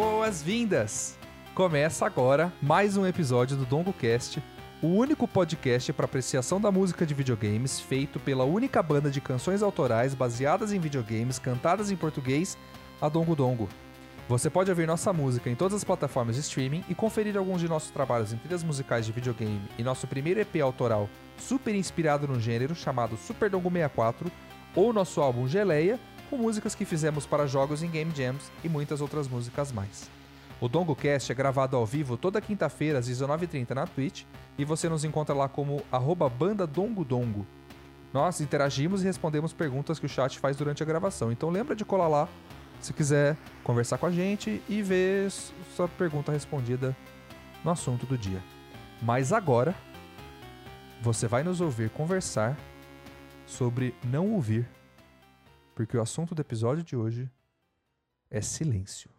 Boas-vindas! 0.00 1.18
Começa 1.54 2.06
agora 2.06 2.50
mais 2.62 2.96
um 2.96 3.06
episódio 3.06 3.54
do 3.54 3.66
DongoCast, 3.66 4.42
o 4.80 4.86
único 4.86 5.28
podcast 5.28 5.92
para 5.92 6.06
apreciação 6.06 6.58
da 6.58 6.72
música 6.72 7.04
de 7.04 7.12
videogames 7.12 7.78
feito 7.78 8.18
pela 8.18 8.44
única 8.44 8.82
banda 8.82 9.10
de 9.10 9.20
canções 9.20 9.62
autorais 9.62 10.14
baseadas 10.14 10.72
em 10.72 10.80
videogames 10.80 11.38
cantadas 11.38 11.90
em 11.90 11.96
português, 11.96 12.56
a 12.98 13.10
Dongo 13.10 13.36
Dongo. 13.36 13.68
Você 14.26 14.48
pode 14.48 14.70
ouvir 14.70 14.86
nossa 14.86 15.12
música 15.12 15.50
em 15.50 15.54
todas 15.54 15.76
as 15.76 15.84
plataformas 15.84 16.36
de 16.36 16.40
streaming 16.40 16.82
e 16.88 16.94
conferir 16.94 17.36
alguns 17.36 17.60
de 17.60 17.68
nossos 17.68 17.90
trabalhos 17.90 18.32
em 18.32 18.38
trilhas 18.38 18.64
musicais 18.64 19.04
de 19.04 19.12
videogame 19.12 19.60
e 19.76 19.82
nosso 19.82 20.06
primeiro 20.06 20.40
EP 20.40 20.62
autoral 20.62 21.10
super 21.36 21.74
inspirado 21.74 22.26
no 22.26 22.40
gênero 22.40 22.74
chamado 22.74 23.18
Super 23.18 23.50
Dongo 23.50 23.70
64 23.70 24.32
ou 24.74 24.94
nosso 24.94 25.20
álbum 25.20 25.46
Geleia, 25.46 26.00
com 26.30 26.36
músicas 26.36 26.76
que 26.76 26.84
fizemos 26.84 27.26
para 27.26 27.48
jogos 27.48 27.82
em 27.82 27.90
Game 27.90 28.12
Jams 28.14 28.52
e 28.62 28.68
muitas 28.68 29.00
outras 29.00 29.26
músicas 29.26 29.72
mais. 29.72 30.08
O 30.60 30.68
DongoCast 30.68 31.32
é 31.32 31.34
gravado 31.34 31.76
ao 31.76 31.84
vivo 31.84 32.16
toda 32.16 32.40
quinta-feira 32.40 33.00
às 33.00 33.08
19h30 33.08 33.70
na 33.70 33.86
Twitch 33.86 34.22
e 34.56 34.64
você 34.64 34.88
nos 34.88 35.04
encontra 35.04 35.34
lá 35.34 35.48
como 35.48 35.82
arroba 35.90 36.28
banda 36.28 36.66
Dongo 36.66 37.04
Dongo. 37.04 37.44
Nós 38.12 38.40
interagimos 38.40 39.02
e 39.02 39.06
respondemos 39.06 39.52
perguntas 39.52 39.98
que 39.98 40.06
o 40.06 40.08
chat 40.08 40.38
faz 40.38 40.56
durante 40.56 40.82
a 40.82 40.86
gravação, 40.86 41.32
então 41.32 41.50
lembra 41.50 41.74
de 41.74 41.84
colar 41.84 42.08
lá 42.08 42.28
se 42.80 42.92
quiser 42.92 43.36
conversar 43.64 43.98
com 43.98 44.06
a 44.06 44.10
gente 44.10 44.62
e 44.68 44.82
ver 44.82 45.30
sua 45.74 45.88
pergunta 45.88 46.30
respondida 46.30 46.96
no 47.64 47.70
assunto 47.70 48.06
do 48.06 48.16
dia. 48.16 48.42
Mas 49.02 49.32
agora 49.32 49.74
você 51.02 51.26
vai 51.26 51.42
nos 51.42 51.60
ouvir 51.60 51.90
conversar 51.90 52.56
sobre 53.46 53.94
não 54.04 54.30
ouvir, 54.32 54.68
porque 55.80 55.96
o 55.96 56.02
assunto 56.02 56.34
do 56.34 56.42
episódio 56.42 56.84
de 56.84 56.94
hoje 56.94 57.30
é 58.30 58.42
silêncio. 58.42 59.10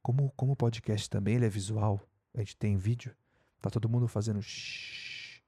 Como, 0.00 0.30
como 0.36 0.52
o 0.52 0.56
podcast 0.56 1.10
também 1.10 1.34
ele 1.34 1.46
é 1.46 1.48
visual, 1.48 2.00
a 2.32 2.38
gente 2.38 2.56
tem 2.56 2.76
vídeo, 2.76 3.12
tá 3.60 3.68
todo 3.68 3.88
mundo 3.88 4.06
fazendo 4.06 4.40
shhh, 4.40 5.42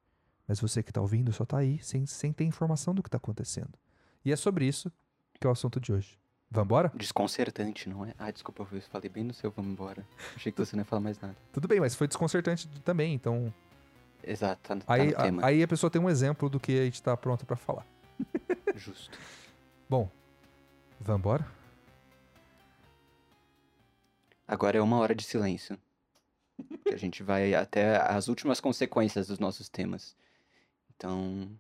mas 0.49 0.59
você 0.59 0.83
que 0.83 0.93
tá 0.93 1.01
ouvindo 1.01 1.33
só 1.33 1.45
tá 1.45 1.59
aí 1.59 1.81
sem, 1.81 2.05
sem 2.07 2.33
ter 2.33 2.43
informação 2.43 2.93
do 2.93 3.01
que 3.01 3.09
tá 3.09 3.19
acontecendo. 3.19 3.79
E 4.25 4.33
é 4.33 4.37
sobre 4.37 4.67
isso 4.67 4.91
que 5.39 5.47
é 5.47 5.49
o 5.49 5.53
assunto 5.53 5.79
de 5.79 5.93
hoje. 5.93 6.19
Vambora? 6.51 6.91
Desconcertante, 6.93 7.89
não 7.89 8.05
é? 8.05 8.15
Ah, 8.19 8.33
desculpa, 8.33 8.67
eu 8.73 8.83
falei 8.83 9.09
bem 9.09 9.23
no 9.23 9.33
seu 9.33 9.53
vamos 9.53 9.71
embora. 9.71 10.05
Achei 10.35 10.51
que 10.51 10.59
você 10.59 10.75
não 10.75 10.81
ia 10.81 10.87
falar 10.87 11.03
mais 11.03 11.21
nada. 11.21 11.37
Tudo 11.53 11.69
bem, 11.69 11.79
mas 11.79 11.95
foi 11.95 12.09
desconcertante 12.09 12.67
também, 12.81 13.15
então. 13.15 13.55
Exato, 14.23 14.61
tá, 14.63 14.77
tá 14.77 14.95
aí, 14.95 15.15
tema. 15.15 15.43
A, 15.43 15.47
aí 15.47 15.63
a 15.63 15.69
pessoa 15.69 15.91
tem 15.91 16.01
um 16.01 16.11
exemplo 16.11 16.49
do 16.49 16.59
que 16.61 16.79
a 16.79 16.85
gente 16.85 17.03
tá 17.03 17.17
pronto 17.17 17.47
para 17.47 17.57
falar. 17.57 17.87
Justo. 18.75 19.19
Bom, 19.89 20.11
vambora? 21.01 21.47
Agora 24.47 24.79
é 24.79 24.81
uma 24.81 24.99
hora 24.99 25.15
de 25.15 25.25
silêncio. 25.25 25.79
que 26.85 26.95
a 26.95 26.99
gente 26.99 27.23
vai 27.23 27.55
até 27.55 27.97
as 27.97 28.29
últimas 28.29 28.61
consequências 28.61 29.29
dos 29.29 29.39
nossos 29.39 29.69
temas. 29.69 30.17
Então, 30.97 31.51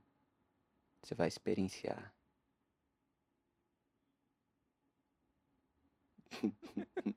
você 1.02 1.14
vai 1.14 1.28
experienciar. 1.28 2.12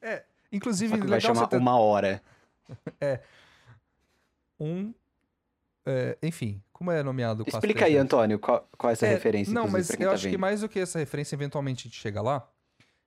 é, 0.00 0.24
inclusive. 0.50 0.94
Só 0.94 1.00
que 1.02 1.06
vai 1.06 1.20
chamar 1.20 1.46
ter... 1.46 1.56
uma 1.56 1.78
hora. 1.78 2.22
é. 3.00 3.22
Um. 4.62 4.94
É, 5.84 6.16
enfim, 6.22 6.62
como 6.72 6.90
é 6.90 7.02
nomeado? 7.02 7.44
Explica 7.46 7.86
aí, 7.86 7.96
Antônio, 7.96 8.38
qual, 8.38 8.68
qual 8.78 8.90
é 8.90 8.92
essa 8.92 9.06
é, 9.06 9.10
referência? 9.10 9.52
Não, 9.52 9.68
mas 9.68 9.90
eu 9.90 9.98
tá 9.98 10.12
acho 10.12 10.24
vendo. 10.24 10.32
que 10.32 10.38
mais 10.38 10.60
do 10.60 10.68
que 10.68 10.78
essa 10.78 10.98
referência, 10.98 11.34
eventualmente 11.34 11.82
a 11.82 11.84
gente 11.88 12.00
chega 12.00 12.22
lá. 12.22 12.48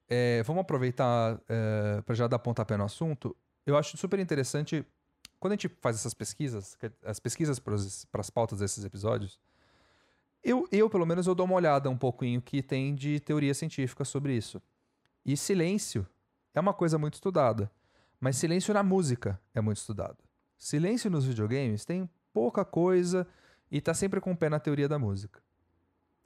É, 0.08 0.44
vamos 0.44 0.62
aproveitar 0.62 1.40
é, 1.48 2.02
para 2.02 2.14
já 2.14 2.28
dar 2.28 2.40
pontapé 2.40 2.76
no 2.78 2.84
assunto. 2.84 3.36
Eu 3.66 3.78
acho 3.78 3.98
super 3.98 4.20
interessante 4.20 4.86
quando 5.40 5.54
a 5.54 5.56
gente 5.56 5.70
faz 5.82 5.96
essas 5.96 6.14
pesquisas, 6.14 6.78
as 7.04 7.20
pesquisas 7.20 7.60
para 7.60 8.22
as 8.22 8.30
pautas 8.30 8.60
desses 8.60 8.84
episódios. 8.84 9.40
Eu, 10.44 10.68
eu, 10.72 10.90
pelo 10.90 11.06
menos, 11.06 11.26
eu 11.26 11.34
dou 11.34 11.46
uma 11.46 11.56
olhada 11.56 11.90
um 11.90 11.98
pouco 11.98 12.24
em 12.24 12.38
o 12.38 12.42
que 12.42 12.62
tem 12.62 12.94
de 12.94 13.20
teoria 13.20 13.54
científica 13.54 14.06
sobre 14.06 14.36
isso. 14.36 14.62
E 15.26 15.36
silêncio 15.36 16.06
é 16.54 16.60
uma 16.60 16.74
coisa 16.74 16.98
muito 16.98 17.16
estudada, 17.16 17.72
mas 18.20 18.38
silêncio 18.38 18.74
na 18.74 18.84
música 18.84 19.42
é 19.56 19.62
muito 19.62 19.78
estudado. 19.78 20.25
Silêncio 20.58 21.10
nos 21.10 21.26
videogames 21.26 21.86
tem 21.86 22.10
pouca 22.34 22.66
coisa 22.66 23.28
e 23.72 23.82
tá 23.82 23.94
sempre 23.94 24.20
com 24.20 24.32
o 24.32 24.38
pé 24.38 24.50
na 24.50 24.60
teoria 24.60 24.88
da 24.88 25.00
música. 25.00 25.42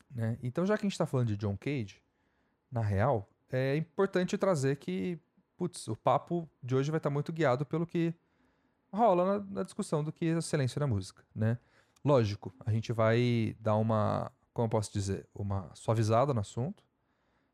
Né? 0.09 0.37
Então, 0.41 0.65
já 0.65 0.77
que 0.77 0.81
a 0.81 0.87
gente 0.87 0.93
está 0.93 1.05
falando 1.05 1.27
de 1.27 1.37
John 1.37 1.57
Cage, 1.57 2.01
na 2.71 2.81
real, 2.81 3.29
é 3.51 3.75
importante 3.75 4.37
trazer 4.37 4.77
que, 4.77 5.19
putz, 5.57 5.87
o 5.87 5.95
papo 5.95 6.49
de 6.61 6.75
hoje 6.75 6.91
vai 6.91 6.99
estar 6.99 7.09
tá 7.09 7.13
muito 7.13 7.31
guiado 7.31 7.65
pelo 7.65 7.85
que 7.85 8.13
rola 8.91 9.39
na, 9.39 9.45
na, 9.51 9.63
discussão 9.63 10.03
do 10.03 10.11
que 10.11 10.25
é 10.25 10.41
silêncio 10.41 10.79
na 10.79 10.87
música, 10.87 11.23
né? 11.33 11.57
Lógico, 12.03 12.53
a 12.65 12.71
gente 12.71 12.91
vai 12.93 13.55
dar 13.59 13.75
uma, 13.75 14.31
como 14.53 14.65
eu 14.65 14.69
posso 14.69 14.91
dizer, 14.91 15.27
uma 15.33 15.69
suavizada 15.75 16.33
no 16.33 16.39
assunto, 16.39 16.83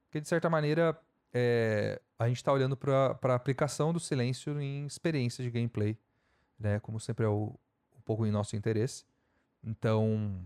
porque 0.05 0.21
de 0.21 0.27
certa 0.27 0.49
maneira 0.49 0.97
é, 1.33 1.99
a 2.17 2.27
gente 2.27 2.37
está 2.37 2.53
olhando 2.53 2.77
para 2.77 3.17
a 3.21 3.35
aplicação 3.35 3.91
do 3.91 3.99
silêncio 3.99 4.59
em 4.61 4.85
experiências 4.85 5.43
de 5.43 5.51
gameplay, 5.51 5.97
né? 6.59 6.79
Como 6.79 6.99
sempre 6.99 7.25
é 7.25 7.29
o, 7.29 7.57
um 7.97 8.01
pouco 8.03 8.25
em 8.25 8.31
nosso 8.31 8.55
interesse. 8.55 9.05
Então, 9.63 10.45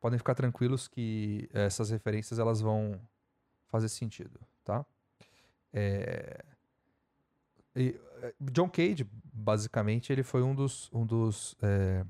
podem 0.00 0.18
ficar 0.18 0.34
tranquilos 0.34 0.88
que 0.88 1.48
essas 1.52 1.90
referências 1.90 2.38
elas 2.38 2.60
vão 2.60 3.00
fazer 3.68 3.88
sentido, 3.88 4.40
tá? 4.64 4.84
É... 5.72 6.44
E, 7.74 7.98
John 8.40 8.68
Cage, 8.68 9.06
basicamente, 9.32 10.12
ele 10.12 10.22
foi 10.22 10.42
um 10.42 10.54
dos, 10.54 10.90
um 10.92 11.04
dos 11.04 11.54
é, 11.60 12.04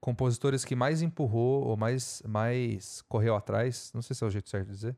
compositores 0.00 0.64
que 0.64 0.74
mais 0.74 1.02
empurrou 1.02 1.64
ou 1.64 1.76
mais, 1.76 2.22
mais 2.26 3.02
correu 3.02 3.36
atrás, 3.36 3.92
não 3.94 4.00
sei 4.00 4.16
se 4.16 4.24
é 4.24 4.26
o 4.26 4.30
jeito 4.30 4.48
certo 4.48 4.66
de 4.66 4.72
dizer, 4.72 4.96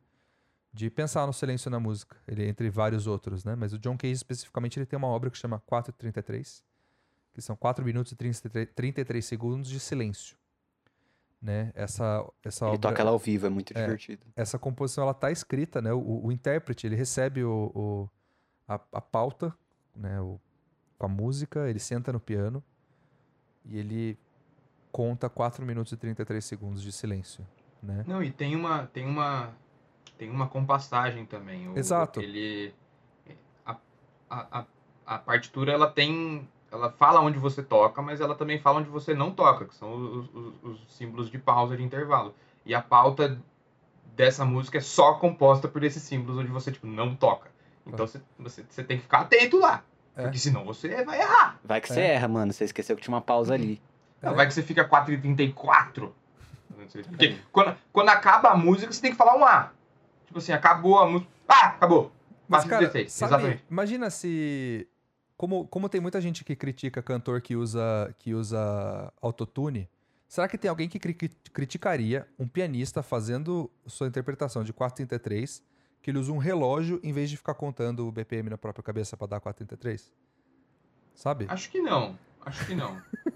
de 0.72 0.90
pensar 0.90 1.26
no 1.26 1.32
silêncio 1.32 1.70
na 1.70 1.78
música. 1.78 2.16
Ele 2.26 2.46
entre 2.46 2.70
vários 2.70 3.06
outros, 3.06 3.44
né? 3.44 3.54
Mas 3.54 3.72
o 3.72 3.78
John 3.78 3.96
Cage 3.96 4.14
especificamente 4.14 4.78
ele 4.78 4.86
tem 4.86 4.96
uma 4.96 5.08
obra 5.08 5.30
que 5.30 5.38
chama 5.38 5.58
433, 5.60 6.64
que 7.34 7.42
são 7.42 7.56
4 7.56 7.84
minutos 7.84 8.12
e 8.12 8.16
33, 8.16 8.68
33 8.74 9.24
segundos 9.24 9.68
de 9.68 9.80
silêncio. 9.80 10.36
Né? 11.42 11.72
Essa, 11.74 12.24
essa 12.42 12.64
ele 12.66 12.76
obra, 12.76 12.90
toca 12.90 13.02
ela 13.02 13.10
ao 13.10 13.18
vivo, 13.18 13.46
é 13.46 13.50
muito 13.50 13.76
é, 13.76 13.82
divertido. 13.82 14.24
Essa 14.34 14.58
composição 14.58 15.04
ela 15.04 15.12
tá 15.12 15.30
escrita, 15.30 15.82
né? 15.82 15.92
O, 15.92 16.24
o 16.24 16.32
intérprete 16.32 16.86
ele 16.86 16.96
recebe 16.96 17.44
o, 17.44 17.70
o 17.74 18.08
a, 18.66 18.80
a, 18.92 19.00
pauta, 19.00 19.54
né? 19.94 20.18
O, 20.22 20.40
com 20.96 21.04
a 21.04 21.08
música, 21.08 21.68
ele 21.68 21.78
senta 21.78 22.10
no 22.12 22.20
piano 22.20 22.64
e 23.66 23.76
ele 23.76 24.18
conta 24.90 25.28
4 25.28 25.66
minutos 25.66 25.92
e 25.92 25.98
33 25.98 26.42
segundos 26.42 26.82
de 26.82 26.92
silêncio, 26.92 27.46
né? 27.82 28.04
Não, 28.06 28.22
e 28.22 28.30
tem 28.30 28.56
uma 28.56 28.86
tem 28.86 29.04
uma 29.04 29.52
tem 30.16 30.30
uma 30.30 30.48
compassagem 30.48 31.26
também. 31.26 31.68
O, 31.68 31.76
Exato. 31.76 32.20
Ele 32.20 32.72
a, 33.66 33.76
a, 34.60 34.66
a 35.04 35.18
partitura 35.18 35.72
ela 35.72 35.90
tem 35.90 36.48
ela 36.74 36.90
fala 36.90 37.20
onde 37.20 37.38
você 37.38 37.62
toca, 37.62 38.02
mas 38.02 38.20
ela 38.20 38.34
também 38.34 38.58
fala 38.58 38.80
onde 38.80 38.90
você 38.90 39.14
não 39.14 39.30
toca, 39.30 39.64
que 39.64 39.74
são 39.74 39.94
os, 39.94 40.28
os, 40.34 40.54
os, 40.62 40.94
símbolos 40.96 41.30
de 41.30 41.38
pausa 41.38 41.76
de 41.76 41.84
intervalo. 41.84 42.34
E 42.66 42.74
a 42.74 42.82
pauta 42.82 43.38
dessa 44.16 44.44
música 44.44 44.78
é 44.78 44.80
só 44.80 45.14
composta 45.14 45.68
por 45.68 45.84
esses 45.84 46.02
símbolos 46.02 46.38
onde 46.38 46.50
você 46.50 46.72
tipo 46.72 46.86
não 46.86 47.14
toca. 47.14 47.48
Então 47.86 48.06
você, 48.06 48.20
você, 48.38 48.64
você 48.68 48.82
tem 48.82 48.96
que 48.96 49.04
ficar 49.04 49.20
atento 49.20 49.58
lá. 49.58 49.84
É. 50.16 50.22
Porque 50.22 50.38
senão 50.38 50.64
você 50.64 51.04
vai 51.04 51.20
errar. 51.20 51.60
Vai 51.64 51.80
que 51.80 51.92
é. 51.92 51.94
você 51.94 52.00
erra, 52.00 52.28
mano. 52.28 52.52
Você 52.52 52.64
esqueceu 52.64 52.96
que 52.96 53.02
tinha 53.02 53.14
uma 53.14 53.20
pausa 53.20 53.54
ali. 53.54 53.80
Não, 54.20 54.32
é. 54.32 54.34
Vai 54.34 54.46
que 54.46 54.54
você 54.54 54.62
fica 54.62 54.88
4h34. 54.88 56.10
Porque 57.08 57.38
quando, 57.52 57.76
quando 57.92 58.08
acaba 58.08 58.50
a 58.50 58.56
música, 58.56 58.92
você 58.92 59.00
tem 59.00 59.12
que 59.12 59.16
falar 59.16 59.36
um 59.36 59.44
A. 59.44 59.70
Tipo 60.26 60.38
assim, 60.38 60.52
acabou 60.52 60.98
a 60.98 61.06
música. 61.06 61.30
Ah, 61.48 61.66
acabou. 61.66 62.10
Mas, 62.48 62.64
cara, 62.64 62.86
sabe, 62.86 63.04
exatamente. 63.04 63.64
Imagina 63.70 64.10
se 64.10 64.88
como, 65.36 65.66
como 65.66 65.88
tem 65.88 66.00
muita 66.00 66.20
gente 66.20 66.44
que 66.44 66.54
critica 66.54 67.02
cantor 67.02 67.40
que 67.40 67.56
usa, 67.56 68.14
que 68.18 68.34
usa 68.34 69.12
autotune, 69.20 69.88
será 70.28 70.48
que 70.48 70.56
tem 70.56 70.68
alguém 70.68 70.88
que 70.88 70.98
cri 70.98 71.14
criticaria 71.52 72.26
um 72.38 72.46
pianista 72.46 73.02
fazendo 73.02 73.70
sua 73.86 74.06
interpretação 74.06 74.62
de 74.62 74.72
433 74.72 75.62
que 76.02 76.10
ele 76.10 76.18
usa 76.18 76.32
um 76.32 76.38
relógio 76.38 77.00
em 77.02 77.12
vez 77.12 77.30
de 77.30 77.36
ficar 77.36 77.54
contando 77.54 78.06
o 78.06 78.12
BPM 78.12 78.50
na 78.50 78.58
própria 78.58 78.82
cabeça 78.82 79.16
para 79.16 79.26
dar 79.26 79.40
433? 79.40 80.12
Sabe? 81.14 81.46
Acho 81.48 81.70
que 81.70 81.80
não. 81.80 82.18
Acho 82.44 82.66
que 82.66 82.74
não. 82.74 83.00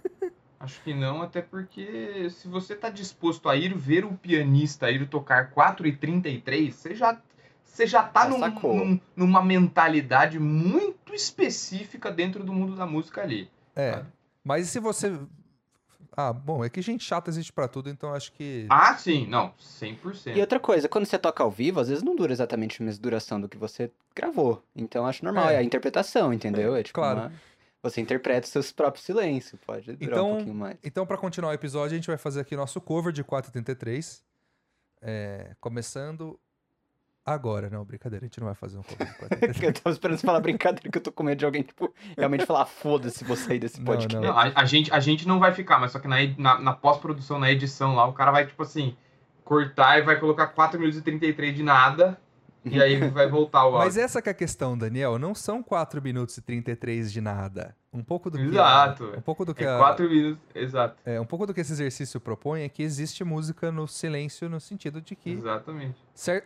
Acho 0.60 0.82
que 0.82 0.92
não, 0.92 1.22
até 1.22 1.40
porque 1.40 2.28
se 2.30 2.48
você 2.48 2.74
está 2.74 2.90
disposto 2.90 3.48
a 3.48 3.56
ir 3.56 3.72
ver 3.74 4.04
o 4.04 4.12
pianista 4.14 4.90
ir 4.90 5.08
tocar 5.08 5.50
4 5.52 5.86
e 5.86 5.96
33, 5.96 6.74
você 6.74 6.94
já 6.96 7.20
você 7.68 7.86
já 7.86 8.02
tá 8.02 8.28
num, 8.28 8.38
num, 8.38 9.00
numa 9.14 9.42
mentalidade 9.44 10.38
muito 10.38 11.14
específica 11.14 12.10
dentro 12.10 12.42
do 12.42 12.52
mundo 12.52 12.74
da 12.74 12.86
música 12.86 13.22
ali. 13.22 13.48
É. 13.76 13.92
Sabe? 13.92 14.08
Mas 14.42 14.68
se 14.68 14.80
você 14.80 15.18
Ah, 16.16 16.32
bom, 16.32 16.64
é 16.64 16.68
que 16.68 16.82
gente 16.82 17.04
chata 17.04 17.30
existe 17.30 17.52
pra 17.52 17.68
tudo, 17.68 17.88
então 17.88 18.12
acho 18.12 18.32
que. 18.32 18.66
Ah, 18.68 18.96
sim, 18.96 19.26
não, 19.28 19.52
100%. 19.80 20.34
E 20.36 20.40
outra 20.40 20.58
coisa, 20.58 20.88
quando 20.88 21.04
você 21.06 21.16
toca 21.16 21.44
ao 21.44 21.50
vivo, 21.50 21.78
às 21.78 21.88
vezes 21.88 22.02
não 22.02 22.16
dura 22.16 22.32
exatamente 22.32 22.82
a 22.82 22.84
mesma 22.84 23.00
duração 23.00 23.40
do 23.40 23.48
que 23.48 23.56
você 23.56 23.90
gravou. 24.16 24.60
Então 24.74 25.06
acho 25.06 25.24
normal, 25.24 25.50
É. 25.50 25.54
é, 25.54 25.58
a 25.58 25.62
interpretação, 25.62 26.32
entendeu? 26.32 26.74
É 26.74 26.82
tipo 26.82 26.98
Claro. 26.98 27.20
uma- 27.20 27.32
Você 27.80 28.00
interpreta 28.00 28.44
os 28.44 28.50
seus 28.50 28.72
próprios 28.72 29.06
silêncios, 29.06 29.60
pode 29.64 29.92
durar 29.92 30.00
Então- 30.18 30.30
um 30.32 30.34
pouquinho 30.36 30.54
mais. 30.56 30.76
Então, 30.82 31.06
pra 31.06 31.16
continuar 31.16 31.50
o 31.50 31.54
episódio, 31.54 31.94
a 31.94 31.96
gente 31.96 32.08
vai 32.08 32.18
fazer 32.18 32.40
aqui 32.40 32.56
nosso 32.56 32.80
cover 32.80 33.12
de 33.12 33.22
483. 33.22 34.24
É, 35.00 35.54
começando 35.60 36.36
agora. 37.32 37.68
Não, 37.70 37.84
brincadeira, 37.84 38.24
a 38.24 38.26
gente 38.26 38.38
não 38.40 38.46
vai 38.46 38.54
fazer 38.54 38.78
um 38.78 38.82
cover 38.82 39.06
de 39.06 39.14
483. 39.18 39.62
eu 39.62 39.82
tava 39.82 39.92
esperando 39.94 40.18
você 40.18 40.26
falar 40.26 40.40
brincadeira 40.40 40.90
que 40.90 40.98
eu 40.98 41.02
tô 41.02 41.12
com 41.12 41.22
medo 41.22 41.38
de 41.38 41.44
alguém, 41.44 41.62
tipo, 41.62 41.92
realmente 42.16 42.46
falar, 42.46 42.66
foda-se, 42.66 43.24
vou 43.24 43.36
sair 43.36 43.58
desse 43.58 43.80
podcast. 43.80 44.14
não. 44.14 44.22
Não, 44.22 44.38
a, 44.38 44.52
a 44.54 44.64
gente, 44.64 44.92
a 44.92 45.00
gente 45.00 45.26
não 45.26 45.38
vai 45.38 45.52
ficar, 45.52 45.78
mas 45.78 45.92
só 45.92 45.98
que 45.98 46.08
na, 46.08 46.16
na, 46.36 46.58
na 46.60 46.72
pós-produção, 46.72 47.38
na 47.38 47.50
edição 47.50 47.94
lá, 47.94 48.06
o 48.06 48.12
cara 48.12 48.30
vai, 48.30 48.46
tipo 48.46 48.62
assim, 48.62 48.96
cortar 49.44 49.98
e 49.98 50.02
vai 50.02 50.18
colocar 50.18 50.48
4 50.48 50.78
minutos 50.78 51.00
e 51.00 51.02
33 51.02 51.54
de 51.54 51.62
nada, 51.62 52.20
e 52.70 52.82
aí 52.82 53.08
vai 53.10 53.28
voltar 53.28 53.66
o 53.66 53.72
Mas 53.72 53.82
áudio. 53.96 54.02
essa 54.02 54.22
que 54.22 54.28
é 54.28 54.32
a 54.32 54.34
questão, 54.34 54.76
Daniel. 54.76 55.18
Não 55.18 55.34
são 55.34 55.62
4 55.62 56.00
minutos 56.02 56.36
e 56.36 56.42
33 56.42 57.12
de 57.12 57.20
nada. 57.20 57.74
Um 57.92 58.02
pouco 58.04 58.30
do 58.30 58.36
que. 58.38 58.44
Exato. 58.44 59.12
Um 59.16 59.20
pouco 59.20 59.44
do 59.44 59.54
que, 59.54 59.64
É 59.64 59.68
a- 59.74 59.78
4 59.78 60.08
minutos, 60.08 60.38
exato. 60.54 60.96
é, 61.04 61.20
um 61.20 61.24
pouco 61.24 61.46
do 61.46 61.54
que 61.54 61.60
esse 61.60 61.72
exercício 61.72 62.20
propõe 62.20 62.62
é 62.62 62.68
que 62.68 62.82
existe 62.82 63.24
música 63.24 63.72
no 63.72 63.88
silêncio, 63.88 64.48
no 64.48 64.60
sentido 64.60 65.00
de 65.00 65.16
que 65.16 65.30
Exatamente. 65.30 65.96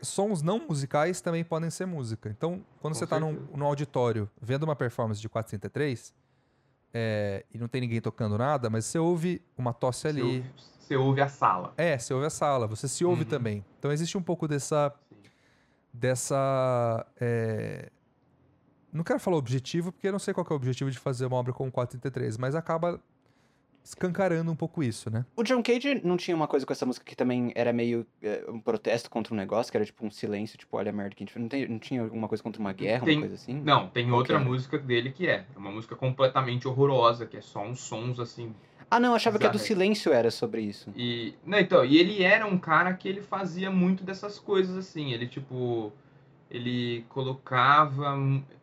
sons 0.03 0.41
não 0.43 0.61
musicais 0.69 1.21
também 1.21 1.43
podem 1.45 1.69
ser 1.71 1.87
música. 1.87 2.29
Então, 2.31 2.61
quando 2.81 2.95
Com 2.95 2.99
você 3.01 3.07
tá 3.07 3.19
num, 3.19 3.65
auditório 3.65 4.31
vendo 4.41 4.63
uma 4.63 4.77
performance 4.77 5.21
de 5.21 5.29
433 5.29 6.15
é, 6.95 7.45
e 7.53 7.59
não 7.59 7.69
tem 7.69 7.81
ninguém 7.81 8.01
tocando 8.01 8.37
nada, 8.39 8.69
mas 8.69 8.85
você 8.85 8.99
ouve 8.99 9.43
uma 9.57 9.73
tosse 9.73 10.03
Você 10.03 10.09
ali. 10.09 10.23
ouve, 10.23 10.45
você 10.79 10.97
ouve 10.97 11.21
a 11.23 11.29
sala. 11.29 11.73
É, 11.77 11.99
você 11.99 12.13
ouve 12.15 12.27
a 12.27 12.31
sala, 12.31 12.67
você 12.67 12.87
se 12.87 13.05
ouve 13.05 13.23
Uhum. 13.23 13.29
também. 13.29 13.65
Então 13.79 13.91
existe 13.91 14.17
um 14.17 14.23
pouco 14.23 14.47
dessa. 14.47 14.93
Dessa. 15.93 17.07
é, 17.21 17.91
Não 18.93 19.05
quero 19.05 19.19
falar 19.21 19.37
objetivo, 19.37 19.93
porque 19.93 20.09
eu 20.09 20.13
não 20.13 20.19
sei 20.19 20.33
qual 20.35 20.45
que 20.45 20.53
é 20.53 20.55
o 20.55 20.57
objetivo 20.57 20.91
de 20.91 20.99
fazer 20.99 21.27
uma 21.27 21.37
obra 21.37 21.53
com 21.53 21.71
433, 21.71 22.37
mas 22.39 22.55
acaba 22.55 23.01
escancarando 23.85 24.49
um 24.53 24.55
pouco 24.55 24.81
isso, 24.81 25.11
né? 25.11 25.25
O 25.35 25.43
John 25.43 25.61
Cage 25.61 26.01
não 26.05 26.17
tinha 26.17 26.37
uma 26.37 26.47
coisa 26.47 26.65
com 26.65 26.73
essa 26.73 26.87
música 26.87 27.05
que 27.05 27.17
também 27.17 27.51
era 27.57 27.73
meio 27.73 28.07
é, 28.23 28.45
um 28.49 28.61
protesto 28.61 29.11
contra 29.11 29.35
um 29.35 29.37
negócio, 29.37 29.73
que 29.73 29.77
era 29.77 29.85
tipo 29.85 30.07
um 30.07 30.11
silêncio, 30.11 30.57
tipo, 30.57 30.77
olha 30.77 30.91
a 30.91 30.93
merda 30.93 31.17
que 31.17 31.25
a 31.25 31.27
gente. 31.27 31.37
Não, 31.37 31.49
tem- 31.49 31.67
não 31.69 31.79
tinha 31.81 32.01
alguma 32.03 32.29
coisa 32.29 32.41
contra 32.45 32.61
uma 32.61 32.73
guerra, 32.73 33.05
Tem- 33.05 33.17
uma 33.17 33.23
coisa 33.23 33.35
assim? 33.35 33.61
Não, 33.61 33.89
tem 33.89 34.13
outra 34.13 34.39
música 34.39 34.79
dele 34.79 35.11
que 35.11 35.27
é. 35.27 35.45
É 35.53 35.59
uma 35.59 35.73
música 35.73 35.97
completamente 35.97 36.69
horrorosa, 36.69 37.27
que 37.27 37.37
é 37.37 37.41
só 37.41 37.61
uns 37.65 37.81
sons 37.81 38.21
assim. 38.21 38.55
Ah, 38.95 39.01
não, 39.01 39.09
eu 39.11 39.15
achava 39.15 39.39
que 39.39 39.47
a 39.47 39.49
do 39.49 39.57
Exato. 39.57 39.67
silêncio 39.69 40.13
era 40.13 40.31
sobre 40.31 40.61
isso. 40.61 40.93
E. 40.95 41.33
Não, 41.47 41.59
então, 41.59 41.83
e 41.83 41.97
ele 41.97 42.23
era 42.23 42.45
um 42.47 42.59
cara 42.59 42.93
que 42.93 43.09
ele 43.09 43.23
fazia 43.23 43.71
muito 43.71 44.05
dessas 44.05 44.39
coisas 44.39 44.77
assim. 44.77 45.13
Ele, 45.13 45.27
tipo. 45.27 45.91
Ele 46.51 47.03
colocava. 47.09 48.15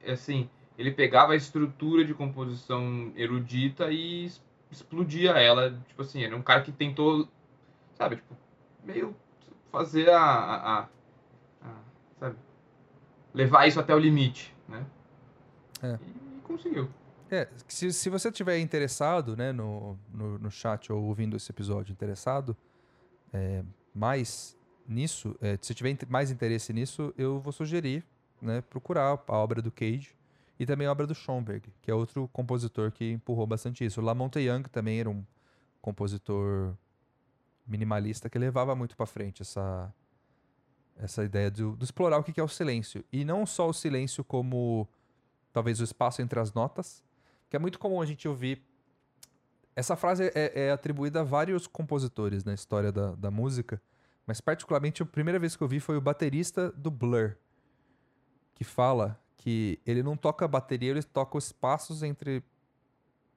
Assim. 0.08 0.48
Ele 0.78 0.92
pegava 0.92 1.34
a 1.34 1.36
estrutura 1.36 2.06
de 2.06 2.14
composição 2.14 3.12
erudita 3.16 3.92
e 3.92 4.30
explodia 4.70 5.32
ela. 5.32 5.72
Tipo 5.88 6.04
assim, 6.04 6.24
era 6.24 6.36
um 6.38 6.44
cara 6.44 6.62
que 6.62 6.72
tentou. 6.72 7.28
Sabe, 7.96 8.18
tipo. 8.18 8.38
Meio. 8.86 9.16
Fazer 9.72 10.12
a. 10.12 10.20
a- 10.22 10.80
a- 10.80 10.88
a- 11.64 11.82
sabe? 12.20 12.36
Levar 13.34 13.66
isso 13.66 13.80
até 13.80 13.96
o 13.96 14.00
limite, 14.00 14.54
né? 14.68 14.86
É. 15.82 15.98
E 16.38 16.42
conseguiu. 16.44 16.88
É, 17.32 17.48
se, 17.68 17.94
se 17.94 18.10
você 18.10 18.32
tiver 18.32 18.58
interessado, 18.60 19.38
né, 19.38 19.52
no, 19.52 19.98
no, 20.12 20.40
no 20.40 20.52
chat 20.52 20.92
ou 20.92 21.04
ouvindo 21.04 21.38
esse 21.38 21.52
episódio 21.52 21.92
interessado, 21.92 22.58
é, 23.32 23.64
mais 23.94 24.58
nisso, 24.88 25.36
é, 25.40 25.58
se 25.62 25.74
tiver 25.76 25.96
mais 26.08 26.32
interesse 26.32 26.74
nisso, 26.74 27.14
eu 27.18 27.40
vou 27.40 27.54
sugerir, 27.54 28.04
né, 28.42 28.62
procurar 28.62 29.20
a 29.28 29.38
obra 29.38 29.62
do 29.62 29.72
Cage 29.72 30.16
e 30.60 30.66
também 30.66 30.88
a 30.88 30.92
obra 30.92 31.06
do 31.06 31.14
Schoenberg, 31.14 31.72
que 31.82 31.92
é 31.92 31.94
outro 31.94 32.28
compositor 32.34 32.92
que 32.92 33.12
empurrou 33.12 33.46
bastante 33.46 33.86
isso. 33.86 34.02
O 34.02 34.04
Lamonte 34.04 34.40
Young 34.40 34.64
também 34.64 35.00
era 35.00 35.10
um 35.10 35.24
compositor 35.82 36.74
minimalista 37.68 38.30
que 38.30 38.40
levava 38.40 38.76
muito 38.76 38.98
pra 38.98 39.06
frente 39.06 39.44
essa 39.44 39.94
essa 40.98 41.24
ideia 41.24 41.50
do 41.50 41.78
explorar 41.82 42.18
o 42.18 42.24
que 42.24 42.38
é 42.38 42.44
o 42.44 42.48
silêncio 42.48 43.06
e 43.10 43.24
não 43.24 43.46
só 43.46 43.70
o 43.70 43.74
silêncio 43.74 44.22
como 44.22 44.86
talvez 45.54 45.80
o 45.80 45.84
espaço 45.84 46.22
entre 46.22 46.38
as 46.42 46.52
notas, 46.52 47.02
que 47.50 47.56
é 47.56 47.60
muito 47.60 47.80
comum 47.80 48.02
a 48.02 48.06
gente 48.06 48.28
ouvir. 48.28 48.62
Essa 49.76 49.96
frase 49.96 50.32
é, 50.36 50.68
é 50.68 50.72
atribuída 50.72 51.22
a 51.22 51.24
vários 51.24 51.66
compositores 51.66 52.44
na 52.44 52.54
história 52.54 52.92
da, 52.92 53.16
da 53.16 53.32
música, 53.32 53.82
mas 54.26 54.40
particularmente 54.40 55.02
a 55.02 55.06
primeira 55.06 55.40
vez 55.40 55.56
que 55.56 55.64
eu 55.64 55.68
vi 55.68 55.80
foi 55.80 55.98
o 55.98 56.02
baterista 56.02 56.72
do 56.72 56.92
Blur, 56.92 57.36
que 58.54 58.64
fala 58.64 59.20
que 59.38 59.80
ele 59.86 60.04
não 60.04 60.18
toca 60.18 60.48
bateria, 60.48 60.92
ele 60.92 61.02
toca 61.02 61.38
os 61.38 61.46
espaços 61.46 62.04
entre 62.04 62.44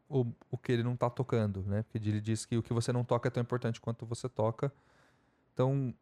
o, 0.09 0.27
o 0.51 0.59
que 0.59 0.73
ele 0.73 0.83
não 0.83 0.97
tá 0.97 1.09
tocando, 1.09 1.63
né? 1.63 1.83
Porque 1.85 1.97
ele 1.97 2.21
diz 2.21 2.45
que 2.45 2.57
o 2.57 2.63
que 2.63 2.73
você 2.73 2.93
não 2.93 3.05
toca 3.05 3.29
é 3.29 3.31
tão 3.31 3.41
importante 3.41 3.81
quanto 3.81 4.05
você 4.05 4.29
toca. 4.29 4.73
Então, 5.55 5.95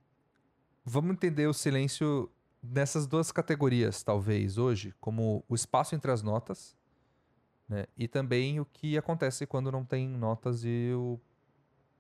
vamos 0.85 1.13
entender 1.13 1.47
o 1.47 1.53
silêncio 1.53 2.31
nessas 2.63 3.07
duas 3.07 3.31
categorias, 3.31 4.03
talvez, 4.03 4.59
hoje, 4.59 4.95
como 5.01 5.45
o 5.49 5.55
espaço 5.55 5.95
entre 5.95 6.11
as 6.11 6.23
notas, 6.23 6.77
né? 7.71 7.87
E 7.97 8.09
também 8.09 8.59
o 8.59 8.65
que 8.65 8.99
acontece 8.99 9.47
quando 9.47 9.71
não 9.71 9.85
tem 9.85 10.09
notas 10.09 10.65
e 10.65 10.91
o. 10.93 11.21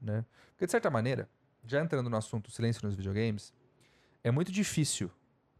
Né? 0.03 0.25
Porque, 0.51 0.67
de 0.67 0.73
certa 0.73 0.91
maneira, 0.91 1.29
já 1.65 1.81
entrando 1.81 2.11
no 2.11 2.17
assunto 2.17 2.51
silêncio 2.51 2.85
nos 2.85 2.97
videogames, 2.97 3.55
é 4.25 4.31
muito 4.33 4.51
difícil 4.51 5.09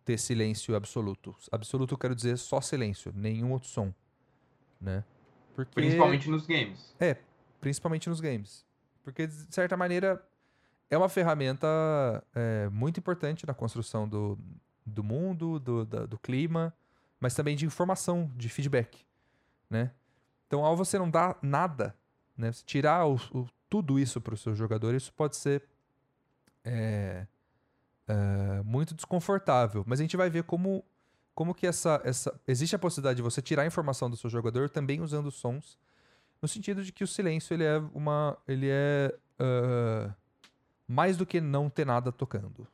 ter 0.05 0.19
silêncio 0.19 0.75
absoluto. 0.75 1.37
Absoluto 1.53 1.97
quero 1.97 2.15
dizer 2.15 2.37
só 2.39 2.61
silêncio, 2.61 3.13
nenhum 3.15 3.53
outro 3.53 3.69
som. 3.69 3.95
Né? 4.81 5.05
Porque... 5.55 5.73
Principalmente 5.75 6.29
nos 6.29 6.45
games. 6.45 6.97
principalmente 7.61 8.09
nos 8.09 8.21
games. 8.21 8.67
Porque, 9.05 9.29
de 9.29 9.55
certa 9.55 9.77
maneira, 9.77 10.21
é 10.91 10.99
uma 10.99 11.09
ferramenta 11.09 11.69
é, 12.35 12.69
muito 12.71 12.99
importante 12.99 13.47
na 13.47 13.55
construção 13.55 14.09
do, 14.09 14.37
do 14.85 15.05
mundo, 15.05 15.61
do, 15.61 15.85
da- 15.85 16.07
do 16.07 16.19
clima, 16.19 16.75
mas 17.21 17.35
também 17.35 17.55
de 17.55 17.65
informação, 17.65 18.31
de 18.35 18.49
feedback, 18.49 19.07
né? 19.69 19.93
Então, 20.51 20.65
ao 20.65 20.77
você 20.77 20.99
não 20.99 21.09
dar 21.09 21.39
nada, 21.41 21.95
né? 22.37 22.51
Você 22.51 22.65
tirar 22.67 23.07
o- 23.07 23.15
o- 23.33 23.47
tudo 23.69 24.01
isso 24.01 24.21
para 24.21 24.35
o 24.35 24.37
seu 24.37 24.53
jogador, 24.53 24.97
isso 24.97 25.13
pode 25.13 25.37
ser 25.37 25.63
é, 26.65 27.25
é, 28.09 28.63
muito 28.65 28.93
desconfortável. 28.93 29.85
Mas 29.87 30.01
a 30.01 30.03
gente 30.03 30.17
vai 30.17 30.29
ver 30.29 30.43
como, 30.43 30.85
como 31.37 31.55
que 31.55 31.69
essa, 31.69 32.03
essa... 32.05 32.39
Existe 32.49 32.75
a 32.75 32.81
possibilidade 32.81 33.19
de 33.19 33.23
você 33.23 33.41
tirar 33.41 33.63
a 33.63 33.67
informação 33.67 34.11
do 34.11 34.17
seu 34.17 34.29
jogador 34.29 34.69
também 34.69 35.01
usando 35.01 35.31
sons, 35.31 35.79
no 36.43 36.49
sentido 36.49 36.83
de 36.83 36.91
que 36.91 37.05
o 37.05 37.07
silêncio 37.07 37.55
ele 37.55 37.63
é 37.65 37.79
uma... 37.95 38.37
Ele 38.49 38.69
é... 38.69 39.17
ah, 39.39 40.13
mais 40.89 41.17
do 41.17 41.25
que 41.25 41.41
não 41.41 41.71
ter 41.71 41.87
nada 41.87 42.11
tocando. 42.11 42.67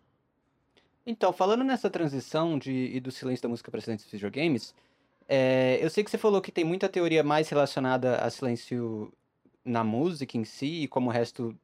Então, 1.05 1.31
falando 1.31 1.63
nessa 1.63 1.91
transição 1.91 2.59
de, 2.59 2.91
e 2.95 3.01
do 3.01 3.13
silêncio 3.13 3.43
da 3.43 3.51
música 3.51 3.71
para 3.71 3.81
dos 3.81 4.07
videogames, 4.07 4.75
é, 5.29 5.79
eu 5.81 5.91
sei 5.91 6.05
que 6.05 6.11
você 6.11 6.19
falou 6.19 6.41
que 6.41 6.53
tem 6.53 6.65
muita 6.65 6.89
teoria 6.89 7.23
mais 7.23 7.49
relacionada 7.49 8.17
a 8.17 8.31
silêncio 8.31 9.13
na 9.65 9.83
música 9.83 10.37
em 10.37 10.45
si, 10.45 10.83
e 10.83 10.89
como 10.89 11.09
o 11.09 11.13
resto 11.13 11.57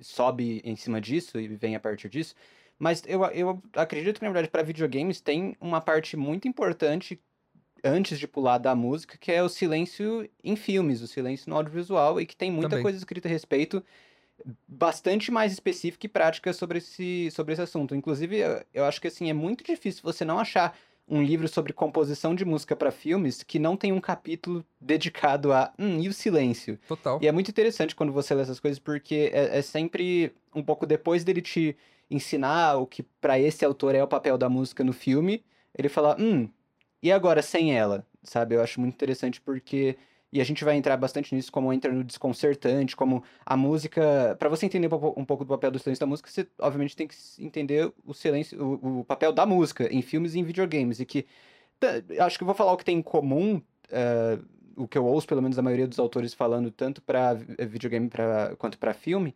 sobe 0.00 0.60
em 0.64 0.74
cima 0.74 1.00
disso 1.00 1.38
e 1.38 1.48
vem 1.48 1.76
a 1.76 1.80
partir 1.80 2.08
disso. 2.08 2.34
Mas 2.78 3.02
eu, 3.06 3.24
eu 3.26 3.62
acredito 3.74 4.18
que, 4.18 4.24
na 4.24 4.32
verdade, 4.32 4.50
para 4.50 4.62
videogames 4.62 5.20
tem 5.20 5.56
uma 5.60 5.80
parte 5.80 6.16
muito 6.16 6.48
importante 6.48 7.20
antes 7.84 8.18
de 8.18 8.26
pular 8.26 8.58
da 8.58 8.74
música, 8.74 9.16
que 9.18 9.30
é 9.30 9.42
o 9.42 9.48
silêncio 9.48 10.28
em 10.42 10.56
filmes, 10.56 11.00
o 11.00 11.06
silêncio 11.06 11.48
no 11.48 11.56
audiovisual, 11.56 12.20
e 12.20 12.26
que 12.26 12.36
tem 12.36 12.50
muita 12.50 12.70
Também. 12.70 12.82
coisa 12.82 12.98
escrita 12.98 13.28
a 13.28 13.30
respeito 13.30 13.84
bastante 14.66 15.30
mais 15.30 15.52
específica 15.52 16.06
e 16.06 16.08
prática 16.08 16.52
sobre 16.52 16.78
esse, 16.78 17.30
sobre 17.30 17.52
esse 17.52 17.62
assunto. 17.62 17.94
Inclusive, 17.94 18.38
eu, 18.38 18.64
eu 18.74 18.84
acho 18.84 19.00
que 19.00 19.08
assim 19.08 19.30
é 19.30 19.32
muito 19.32 19.62
difícil 19.62 20.02
você 20.02 20.24
não 20.24 20.38
achar 20.38 20.76
um 21.12 21.22
livro 21.22 21.46
sobre 21.46 21.74
composição 21.74 22.34
de 22.34 22.42
música 22.42 22.74
para 22.74 22.90
filmes 22.90 23.42
que 23.42 23.58
não 23.58 23.76
tem 23.76 23.92
um 23.92 24.00
capítulo 24.00 24.64
dedicado 24.80 25.52
a 25.52 25.70
hum, 25.78 26.00
e 26.00 26.08
o 26.08 26.12
silêncio. 26.12 26.78
Total. 26.88 27.18
E 27.20 27.28
é 27.28 27.32
muito 27.32 27.50
interessante 27.50 27.94
quando 27.94 28.10
você 28.10 28.34
lê 28.34 28.40
essas 28.40 28.58
coisas 28.58 28.78
porque 28.78 29.30
é, 29.30 29.58
é 29.58 29.60
sempre 29.60 30.32
um 30.54 30.62
pouco 30.62 30.86
depois 30.86 31.22
dele 31.22 31.42
te 31.42 31.76
ensinar 32.10 32.76
o 32.76 32.86
que 32.86 33.02
para 33.02 33.38
esse 33.38 33.62
autor 33.62 33.94
é 33.94 34.02
o 34.02 34.08
papel 34.08 34.38
da 34.38 34.48
música 34.48 34.82
no 34.82 34.94
filme, 34.94 35.44
ele 35.76 35.90
fala, 35.90 36.16
hum, 36.18 36.48
e 37.02 37.12
agora 37.12 37.42
sem 37.42 37.76
ela, 37.76 38.06
sabe? 38.22 38.54
Eu 38.54 38.62
acho 38.62 38.80
muito 38.80 38.94
interessante 38.94 39.38
porque 39.38 39.98
e 40.32 40.40
a 40.40 40.44
gente 40.44 40.64
vai 40.64 40.76
entrar 40.76 40.96
bastante 40.96 41.34
nisso, 41.34 41.52
como 41.52 41.72
entra 41.72 41.92
no 41.92 42.02
desconcertante, 42.04 42.96
como 42.96 43.22
a 43.44 43.56
música. 43.56 44.36
Para 44.38 44.48
você 44.48 44.66
entender 44.66 44.86
um 44.86 45.24
pouco- 45.24 45.44
do 45.44 45.48
papel 45.48 45.70
do 45.70 45.78
silêncio 45.78 46.00
da 46.00 46.06
música, 46.06 46.30
você 46.30 46.46
obviamente 46.58 46.96
tem 46.96 47.06
que 47.06 47.14
entender 47.38 47.92
o 48.04 48.14
silêncio, 48.14 48.58
o, 48.64 49.00
o 49.00 49.04
papel 49.04 49.32
da 49.32 49.44
música 49.46 49.88
em 49.92 50.02
filmes 50.02 50.34
e 50.34 50.38
em 50.40 50.44
videogames. 50.44 51.00
E 51.00 51.04
que. 51.06 51.26
Acho 52.20 52.38
que 52.38 52.44
eu 52.44 52.46
vou 52.46 52.54
falar 52.54 52.72
o 52.72 52.76
que 52.76 52.84
tem 52.84 52.98
em 52.98 53.02
comum 53.02 53.60
eh, 53.90 54.38
o 54.76 54.88
que 54.88 54.96
eu 54.98 55.04
ouço, 55.04 55.26
pelo 55.26 55.42
menos 55.42 55.58
a 55.58 55.62
maioria 55.62 55.86
dos 55.86 55.98
autores 55.98 56.32
falando, 56.34 56.70
tanto 56.70 57.02
para 57.02 57.34
videogame 57.34 58.08
pra, 58.08 58.56
quanto 58.56 58.78
para 58.78 58.94
filme, 58.94 59.34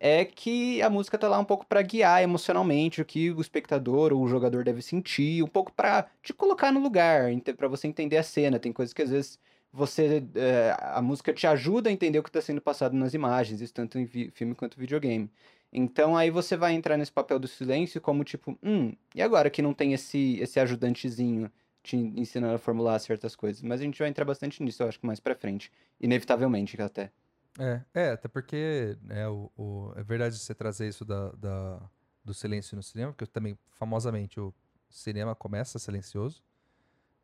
é 0.00 0.24
que 0.24 0.82
a 0.82 0.90
música 0.90 1.18
tá 1.18 1.28
lá 1.28 1.38
um 1.38 1.44
pouco 1.44 1.66
para 1.66 1.82
guiar 1.82 2.22
emocionalmente 2.22 3.00
o 3.02 3.04
que 3.04 3.30
o 3.32 3.40
espectador 3.40 4.12
ou 4.12 4.22
o 4.22 4.28
jogador 4.28 4.64
deve 4.64 4.82
sentir, 4.82 5.42
um 5.42 5.48
pouco 5.48 5.72
para 5.72 6.08
te 6.22 6.32
colocar 6.34 6.72
no 6.72 6.80
lugar, 6.80 7.30
para 7.56 7.68
você 7.68 7.88
entender 7.88 8.18
a 8.18 8.22
cena. 8.22 8.58
Tem 8.58 8.72
coisas 8.72 8.92
que 8.92 9.02
às 9.02 9.10
vezes 9.10 9.40
você 9.76 10.24
é, 10.34 10.74
a 10.80 11.02
música 11.02 11.32
te 11.32 11.46
ajuda 11.46 11.90
a 11.90 11.92
entender 11.92 12.18
o 12.18 12.22
que 12.22 12.30
está 12.30 12.40
sendo 12.40 12.60
passado 12.60 12.96
nas 12.96 13.12
imagens, 13.12 13.60
isso 13.60 13.74
tanto 13.74 13.98
em 13.98 14.06
filme 14.06 14.54
quanto 14.54 14.78
videogame. 14.78 15.30
Então 15.72 16.16
aí 16.16 16.30
você 16.30 16.56
vai 16.56 16.72
entrar 16.72 16.96
nesse 16.96 17.12
papel 17.12 17.38
do 17.38 17.46
silêncio 17.46 18.00
como 18.00 18.24
tipo, 18.24 18.58
hum, 18.62 18.94
e 19.14 19.20
agora 19.20 19.50
que 19.50 19.60
não 19.60 19.74
tem 19.74 19.92
esse 19.92 20.38
esse 20.40 20.58
ajudantezinho 20.58 21.50
te 21.82 21.96
ensinando 21.96 22.54
a 22.54 22.58
formular 22.58 22.98
certas 22.98 23.36
coisas. 23.36 23.62
Mas 23.62 23.80
a 23.80 23.84
gente 23.84 23.98
vai 23.98 24.08
entrar 24.08 24.24
bastante 24.24 24.62
nisso, 24.62 24.82
eu 24.82 24.88
acho 24.88 24.98
que 24.98 25.06
mais 25.06 25.20
pra 25.20 25.34
frente. 25.34 25.70
Inevitavelmente 26.00 26.80
até. 26.80 27.12
É, 27.58 27.80
é 27.94 28.10
até 28.10 28.28
porque 28.28 28.96
é, 29.08 29.28
o, 29.28 29.50
o, 29.56 29.92
é 29.96 30.02
verdade 30.02 30.36
você 30.36 30.54
trazer 30.54 30.88
isso 30.88 31.04
da, 31.04 31.30
da, 31.32 31.80
do 32.24 32.34
silêncio 32.34 32.76
no 32.76 32.82
cinema, 32.82 33.12
porque 33.12 33.26
também, 33.30 33.56
famosamente, 33.70 34.40
o 34.40 34.52
cinema 34.90 35.34
começa 35.34 35.78
silencioso. 35.78 36.42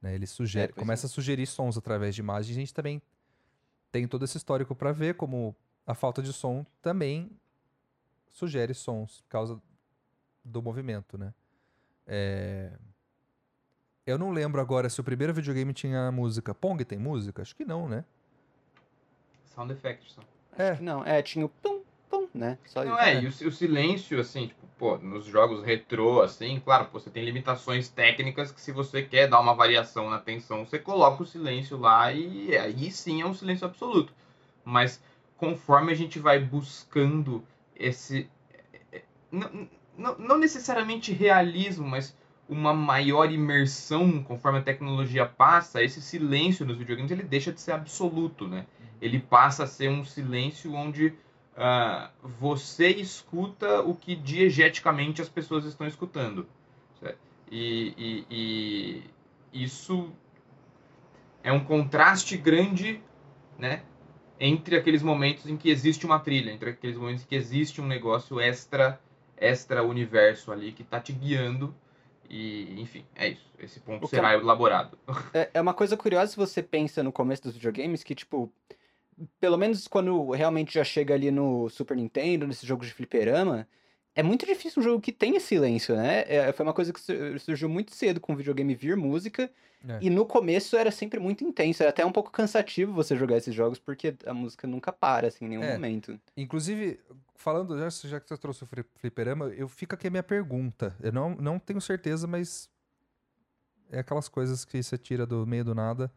Né? 0.03 0.15
Ele 0.15 0.27
sugere, 0.27 0.73
é, 0.73 0.75
começa 0.75 1.07
é. 1.07 1.09
a 1.09 1.11
sugerir 1.11 1.47
sons 1.47 1.79
através 1.79 2.15
de 2.15 2.21
imagens. 2.21 2.57
A 2.57 2.61
gente 2.61 2.75
também 2.75 3.01
tem 3.93 4.09
todo 4.09 4.25
esse 4.25 4.37
histórico 4.37 4.75
para 4.75 4.91
ver 4.91 5.15
como 5.15 5.55
a 5.87 5.95
falta 5.95 6.21
de 6.21 6.33
som 6.33 6.67
também 6.83 7.31
sugere 8.29 8.75
sons 8.75 9.21
por 9.23 9.29
causa 9.29 9.63
do 10.45 10.61
movimento, 10.61 11.17
né? 11.17 11.33
É... 12.07 12.73
Eu 14.05 14.19
não 14.19 14.33
lembro 14.33 14.61
agora 14.61 14.91
se 14.91 15.01
o 15.01 15.05
primeiro 15.05 15.33
videogame 15.33 15.73
tinha 15.73 16.11
música. 16.11 16.53
Pong 16.53 16.85
tem 16.85 16.99
música? 16.99 17.43
Acho 17.43 17.55
que 17.55 17.65
não, 17.65 17.89
né? 17.89 18.05
Sound 19.55 19.73
effects 19.73 20.13
só. 20.13 20.23
É. 20.59 20.79
não, 20.81 21.05
é, 21.05 21.23
tinha 21.23 21.47
o 21.47 21.49
pum, 21.49 21.73
pum, 21.81 21.82
né? 22.35 22.59
Só 22.67 22.85
não, 22.85 22.93
isso. 22.95 23.03
é, 23.03 23.23
e 23.23 23.27
o, 23.27 23.49
o, 23.49 23.53
silêncio, 23.53 24.19
assim, 24.21 24.49
tipo, 24.49 24.67
pô, 24.79 24.97
nos 24.99 25.25
jogos 25.25 25.65
retrô, 25.65 26.23
assim, 26.23 26.61
claro, 26.65 26.87
pô, 26.87 26.99
você 26.99 27.11
tem 27.11 27.25
limitações 27.25 27.89
técnicas 27.89 28.51
que 28.51 28.61
se 28.61 28.73
você 28.73 29.03
quer 29.03 29.29
dar 29.29 29.41
uma 29.41 29.55
variação 29.55 30.09
na 30.09 30.19
tensão, 30.19 30.65
você 30.65 30.79
coloca 30.79 31.23
o 31.23 31.27
silêncio 31.27 31.79
lá 31.79 32.13
e 32.13 32.57
aí 32.57 32.91
sim 32.91 33.21
é 33.21 33.27
um 33.27 33.35
silêncio 33.35 33.67
absoluto. 33.67 34.13
Mas 34.65 35.03
conforme 35.37 35.93
a 35.93 35.97
gente 35.97 36.19
vai 36.19 36.39
buscando 36.39 37.45
esse. 37.77 38.29
É, 38.93 38.97
é, 38.97 39.03
não, 39.31 39.69
não, 39.97 40.19
não 40.19 40.39
necessariamente 40.39 41.13
realismo, 41.13 41.87
mas 41.87 42.17
uma 42.49 42.73
maior 42.73 43.31
imersão 43.31 44.23
conforme 44.23 44.59
a 44.59 44.63
tecnologia 44.63 45.27
passa, 45.27 45.83
esse 45.83 46.03
silêncio 46.03 46.67
nos 46.67 46.77
videogames 46.77 47.11
ele 47.11 47.23
deixa 47.23 47.53
de 47.53 47.61
ser 47.61 47.73
absoluto, 47.73 48.47
né? 48.47 48.67
Ele 49.01 49.19
passa 49.19 49.65
a 49.65 49.67
ser 49.67 49.89
um 49.89 50.05
silêncio 50.05 50.73
onde 50.75 51.15
uh, 51.57 52.11
você 52.23 52.89
escuta 52.89 53.81
o 53.81 53.95
que 53.95 54.15
diegeticamente 54.15 55.23
as 55.23 55.29
pessoas 55.29 55.65
estão 55.65 55.87
escutando. 55.87 56.47
E, 57.55 58.25
e, 58.31 59.03
e, 59.53 59.63
isso 59.65 60.11
é 61.45 61.53
um 61.53 61.63
contraste 61.63 62.35
grande, 62.39 62.99
né? 63.59 63.83
Entre 64.41 64.75
aqueles 64.75 65.03
momentos 65.03 65.47
em 65.47 65.59
que 65.59 65.69
existe 65.69 66.07
uma 66.07 66.19
trilha, 66.19 66.51
entre 66.51 66.71
aqueles 66.71 66.97
momentos 66.97 67.25
em 67.25 67.27
que 67.27 67.35
existe 67.35 67.79
um 67.79 67.87
negócio 67.87 68.41
extra, 68.41 68.99
extra 69.37 69.85
universo 69.85 70.51
ali 70.51 70.73
que 70.73 70.81
está 70.81 70.99
te 70.99 71.13
guiando 71.13 71.75
e, 72.29 72.81
enfim, 72.81 73.05
é 73.15 73.29
isso. 73.29 73.53
Esse 73.59 73.79
ponto 73.79 74.07
o 74.07 74.09
será 74.09 74.31
que... 74.31 74.43
elaborado. 74.43 74.99
É, 75.35 75.51
é 75.53 75.61
uma 75.61 75.75
coisa 75.75 75.95
curiosa 75.95 76.33
se 76.33 76.37
você 76.39 76.63
pensa 76.63 77.03
no 77.03 77.13
começo 77.13 77.43
dos 77.43 77.53
videogames 77.53 78.03
que, 78.03 78.15
tipo, 78.15 78.51
pelo 79.41 79.57
menos 79.57 79.87
quando 79.89 80.31
realmente 80.31 80.75
já 80.75 80.85
chega 80.85 81.15
ali 81.15 81.31
no 81.31 81.69
Super 81.69 81.97
Nintendo, 81.97 82.47
nesses 82.47 82.65
jogos 82.65 82.87
de 82.87 82.95
fliperama, 82.95 83.67
é 84.15 84.23
muito 84.23 84.45
difícil 84.45 84.81
um 84.81 84.85
jogo 84.85 85.01
que 85.01 85.13
tenha 85.13 85.41
silêncio, 85.41 85.97
né? 85.97 86.25
É, 86.27 86.53
foi 86.53 86.65
uma 86.65 86.75
coisa 86.75 86.93
que 86.93 87.01
surgiu 87.39 87.69
muito 87.69 87.95
cedo 87.95 88.21
com 88.21 88.33
o 88.35 88.37
videogame 88.37 88.75
vir 88.75 88.97
música. 88.97 89.51
É. 89.89 89.99
E 90.03 90.11
no 90.11 90.25
começo 90.27 90.77
era 90.77 90.91
sempre 90.91 91.19
muito 91.19 91.43
intenso. 91.43 91.83
Era 91.83 91.91
até 91.91 92.05
um 92.05 92.13
pouco 92.13 92.31
cansativo 92.31 92.93
você 92.93 93.17
jogar 93.17 93.39
esses 93.39 93.55
jogos, 93.55 93.79
porque 93.79 94.15
a 94.27 94.35
música 94.35 94.67
nunca 94.67 94.93
para, 94.93 95.29
assim, 95.29 95.47
em 95.47 95.49
nenhum 95.49 95.63
é. 95.63 95.73
momento. 95.73 96.21
Inclusive, 96.37 97.01
falando, 97.35 97.77
já, 97.79 97.89
já 98.09 98.21
que 98.21 98.29
você 98.29 98.37
trouxe 98.37 98.65
o 98.65 98.69
fliperama, 98.97 99.47
eu 99.47 99.67
fico 99.67 99.95
aqui 99.95 100.07
a 100.07 100.11
minha 100.11 100.23
pergunta. 100.23 100.95
Eu 101.01 101.11
não, 101.11 101.35
não 101.35 101.59
tenho 101.59 101.81
certeza, 101.81 102.27
mas 102.27 102.71
é 103.91 104.01
aquelas 104.01 104.29
coisas 104.29 104.65
que 104.65 104.83
você 104.83 104.97
tira 104.99 105.27
do 105.27 105.47
meio 105.47 105.65
do 105.65 105.75
nada. 105.75 106.13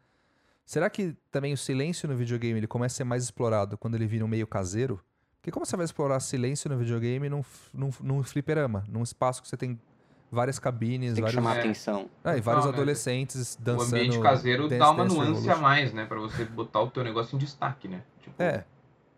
Será 0.66 0.90
que 0.90 1.16
também 1.30 1.52
o 1.52 1.56
silêncio 1.56 2.08
no 2.08 2.16
videogame 2.16 2.58
ele 2.58 2.66
começa 2.66 2.96
a 2.96 2.98
ser 2.98 3.04
mais 3.04 3.22
explorado 3.22 3.78
quando 3.78 3.94
ele 3.94 4.06
vira 4.06 4.24
um 4.24 4.28
meio 4.28 4.48
caseiro? 4.48 5.00
Porque 5.36 5.52
como 5.52 5.64
você 5.64 5.76
vai 5.76 5.84
explorar 5.84 6.18
silêncio 6.18 6.68
no 6.68 6.76
videogame 6.76 7.28
num, 7.28 7.42
num, 7.72 7.90
num 8.00 8.22
fliperama, 8.24 8.84
num 8.88 9.04
espaço 9.04 9.40
que 9.40 9.48
você 9.48 9.56
tem 9.56 9.80
várias 10.28 10.58
cabines, 10.58 11.14
tem 11.14 11.22
vários... 11.22 11.36
chamar 11.36 11.56
é. 11.58 11.60
atenção. 11.60 12.10
Ah, 12.24 12.36
e 12.36 12.40
vários 12.40 12.64
Não, 12.64 12.72
né? 12.72 12.78
adolescentes 12.78 13.56
né? 13.56 13.64
dançando. 13.64 13.92
O 13.92 13.96
ambiente 13.96 14.20
caseiro 14.20 14.68
dá 14.68 14.90
uma 14.90 15.04
nuance 15.04 15.48
a 15.48 15.54
mais, 15.54 15.92
né, 15.92 16.04
para 16.04 16.18
você 16.18 16.44
botar 16.44 16.80
o 16.80 16.90
teu 16.90 17.04
negócio 17.04 17.36
em 17.36 17.38
destaque, 17.38 17.86
né? 17.86 18.02
Tipo... 18.20 18.42
É. 18.42 18.64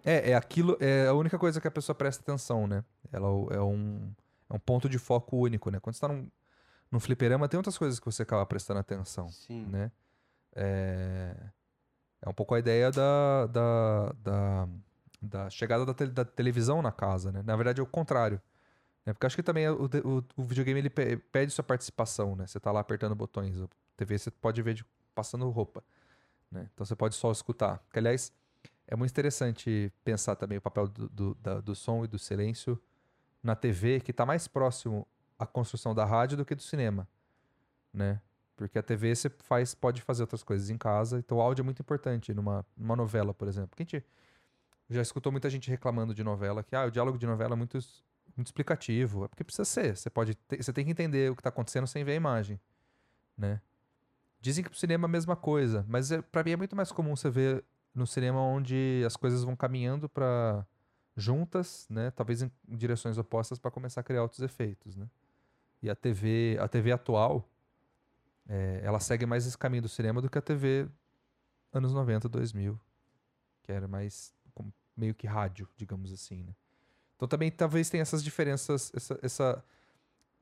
É, 0.04 0.30
é 0.30 0.34
aquilo, 0.34 0.76
é 0.80 1.06
a 1.06 1.14
única 1.14 1.38
coisa 1.38 1.60
que 1.60 1.66
a 1.66 1.70
pessoa 1.70 1.94
presta 1.94 2.22
atenção, 2.22 2.66
né? 2.66 2.84
Ela 3.10 3.26
é 3.26 3.60
um, 3.60 4.12
é 4.50 4.54
um 4.54 4.58
ponto 4.58 4.88
de 4.88 4.98
foco 4.98 5.38
único, 5.38 5.70
né? 5.70 5.80
Quando 5.80 5.94
você 5.94 6.00
tá 6.00 6.08
num, 6.08 6.28
num 6.90 7.00
fliperama, 7.00 7.48
tem 7.48 7.56
outras 7.56 7.76
coisas 7.76 7.98
que 7.98 8.06
você 8.06 8.22
acaba 8.22 8.44
prestando 8.44 8.80
atenção, 8.80 9.28
Sim. 9.28 9.66
né? 9.66 9.90
É, 10.60 11.36
é 12.20 12.28
um 12.28 12.34
pouco 12.34 12.52
a 12.52 12.58
ideia 12.58 12.90
da, 12.90 13.46
da, 13.46 14.12
da, 14.20 14.68
da 15.22 15.50
chegada 15.50 15.86
da, 15.86 15.94
te, 15.94 16.06
da, 16.06 16.24
televisão 16.24 16.82
na 16.82 16.90
casa, 16.90 17.30
né? 17.30 17.42
Na 17.44 17.54
verdade 17.54 17.80
é 17.80 17.82
o 17.82 17.86
contrário. 17.86 18.42
Né? 19.06 19.12
Porque 19.12 19.24
acho 19.24 19.36
que 19.36 19.42
também 19.42 19.68
o, 19.68 19.84
o, 19.84 20.24
o, 20.36 20.42
videogame 20.42 20.80
ele 20.80 20.90
pede 20.90 21.52
sua 21.52 21.62
participação, 21.62 22.34
né? 22.34 22.46
Você 22.46 22.58
tá 22.58 22.72
lá 22.72 22.80
apertando 22.80 23.14
botões. 23.14 23.60
A 23.60 23.68
TV 23.96 24.18
você 24.18 24.32
pode 24.32 24.60
ver 24.60 24.74
de, 24.74 24.84
passando 25.14 25.48
roupa, 25.48 25.84
né? 26.50 26.68
Então 26.74 26.84
você 26.84 26.96
pode 26.96 27.14
só 27.14 27.30
escutar. 27.30 27.80
Que, 27.92 28.00
aliás, 28.00 28.32
é 28.88 28.96
muito 28.96 29.12
interessante 29.12 29.92
pensar 30.02 30.34
também 30.34 30.58
o 30.58 30.60
papel 30.60 30.88
do, 30.88 31.08
do, 31.08 31.34
da, 31.36 31.60
do 31.60 31.74
som 31.76 32.04
e 32.04 32.08
do 32.08 32.18
silêncio 32.18 32.80
na 33.40 33.54
TV, 33.54 34.00
que 34.00 34.10
está 34.10 34.26
mais 34.26 34.48
próximo 34.48 35.06
à 35.38 35.46
construção 35.46 35.94
da 35.94 36.04
rádio 36.04 36.36
do 36.36 36.44
que 36.44 36.56
do 36.56 36.62
cinema, 36.62 37.06
né? 37.92 38.20
Porque 38.58 38.78
a 38.78 38.82
TV 38.82 39.14
você 39.14 39.30
faz, 39.44 39.72
pode 39.74 40.02
fazer 40.02 40.24
outras 40.24 40.42
coisas 40.42 40.68
em 40.68 40.76
casa, 40.76 41.20
então 41.20 41.38
o 41.38 41.40
áudio 41.40 41.62
é 41.62 41.64
muito 41.64 41.80
importante 41.80 42.34
numa, 42.34 42.66
numa 42.76 42.96
novela, 42.96 43.32
por 43.32 43.46
exemplo. 43.46 43.68
Porque 43.68 43.82
a 43.82 43.86
gente 43.86 44.06
já 44.90 45.00
escutou 45.00 45.30
muita 45.30 45.48
gente 45.48 45.70
reclamando 45.70 46.12
de 46.12 46.24
novela, 46.24 46.64
que 46.64 46.74
ah, 46.74 46.84
o 46.86 46.90
diálogo 46.90 47.16
de 47.16 47.26
novela 47.26 47.54
é 47.54 47.56
muito, 47.56 47.78
muito 48.36 48.48
explicativo. 48.48 49.24
É 49.24 49.28
porque 49.28 49.44
precisa 49.44 49.64
ser. 49.64 49.96
Você, 49.96 50.10
pode 50.10 50.34
ter, 50.34 50.60
você 50.60 50.72
tem 50.72 50.84
que 50.84 50.90
entender 50.90 51.30
o 51.30 51.36
que 51.36 51.40
está 51.40 51.50
acontecendo 51.50 51.86
sem 51.86 52.02
ver 52.02 52.12
a 52.12 52.16
imagem, 52.16 52.60
né? 53.36 53.60
Dizem 54.40 54.64
que 54.64 54.70
pro 54.70 54.78
cinema 54.78 55.04
é 55.04 55.08
a 55.08 55.10
mesma 55.10 55.36
coisa, 55.36 55.84
mas 55.88 56.10
é, 56.10 56.20
para 56.20 56.42
mim 56.42 56.52
é 56.52 56.56
muito 56.56 56.74
mais 56.74 56.90
comum 56.90 57.14
você 57.14 57.30
ver 57.30 57.64
no 57.94 58.06
cinema 58.06 58.40
onde 58.40 59.02
as 59.06 59.16
coisas 59.16 59.44
vão 59.44 59.56
caminhando 59.56 60.08
para 60.08 60.66
juntas, 61.16 61.86
né? 61.88 62.10
Talvez 62.10 62.42
em 62.42 62.50
direções 62.68 63.18
opostas 63.18 63.58
para 63.58 63.70
começar 63.70 64.00
a 64.00 64.04
criar 64.04 64.22
outros 64.22 64.40
efeitos, 64.40 64.96
né? 64.96 65.08
E 65.82 65.88
a 65.88 65.94
TV, 65.94 66.56
a 66.60 66.66
TV 66.66 66.90
atual, 66.90 67.48
é, 68.48 68.80
ela 68.82 68.98
segue 68.98 69.26
mais 69.26 69.46
esse 69.46 69.58
caminho 69.58 69.82
do 69.82 69.88
cinema 69.88 70.22
do 70.22 70.30
que 70.30 70.38
a 70.38 70.42
TV 70.42 70.88
anos 71.72 71.92
90, 71.92 72.28
2000, 72.28 72.80
que 73.62 73.70
era 73.70 73.86
mais 73.86 74.34
meio 74.96 75.14
que 75.14 75.26
rádio, 75.26 75.68
digamos 75.76 76.12
assim, 76.12 76.42
né? 76.42 76.52
Então 77.14 77.28
também 77.28 77.50
talvez 77.50 77.88
tenha 77.88 78.02
essas 78.02 78.22
diferenças, 78.22 78.90
essa, 78.94 79.18
essa 79.22 79.64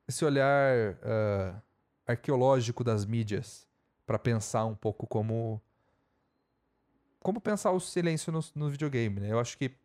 esse 0.07 0.23
olhar 0.23 0.93
uh, 0.93 1.61
arqueológico 2.07 2.83
das 2.83 3.05
mídias 3.05 3.67
para 4.05 4.17
pensar 4.17 4.65
um 4.65 4.75
pouco 4.75 5.05
como 5.05 5.61
como 7.19 7.41
pensar 7.41 7.71
o 7.71 7.79
silêncio 7.79 8.31
no, 8.31 8.39
no 8.55 8.69
videogame, 8.69 9.19
né? 9.19 9.31
Eu 9.31 9.39
acho 9.39 9.57
que 9.57 9.75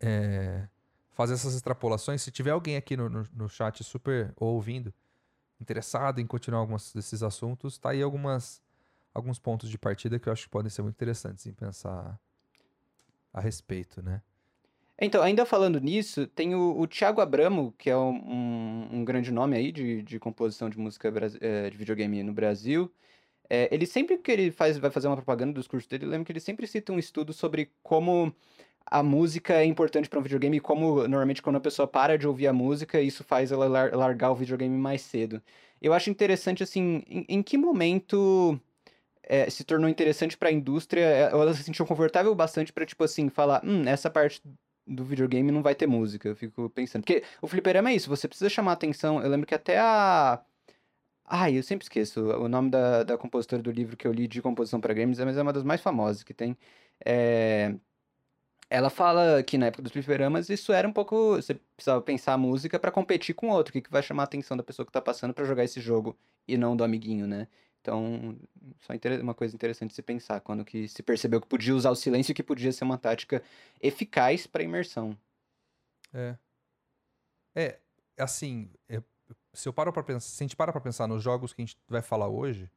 é, 0.00 0.66
fazer 1.12 1.34
essas 1.34 1.54
extrapolações, 1.54 2.20
se 2.20 2.30
tiver 2.30 2.50
alguém 2.50 2.76
aqui 2.76 2.96
no, 2.96 3.08
no, 3.08 3.24
no 3.32 3.48
chat 3.48 3.82
super 3.84 4.32
ouvindo 4.36 4.92
interessado 5.60 6.20
em 6.20 6.26
continuar 6.26 6.60
alguns 6.60 6.92
desses 6.92 7.22
assuntos, 7.22 7.78
tá 7.78 7.90
aí 7.90 8.02
algumas, 8.02 8.62
alguns 9.12 9.38
pontos 9.38 9.70
de 9.70 9.78
partida 9.78 10.18
que 10.18 10.28
eu 10.28 10.32
acho 10.32 10.44
que 10.44 10.50
podem 10.50 10.70
ser 10.70 10.82
muito 10.82 10.94
interessantes 10.96 11.46
em 11.46 11.52
pensar 11.52 12.18
a 13.32 13.40
respeito, 13.40 14.02
né? 14.02 14.22
Então, 15.00 15.22
ainda 15.22 15.44
falando 15.44 15.80
nisso, 15.80 16.26
tem 16.28 16.54
o, 16.54 16.78
o 16.78 16.86
Thiago 16.86 17.20
Abramo, 17.20 17.74
que 17.76 17.90
é 17.90 17.96
um, 17.96 18.88
um, 18.92 19.04
grande 19.04 19.32
nome 19.32 19.56
aí 19.56 19.72
de, 19.72 20.02
de 20.02 20.20
composição 20.20 20.70
de 20.70 20.78
música 20.78 21.12
é, 21.40 21.68
de 21.68 21.76
videogame 21.76 22.22
no 22.22 22.32
Brasil. 22.32 22.92
É, 23.50 23.68
ele 23.74 23.86
sempre 23.86 24.16
que 24.18 24.30
ele 24.30 24.50
faz, 24.52 24.78
vai 24.78 24.90
fazer 24.90 25.08
uma 25.08 25.16
propaganda 25.16 25.52
dos 25.52 25.66
cursos 25.66 25.88
dele, 25.88 26.04
eu 26.04 26.08
lembro 26.10 26.24
que 26.24 26.32
ele 26.32 26.40
sempre 26.40 26.66
cita 26.66 26.92
um 26.92 26.98
estudo 26.98 27.32
sobre 27.32 27.72
como 27.82 28.32
a 28.86 29.02
música 29.02 29.54
é 29.54 29.64
importante 29.64 30.08
para 30.08 30.18
um 30.18 30.22
videogame 30.22 30.60
como 30.60 31.02
normalmente 31.02 31.42
quando 31.42 31.56
a 31.56 31.60
pessoa 31.60 31.88
para 31.88 32.18
de 32.18 32.26
ouvir 32.26 32.46
a 32.46 32.52
música, 32.52 33.00
isso 33.00 33.24
faz 33.24 33.52
ela 33.52 33.66
lar 33.66 33.94
largar 33.94 34.30
o 34.30 34.34
videogame 34.36 34.76
mais 34.76 35.02
cedo. 35.02 35.42
Eu 35.80 35.92
acho 35.92 36.10
interessante 36.10 36.62
assim, 36.62 37.02
em, 37.06 37.26
em 37.28 37.42
que 37.42 37.56
momento 37.58 38.60
é, 39.22 39.48
se 39.50 39.64
tornou 39.64 39.88
interessante 39.88 40.36
pra 40.36 40.52
indústria, 40.52 41.00
é, 41.02 41.22
ela 41.24 41.52
se 41.54 41.62
sentiu 41.62 41.86
confortável 41.86 42.34
bastante 42.34 42.72
pra, 42.72 42.86
tipo 42.86 43.02
assim, 43.04 43.28
falar, 43.28 43.62
hum, 43.64 43.84
essa 43.86 44.10
parte 44.10 44.40
do 44.86 45.04
videogame 45.04 45.50
não 45.50 45.62
vai 45.62 45.74
ter 45.74 45.86
música. 45.86 46.28
Eu 46.28 46.36
fico 46.36 46.68
pensando. 46.70 47.02
Porque 47.02 47.22
o 47.40 47.46
fliperama 47.48 47.90
é 47.90 47.94
isso, 47.94 48.08
você 48.08 48.28
precisa 48.28 48.50
chamar 48.50 48.72
atenção. 48.72 49.22
Eu 49.22 49.30
lembro 49.30 49.46
que 49.46 49.54
até 49.54 49.78
a. 49.78 50.42
Ai, 51.26 51.58
eu 51.58 51.62
sempre 51.62 51.84
esqueço 51.84 52.22
o 52.22 52.48
nome 52.48 52.70
da, 52.70 53.02
da 53.04 53.18
compositora 53.18 53.62
do 53.62 53.70
livro 53.70 53.96
que 53.96 54.06
eu 54.06 54.12
li 54.12 54.28
de 54.28 54.42
composição 54.42 54.80
para 54.80 54.94
games, 54.94 55.18
mas 55.20 55.36
é 55.38 55.42
uma 55.42 55.52
das 55.52 55.64
mais 55.64 55.80
famosas 55.80 56.22
que 56.22 56.34
tem. 56.34 56.56
É... 57.04 57.74
Ela 58.74 58.90
fala 58.90 59.40
que 59.40 59.56
na 59.56 59.66
época 59.66 59.84
dos 59.84 59.92
fliperamas 59.92 60.50
isso 60.50 60.72
era 60.72 60.88
um 60.88 60.92
pouco. 60.92 61.36
Você 61.36 61.54
precisava 61.76 62.02
pensar 62.02 62.32
a 62.32 62.36
música 62.36 62.76
para 62.76 62.90
competir 62.90 63.32
com 63.32 63.48
outro. 63.48 63.70
O 63.70 63.72
que, 63.72 63.80
que 63.80 63.90
vai 63.90 64.02
chamar 64.02 64.24
a 64.24 64.24
atenção 64.24 64.56
da 64.56 64.64
pessoa 64.64 64.84
que 64.84 64.90
tá 64.90 65.00
passando 65.00 65.32
para 65.32 65.44
jogar 65.44 65.62
esse 65.62 65.80
jogo 65.80 66.18
e 66.48 66.56
não 66.56 66.76
do 66.76 66.82
amiguinho, 66.82 67.24
né? 67.24 67.46
Então, 67.80 68.36
só 68.80 68.92
uma 69.22 69.32
coisa 69.32 69.54
interessante 69.54 69.90
de 69.90 69.94
se 69.94 70.02
pensar, 70.02 70.40
quando 70.40 70.64
que 70.64 70.88
se 70.88 71.04
percebeu 71.04 71.40
que 71.40 71.46
podia 71.46 71.72
usar 71.72 71.90
o 71.90 71.94
silêncio 71.94 72.32
e 72.32 72.34
que 72.34 72.42
podia 72.42 72.72
ser 72.72 72.82
uma 72.82 72.98
tática 72.98 73.44
eficaz 73.80 74.44
para 74.44 74.64
imersão. 74.64 75.16
É. 76.12 76.36
É, 77.54 77.78
assim, 78.18 78.68
é, 78.88 79.00
se 79.52 79.68
eu 79.68 79.72
paro 79.72 79.92
para 79.92 80.02
pensar, 80.02 80.28
se 80.28 80.42
a 80.42 80.44
gente 80.44 80.56
para 80.56 80.72
para 80.72 80.80
pensar 80.80 81.06
nos 81.06 81.22
jogos 81.22 81.52
que 81.52 81.62
a 81.62 81.64
gente 81.64 81.78
vai 81.88 82.02
falar 82.02 82.26
hoje, 82.26 82.68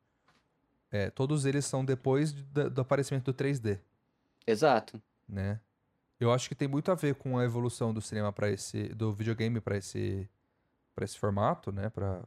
é, 0.91 1.09
todos 1.09 1.43
eles 1.43 1.65
são 1.65 1.83
depois 1.83 2.33
do, 2.33 2.69
do 2.69 2.81
aparecimento 2.81 3.31
do 3.31 3.33
3D. 3.33 3.79
Exato. 4.45 5.01
Né? 5.27 5.59
Eu 6.19 6.31
acho 6.31 6.49
que 6.49 6.55
tem 6.55 6.67
muito 6.67 6.91
a 6.91 6.95
ver 6.95 7.15
com 7.15 7.37
a 7.37 7.43
evolução 7.43 7.93
do 7.93 8.01
cinema 8.01 8.31
para 8.33 8.49
esse 8.49 8.89
do 8.89 9.13
videogame 9.13 9.61
para 9.61 9.77
esse 9.77 10.27
para 10.95 11.05
esse 11.05 11.17
formato, 11.17 11.71
né, 11.71 11.89
para 11.89 12.23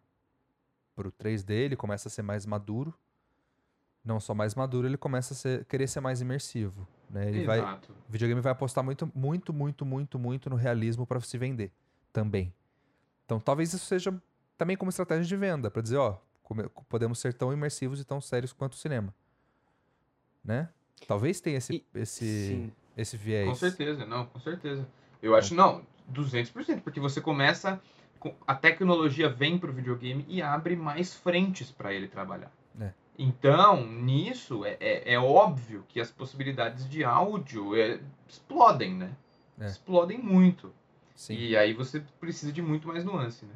pro 0.95 1.11
3D, 1.11 1.51
ele 1.51 1.77
começa 1.77 2.09
a 2.09 2.11
ser 2.11 2.23
mais 2.23 2.47
maduro. 2.47 2.95
Não 4.05 4.21
só 4.21 4.35
mais 4.35 4.55
maduro, 4.55 4.87
ele 4.87 4.97
começa 4.97 5.35
a 5.35 5.37
ser, 5.37 5.65
querer 5.65 5.87
ser 5.87 6.01
mais 6.01 6.21
imersivo, 6.21 6.87
né? 7.09 7.29
Ele 7.29 7.43
Exato. 7.43 7.93
vai 7.93 8.01
o 8.09 8.13
videogame 8.13 8.41
vai 8.41 8.53
apostar 8.53 8.83
muito 8.85 9.11
muito 9.15 9.53
muito 9.53 9.85
muito 9.85 10.19
muito 10.19 10.51
no 10.51 10.57
realismo 10.57 11.07
para 11.07 11.21
se 11.21 11.37
vender 11.37 11.73
também. 12.13 12.53
Então, 13.25 13.39
talvez 13.39 13.73
isso 13.73 13.87
seja 13.87 14.21
também 14.59 14.77
como 14.77 14.89
estratégia 14.91 15.25
de 15.25 15.37
venda, 15.37 15.71
para 15.71 15.81
dizer, 15.81 15.97
ó, 15.97 16.19
podemos 16.89 17.19
ser 17.19 17.33
tão 17.33 17.53
imersivos 17.53 18.01
e 18.01 18.05
tão 18.05 18.21
sérios 18.21 18.53
quanto 18.53 18.73
o 18.73 18.77
cinema. 18.77 19.15
Né? 20.45 20.69
Talvez 21.07 21.41
tenha 21.41 21.59
esse, 21.59 21.75
E- 21.77 21.87
esse, 21.95 22.25
Sim. 22.49 22.73
Esse 23.03 23.17
viés. 23.17 23.49
Com 23.49 23.55
certeza, 23.55 24.07
não, 24.07 24.27
com 24.27 24.39
certeza. 24.39 24.87
Eu 25.23 25.35
acho, 25.35 25.55
não, 25.55 25.83
200%, 26.13 26.81
porque 26.83 27.01
você 27.01 27.21
começa, 27.21 27.81
com- 28.19 28.35
a 28.47 28.55
tecnologia 28.55 29.29
vem 29.29 29.59
pro 29.59 29.73
videogame 29.73 30.25
e 30.29 30.41
abre 30.43 30.77
mais 30.77 31.15
frentes 31.15 31.71
para 31.71 31.93
ele 31.93 32.09
trabalhar. 32.09 32.53
É. 32.81 32.91
Então, 33.19 33.85
nisso, 33.87 34.65
é, 34.65 34.77
é, 34.81 35.15
é 35.15 35.19
óbvio 35.19 35.85
que 35.89 36.01
as 36.01 36.11
possibilidades 36.11 36.89
de 36.89 37.05
áudio 37.05 37.77
é, 37.77 38.01
explodem, 38.29 38.95
né? 38.95 39.11
É. 39.61 39.67
Explodem 39.67 40.19
muito. 40.19 40.73
Sim. 41.15 41.35
E 41.35 41.57
aí 41.57 41.75
você 41.75 42.03
precisa 42.19 42.51
de 42.51 42.63
muito 42.63 42.89
mais 42.89 43.05
nuance, 43.05 43.45
né? 43.45 43.55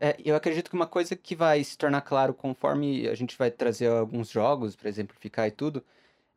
É, 0.00 0.16
eu 0.24 0.36
acredito 0.36 0.70
que 0.70 0.76
uma 0.76 0.86
coisa 0.86 1.16
que 1.16 1.34
vai 1.34 1.62
se 1.64 1.76
tornar 1.76 2.00
claro 2.02 2.32
conforme 2.32 3.08
a 3.08 3.14
gente 3.14 3.36
vai 3.36 3.50
trazer 3.50 3.88
alguns 3.88 4.30
jogos 4.30 4.76
para 4.76 4.88
exemplificar 4.88 5.48
e 5.48 5.50
tudo, 5.50 5.82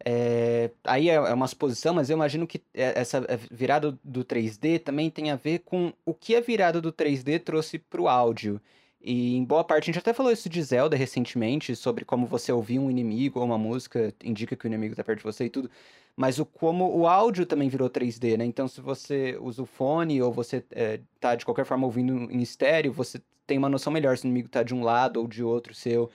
é, 0.05 0.71
aí 0.83 1.09
é 1.09 1.13
é 1.15 1.33
uma 1.33 1.47
suposição, 1.47 1.93
mas 1.93 2.09
eu 2.09 2.15
imagino 2.15 2.47
que 2.47 2.61
é- 2.73 2.99
essa 2.99 3.25
virada 3.49 3.97
do 4.03 4.23
3D 4.23 4.79
também 4.79 5.09
tem 5.09 5.31
a 5.31 5.35
ver 5.35 5.59
com 5.59 5.93
o 6.05 6.13
que 6.13 6.35
a 6.35 6.41
virada 6.41 6.81
do 6.81 6.91
3D 6.91 7.39
trouxe 7.39 7.79
para 7.79 8.01
o 8.01 8.07
áudio. 8.07 8.61
E 9.03 9.35
em 9.35 9.43
boa 9.43 9.63
parte, 9.63 9.85
a 9.85 9.87
gente 9.93 9.99
até 9.99 10.13
falou 10.13 10.31
isso 10.31 10.47
de 10.47 10.61
Zelda 10.61 10.95
recentemente, 10.95 11.75
sobre 11.75 12.05
como 12.05 12.27
você 12.27 12.51
ouvir 12.51 12.77
um 12.79 12.89
inimigo 12.91 13.39
ou 13.39 13.45
uma 13.45 13.57
música 13.57 14.13
indica 14.23 14.55
que 14.55 14.65
o 14.65 14.67
inimigo 14.67 14.93
está 14.93 15.03
perto 15.03 15.19
de 15.19 15.23
você 15.25 15.45
e 15.45 15.49
tudo. 15.49 15.69
Mas 16.15 16.37
o 16.39 16.45
como 16.45 16.85
o 16.95 17.07
áudio 17.07 17.45
também 17.45 17.69
virou 17.69 17.89
3D, 17.89 18.37
né? 18.37 18.45
Então, 18.45 18.67
se 18.67 18.79
você 18.81 19.37
usa 19.41 19.63
o 19.63 19.65
fone 19.65 20.21
ou 20.21 20.31
você 20.31 20.63
é, 20.71 20.99
tá 21.19 21.35
de 21.35 21.45
qualquer 21.45 21.65
forma 21.65 21.85
ouvindo 21.85 22.13
em 22.31 22.41
estéreo, 22.41 22.91
você 22.91 23.19
tem 23.47 23.57
uma 23.57 23.69
noção 23.69 23.91
melhor 23.91 24.17
se 24.17 24.25
o 24.25 24.27
inimigo 24.27 24.49
tá 24.49 24.61
de 24.63 24.73
um 24.75 24.83
lado 24.83 25.19
ou 25.19 25.27
de 25.27 25.43
outro 25.43 25.73
seu. 25.73 26.09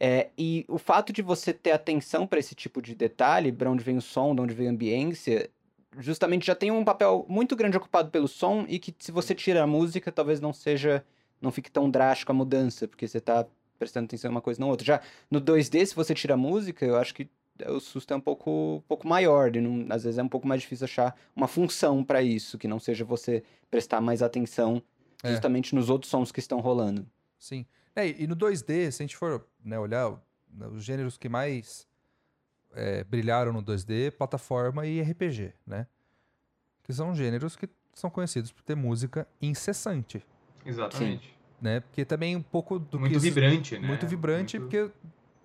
É, 0.00 0.28
e 0.38 0.64
o 0.68 0.78
fato 0.78 1.12
de 1.12 1.22
você 1.22 1.52
ter 1.52 1.72
atenção 1.72 2.26
para 2.26 2.38
esse 2.38 2.54
tipo 2.54 2.80
de 2.80 2.94
detalhe, 2.94 3.50
para 3.52 3.70
onde 3.70 3.82
vem 3.82 3.96
o 3.96 4.02
som, 4.02 4.34
de 4.34 4.40
onde 4.40 4.54
vem 4.54 4.68
a 4.68 4.70
ambiência, 4.70 5.50
justamente 5.98 6.46
já 6.46 6.54
tem 6.54 6.70
um 6.70 6.84
papel 6.84 7.26
muito 7.28 7.56
grande 7.56 7.76
ocupado 7.76 8.10
pelo 8.10 8.28
som 8.28 8.64
e 8.68 8.78
que 8.78 8.94
se 8.98 9.10
você 9.10 9.34
tira 9.34 9.62
a 9.62 9.66
música, 9.66 10.12
talvez 10.12 10.40
não 10.40 10.52
seja, 10.52 11.04
não 11.40 11.50
fique 11.50 11.70
tão 11.70 11.90
drástico 11.90 12.30
a 12.30 12.34
mudança, 12.34 12.86
porque 12.86 13.08
você 13.08 13.20
tá 13.20 13.44
prestando 13.78 14.04
atenção 14.06 14.30
em 14.30 14.34
uma 14.34 14.40
coisa 14.40 14.60
não 14.60 14.68
outra. 14.68 14.84
Já 14.86 15.00
no 15.30 15.40
2D, 15.40 15.86
se 15.86 15.94
você 15.94 16.14
tira 16.14 16.34
a 16.34 16.36
música, 16.36 16.84
eu 16.84 16.96
acho 16.96 17.14
que 17.14 17.28
o 17.66 17.80
susto 17.80 18.12
é 18.12 18.16
um 18.16 18.20
pouco, 18.20 18.76
um 18.76 18.82
pouco 18.86 19.08
maior, 19.08 19.54
e 19.56 19.60
não- 19.60 19.86
às 19.92 20.04
vezes 20.04 20.18
é 20.18 20.22
um 20.22 20.28
pouco 20.28 20.46
mais 20.46 20.60
difícil 20.60 20.84
achar 20.84 21.16
uma 21.34 21.48
função 21.48 22.04
para 22.04 22.22
isso, 22.22 22.56
que 22.56 22.68
não 22.68 22.78
seja 22.78 23.04
você 23.04 23.42
prestar 23.68 24.00
mais 24.00 24.22
atenção 24.22 24.80
É. 25.24 25.30
justamente 25.30 25.74
nos 25.74 25.90
outros 25.90 26.08
sons 26.08 26.30
que 26.30 26.38
estão 26.38 26.60
rolando. 26.60 27.04
Sim. 27.36 27.66
É, 27.98 28.06
e 28.22 28.26
no 28.28 28.36
2D, 28.36 28.92
se 28.92 29.02
a 29.02 29.04
gente 29.04 29.16
for 29.16 29.44
né, 29.64 29.76
olhar 29.78 30.10
né, 30.52 30.68
os 30.68 30.84
gêneros 30.84 31.18
que 31.18 31.28
mais 31.28 31.84
é, 32.72 33.02
brilharam 33.02 33.52
no 33.52 33.60
2D, 33.60 34.12
plataforma 34.12 34.86
e 34.86 35.00
RPG, 35.02 35.52
né? 35.66 35.84
Que 36.84 36.92
são 36.92 37.12
gêneros 37.14 37.56
que 37.56 37.68
são 37.92 38.08
conhecidos 38.08 38.52
por 38.52 38.62
ter 38.62 38.76
música 38.76 39.26
incessante, 39.42 40.24
Exatamente. 40.64 41.36
né? 41.60 41.80
Porque 41.80 42.04
também 42.04 42.36
um 42.36 42.42
pouco 42.42 42.78
do 42.78 43.00
Muito 43.00 43.14
que 43.14 43.18
vibrante, 43.18 43.76
né? 43.78 43.86
muito 43.88 44.06
vibrante, 44.06 44.60
Muito- 44.60 44.70
porque 44.78 44.92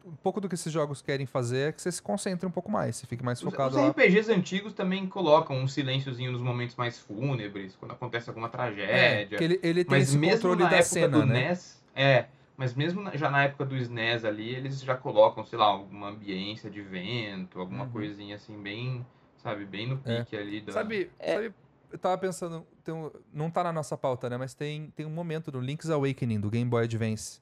um 0.05 0.15
pouco 0.17 0.39
do 0.39 0.47
que 0.47 0.53
esses 0.53 0.71
jogos 0.71 1.01
querem 1.01 1.25
fazer 1.25 1.69
é 1.69 1.71
que 1.71 1.81
você 1.81 1.91
se 1.91 2.01
concentre 2.01 2.45
um 2.45 2.51
pouco 2.51 2.69
mais, 2.69 2.97
você 2.97 3.07
fique 3.07 3.23
mais 3.23 3.39
Os, 3.39 3.45
focado 3.45 3.75
os 3.77 3.81
lá. 3.81 3.89
RPGs 3.89 4.31
antigos 4.31 4.73
também 4.73 5.07
colocam 5.07 5.57
um 5.57 5.67
silênciozinho 5.67 6.31
nos 6.31 6.41
momentos 6.41 6.75
mais 6.75 6.99
fúnebres, 6.99 7.75
quando 7.77 7.93
acontece 7.93 8.29
alguma 8.29 8.47
É, 8.47 8.49
tragédia. 8.51 9.27
porque 9.29 9.43
ele, 9.43 9.59
ele 9.63 9.83
tem 9.83 9.91
mas 9.97 10.09
esse 10.09 10.17
mesmo 10.19 10.35
controle 10.35 10.63
na 10.63 10.69
da 10.69 10.75
época 10.77 10.85
cena, 10.93 11.07
do 11.19 11.25
né? 11.25 11.33
NES, 11.49 11.81
é, 11.95 12.25
mas 12.57 12.73
mesmo 12.75 13.01
na- 13.01 13.15
já 13.15 13.29
na 13.31 13.43
época 13.43 13.65
do 13.65 13.75
SNES 13.75 14.25
ali, 14.25 14.49
eles 14.55 14.81
já 14.81 14.95
colocam, 14.95 15.43
sei 15.45 15.57
lá, 15.57 15.65
alguma 15.65 16.09
ambiência 16.09 16.69
de 16.69 16.81
vento, 16.81 17.59
alguma 17.59 17.85
Uhum. 17.85 17.89
coisinha 17.91 18.35
assim, 18.35 18.57
bem, 18.61 19.05
sabe, 19.37 19.65
bem 19.65 19.87
no 19.87 19.99
É. 20.05 20.19
pique 20.19 20.35
ali 20.37 20.61
da... 20.61 20.71
Sabe, 20.73 21.11
É. 21.19 21.33
sabe, 21.35 21.53
eu 21.91 21.97
tava 21.99 22.17
pensando, 22.17 22.65
tem 22.83 22.93
um- 22.93 23.11
não 23.33 23.49
tá 23.51 23.63
na 23.63 23.71
nossa 23.73 23.97
pauta, 23.97 24.29
né? 24.29 24.37
Mas 24.37 24.53
tem, 24.53 24.89
tem 24.95 25.05
um 25.05 25.09
momento 25.11 25.51
no 25.51 25.59
Link's 25.59 25.89
Awakening, 25.89 26.39
do 26.39 26.49
Game 26.49 26.69
Boy 26.69 26.83
Advance, 26.85 27.41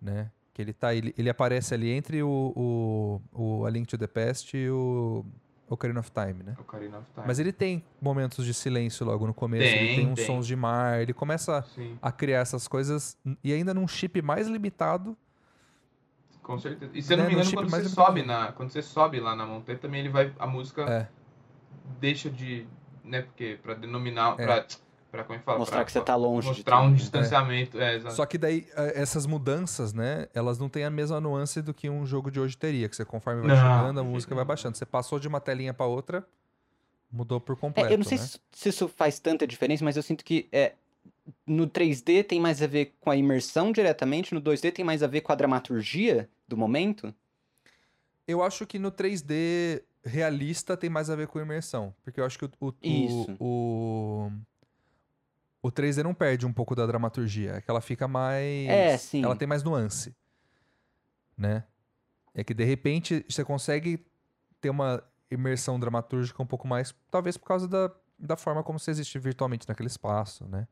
né? 0.00 0.30
Que 0.52 0.62
ele 0.62 0.72
tá, 0.72 0.94
ele, 0.94 1.14
ele 1.16 1.30
aparece 1.30 1.72
ali 1.74 1.90
entre 1.90 2.22
o, 2.22 2.52
o, 3.34 3.60
o 3.60 3.66
A 3.66 3.70
Link 3.70 3.86
to 3.86 3.96
the 3.96 4.06
Past 4.06 4.56
e 4.56 4.68
o 4.70 5.24
Ocarina 5.70 6.00
of 6.00 6.10
Time, 6.10 6.42
né? 6.42 6.56
Ocarina 6.58 6.98
of 6.98 7.06
Time. 7.14 7.26
Mas 7.26 7.38
ele 7.38 7.52
tem 7.52 7.82
momentos 8.02 8.44
de 8.44 8.52
silêncio 8.52 9.06
logo 9.06 9.26
no 9.26 9.32
começo, 9.32 9.76
ele 9.76 9.86
Tem, 9.86 9.96
tem 9.96 10.06
uns 10.08 10.16
tem. 10.16 10.26
sons 10.26 10.46
de 10.46 10.56
mar, 10.56 11.00
ele 11.00 11.14
começa 11.14 11.62
Sim, 11.62 11.96
a 12.02 12.10
criar 12.10 12.40
essas 12.40 12.66
coisas 12.66 13.16
e 13.44 13.52
ainda 13.52 13.72
num 13.72 13.86
chip 13.86 14.20
mais 14.20 14.48
limitado. 14.48 15.16
com 16.42 16.58
certeza. 16.58 16.90
E 16.92 17.00
se 17.00 17.12
eu 17.12 17.18
não 17.18 17.24
Né, 17.24 17.30
me 17.30 17.36
no 17.36 17.40
engano, 17.40 17.50
chip 17.50 17.56
quando 17.62 17.70
mais 17.70 17.82
você 17.84 17.88
limitado. 17.88 18.06
sobe 18.08 18.22
na, 18.26 18.52
quando 18.52 18.70
você 18.70 18.82
sobe 18.82 19.20
lá 19.20 19.36
na 19.36 19.46
montanha, 19.46 19.78
também 19.78 20.00
ele 20.00 20.08
vai, 20.08 20.34
a 20.38 20.46
música 20.46 20.82
É. 20.90 21.06
deixa 22.00 22.28
de, 22.28 22.66
né, 23.04 23.22
porque 23.22 23.58
pra 23.62 23.74
denominar, 23.74 24.32
É. 24.40 24.44
pra, 24.44 24.66
pra 25.10 25.26
é 25.28 25.38
fala? 25.40 25.58
Mostrar 25.58 25.76
Pra- 25.78 25.84
que 25.84 25.92
você 25.92 26.00
tá 26.00 26.16
longe 26.16 26.48
Mostrar 26.48 26.76
tudo, 26.78 26.86
um 26.86 26.90
né? 26.92 26.96
distanciamento, 26.96 27.80
é, 27.80 27.96
exato. 27.96 28.14
Só 28.16 28.24
que 28.26 28.38
daí 28.38 28.66
eh, 28.74 28.92
essas 28.94 29.26
mudanças, 29.26 29.92
né, 29.92 30.28
elas 30.32 30.58
não 30.58 30.68
têm 30.68 30.84
a 30.84 30.90
mesma 30.90 31.20
nuance 31.20 31.60
do 31.60 31.74
que 31.74 31.88
um 31.90 32.06
jogo 32.06 32.30
de 32.30 32.38
hoje 32.40 32.56
teria, 32.56 32.88
que 32.88 32.96
você 32.96 33.04
conforme 33.04 33.42
vai 33.42 33.50
Não, 33.56 33.56
chegando, 33.56 34.00
a 34.00 34.04
música 34.04 34.34
vai 34.34 34.44
baixando. 34.44 34.76
Você 34.76 34.86
passou 34.86 35.18
de 35.18 35.28
uma 35.28 35.40
telinha 35.40 35.74
pra 35.74 35.86
outra, 35.86 36.26
mudou 37.10 37.40
por 37.40 37.54
É, 37.56 37.60
completo, 37.60 37.92
eu 37.92 37.98
não 37.98 38.04
sei 38.04 38.18
né? 38.18 38.24
se, 38.24 38.40
se 38.52 38.68
isso 38.68 38.88
faz 38.88 39.18
tanta 39.18 39.46
diferença, 39.46 39.84
mas 39.84 39.96
eu 39.96 40.02
sinto 40.02 40.24
que 40.24 40.48
é, 40.52 40.74
no 41.46 41.66
3D 41.66 42.22
tem 42.24 42.40
mais 42.40 42.62
a 42.62 42.66
ver 42.66 42.94
com 43.00 43.10
a 43.10 43.16
imersão 43.16 43.72
diretamente, 43.72 44.34
no 44.34 44.40
2D 44.40 44.70
tem 44.72 44.84
mais 44.84 45.02
a 45.02 45.06
ver 45.06 45.20
com 45.20 45.32
a 45.32 45.34
dramaturgia 45.34 46.28
do 46.46 46.56
momento. 46.56 47.14
Eu 48.26 48.42
acho 48.42 48.66
que 48.66 48.78
no 48.78 48.90
3D 48.90 49.82
realista 50.04 50.76
tem 50.76 50.88
mais 50.88 51.10
a 51.10 51.16
ver 51.16 51.26
com 51.26 51.40
imersão, 51.40 51.94
porque 52.02 52.20
eu 52.20 52.24
acho 52.24 52.38
que 52.38 52.44
o 52.44 52.50
o, 52.60 52.72
Isso. 52.82 53.36
o, 53.38 53.44
o, 53.44 54.32
o 55.62 55.70
3D 55.70 56.02
não 56.02 56.14
perde 56.14 56.46
um 56.46 56.52
pouco 56.52 56.74
da 56.74 56.86
dramaturgia, 56.86 57.52
é 57.56 57.60
que 57.60 57.70
ela 57.70 57.80
fica 57.80 58.08
mais 58.08 58.68
É, 58.68 58.96
sim. 58.96 59.22
ela 59.24 59.36
tem 59.36 59.46
mais 59.46 59.62
nuance, 59.62 60.14
né? 61.36 61.64
É 62.34 62.44
que 62.44 62.54
de 62.54 62.64
repente 62.64 63.24
você 63.28 63.44
consegue 63.44 64.04
ter 64.60 64.70
uma 64.70 65.02
imersão 65.30 65.78
dramatúrgica 65.78 66.42
um 66.42 66.46
pouco 66.46 66.66
mais, 66.66 66.94
talvez 67.10 67.36
por 67.36 67.46
causa 67.46 67.68
da, 67.68 67.90
da 68.18 68.36
forma 68.36 68.62
como 68.62 68.78
você 68.78 68.90
existe 68.90 69.18
virtualmente 69.18 69.68
naquele 69.68 69.88
espaço, 69.88 70.44
né? 70.46 70.66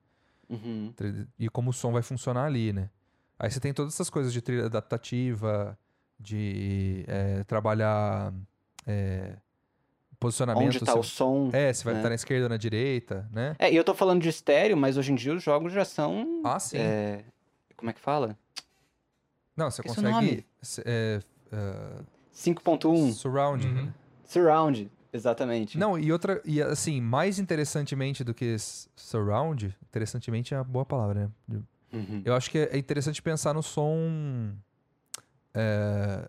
Uhum. 0.49 0.95
E 1.39 1.49
como 1.49 1.71
o 1.71 1.73
som 1.73 1.93
vai 1.93 2.03
funcionar 2.03 2.45
ali, 2.45 2.73
né? 2.73 2.91
Aí 3.39 3.51
você 3.51 3.61
tem 3.61 3.73
todas 3.73 3.95
essas 3.95 4.11
coisas 4.11 4.33
de 4.33 4.41
trilha 4.41 4.67
adaptativa, 4.67 5.79
de 6.19 7.05
é, 7.07 7.45
trabalhar 7.45 8.33
é, 8.87 9.37
posicionamento. 10.19 10.67
Onde 10.67 10.81
tá 10.81 10.95
o 10.95 11.03
som. 11.03 11.51
É, 11.53 11.73
se 11.73 11.85
vai 11.85 11.95
né? 11.95 12.01
estar 12.01 12.09
na 12.09 12.15
esquerda 12.15 12.45
ou 12.45 12.49
na 12.49 12.57
direita, 12.57 13.29
né? 13.33 13.55
É, 13.59 13.73
e 13.73 13.77
eu 13.77 13.85
tô 13.85 13.95
falando 13.95 14.21
de 14.21 14.29
estéreo, 14.29 14.77
mas 14.77 14.97
hoje 14.97 15.13
em 15.13 15.15
dia 15.15 15.35
os 15.35 15.43
jogos 15.43 15.73
já 15.73 15.85
são. 15.85 16.43
Ah, 16.45 16.59
sim. 16.59 16.79
é, 16.79 17.25
como 17.77 17.91
é 17.91 17.93
que 17.93 18.01
fala? 18.01 18.37
Não, 19.57 19.71
você 19.71 19.81
o 19.81 19.85
consegue 19.85 20.47
é, 20.85 21.21
eh, 21.51 22.01
5.1, 22.33 23.13
surround. 23.13 23.67
Uhum. 23.67 23.75
né? 23.75 23.95
Surround, 24.25 24.91
exatamente. 25.13 25.77
Não, 25.77 25.99
e 25.99 26.13
outra, 26.13 26.41
e 26.45 26.63
assim, 26.63 27.01
mais 27.01 27.41
interessantemente 27.41 28.23
do 28.23 28.33
que 28.33 28.57
surround, 28.95 29.77
interessantemente 29.89 30.55
é 30.55 30.59
uma 30.59 30.65
boa 30.65 30.85
palavra, 30.85 31.33
né? 31.49 31.61
Uhum. 31.93 32.23
Eu 32.25 32.35
acho 32.35 32.51
que 32.51 32.59
é 32.59 32.79
interessante 32.79 33.21
pensar 33.21 33.53
no 33.53 33.63
som 33.63 34.53
é, 35.55 36.29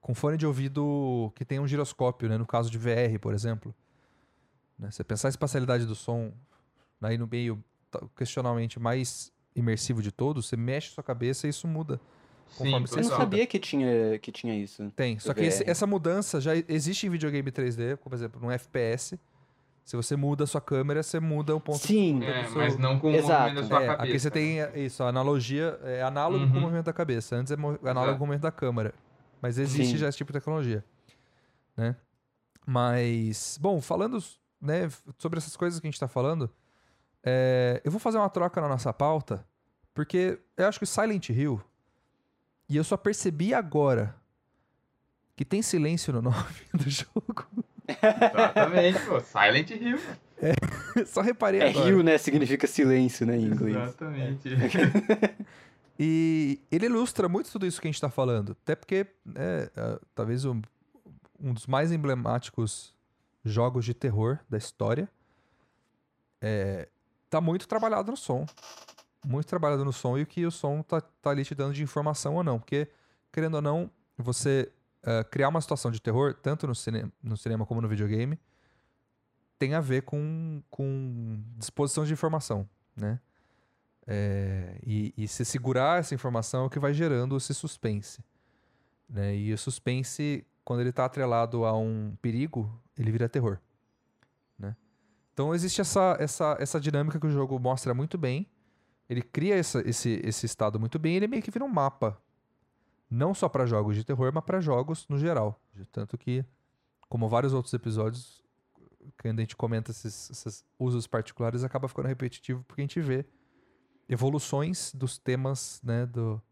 com 0.00 0.14
fone 0.14 0.36
de 0.36 0.46
ouvido 0.46 1.32
que 1.34 1.44
tem 1.44 1.58
um 1.60 1.66
giroscópio, 1.68 2.28
né? 2.28 2.38
No 2.38 2.46
caso 2.46 2.70
de 2.70 2.78
VR, 2.78 3.18
por 3.20 3.34
exemplo. 3.34 3.74
Né? 4.78 4.90
Você 4.90 5.04
pensar 5.04 5.28
a 5.28 5.30
espacialidade 5.30 5.84
do 5.86 5.94
som 5.94 6.32
aí 7.02 7.18
no 7.18 7.26
meio 7.26 7.62
tá, 7.90 8.00
questionalmente 8.16 8.78
mais 8.80 9.32
imersivo 9.54 10.00
de 10.02 10.10
todos, 10.12 10.46
você 10.48 10.56
mexe 10.56 10.90
sua 10.90 11.02
cabeça 11.04 11.46
e 11.46 11.50
isso 11.50 11.66
muda. 11.68 12.00
Sim, 12.48 12.72
Eu 12.72 12.80
não 12.80 12.86
sabia 13.04 13.46
que 13.46 13.58
tinha, 13.60 14.18
que 14.18 14.32
tinha 14.32 14.54
isso. 14.56 14.90
Tem. 14.96 15.18
Só 15.20 15.32
que 15.32 15.42
esse- 15.42 15.68
essa 15.70 15.86
mudança 15.86 16.40
já 16.40 16.52
existe 16.56 17.06
em 17.06 17.10
videogame 17.10 17.50
3D, 17.50 17.96
como 17.96 18.10
por 18.10 18.14
exemplo, 18.16 18.40
no 18.40 18.50
FPS. 18.50 19.18
Se 19.84 19.96
você 19.96 20.14
muda 20.16 20.44
a 20.44 20.46
sua 20.46 20.60
câmera, 20.60 21.02
você 21.02 21.18
muda 21.20 21.54
o 21.54 21.60
ponto 21.60 21.78
Sim, 21.78 22.22
É, 22.24 22.44
do 22.44 22.56
mas 22.56 22.76
não 22.78 22.98
com 22.98 23.10
o 23.12 23.14
Exato. 23.14 23.42
movimento 23.54 23.62
da 23.62 23.68
sua 23.68 23.82
É, 23.82 23.86
cabeça. 23.86 24.02
aqui 24.10 24.18
você 24.18 24.30
tem 24.30 24.56
né? 24.60 24.70
é, 24.74 24.80
isso, 24.80 25.02
a 25.02 25.08
analogia 25.08 25.78
é 25.84 26.02
análogo 26.02 26.44
com 26.46 26.52
o 26.52 26.54
Uhum. 26.56 26.60
movimento 26.60 26.86
da 26.86 26.92
cabeça. 26.92 27.36
Antes 27.36 27.52
é 27.52 27.54
análogo 27.54 27.78
Exato. 27.84 28.18
com 28.18 28.24
o 28.24 28.26
movimento 28.26 28.42
da 28.42 28.52
câmera. 28.52 28.94
Mas 29.40 29.58
existe 29.58 29.92
Sim. 29.92 29.96
já 29.96 30.08
esse 30.08 30.18
tipo 30.18 30.32
de 30.32 30.38
tecnologia, 30.38 30.84
né? 31.76 31.96
Mas, 32.66 33.58
bom, 33.60 33.80
falando 33.80 34.22
né, 34.60 34.88
sobre 35.18 35.38
essas 35.38 35.56
coisas 35.56 35.80
que 35.80 35.86
a 35.86 35.90
gente 35.90 35.98
tá 35.98 36.08
falando, 36.08 36.50
é, 37.22 37.80
eu 37.84 37.90
vou 37.90 37.98
fazer 37.98 38.18
uma 38.18 38.28
troca 38.28 38.60
na 38.60 38.68
nossa 38.68 38.92
pauta, 38.92 39.46
porque 39.94 40.38
eu 40.56 40.66
acho 40.68 40.78
que 40.78 40.86
Silent 40.86 41.30
Hill, 41.30 41.60
e 42.68 42.76
eu 42.76 42.84
só 42.84 42.96
percebi 42.96 43.52
agora 43.54 44.14
que 45.34 45.44
tem 45.44 45.62
silêncio 45.62 46.12
no 46.12 46.22
nome 46.22 46.36
do 46.74 46.88
jogo. 46.88 47.46
Exatamente, 47.88 49.00
pô. 49.06 49.20
Silent 49.20 49.70
Hill. 49.70 49.98
só 51.06 51.20
reparei 51.20 51.60
É 51.60 51.70
agora. 51.70 51.86
Rio, 51.86 52.02
né? 52.02 52.18
Significa 52.18 52.66
silêncio, 52.66 53.26
né, 53.26 53.36
em 53.36 53.44
inglês. 53.46 53.76
Exatamente. 53.76 54.48
E 56.02 56.62
ele 56.70 56.86
ilustra 56.86 57.28
muito 57.28 57.52
tudo 57.52 57.66
isso 57.66 57.78
que 57.78 57.86
a 57.86 57.90
gente 57.90 57.96
está 57.96 58.08
falando. 58.08 58.56
Até 58.62 58.74
porque, 58.74 59.06
né, 59.22 59.68
talvez 60.14 60.46
um, 60.46 60.62
um 61.38 61.52
dos 61.52 61.66
mais 61.66 61.92
emblemáticos 61.92 62.94
jogos 63.44 63.84
de 63.84 63.92
terror 63.92 64.38
da 64.48 64.56
história 64.56 65.10
é, 66.40 66.88
tá 67.28 67.38
muito 67.38 67.68
trabalhado 67.68 68.10
no 68.10 68.16
som. 68.16 68.46
Muito 69.26 69.46
trabalhado 69.46 69.84
no 69.84 69.92
som 69.92 70.16
e 70.16 70.22
o 70.22 70.26
que 70.26 70.46
o 70.46 70.50
som 70.50 70.82
tá, 70.82 71.02
tá 71.02 71.28
ali 71.28 71.44
te 71.44 71.54
dando 71.54 71.74
de 71.74 71.82
informação 71.82 72.36
ou 72.36 72.42
não. 72.42 72.58
Porque, 72.58 72.88
querendo 73.30 73.56
ou 73.56 73.62
não, 73.62 73.90
você 74.16 74.72
ah, 75.02 75.24
criar 75.24 75.48
uma 75.48 75.60
situação 75.60 75.90
de 75.90 76.00
terror, 76.00 76.34
tanto 76.34 76.66
no 76.66 76.74
cinema, 76.74 77.12
no 77.22 77.36
cinema 77.36 77.64
como 77.64 77.80
no 77.80 77.88
videogame, 77.88 78.38
tem 79.58 79.74
a 79.74 79.80
ver 79.80 80.02
com, 80.02 80.62
com 80.70 81.42
disposição 81.56 82.04
de 82.04 82.12
informação, 82.12 82.68
né? 82.96 83.20
É, 84.06 84.78
e, 84.84 85.14
e 85.16 85.28
se 85.28 85.44
segurar 85.44 86.00
essa 86.00 86.14
informação 86.14 86.64
é 86.64 86.66
o 86.66 86.70
que 86.70 86.78
vai 86.78 86.92
gerando 86.92 87.36
esse 87.36 87.54
suspense. 87.54 88.24
Né? 89.08 89.36
E 89.36 89.52
o 89.52 89.58
suspense, 89.58 90.46
quando 90.64 90.80
ele 90.80 90.90
está 90.90 91.04
atrelado 91.04 91.64
a 91.64 91.76
um 91.76 92.16
perigo, 92.20 92.72
ele 92.98 93.10
vira 93.10 93.28
terror. 93.28 93.58
Né? 94.58 94.74
Então 95.32 95.54
existe 95.54 95.80
essa, 95.80 96.16
essa, 96.18 96.56
essa 96.58 96.80
dinâmica 96.80 97.18
que 97.20 97.26
o 97.26 97.30
jogo 97.30 97.58
mostra 97.58 97.94
muito 97.94 98.16
bem. 98.18 98.46
Ele 99.08 99.22
cria 99.22 99.56
essa- 99.56 99.82
esse, 99.88 100.20
esse 100.24 100.46
estado 100.46 100.78
muito 100.78 100.98
bem. 100.98 101.16
Ele 101.16 101.26
meio 101.26 101.42
que 101.42 101.50
vira 101.50 101.64
um 101.64 101.68
mapa. 101.68 102.20
Não 103.10 103.34
só 103.34 103.48
para 103.48 103.66
jogos 103.66 103.96
de 103.96 104.04
terror, 104.04 104.30
mas 104.32 104.44
para 104.44 104.60
jogos 104.60 105.06
no 105.08 105.18
geral. 105.18 105.60
Tanto 105.90 106.16
que, 106.16 106.44
como 107.08 107.28
vários 107.28 107.52
outros 107.52 107.74
episódios, 107.74 108.40
quando 109.20 109.40
a 109.40 109.42
gente 109.42 109.56
comenta 109.56 109.90
esses, 109.90 110.30
esses 110.30 110.64
usos 110.78 111.08
particulares, 111.08 111.64
acaba 111.64 111.88
ficando 111.88 112.06
repetitivo 112.06 112.62
porque 112.68 112.82
a 112.82 112.84
gente 112.84 113.00
vê 113.00 113.24
evoluções 114.10 114.92
dos 114.92 115.16
temas, 115.16 115.80
né, 115.84 116.04
do, 116.04 116.42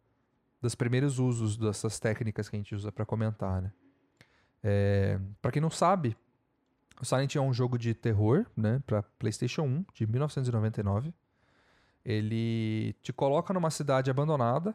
dos 0.63 0.77
primeiros 0.77 1.19
usos 1.19 1.57
dessas 1.57 1.99
técnicas 1.99 2.49
que 2.49 2.55
a 2.55 2.59
gente 2.59 2.75
usa 2.75 2.93
para 2.93 3.05
comentar, 3.05 3.61
né. 3.61 3.73
É, 4.63 5.21
para 5.43 5.51
quem 5.51 5.61
não 5.61 5.71
sabe, 5.71 6.17
o 7.01 7.05
Silent 7.05 7.35
é 7.35 7.41
um 7.41 7.53
jogo 7.53 7.77
de 7.77 7.95
terror, 7.95 8.47
né, 8.57 8.81
para 8.87 9.03
PlayStation 9.03 9.63
1 9.63 9.85
de 9.93 10.07
1999. 10.07 11.13
Ele 12.05 12.95
te 13.03 13.13
coloca 13.13 13.53
numa 13.53 13.71
cidade 13.71 14.11
abandonada, 14.11 14.75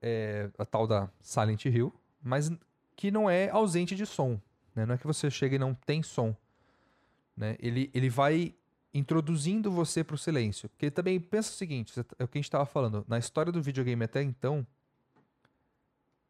é, 0.00 0.50
a 0.58 0.64
tal 0.64 0.86
da 0.86 1.08
Silent 1.20 1.66
Hill, 1.66 1.92
mas 2.22 2.50
que 2.96 3.10
não 3.10 3.28
é 3.28 3.50
ausente 3.50 3.94
de 3.94 4.06
som, 4.06 4.40
né? 4.74 4.86
Não 4.86 4.94
é 4.94 4.98
que 4.98 5.06
você 5.06 5.30
chega 5.30 5.56
e 5.56 5.58
não 5.58 5.74
tem 5.74 6.02
som, 6.02 6.34
né? 7.36 7.56
Ele, 7.60 7.90
ele 7.94 8.08
vai 8.08 8.54
introduzindo 8.96 9.70
você 9.70 10.02
pro 10.02 10.16
silêncio. 10.16 10.68
Porque 10.68 10.90
também 10.90 11.20
pensa 11.20 11.50
o 11.50 11.54
seguinte, 11.54 11.92
você- 11.92 12.04
é 12.18 12.24
o 12.24 12.28
que 12.28 12.38
a 12.38 12.40
gente 12.40 12.50
tava 12.50 12.66
falando, 12.66 13.04
na 13.08 13.18
história 13.18 13.52
do 13.52 13.62
videogame 13.62 14.04
até 14.04 14.22
então, 14.22 14.66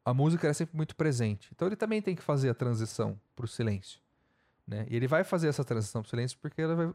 a 0.05 0.15
música 0.15 0.47
era 0.47 0.55
sempre 0.55 0.77
muito 0.77 0.95
presente. 0.95 1.49
Então 1.55 1.67
ele 1.69 1.77
também 1.77 2.01
tem 2.01 2.15
que 2.15 2.23
fazer 2.23 2.49
a 2.49 2.55
transição 2.55 3.21
pro 3.35 3.47
silêncio, 3.49 4.01
né? 4.67 4.87
E 4.89 4.97
ele 4.97 5.07
vai 5.07 5.25
fazer 5.25 5.49
essa 5.49 5.65
transição 5.65 6.03
pro 6.03 6.11
silêncio 6.11 6.39
porque 6.41 6.63
ela 6.63 6.75
vai, 6.75 6.95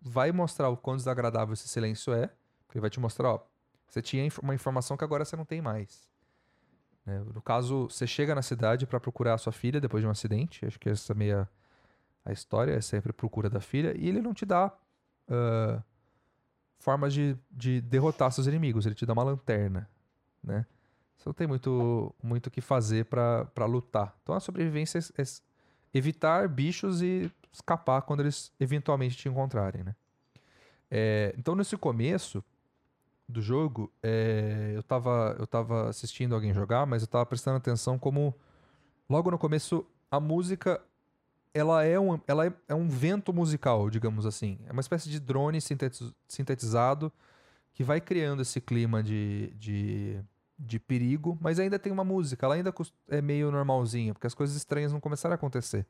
vai 0.00 0.32
mostrar 0.32 0.68
o 0.68 0.76
quão 0.76 0.96
desagradável 0.96 1.52
esse 1.52 1.66
silêncio 1.68 2.12
é, 2.12 2.28
porque 2.66 2.78
ele 2.78 2.80
vai 2.80 2.90
te 2.90 3.00
mostrar, 3.00 3.30
ó, 3.30 3.40
você 3.88 4.00
tinha 4.00 4.28
uma 4.42 4.54
informação 4.54 4.96
que 4.96 5.04
agora 5.04 5.24
você 5.24 5.36
não 5.36 5.44
tem 5.44 5.60
mais. 5.60 6.08
né? 7.04 7.20
No 7.34 7.42
caso, 7.42 7.88
você 7.88 8.06
chega 8.06 8.34
na 8.34 8.42
cidade 8.42 8.86
para 8.86 8.98
procurar 9.00 9.34
a 9.34 9.38
sua 9.38 9.52
filha 9.52 9.80
depois 9.80 10.02
de 10.02 10.06
um 10.06 10.10
acidente, 10.10 10.64
acho 10.64 10.78
que 10.78 10.88
essa 10.88 11.12
é 11.12 11.16
meio 11.16 11.40
a, 11.40 11.48
a 12.24 12.32
história, 12.32 12.72
é 12.72 12.80
sempre 12.80 13.12
procura 13.12 13.50
da 13.50 13.60
filha, 13.60 13.94
e 13.96 14.08
ele 14.08 14.22
não 14.22 14.32
te 14.32 14.46
dá 14.46 14.72
ah, 15.28 15.82
formas 16.78 17.14
de, 17.14 17.36
de 17.50 17.80
derrotar 17.80 18.30
seus 18.30 18.46
inimigos. 18.46 18.86
Ele 18.86 18.94
te 18.94 19.06
dá 19.06 19.12
uma 19.12 19.22
lanterna, 19.22 19.88
né? 20.42 20.66
Você 21.16 21.28
não 21.28 21.34
tem 21.34 21.46
muito 21.46 22.14
muito 22.22 22.48
o 22.48 22.50
que 22.50 22.60
fazer 22.60 23.06
pra 23.06 23.66
lutar. 23.66 24.16
Então 24.22 24.34
a 24.34 24.40
sobrevivência 24.40 24.98
é, 24.98 25.22
é 25.22 25.24
evitar 25.92 26.48
bichos 26.48 27.00
e 27.00 27.30
escapar 27.52 28.02
quando 28.02 28.20
eles 28.20 28.52
eventualmente 28.58 29.16
te 29.16 29.28
encontrarem, 29.28 29.82
né? 29.82 29.94
É, 30.90 31.34
então 31.38 31.54
nesse 31.54 31.76
começo 31.76 32.44
do 33.28 33.40
jogo, 33.40 33.90
é, 34.02 34.72
eu, 34.74 34.82
tava, 34.82 35.34
eu 35.38 35.46
tava 35.46 35.88
assistindo 35.88 36.34
alguém 36.34 36.52
jogar, 36.52 36.86
mas 36.86 37.02
eu 37.02 37.08
tava 37.08 37.24
prestando 37.24 37.56
atenção 37.56 37.98
como 37.98 38.34
logo 39.08 39.30
no 39.30 39.38
começo 39.38 39.86
a 40.10 40.20
música 40.20 40.80
ela 41.54 41.84
é 41.84 41.98
um, 41.98 42.20
ela 42.26 42.46
é, 42.46 42.52
é 42.68 42.74
um 42.74 42.88
vento 42.88 43.32
musical, 43.32 43.88
digamos 43.88 44.26
assim. 44.26 44.58
É 44.66 44.72
uma 44.72 44.80
espécie 44.80 45.08
de 45.08 45.20
drone 45.20 45.60
sintetiz- 45.60 46.12
sintetizado 46.26 47.12
que 47.72 47.84
vai 47.84 48.00
criando 48.00 48.42
esse 48.42 48.60
clima 48.60 49.02
de, 49.02 49.52
de, 49.56 50.20
de 50.58 50.80
perigo, 50.80 51.38
mas 51.40 51.60
ainda 51.60 51.78
tem 51.78 51.92
uma 51.92 52.04
música. 52.04 52.44
Ela 52.44 52.56
ainda 52.56 52.74
é 53.08 53.22
meio 53.22 53.52
normalzinha, 53.52 54.12
porque 54.12 54.26
as 54.26 54.34
coisas 54.34 54.56
estranhas 54.56 54.92
não 54.92 55.00
começaram 55.00 55.32
a 55.32 55.36
acontecer. 55.36 55.86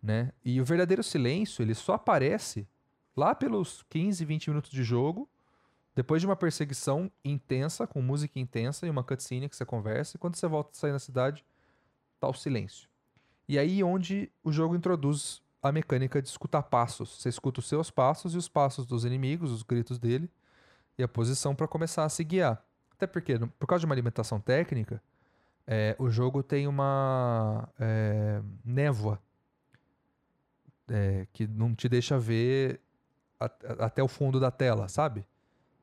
Né? 0.00 0.32
E 0.44 0.60
o 0.60 0.64
verdadeiro 0.64 1.02
silêncio, 1.02 1.62
ele 1.62 1.74
só 1.74 1.94
aparece 1.94 2.68
lá 3.16 3.34
pelos 3.34 3.82
15, 3.88 4.24
20 4.24 4.48
minutos 4.50 4.70
de 4.70 4.84
jogo, 4.84 5.28
depois 5.96 6.20
de 6.20 6.26
uma 6.26 6.36
perseguição 6.36 7.10
intensa, 7.24 7.86
com 7.86 8.02
música 8.02 8.38
intensa 8.38 8.86
e 8.86 8.90
uma 8.90 9.02
cutscene 9.04 9.48
que 9.48 9.56
você 9.56 9.64
conversa, 9.64 10.16
e 10.16 10.20
quando 10.20 10.36
você 10.36 10.46
volta 10.46 10.70
a 10.72 10.74
sair 10.74 10.92
na 10.92 10.98
cidade, 10.98 11.44
tá 12.20 12.28
o 12.28 12.34
silêncio. 12.34 12.88
E 13.48 13.58
aí 13.58 13.82
onde 13.82 14.30
o 14.42 14.50
jogo 14.52 14.74
introduz 14.74 15.42
a 15.62 15.70
mecânica 15.72 16.20
de 16.20 16.28
escutar 16.28 16.62
passos. 16.62 17.18
Você 17.20 17.28
escuta 17.28 17.60
os 17.60 17.68
seus 17.68 17.90
passos 17.90 18.34
e 18.34 18.38
os 18.38 18.48
passos 18.48 18.86
dos 18.86 19.04
inimigos, 19.04 19.50
os 19.50 19.62
gritos 19.62 19.98
dele, 19.98 20.30
e 20.98 21.02
a 21.02 21.08
posição 21.08 21.54
para 21.54 21.66
começar 21.68 22.04
a 22.04 22.08
se 22.08 22.22
guiar. 22.22 22.62
Até 22.92 23.06
porque, 23.06 23.38
por 23.58 23.66
causa 23.66 23.80
de 23.80 23.86
uma 23.86 23.94
alimentação 23.94 24.40
técnica, 24.40 25.02
é, 25.66 25.96
o 25.98 26.10
jogo 26.10 26.42
tem 26.42 26.66
uma 26.66 27.68
é, 27.78 28.40
névoa 28.64 29.20
é, 30.88 31.26
que 31.32 31.46
não 31.46 31.74
te 31.74 31.88
deixa 31.88 32.18
ver 32.18 32.80
a- 33.40 33.46
a- 33.46 33.86
até 33.86 34.02
o 34.02 34.08
fundo 34.08 34.38
da 34.38 34.50
tela, 34.50 34.88
sabe? 34.88 35.24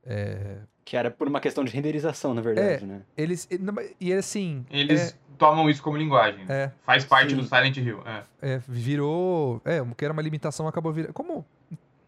É, 0.04 0.58
Que 0.84 0.96
era 0.96 1.10
por 1.10 1.28
uma 1.28 1.40
questão 1.40 1.64
de 1.64 1.70
renderização, 1.72 2.34
na 2.34 2.40
verdade, 2.42 2.84
né? 2.84 3.02
eles 3.16 3.48
e, 3.50 3.58
e 4.08 4.12
assim 4.12 4.66
Eles 4.70 5.16
tomam 5.38 5.70
isso 5.70 5.82
como 5.82 5.96
linguagem. 5.96 6.44
é, 6.48 6.64
é, 6.64 6.72
Faz 6.82 7.04
parte 7.04 7.30
Sim. 7.30 7.36
do 7.36 7.44
Silent 7.44 7.76
Hill. 7.76 8.02
É. 8.06 8.24
é, 8.40 8.58
virou 8.66 9.60
é 9.64 9.80
o 9.80 9.94
que 9.94 10.04
era 10.04 10.12
uma 10.12 10.22
limitação 10.22 10.66
acabou 10.66 10.92
virando 10.92 11.12
como 11.12 11.44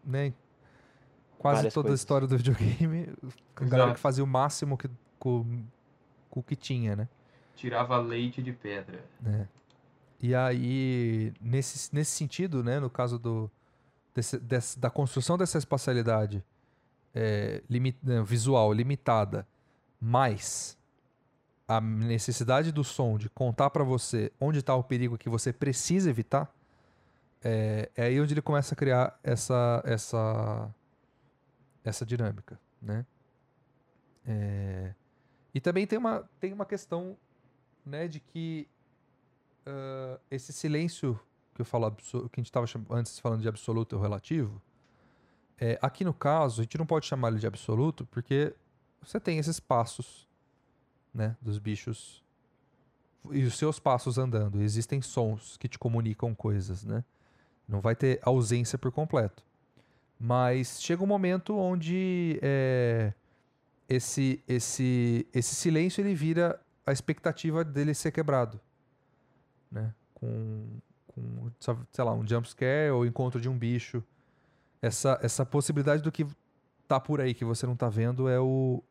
né 0.03 0.33
quase 1.37 1.57
Várias 1.57 1.73
toda 1.73 1.87
a 1.87 1.89
coisas. 1.89 1.99
história 2.01 2.27
do 2.27 2.37
videogame 2.37 3.09
a 3.55 3.65
galera 3.65 3.93
que 3.93 3.99
fazia 3.99 4.23
o 4.23 4.27
máximo 4.27 4.77
que, 4.77 4.89
com, 5.19 5.63
com 6.29 6.39
o 6.39 6.43
que 6.43 6.55
tinha 6.55 6.95
né 6.95 7.07
Tirava 7.55 7.97
leite 7.97 8.41
de 8.43 8.51
pedra. 8.51 8.99
né? 9.21 9.47
E 10.21 10.35
aí, 10.35 11.31
nesse, 11.39 11.93
nesse 11.95 12.11
sentido, 12.11 12.61
né, 12.63 12.79
no 12.81 12.89
caso 12.89 13.17
do, 13.17 13.49
desse- 14.13 14.39
desse- 14.39 14.77
da 14.77 14.89
construção 14.89 15.37
dessa 15.37 15.57
espacialidade 15.57 16.43
é, 17.15 17.63
limi- 17.69 17.97
né, 18.03 18.21
visual 18.21 18.73
limitada, 18.73 19.47
mais 19.99 20.77
a 21.67 21.81
necessidade 21.81 22.71
do 22.71 22.83
som 22.83 23.17
de 23.17 23.29
contar 23.29 23.69
pra 23.71 23.83
você 23.83 24.31
onde 24.39 24.61
tá 24.61 24.75
o 24.75 24.83
perigo 24.83 25.17
que 25.17 25.29
você 25.29 25.51
precisa 25.53 26.09
evitar, 26.09 26.53
é, 27.43 27.89
é 27.95 28.03
aí 28.03 28.21
onde 28.21 28.33
ele 28.33 28.41
começa 28.41 28.75
a 28.75 28.77
criar 28.77 29.17
essa 29.23 29.81
essa 29.85 30.69
essa 31.83 32.05
dinâmica, 32.05 32.59
né? 32.81 33.05
É, 34.27 34.93
e 35.53 35.61
também 35.61 35.87
tem 35.87 35.97
uma 35.97 36.29
tem 36.39 36.51
uma 36.51 36.65
questão, 36.65 37.17
né, 37.85 38.07
de 38.07 38.19
que 38.19 38.67
ah, 39.65 40.19
esse 40.29 40.53
silêncio 40.53 41.19
que 41.53 41.61
eu 41.61 41.65
falo 41.65 41.89
que 41.91 42.17
a 42.17 42.41
gente 42.41 42.45
estava 42.47 42.67
antes 42.91 43.17
falando 43.19 43.41
de 43.41 43.47
absoluto 43.47 43.93
ou 43.93 44.01
relativo, 44.01 44.61
é, 45.59 45.79
aqui 45.81 46.03
no 46.03 46.13
caso 46.13 46.61
a 46.61 46.63
gente 46.63 46.77
não 46.77 46.85
pode 46.85 47.05
chamar 47.05 47.29
ele 47.29 47.39
de 47.39 47.47
absoluto 47.47 48.05
porque 48.07 48.53
você 49.01 49.19
tem 49.19 49.37
esses 49.37 49.59
passos, 49.59 50.27
né, 51.13 51.35
dos 51.41 51.57
bichos 51.59 52.23
e 53.31 53.43
os 53.43 53.57
seus 53.57 53.79
passos 53.79 54.17
andando. 54.17 54.61
Existem 54.61 55.01
sons 55.01 55.57
que 55.57 55.67
te 55.67 55.79
comunicam 55.79 56.33
coisas, 56.35 56.83
né? 56.83 57.03
Não 57.67 57.81
vai 57.81 57.95
ter 57.95 58.19
ausência 58.21 58.77
por 58.77 58.91
completo. 58.91 59.43
Mas 60.19 60.81
chega 60.81 61.03
um 61.03 61.07
momento 61.07 61.57
onde 61.57 62.39
é, 62.41 63.13
esse, 63.89 64.43
esse, 64.47 65.27
esse 65.33 65.55
silêncio 65.55 66.01
ele 66.01 66.13
vira 66.13 66.59
a 66.85 66.91
expectativa 66.91 67.63
dele 67.63 67.93
ser 67.93 68.11
quebrado, 68.11 68.59
né? 69.71 69.93
Com, 70.13 70.79
com 71.07 71.51
sei 71.89 72.03
lá, 72.03 72.13
um 72.13 72.25
jumpscare 72.25 72.91
ou 72.91 73.05
encontro 73.05 73.41
de 73.41 73.49
um 73.49 73.57
bicho. 73.57 74.03
Essa, 74.85 75.19
essa 75.23 75.43
possibilidade 75.43 76.03
do 76.03 76.11
que 76.11 76.27
tá 76.87 76.99
por 76.99 77.19
aí 77.19 77.33
que 77.33 77.43
você 77.43 77.65
não 77.65 77.75
tá 77.75 77.89
vendo 77.89 78.29
é 78.29 78.39
o 78.39 78.83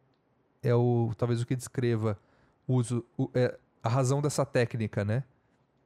é 0.60 0.74
o 0.74 1.12
talvez 1.16 1.40
o 1.40 1.46
que 1.46 1.54
descreva 1.54 2.18
o 2.66 2.74
uso 2.74 3.04
o- 3.16 3.30
é, 3.32 3.56
a 3.80 3.88
razão 3.88 4.20
dessa 4.20 4.44
técnica, 4.44 5.04
né? 5.04 5.22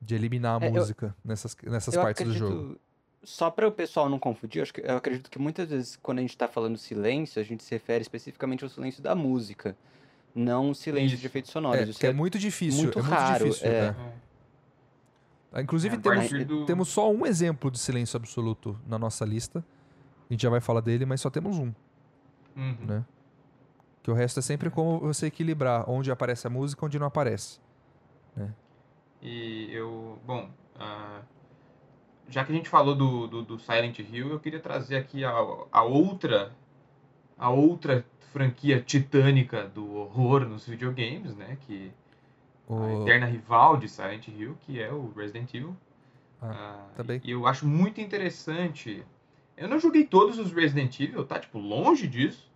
De 0.01 0.14
eliminar 0.14 0.62
a 0.62 0.64
É, 0.64 0.68
eu- 0.68 0.73
música 0.73 1.14
nessas, 1.23 1.55
nessas 1.62 1.92
eu 1.94 2.01
partes 2.01 2.25
do 2.25 2.31
acredito, 2.31 2.49
jogo. 2.62 2.81
Só 3.23 3.51
para 3.51 3.68
o 3.68 3.73
pessoal 3.73 4.09
não 4.09 4.18
confundir, 4.18 4.61
eu, 4.61 4.62
acho 4.62 4.73
que- 4.73 4.81
eu 4.81 4.97
acredito 4.97 5.29
que 5.31 5.38
muitas 5.38 5.68
vezes 5.68 5.99
quando 6.03 6.18
a 6.18 6.23
gente 6.23 6.38
tá 6.38 6.49
falando 6.49 6.79
silêncio, 6.79 7.38
a 7.38 7.44
gente 7.44 7.62
se 7.62 7.75
refere 7.75 8.01
especificamente 8.01 8.64
ao 8.64 8.71
silêncio 8.71 9.03
da 9.03 9.14
música, 9.14 9.77
não 10.35 10.71
o 10.71 10.75
silêncio 10.75 11.14
Isso. 11.16 11.21
de 11.21 11.27
efeitos 11.27 11.51
sonoros. 11.51 11.81
É, 11.81 11.90
Isso 11.90 11.99
que 12.01 12.07
é 12.07 12.12
muito 12.14 12.38
difícil. 12.38 12.85
muito 12.85 12.99
é 12.99 13.03
muito 13.03 13.12
raro, 13.14 13.44
difícil. 13.44 13.68
é. 13.68 13.75
é. 13.88 13.94
Ah, 15.53 15.61
Inclusive, 15.61 15.97
É, 15.97 15.99
temos, 15.99 16.18
partir 16.18 16.44
do- 16.44 16.64
temos 16.64 16.88
só 16.88 17.11
um 17.12 17.27
exemplo 17.27 17.71
de 17.71 17.79
silêncio 17.79 18.16
absoluto 18.16 18.79
na 18.87 18.99
nossa 18.99 19.25
lista. 19.27 19.62
A 20.29 20.33
gente 20.33 20.43
já 20.43 20.51
vai 20.51 20.61
falar 20.61 20.81
dele, 20.81 21.07
mas 21.07 21.21
só 21.21 21.31
temos 21.31 21.59
um, 21.59 21.73
Uhum. 22.57 22.77
né? 22.87 23.05
Que 24.03 24.11
o 24.11 24.14
resto 24.14 24.41
é 24.41 24.43
sempre 24.43 24.71
como 24.71 24.99
você 25.01 25.27
equilibrar 25.27 25.88
onde 25.88 26.11
aparece 26.11 26.47
a 26.47 26.51
música 26.51 26.85
e 26.85 26.87
onde 26.87 26.99
não 26.99 27.07
aparece. 27.07 27.59
E 29.21 29.69
eu, 29.73 30.19
bom, 30.25 30.49
ah, 30.79 31.23
já 32.29 32.45
que 32.45 32.53
a 32.53 32.55
gente 32.55 32.69
falou 32.69 32.95
do, 32.95 33.27
do, 33.27 33.43
do 33.43 33.59
Silent 33.59 33.99
Hill, 33.99 34.31
eu 34.31 34.38
queria 34.41 34.61
trazer 34.61 34.97
aqui 34.97 35.25
a, 35.25 35.31
a 35.73 35.83
outra 35.83 36.53
a 37.38 37.51
outra 37.51 38.05
franquia 38.33 38.81
titânica 38.81 39.64
do 39.69 39.95
horror 39.97 40.41
nos 40.41 40.67
videogames, 40.67 41.35
né? 41.37 41.57
Que 41.67 41.93
a 42.69 42.73
O- 42.73 43.03
eterna 43.03 43.27
rival 43.27 43.77
de 43.77 43.88
Silent 43.88 44.29
Hill, 44.29 44.57
que 44.62 44.81
é 44.81 44.93
o 44.93 45.12
Resident 45.17 45.53
Evil. 45.55 45.77
Ah, 46.43 46.53
Ah, 46.55 46.87
também. 46.97 47.21
E 47.25 47.31
eu 47.31 47.47
acho 47.47 47.67
muito 47.67 48.01
interessante. 48.01 49.05
Eu 49.59 49.68
não 49.68 49.79
joguei 49.79 50.05
todos 50.05 50.38
os 50.38 50.53
Resident 50.53 50.99
Evil, 51.01 51.25
tá? 51.25 51.38
Tipo, 51.40 51.59
longe 51.59 52.07
disso. 52.07 52.51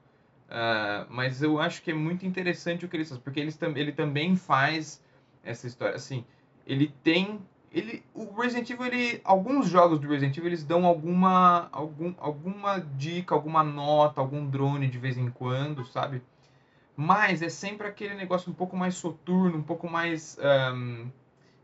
Ah, 0.50 1.06
mas 1.10 1.42
eu 1.42 1.60
acho 1.60 1.82
que 1.82 1.90
é 1.90 1.94
muito 1.94 2.26
interessante 2.26 2.84
o 2.84 2.88
que 2.88 2.96
eles 2.96 3.08
fazem, 3.08 3.22
porque 3.24 3.40
eles, 3.40 3.56
tam- 3.56 3.76
ele 3.76 3.92
também 3.92 4.36
faz 4.36 5.02
essa 5.44 5.66
história. 5.66 5.96
Assim, 5.96 6.24
ele 6.66 6.88
tem. 7.02 7.40
Ele, 7.72 8.04
o 8.14 8.32
Resident 8.40 8.68
Evil, 8.70 8.86
ele, 8.86 9.20
alguns 9.24 9.68
jogos 9.68 9.98
do 9.98 10.08
Resident 10.08 10.36
Evil, 10.36 10.50
eles 10.50 10.64
dão 10.64 10.86
alguma, 10.86 11.68
algum, 11.72 12.14
alguma 12.18 12.78
dica, 12.80 13.34
alguma 13.34 13.64
nota, 13.64 14.20
algum 14.20 14.46
drone 14.48 14.88
de 14.88 14.98
vez 14.98 15.16
em 15.18 15.30
quando, 15.30 15.84
sabe? 15.86 16.22
Mas 16.96 17.42
é 17.42 17.48
sempre 17.48 17.86
aquele 17.88 18.14
negócio 18.14 18.50
um 18.50 18.54
pouco 18.54 18.76
mais 18.76 18.94
soturno, 18.96 19.58
um 19.58 19.62
pouco 19.62 19.88
mais, 19.90 20.38
ahn, 20.40 21.08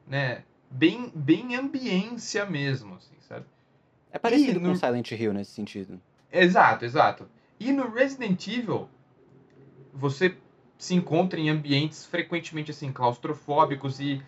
né, 0.07 0.44
bem, 0.70 1.12
bem 1.14 1.57
ambiência 1.57 2.46
mesmo, 2.46 2.96
assim, 2.96 3.16
sabe? 3.20 3.46
É 4.12 4.18
parecido 4.18 4.59
E 4.59 4.62
com 4.62 4.68
no- 4.68 4.77
Silent 4.77 5.11
Hill 5.12 5.33
nesse 5.33 5.53
sentido. 5.53 6.01
Exato, 6.33 6.85
exato. 6.85 7.29
E 7.61 7.73
no 7.73 7.90
Resident 7.90 8.47
Evil, 8.49 8.88
você 9.92 10.35
se 10.77 10.94
encontra 10.94 11.38
em 11.40 11.51
ambientes 11.51 12.07
frequentemente 12.07 12.71
assim 12.71 12.92
claustrofóbicos 12.92 13.99
e 14.01 14.23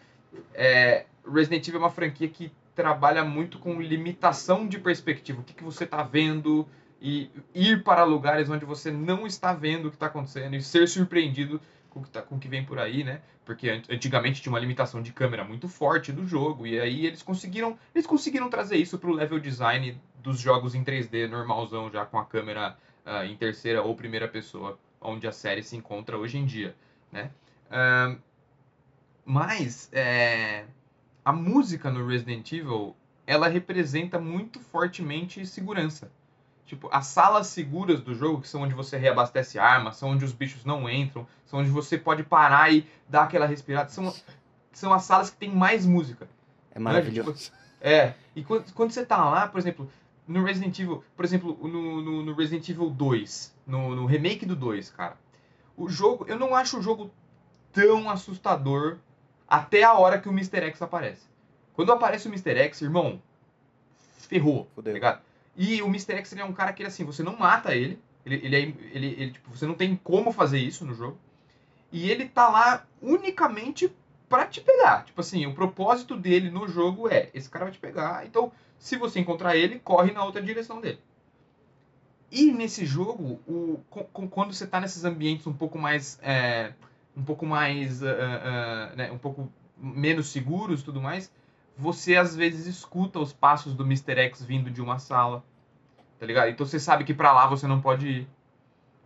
é, 0.54 1.06
Resident 1.30 1.66
Evil 1.68 1.80
é 1.80 1.84
uma 1.84 1.90
franquia 1.90 2.28
que 2.28 2.50
trabalha 2.74 3.24
muito 3.24 3.58
com 3.58 3.80
limitação 3.80 4.66
de 4.66 4.78
perspectiva. 4.78 5.40
O 5.40 5.44
que, 5.44 5.52
que 5.54 5.62
você 5.62 5.84
está 5.84 6.02
vendo 6.02 6.66
e 7.00 7.30
ir 7.54 7.82
para 7.82 8.04
lugares 8.04 8.50
onde 8.50 8.64
você 8.64 8.90
não 8.90 9.26
está 9.26 9.52
vendo 9.54 9.86
o 9.86 9.90
que 9.90 9.96
está 9.96 10.06
acontecendo 10.06 10.54
e 10.54 10.62
ser 10.62 10.86
surpreendido 10.88 11.60
com 11.90 12.02
que, 12.02 12.10
tá, 12.10 12.22
com 12.22 12.38
que 12.38 12.48
vem 12.48 12.64
por 12.64 12.78
aí, 12.78 13.04
né? 13.04 13.20
Porque 13.44 13.68
an- 13.70 13.82
antigamente 13.90 14.40
tinha 14.42 14.52
uma 14.52 14.58
limitação 14.60 15.02
de 15.02 15.12
câmera 15.12 15.44
muito 15.44 15.68
forte 15.68 16.12
do 16.12 16.26
jogo 16.26 16.66
e 16.66 16.80
aí 16.80 17.06
eles 17.06 17.22
conseguiram 17.22 17.78
eles 17.94 18.06
conseguiram 18.06 18.48
trazer 18.48 18.76
isso 18.76 18.98
para 18.98 19.10
o 19.10 19.12
level 19.14 19.38
design 19.40 20.00
dos 20.22 20.38
jogos 20.40 20.74
em 20.74 20.84
3D 20.84 21.26
normalzão 21.26 21.90
já 21.90 22.04
com 22.06 22.18
a 22.18 22.24
câmera 22.24 22.76
ah, 23.04 23.26
em 23.26 23.36
terceira 23.36 23.82
ou 23.82 23.94
primeira 23.94 24.28
pessoa, 24.28 24.78
onde 25.00 25.26
a 25.26 25.32
série 25.32 25.62
se 25.62 25.76
encontra 25.76 26.18
hoje 26.18 26.38
em 26.38 26.46
dia, 26.46 26.74
né? 27.12 27.30
Ahn, 27.70 28.16
mas 29.24 29.88
é, 29.92 30.66
a 31.24 31.32
música 31.32 31.90
no 31.90 32.06
Resident 32.06 32.52
Evil 32.52 32.96
ela 33.26 33.48
representa 33.48 34.18
muito 34.18 34.60
fortemente 34.60 35.46
segurança. 35.46 36.10
Tipo, 36.70 36.88
as 36.92 37.08
salas 37.08 37.48
seguras 37.48 38.00
do 38.00 38.14
jogo, 38.14 38.42
que 38.42 38.46
são 38.46 38.62
onde 38.62 38.76
você 38.76 38.96
reabastece 38.96 39.58
armas, 39.58 39.96
são 39.96 40.10
onde 40.10 40.24
os 40.24 40.32
bichos 40.32 40.64
não 40.64 40.88
entram, 40.88 41.26
são 41.44 41.58
onde 41.58 41.68
você 41.68 41.98
pode 41.98 42.22
parar 42.22 42.72
e 42.72 42.86
dar 43.08 43.24
aquela 43.24 43.44
respirada, 43.44 43.88
são, 43.88 44.14
são 44.70 44.92
as 44.92 45.02
salas 45.02 45.30
que 45.30 45.36
tem 45.36 45.50
mais 45.50 45.84
música. 45.84 46.28
É 46.70 46.78
maravilhoso. 46.78 47.50
É, 47.80 48.14
e 48.36 48.44
quando, 48.44 48.72
quando 48.72 48.92
você 48.92 49.04
tá 49.04 49.16
lá, 49.28 49.48
por 49.48 49.58
exemplo, 49.58 49.90
no 50.28 50.44
Resident 50.44 50.78
Evil, 50.78 51.02
por 51.16 51.24
exemplo, 51.24 51.58
no, 51.60 52.00
no, 52.02 52.22
no 52.22 52.34
Resident 52.36 52.68
Evil 52.68 52.88
2, 52.88 53.52
no, 53.66 53.96
no 53.96 54.06
remake 54.06 54.46
do 54.46 54.54
2, 54.54 54.90
cara, 54.90 55.16
o 55.76 55.88
jogo, 55.88 56.24
eu 56.28 56.38
não 56.38 56.54
acho 56.54 56.78
o 56.78 56.82
jogo 56.82 57.10
tão 57.72 58.08
assustador 58.08 58.98
até 59.48 59.82
a 59.82 59.94
hora 59.94 60.20
que 60.20 60.28
o 60.28 60.32
Mr. 60.32 60.66
X 60.66 60.80
aparece. 60.80 61.26
Quando 61.74 61.90
aparece 61.90 62.28
o 62.28 62.30
Mr. 62.30 62.56
X, 62.58 62.80
irmão, 62.80 63.20
ferrou, 64.18 64.66
tá 64.66 64.70
Fudeu. 64.76 64.94
ligado? 64.94 65.29
E 65.56 65.82
o 65.82 65.86
Mr. 65.88 66.16
X 66.18 66.32
é 66.36 66.44
um 66.44 66.52
cara 66.52 66.72
que, 66.72 66.84
assim, 66.84 67.04
você 67.04 67.22
não 67.22 67.36
mata 67.36 67.74
ele, 67.74 67.98
ele, 68.24 68.36
ele, 68.44 68.56
é, 68.56 68.60
ele, 68.96 69.06
ele, 69.18 69.30
tipo, 69.32 69.50
você 69.54 69.66
não 69.66 69.74
tem 69.74 69.96
como 69.96 70.32
fazer 70.32 70.58
isso 70.58 70.84
no 70.84 70.94
jogo, 70.94 71.18
e 71.92 72.10
ele 72.10 72.28
tá 72.28 72.48
lá 72.48 72.86
unicamente 73.02 73.92
pra 74.28 74.46
te 74.46 74.60
pegar. 74.60 75.04
Tipo 75.04 75.20
assim, 75.20 75.46
o 75.46 75.54
propósito 75.54 76.16
dele 76.16 76.50
no 76.50 76.68
jogo 76.68 77.08
é: 77.08 77.30
esse 77.34 77.48
cara 77.50 77.66
vai 77.66 77.72
te 77.72 77.80
pegar, 77.80 78.26
então 78.26 78.52
se 78.78 78.96
você 78.96 79.20
encontrar 79.20 79.56
ele, 79.56 79.78
corre 79.80 80.12
na 80.12 80.24
outra 80.24 80.42
direção 80.42 80.80
dele. 80.80 81.00
E 82.30 82.52
nesse 82.52 82.86
jogo, 82.86 83.40
o, 83.46 83.80
co- 83.90 84.04
co- 84.04 84.28
quando 84.28 84.54
você 84.54 84.66
tá 84.66 84.80
nesses 84.80 85.04
ambientes 85.04 85.46
um 85.46 85.52
pouco 85.52 85.78
mais. 85.78 86.18
é, 86.22 86.72
um 87.16 87.22
pouco 87.24 87.44
mais. 87.44 88.02
ah, 88.02 88.90
ah, 88.92 88.96
né, 88.96 89.10
um 89.10 89.18
pouco 89.18 89.50
menos 89.76 90.28
seguros 90.28 90.80
e 90.80 90.84
tudo 90.84 91.00
mais, 91.00 91.30
você 91.80 92.16
às 92.16 92.36
vezes 92.36 92.66
escuta 92.66 93.18
os 93.18 93.32
passos 93.32 93.74
do 93.74 93.84
Mr. 93.84 94.18
X 94.18 94.44
vindo 94.44 94.70
de 94.70 94.82
uma 94.82 94.98
sala. 94.98 95.42
Tá 96.18 96.26
ligado? 96.26 96.50
Então 96.50 96.66
você 96.66 96.78
sabe 96.78 97.04
que 97.04 97.14
pra 97.14 97.32
lá 97.32 97.46
você 97.46 97.66
não 97.66 97.80
pode 97.80 98.06
ir. 98.06 98.28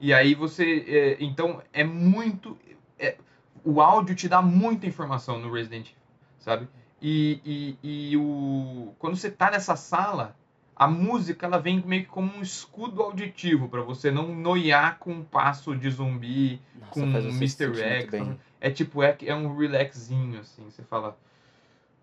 E 0.01 0.13
aí 0.13 0.35
você. 0.35 0.85
é, 0.89 1.17
então 1.21 1.63
é 1.73 1.85
muito. 1.85 2.59
é, 2.99 3.17
o 3.65 3.81
áudio 3.81 4.17
te 4.17 4.29
dá 4.29 4.43
muita 4.43 4.87
informação 4.87 5.39
no 5.39 5.53
Resident 5.53 5.87
Evil, 5.87 5.97
sabe? 6.39 6.69
E, 7.01 7.41
e, 7.83 8.11
e 8.11 8.17
o, 8.17 8.95
quando 8.99 9.17
você 9.17 9.31
tá 9.31 9.51
nessa 9.51 9.77
sala, 9.77 10.37
a 10.75 10.89
música 10.89 11.47
ela 11.47 11.59
vem 11.59 11.83
meio 11.87 12.03
que 12.03 12.09
como 12.09 12.35
um 12.35 12.43
escudo 12.43 13.03
auditivo 13.03 13.69
pra 13.69 13.83
você 13.83 14.11
não 14.11 14.35
noiar 14.35 14.99
com 14.99 15.13
um 15.13 15.23
passo 15.23 15.77
de 15.77 15.89
zumbi, 15.91 16.61
Nossa, 16.75 16.91
com 16.91 17.13
se 17.13 17.29
Mr. 17.29 17.77
X. 17.77 18.39
É 18.61 18.71
tipo, 18.71 19.03
é, 19.03 19.17
é 19.25 19.35
um 19.35 19.57
relaxinho, 19.57 20.41
assim. 20.41 20.65
Você 20.65 20.83
fala. 20.83 21.17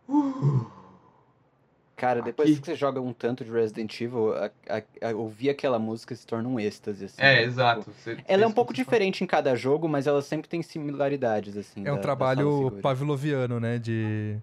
"Uh". 0.10 0.66
Cara, 1.96 2.20
depois 2.24 2.50
Aqui. 2.50 2.60
que 2.62 2.66
você 2.66 2.76
joga 2.76 3.00
um 3.00 3.14
tanto 3.14 3.46
de 3.46 3.52
Resident 3.52 4.02
Evil, 4.02 4.34
a, 4.34 4.50
a- 4.68 5.10
a- 5.10 5.16
ouvir 5.16 5.52
aquela 5.52 5.78
música 5.78 6.16
se 6.16 6.26
torna 6.26 6.50
um 6.50 6.60
êxtase, 6.60 7.06
assim. 7.06 7.22
É, 7.22 7.36
né? 7.36 7.44
exato. 7.44 7.82
Tipo, 7.82 7.92
Você- 7.96 8.18
Ela 8.28 8.42
é 8.44 8.46
um 8.46 8.50
você- 8.50 8.56
pouco 8.56 8.72
você 8.72 8.78
diferente 8.82 9.24
em 9.24 9.28
cada 9.28 9.56
jogo, 9.56 9.88
mas 9.88 10.08
ela 10.08 10.20
sempre 10.24 10.50
tem 10.50 10.64
similaridades, 10.64 11.56
assim. 11.56 11.82
É 11.82 11.82
um 11.82 11.84
da- 11.84 11.92
sala 11.92 12.02
trabalho 12.02 12.72
pavloviano, 12.82 13.60
né? 13.60 13.78
De. 13.78 14.36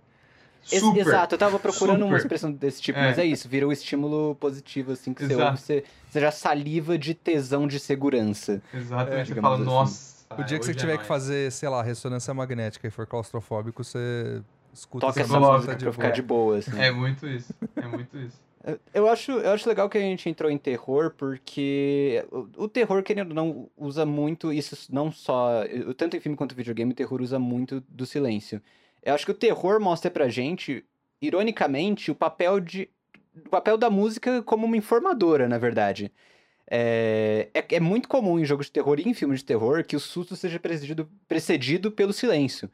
Super. 0.63 1.01
Exato, 1.01 1.35
eu 1.35 1.39
tava 1.39 1.59
procurando 1.59 2.03
uma 2.03 2.09
super. 2.11 2.19
expressão 2.19 2.53
desse 2.53 2.81
tipo, 2.81 2.99
É. 2.99 3.03
mas 3.03 3.19
é 3.19 3.25
isso, 3.25 3.49
vira 3.49 3.67
um 3.67 3.73
estímulo 3.73 4.35
positivo, 4.37 4.93
assim, 4.93 5.13
que 5.15 5.25
você 5.27 5.33
Exato. 5.33 5.51
ouve, 5.51 5.61
você, 5.63 5.85
você 6.11 6.21
já 6.21 6.31
saliva 6.31 6.97
de 6.99 7.15
tesão 7.15 7.67
de 7.67 7.81
segurança. 7.81 8.61
Exatamente. 8.73 9.33
É, 9.33 9.35
você 9.35 9.41
fala, 9.41 9.55
assim. 9.57 9.65
nossa, 9.65 10.27
O 10.39 10.43
dia 10.45 10.59
que 10.59 10.65
você 10.65 10.71
Hoje 10.73 10.79
é 10.79 10.81
tiver 10.81 10.99
que 10.99 11.07
fazer, 11.07 11.51
sei 11.51 11.69
lá, 11.71 11.83
ressonância 11.83 12.33
magnética 12.35 12.87
e 12.87 12.91
for 12.91 13.07
claustrofóbico, 13.07 13.83
você 13.83 14.43
escuta 14.73 15.07
Toca 15.07 15.21
essa 15.21 15.41
música 15.41 15.75
tá 15.75 15.79
pra 15.79 15.93
ficar 15.93 16.11
de 16.11 16.23
boa, 16.23 16.59
assim. 16.59 16.79
É 16.81 16.91
muito 16.91 17.27
isso. 17.27 17.55
É 17.77 17.87
muito 17.87 18.17
isso. 18.19 18.39
Eu 18.93 19.09
acho, 19.09 19.33
eu 19.33 19.53
acho 19.53 19.69
legal 19.69 19.89
que 19.89 19.97
a 19.97 20.01
gente 20.01 20.29
entrou 20.29 20.51
em 20.51 20.59
terror, 20.59 21.15
porque 21.17 22.23
o, 22.31 22.65
o 22.65 22.69
terror, 22.69 23.03
querendo 23.03 23.31
ou 23.31 23.35
não, 23.35 23.71
usa 23.77 24.05
muito 24.05 24.53
isso, 24.53 24.93
não 24.93 25.11
só. 25.11 25.63
Tanto 25.97 26.17
em 26.17 26.21
filme 26.21 26.37
quanto 26.37 26.53
em 26.53 26.57
videogame, 26.57 26.93
o 26.93 26.95
terror 26.95 27.23
usa 27.23 27.39
muito 27.39 27.83
do 27.89 28.05
silêncio. 28.05 28.61
Eu 29.03 29.15
acho 29.15 29.25
que 29.25 29.31
o 29.31 29.35
terror 29.35 29.81
mostra 29.81 30.11
pra 30.11 30.29
gente, 30.29 30.85
ironicamente, 31.23 32.11
o 32.11 32.15
papel 32.15 32.61
de. 32.61 32.91
O 33.47 33.49
papel 33.49 33.79
da 33.79 33.89
música 33.89 34.43
como 34.43 34.67
uma 34.67 34.77
informadora, 34.77 35.49
na 35.49 35.57
verdade. 35.57 36.13
É, 36.71 37.49
é, 37.55 37.77
é 37.77 37.81
muito 37.81 38.09
comum 38.09 38.39
em 38.39 38.45
jogos 38.45 38.67
de 38.67 38.73
terror 38.73 38.99
e 39.01 39.09
em 39.09 39.15
filmes 39.15 39.39
de 39.39 39.47
terror 39.47 39.85
que 39.85 39.97
o 39.97 40.01
susto 40.01 40.37
seja 40.37 40.61
precedido, 40.61 41.09
precedido 41.27 41.91
pelo 41.91 42.13
silêncio. 42.13 42.71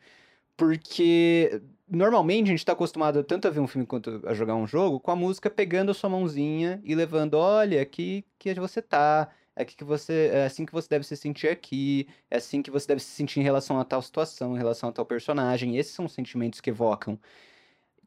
Porque 0.56 1.60
normalmente 1.88 2.48
a 2.48 2.50
gente 2.50 2.64
tá 2.64 2.72
acostumado 2.72 3.22
tanto 3.24 3.46
a 3.48 3.50
ver 3.50 3.60
um 3.60 3.66
filme 3.66 3.86
quanto 3.86 4.22
a 4.26 4.34
jogar 4.34 4.54
um 4.54 4.66
jogo 4.66 5.00
com 5.00 5.10
a 5.10 5.16
música 5.16 5.50
pegando 5.50 5.90
a 5.90 5.94
sua 5.94 6.10
mãozinha 6.10 6.80
e 6.84 6.94
levando, 6.94 7.34
olha, 7.34 7.80
aqui 7.82 8.24
que 8.38 8.54
você 8.54 8.80
tá, 8.82 9.30
é 9.56 9.62
aqui 9.62 9.76
que 9.76 9.84
você, 9.84 10.30
é 10.32 10.46
assim 10.46 10.66
que 10.66 10.72
você 10.72 10.88
deve 10.88 11.04
se 11.04 11.16
sentir 11.16 11.48
aqui, 11.48 12.08
é 12.30 12.36
assim 12.38 12.62
que 12.62 12.70
você 12.70 12.86
deve 12.88 13.00
se 13.00 13.10
sentir 13.10 13.40
em 13.40 13.42
relação 13.42 13.78
a 13.78 13.84
tal 13.84 14.02
situação, 14.02 14.54
em 14.54 14.58
relação 14.58 14.88
a 14.88 14.92
tal 14.92 15.06
personagem. 15.06 15.76
Esses 15.76 15.92
são 15.94 16.06
os 16.06 16.12
sentimentos 16.12 16.60
que 16.60 16.70
evocam. 16.70 17.18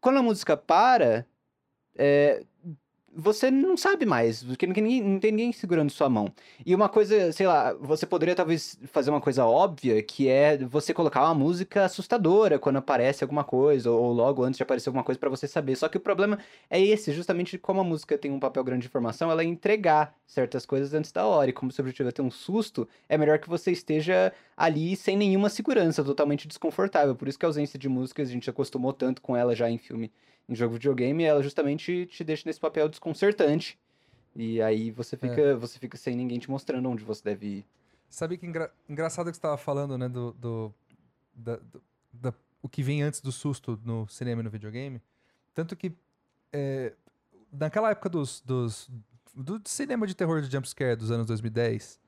Quando 0.01 0.19
a 0.19 0.23
música 0.23 0.57
para, 0.57 1.25
é, 1.95 2.43
você 3.19 3.49
não 3.49 3.75
sabe 3.75 4.05
mais, 4.05 4.43
porque 4.43 4.67
ninguém, 4.67 5.01
não 5.01 5.19
tem 5.19 5.31
ninguém 5.31 5.51
segurando 5.51 5.89
sua 5.89 6.07
mão. 6.07 6.31
E 6.63 6.75
uma 6.75 6.87
coisa, 6.87 7.31
sei 7.31 7.47
lá, 7.47 7.73
você 7.73 8.05
poderia 8.05 8.35
talvez 8.35 8.79
fazer 8.91 9.09
uma 9.09 9.19
coisa 9.19 9.43
óbvia, 9.43 10.03
que 10.03 10.29
é 10.29 10.55
você 10.59 10.93
colocar 10.93 11.23
uma 11.23 11.33
música 11.33 11.85
assustadora 11.85 12.59
quando 12.59 12.77
aparece 12.77 13.23
alguma 13.23 13.43
coisa, 13.43 13.89
ou 13.89 14.13
logo 14.13 14.43
antes 14.43 14.57
de 14.57 14.63
aparecer 14.63 14.89
alguma 14.89 15.03
coisa 15.03 15.17
pra 15.17 15.31
você 15.31 15.47
saber. 15.47 15.75
Só 15.75 15.89
que 15.89 15.97
o 15.97 15.99
problema 15.99 16.37
é 16.69 16.79
esse, 16.79 17.11
justamente 17.11 17.57
como 17.57 17.81
a 17.81 17.83
música 17.83 18.17
tem 18.19 18.29
um 18.31 18.39
papel 18.39 18.63
grande 18.63 18.81
de 18.81 18.87
informação, 18.87 19.31
ela 19.31 19.41
é 19.41 19.45
entregar 19.45 20.15
certas 20.27 20.63
coisas 20.63 20.93
antes 20.93 21.11
da 21.11 21.25
hora. 21.25 21.49
E 21.49 21.53
como 21.53 21.71
o 21.71 21.73
seu 21.73 21.81
objetivo 21.81 22.09
é 22.09 22.11
ter 22.11 22.21
um 22.21 22.29
susto, 22.29 22.87
é 23.09 23.17
melhor 23.17 23.39
que 23.39 23.49
você 23.49 23.71
esteja 23.71 24.31
ali 24.55 24.95
sem 24.95 25.17
nenhuma 25.17 25.49
segurança, 25.49 26.03
totalmente 26.03 26.47
desconfortável. 26.47 27.15
Por 27.15 27.27
isso 27.27 27.39
que 27.39 27.45
a 27.45 27.49
ausência 27.49 27.79
de 27.79 27.89
músicas, 27.89 28.29
a 28.29 28.31
gente 28.31 28.47
acostumou 28.47 28.93
tanto 28.93 29.23
com 29.23 29.35
ela 29.35 29.55
já 29.55 29.67
em 29.67 29.79
filme 29.79 30.11
em 30.47 30.55
jogo 30.55 30.73
de 30.73 30.79
videogame, 30.79 31.23
ela 31.23 31.41
justamente 31.43 32.05
te 32.05 32.23
deixa 32.23 32.43
nesse 32.45 32.59
papel 32.59 32.87
desconcertante. 32.89 33.77
E 34.35 34.61
aí 34.61 34.91
você 34.91 35.17
fica, 35.17 35.55
você 35.57 35.79
fica 35.79 35.97
sem 35.97 36.15
ninguém 36.15 36.39
te 36.39 36.49
mostrando 36.49 36.87
onde 36.89 37.03
você 37.03 37.23
deve 37.23 37.47
ir. 37.47 37.65
Sabe 38.09 38.37
que 38.37 38.45
engra- 38.45 38.71
engraçado 38.87 39.29
que 39.29 39.35
você 39.35 39.41
tava 39.41 39.57
falando, 39.57 39.97
né, 39.97 40.07
do, 40.07 40.31
do, 40.33 40.73
da- 41.33 41.57
do- 41.57 41.83
da- 42.13 42.33
o 42.61 42.69
que 42.69 42.81
vem 42.83 43.01
antes 43.01 43.19
do 43.19 43.31
susto 43.31 43.79
no 43.83 44.07
cinema 44.07 44.41
e 44.41 44.43
no 44.43 44.49
videogame. 44.49 45.01
Tanto 45.53 45.75
que 45.75 45.91
é, 46.53 46.93
naquela 47.51 47.89
época 47.91 48.09
dos, 48.09 48.41
dos 48.41 48.89
do 49.35 49.61
cinema 49.65 50.07
de 50.07 50.15
terror 50.15 50.41
de 50.41 50.49
jumpscare 50.51 50.95
dos 50.95 51.11
anos 51.11 51.25
2010, 51.27 51.99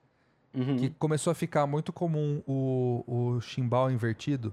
Uhum. 0.52 0.78
que 0.78 0.90
começou 0.92 1.30
a 1.30 1.36
ficar 1.36 1.68
muito 1.68 1.94
comum 1.94 2.42
o, 2.48 3.04
o 3.36 3.42
chimbal 3.42 3.92
invertido, 3.92 4.52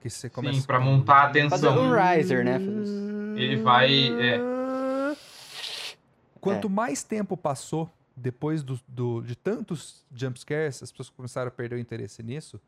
que 0.00 0.08
você 0.10 0.28
começa 0.30 0.60
Sim, 0.60 0.66
pra 0.66 0.80
montar 0.80 1.14
a 1.14 1.26
Fazer 1.28 1.46
atenção. 1.68 1.78
um 1.82 1.92
riser, 1.94 2.44
né? 2.44 2.58
Fazer 2.58 3.38
Ele 3.40 3.56
vai. 3.62 3.92
É, 4.20 4.40
Quanto 6.40 6.68
É. 6.68 6.70
mais 6.70 7.02
tempo 7.02 7.36
passou 7.36 7.90
depois 8.16 8.62
do, 8.62 8.80
do- 8.88 9.20
de 9.22 9.36
tantos 9.36 10.04
jumpscares, 10.14 10.82
as 10.82 10.90
pessoas 10.90 11.10
começaram 11.10 11.48
a 11.48 11.50
perder 11.50 11.76
o 11.76 11.78
interesse 11.78 12.22
nisso, 12.22 12.58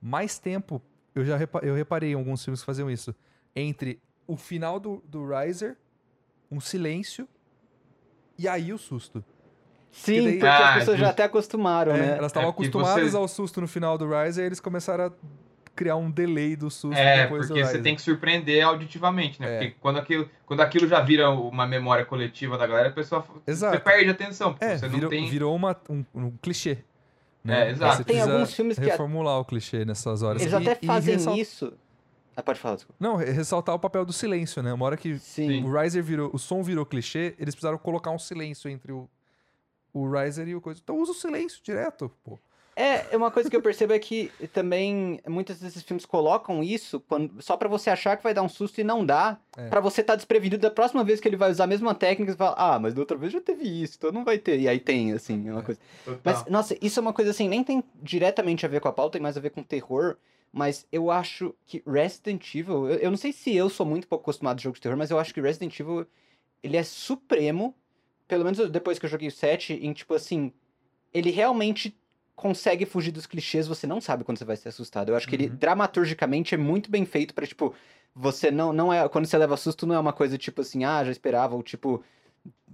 mais 0.00 0.38
tempo, 0.38 0.82
eu 1.14 1.24
já 1.24 1.36
repa- 1.36 1.60
eu 1.62 1.74
reparei 1.74 2.12
em 2.12 2.14
alguns 2.14 2.44
filmes 2.44 2.60
que 2.60 2.66
faziam 2.66 2.90
isso, 2.90 3.14
entre 3.56 3.98
o 4.26 4.36
final 4.36 4.78
do, 4.78 5.02
do 5.06 5.26
Riser, 5.26 5.76
um 6.50 6.60
silêncio, 6.60 7.26
e 8.38 8.46
aí 8.46 8.72
o 8.72 8.78
susto. 8.78 9.24
Sim, 9.90 10.24
daí- 10.24 10.32
porque 10.34 10.46
Ah, 10.46 10.68
as 10.70 10.74
pessoas 10.80 10.98
já 10.98 11.06
justo. 11.06 11.12
até 11.12 11.24
acostumaram, 11.24 11.92
É, 11.92 11.98
né? 11.98 12.16
elas 12.18 12.30
estavam 12.30 12.48
É, 12.48 12.52
acostumadas 12.52 13.10
você- 13.12 13.16
ao 13.16 13.28
susto 13.28 13.60
no 13.62 13.68
final 13.68 13.96
do 13.98 14.06
Riser, 14.08 14.44
e 14.44 14.46
eles 14.46 14.60
começaram 14.60 15.06
a 15.06 15.12
criar 15.74 15.96
um 15.96 16.10
delay 16.10 16.54
do 16.56 16.70
susto 16.70 16.96
é 16.98 17.26
porque 17.26 17.64
você 17.64 17.80
tem 17.80 17.94
que 17.96 18.02
surpreender 18.02 18.64
auditivamente, 18.64 19.40
né? 19.40 19.48
É. 19.54 19.58
Porque 19.58 19.76
quando 19.80 19.98
aquilo, 19.98 20.28
quando 20.46 20.60
aquilo 20.60 20.86
já 20.86 21.00
vira 21.00 21.30
uma 21.30 21.66
memória 21.66 22.04
coletiva 22.04 22.58
da 22.58 22.66
galera, 22.66 22.88
a 22.88 22.92
pessoa 22.92 23.24
Exato. 23.46 23.76
você 23.76 23.80
perde 23.82 24.08
a 24.08 24.12
atenção, 24.12 24.56
É, 24.60 24.76
você 24.76 24.86
virou, 24.88 25.02
não 25.02 25.08
tem. 25.08 25.28
virou 25.30 25.54
uma, 25.56 25.76
um, 25.88 26.04
um 26.14 26.30
clichê. 26.42 26.78
É, 27.44 27.48
Né? 27.48 27.62
Aí 27.62 27.70
exato. 27.72 27.96
Você 27.96 28.04
Tem 28.04 28.20
alguns 28.20 28.54
filmes 28.54 28.78
que 28.78 28.84
a- 28.84 28.92
reformular 28.92 29.40
o 29.40 29.44
clichê 29.44 29.84
nessas 29.84 30.22
horas. 30.22 30.42
Eles 30.42 30.52
E- 30.52 30.56
até 30.56 30.86
fazem 30.86 31.14
ressal- 31.14 31.36
isso. 31.36 31.72
Ah, 32.36 32.42
pode 32.42 32.58
falar, 32.60 32.76
desculpa. 32.76 32.96
Não, 33.00 33.16
re- 33.16 33.30
ressaltar 33.30 33.74
o 33.74 33.78
papel 33.78 34.04
do 34.06 34.12
silêncio, 34.12 34.62
né? 34.62 34.72
Uma 34.72 34.86
hora 34.86 34.96
que 34.96 35.18
Sim. 35.18 35.64
o 35.64 35.78
Riser 35.78 36.02
virou, 36.02 36.30
o 36.32 36.38
som 36.38 36.62
virou 36.62 36.86
clichê, 36.86 37.34
eles 37.38 37.54
precisaram 37.54 37.76
colocar 37.78 38.10
um 38.10 38.18
silêncio 38.18 38.70
entre 38.70 38.92
o, 38.92 39.08
o 39.92 40.08
Riser 40.10 40.48
e 40.48 40.54
o 40.54 40.60
coisa. 40.60 40.80
Então 40.82 40.98
usa 40.98 41.10
o 41.12 41.14
silêncio 41.14 41.60
direto, 41.62 42.10
pô. 42.24 42.38
É, 42.74 43.14
uma 43.16 43.30
coisa 43.30 43.50
que 43.50 43.56
eu 43.56 43.60
percebo 43.60 43.92
é 43.92 43.98
que 43.98 44.32
também 44.52 45.20
muitos 45.28 45.58
desses 45.60 45.82
filmes 45.82 46.06
colocam 46.06 46.62
isso 46.62 47.00
quando, 47.00 47.42
só 47.42 47.54
pra 47.56 47.68
você 47.68 47.90
achar 47.90 48.16
que 48.16 48.22
vai 48.22 48.32
dar 48.32 48.42
um 48.42 48.48
susto 48.48 48.80
e 48.80 48.84
não 48.84 49.04
dá, 49.04 49.38
É. 49.56 49.68
Pra 49.68 49.80
você 49.80 50.00
estar 50.00 50.16
desprevenido 50.16 50.62
da 50.62 50.70
próxima 50.70 51.04
vez 51.04 51.20
que 51.20 51.28
ele 51.28 51.36
vai 51.36 51.50
usar 51.50 51.64
a 51.64 51.66
mesma 51.66 51.94
técnica, 51.94 52.32
você 52.32 52.38
fala, 52.38 52.54
ah, 52.56 52.78
mas 52.78 52.94
da 52.94 53.00
outra 53.00 53.16
vez 53.18 53.30
já 53.32 53.40
teve 53.42 53.64
isso, 53.68 53.96
então 53.98 54.10
não 54.10 54.24
vai 54.24 54.38
ter. 54.38 54.58
E 54.58 54.66
aí 54.66 54.80
tem, 54.80 55.12
assim, 55.12 55.46
é 55.48 55.52
uma 55.52 55.60
É. 55.60 55.62
coisa. 55.64 55.80
Total. 56.04 56.20
Mas, 56.24 56.46
nossa, 56.46 56.74
isso 56.80 56.98
é 56.98 57.02
uma 57.02 57.12
coisa 57.12 57.30
assim, 57.30 57.46
nem 57.48 57.62
tem 57.62 57.84
diretamente 58.02 58.64
a 58.64 58.68
ver 58.70 58.80
com 58.80 58.88
a 58.88 58.92
pauta, 58.92 59.12
tem 59.12 59.20
mais 59.22 59.36
a 59.36 59.40
ver 59.40 59.50
com 59.50 59.62
terror. 59.62 60.16
Mas 60.50 60.86
eu 60.90 61.10
acho 61.10 61.54
que 61.66 61.82
Resident 61.86 62.54
Evil. 62.54 62.88
Eu, 62.88 62.96
eu 62.98 63.10
não 63.10 63.16
sei 63.18 63.32
se 63.32 63.54
eu 63.54 63.68
sou 63.70 63.84
muito 63.86 64.06
pouco 64.08 64.22
acostumado 64.22 64.56
de 64.58 64.64
jogo 64.64 64.74
de 64.76 64.80
terror, 64.82 64.96
mas 64.98 65.10
eu 65.10 65.18
acho 65.18 65.32
que 65.34 65.40
Resident 65.40 65.78
Evil 65.78 66.06
ele 66.62 66.76
é 66.78 66.82
supremo. 66.82 67.74
Pelo 68.28 68.44
menos 68.44 68.70
depois 68.70 68.98
que 68.98 69.04
eu 69.06 69.10
joguei 69.10 69.28
o 69.28 69.32
7, 69.32 69.74
em 69.74 69.92
tipo 69.92 70.14
assim. 70.14 70.52
Ele 71.12 71.30
realmente 71.30 71.94
consegue 72.34 72.84
fugir 72.86 73.12
dos 73.12 73.26
clichês, 73.26 73.66
você 73.68 73.86
não 73.86 74.00
sabe 74.00 74.24
quando 74.24 74.38
você 74.38 74.44
vai 74.44 74.56
ser 74.56 74.68
assustado. 74.70 75.10
Eu 75.10 75.16
acho 75.16 75.28
que 75.28 75.36
ele, 75.36 75.46
Uhum. 75.48 75.56
dramaturgicamente, 75.56 76.54
é 76.54 76.58
muito 76.58 76.90
bem 76.90 77.04
feito 77.04 77.34
pra, 77.34 77.46
tipo. 77.46 77.74
Você 78.14 78.50
não, 78.50 78.72
não 78.74 78.92
é. 78.92 79.08
Quando 79.08 79.24
você 79.26 79.38
leva 79.38 79.56
susto, 79.56 79.86
não 79.86 79.94
é 79.94 79.98
uma 79.98 80.12
coisa 80.12 80.36
tipo 80.36 80.60
assim, 80.60 80.84
ah, 80.84 81.02
já 81.04 81.10
esperava, 81.10 81.54
ou 81.54 81.62
tipo. 81.62 82.02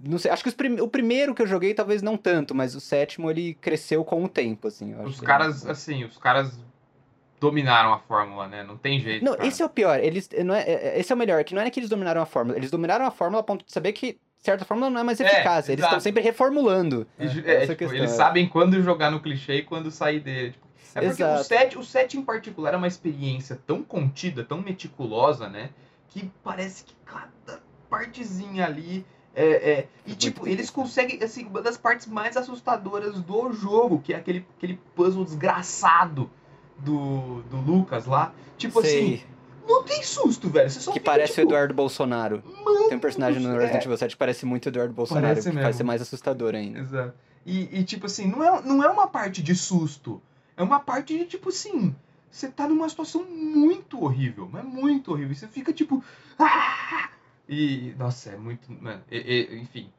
Não 0.03 0.17
sei, 0.17 0.31
acho 0.31 0.43
que 0.43 0.51
prim- 0.51 0.79
o 0.81 0.87
primeiro 0.87 1.33
que 1.35 1.41
eu 1.41 1.47
joguei 1.47 1.73
talvez 1.73 2.01
não 2.01 2.17
tanto, 2.17 2.53
mas 2.55 2.73
o 2.75 2.79
sétimo 2.81 3.29
ele 3.29 3.53
cresceu 3.55 4.03
com 4.03 4.23
o 4.23 4.27
tempo, 4.27 4.67
assim. 4.67 4.93
Os 5.01 5.19
que- 5.19 5.25
caras, 5.25 5.65
assim, 5.65 6.03
os 6.03 6.17
caras 6.17 6.59
dominaram 7.39 7.93
a 7.93 7.99
fórmula, 7.99 8.47
né? 8.47 8.63
Não 8.63 8.77
tem 8.77 8.99
jeito. 8.99 9.23
Não, 9.23 9.33
cara. 9.35 9.47
esse 9.47 9.61
é 9.61 9.65
o 9.65 9.69
pior. 9.69 9.99
Eles, 9.99 10.27
não 10.43 10.53
é, 10.55 10.61
é- 10.63 10.99
esse 10.99 11.11
é 11.11 11.15
o 11.15 11.17
melhor, 11.17 11.43
que 11.43 11.53
não 11.55 11.61
é 11.61 11.69
que 11.69 11.79
eles 11.79 11.89
dominaram 11.89 12.21
a 12.21 12.25
fórmula. 12.25 12.57
Eles 12.57 12.71
dominaram 12.71 13.05
a 13.05 13.11
fórmula 13.11 13.39
a 13.41 13.43
ponto 13.43 13.65
de 13.65 13.71
saber 13.71 13.93
que 13.93 14.17
certa 14.39 14.65
fórmula 14.65 14.89
não 14.89 15.01
é 15.01 15.03
mais 15.03 15.19
É, 15.19 15.25
eficaz. 15.25 15.67
eles 15.69 15.79
exato. 15.79 15.95
estão 15.95 15.99
sempre 15.99 16.21
reformulando. 16.23 17.05
É, 17.17 17.25
é, 17.25 17.27
essa 17.27 17.39
tipo, 17.67 17.75
questão, 17.77 17.97
eles 17.97 18.11
é. 18.11 18.15
sabem 18.15 18.47
quando 18.47 18.81
jogar 18.81 19.11
no 19.11 19.19
clichê 19.19 19.55
e 19.57 19.63
quando 19.63 19.91
sair 19.91 20.19
dele. 20.19 20.51
Tipo, 20.51 20.65
é 20.95 21.01
porque 21.07 21.23
o 21.23 21.43
set, 21.43 21.77
o 21.77 21.83
set 21.83 22.17
em 22.17 22.21
particular 22.23 22.73
é 22.73 22.77
uma 22.77 22.87
experiência 22.87 23.59
tão 23.67 23.83
contida, 23.83 24.43
tão 24.43 24.59
meticulosa, 24.61 25.47
né? 25.47 25.69
Que 26.07 26.31
parece 26.43 26.83
que 26.83 26.95
cada 27.05 27.61
partezinha 27.89 28.65
ali 28.65 29.05
é. 29.35 29.45
é- 29.71 29.87
e 30.05 30.09
Muito 30.09 30.19
tipo, 30.19 30.47
eles 30.47 30.69
conseguem, 30.69 31.21
assim, 31.23 31.45
uma 31.45 31.61
das 31.61 31.77
partes 31.77 32.07
mais 32.07 32.35
assustadoras 32.35 33.21
do 33.21 33.53
jogo, 33.53 33.99
que 33.99 34.13
é 34.13 34.17
aquele, 34.17 34.45
aquele 34.57 34.79
puzzle 34.95 35.23
desgraçado 35.23 36.29
do, 36.77 37.41
do 37.43 37.57
Lucas 37.57 38.05
lá. 38.05 38.33
Tipo 38.57 38.81
Sei, 38.81 39.13
assim, 39.15 39.23
não 39.69 39.83
tem 39.83 40.03
susto, 40.03 40.49
velho. 40.49 40.69
Você 40.69 40.79
só 40.79 40.91
que 40.91 40.99
fica, 40.99 41.11
parece 41.11 41.33
o 41.33 41.35
tipo, 41.35 41.47
Eduardo 41.49 41.73
Bolsonaro. 41.73 42.41
Tem 42.89 42.97
um 42.97 42.99
personagem 42.99 43.41
no 43.41 43.49
é. 43.55 43.59
Resident 43.59 43.85
Evil 43.85 43.97
7 43.97 44.11
que 44.11 44.17
parece 44.17 44.45
muito 44.45 44.65
o 44.65 44.69
Eduardo 44.69 44.93
Bolsonaro, 44.93 45.27
Parece 45.27 45.41
que 45.49 45.55
mesmo. 45.55 45.61
faz 45.63 45.75
ser 45.75 45.83
mais 45.83 46.01
assustador 46.01 46.55
ainda. 46.55 46.79
Exato. 46.79 47.13
E, 47.45 47.79
e, 47.79 47.83
tipo 47.83 48.05
assim, 48.05 48.27
não 48.27 48.43
é, 48.43 48.61
não 48.61 48.83
é 48.83 48.89
uma 48.89 49.07
parte 49.07 49.41
de 49.41 49.55
susto. 49.55 50.21
É 50.57 50.61
uma 50.63 50.79
parte 50.79 51.17
de, 51.17 51.25
tipo 51.25 51.49
assim, 51.49 51.95
você 52.29 52.49
tá 52.49 52.67
numa 52.67 52.87
situação 52.89 53.23
muito 53.23 54.03
horrível. 54.03 54.47
Mas 54.51 54.63
muito 54.65 55.11
horrível. 55.11 55.31
E 55.31 55.35
você 55.35 55.47
fica, 55.47 55.71
tipo. 55.71 56.03
"Ah!" 56.37 57.09
E. 57.47 57.93
Nossa, 57.97 58.31
é 58.31 58.37
muito. 58.37 58.71
Mano, 58.71 59.01
e- 59.09 59.17
e- 59.17 59.59
enfim. 59.61 59.89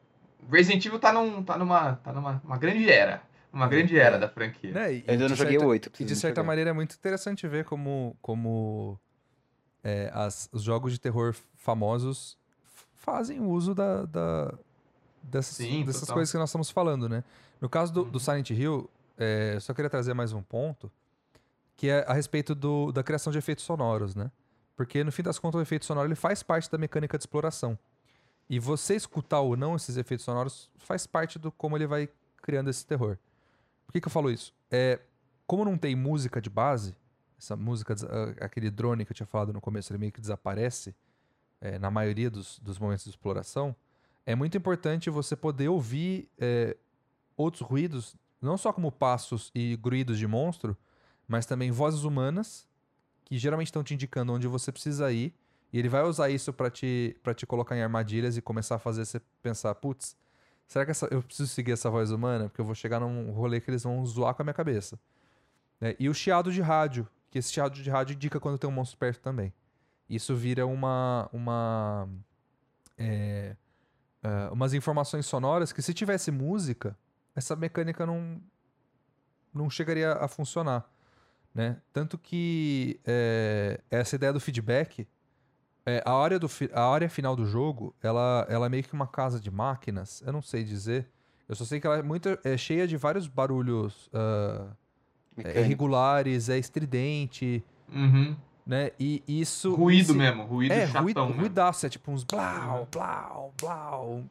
Resident 0.50 0.84
Evil 0.86 0.98
tá, 0.98 1.12
num, 1.12 1.42
tá 1.42 1.56
numa. 1.58 1.94
tá 1.96 2.12
numa 2.12 2.40
uma 2.44 2.58
grande 2.58 2.88
era. 2.90 3.22
Uma 3.52 3.66
grande 3.66 3.98
era 3.98 4.16
da 4.18 4.28
franquia. 4.28 4.70
Né? 4.72 4.94
E, 4.94 5.04
Eu 5.06 5.12
ainda 5.12 5.28
não 5.28 5.34
joguei 5.34 5.58
o 5.58 5.64
8. 5.66 5.90
E 5.98 6.04
de 6.04 6.14
certa 6.14 6.40
jogar. 6.40 6.46
maneira 6.46 6.70
é 6.70 6.72
muito 6.72 6.94
interessante 6.94 7.48
ver 7.48 7.64
como, 7.64 8.16
como 8.22 8.96
é, 9.82 10.10
as- 10.14 10.48
os 10.52 10.62
jogos 10.62 10.92
de 10.92 10.98
terror 11.00 11.34
famosos 11.56 12.36
fazem 12.94 13.40
uso 13.40 13.74
da, 13.74 14.04
da- 14.04 14.54
dessas, 15.22 15.56
Sim, 15.56 15.84
dessas 15.84 16.02
total. 16.02 16.14
coisas 16.16 16.32
que 16.32 16.38
nós 16.38 16.50
estamos 16.50 16.70
falando, 16.70 17.08
né? 17.08 17.24
No 17.60 17.68
caso 17.68 17.92
do, 17.92 18.04
do 18.04 18.14
Uhum. 18.14 18.20
Silent 18.20 18.50
Hill, 18.50 18.90
é, 19.18 19.52
eu 19.56 19.60
só 19.60 19.72
queria 19.74 19.90
trazer 19.90 20.14
mais 20.14 20.32
um 20.32 20.42
ponto, 20.42 20.90
que 21.76 21.88
é 21.88 22.04
a 22.06 22.12
respeito 22.12 22.54
do- 22.54 22.92
da 22.92 23.02
criação 23.02 23.32
de 23.32 23.38
efeitos 23.38 23.64
sonoros, 23.64 24.14
né? 24.14 24.30
Porque 24.76 25.02
no 25.04 25.12
fim 25.12 25.22
das 25.22 25.38
contas 25.38 25.58
o 25.58 25.62
efeito 25.62 25.84
sonoro 25.84 26.06
ele 26.08 26.14
faz 26.14 26.42
parte 26.42 26.70
da 26.70 26.78
mecânica 26.78 27.16
de 27.18 27.22
exploração. 27.22 27.78
E 28.48 28.58
você 28.58 28.94
escutar 28.96 29.40
ou 29.40 29.56
não 29.56 29.76
esses 29.76 29.96
efeitos 29.96 30.24
sonoros 30.24 30.70
faz 30.78 31.06
parte 31.06 31.38
do 31.38 31.52
como 31.52 31.76
ele 31.76 31.86
vai 31.86 32.08
criando 32.42 32.68
esse 32.70 32.84
terror. 32.84 33.16
Por 33.86 33.92
que, 33.92 34.00
que 34.00 34.08
eu 34.08 34.10
falo 34.12 34.30
isso? 34.30 34.52
É, 34.70 34.98
como 35.46 35.64
não 35.64 35.76
tem 35.76 35.94
música 35.94 36.40
de 36.40 36.48
base, 36.50 36.94
essa 37.40 37.56
música, 37.56 37.94
ah, 38.08 38.44
aquele 38.44 38.70
drone 38.70 39.04
que 39.04 39.12
eu 39.12 39.16
tinha 39.16 39.26
falado 39.26 39.52
no 39.52 39.60
começo, 39.60 39.90
ele 39.92 39.98
meio 39.98 40.12
que 40.12 40.20
desaparece 40.20 40.94
é, 41.60 41.78
na 41.78 41.90
maioria 41.90 42.30
dos, 42.30 42.58
dos 42.60 42.78
momentos 42.78 43.04
de 43.04 43.10
exploração, 43.10 43.74
é 44.26 44.34
muito 44.34 44.56
importante 44.56 45.08
você 45.10 45.34
poder 45.34 45.68
ouvir 45.68 46.28
é, 46.38 46.76
outros 47.36 47.62
ruídos, 47.62 48.14
não 48.40 48.56
só 48.56 48.72
como 48.72 48.92
passos 48.92 49.50
e 49.54 49.76
gruídos 49.76 50.18
de 50.18 50.26
monstro, 50.26 50.76
mas 51.26 51.46
também 51.46 51.70
vozes 51.70 52.02
humanas, 52.04 52.66
que 53.24 53.38
geralmente 53.38 53.68
estão 53.68 53.82
te 53.82 53.94
indicando 53.94 54.32
onde 54.32 54.46
você 54.46 54.70
precisa 54.70 55.10
ir, 55.10 55.34
e 55.72 55.78
ele 55.78 55.88
vai 55.88 56.02
usar 56.02 56.28
isso 56.30 56.52
pra 56.52 56.68
te, 56.68 57.16
te 57.36 57.46
colocar 57.46 57.76
em 57.76 57.82
armadilhas 57.82 58.36
e 58.36 58.42
começar 58.42 58.74
a 58.74 58.78
fazer 58.78 59.04
você 59.04 59.20
pensar, 59.40 59.74
putz, 59.76 60.16
será 60.66 60.84
que 60.84 60.90
essa- 60.90 61.06
eu 61.10 61.22
preciso 61.22 61.48
seguir 61.48 61.72
essa 61.72 61.88
voz 61.88 62.10
humana? 62.10 62.48
Porque 62.48 62.60
eu 62.60 62.64
vou 62.64 62.74
chegar 62.74 62.98
num 63.00 63.30
rolê 63.30 63.60
que 63.60 63.70
eles 63.70 63.84
vão 63.84 64.04
zoar 64.04 64.34
com 64.34 64.42
a 64.42 64.44
minha 64.44 64.54
cabeça. 64.54 64.98
né? 65.80 65.94
E 65.98 66.08
o 66.08 66.14
chiado 66.14 66.52
de 66.52 66.60
rádio, 66.60 67.08
que 67.30 67.38
esse 67.38 67.52
chiado 67.52 67.74
de 67.74 67.88
rádio 67.88 68.14
indica 68.14 68.40
quando 68.40 68.58
tem 68.58 68.68
um 68.68 68.72
monstro 68.72 68.98
perto 68.98 69.20
também. 69.20 69.52
Isso 70.08 70.34
vira 70.34 70.66
uma. 70.66 71.28
uma 71.32 72.08
é, 72.98 73.56
é, 74.22 74.48
umas 74.50 74.74
informações 74.74 75.24
sonoras 75.24 75.72
que 75.72 75.80
se 75.80 75.94
tivesse 75.94 76.30
música, 76.30 76.98
essa 77.34 77.54
mecânica 77.54 78.04
não, 78.04 78.42
não 79.54 79.70
chegaria 79.70 80.12
a 80.12 80.26
funcionar. 80.26 80.90
Né? 81.54 81.80
Tanto 81.92 82.18
que 82.18 83.00
é, 83.04 83.80
essa 83.90 84.16
ideia 84.16 84.32
do 84.32 84.40
feedback, 84.40 85.06
é, 85.86 86.02
a, 86.04 86.12
área 86.12 86.38
do, 86.38 86.48
a 86.72 86.92
área 86.92 87.08
final 87.08 87.34
do 87.34 87.46
jogo, 87.46 87.94
ela, 88.02 88.46
ela 88.48 88.66
é 88.66 88.68
meio 88.68 88.82
que 88.82 88.92
uma 88.92 89.06
casa 89.06 89.40
de 89.40 89.50
máquinas, 89.50 90.22
eu 90.26 90.32
não 90.32 90.42
sei 90.42 90.64
dizer. 90.64 91.08
Eu 91.48 91.54
só 91.54 91.64
sei 91.64 91.80
que 91.80 91.86
ela 91.86 91.98
é, 91.98 92.02
muito, 92.02 92.38
é 92.44 92.56
cheia 92.56 92.86
de 92.86 92.96
vários 92.96 93.26
barulhos 93.26 94.08
é, 95.40 95.48
Mecânico. 95.48 95.60
irregulares, 95.60 96.48
é 96.48 96.58
estridente, 96.58 97.64
Uhum. 97.92 98.36
né? 98.66 98.90
E 98.98 99.22
isso. 99.26 99.74
Ruído 99.74 100.14
mesmo, 100.14 100.44
ruído 100.44 100.72
é, 100.72 100.86
chatão 100.86 101.02
ruído, 101.02 101.24
mesmo. 101.26 101.40
ruidaço, 101.40 101.86
é 101.86 101.88
tipo 101.88 102.10
uns 102.12 102.24
blau, 102.24 102.86
blau, 102.92 103.52
blau. 103.60 104.24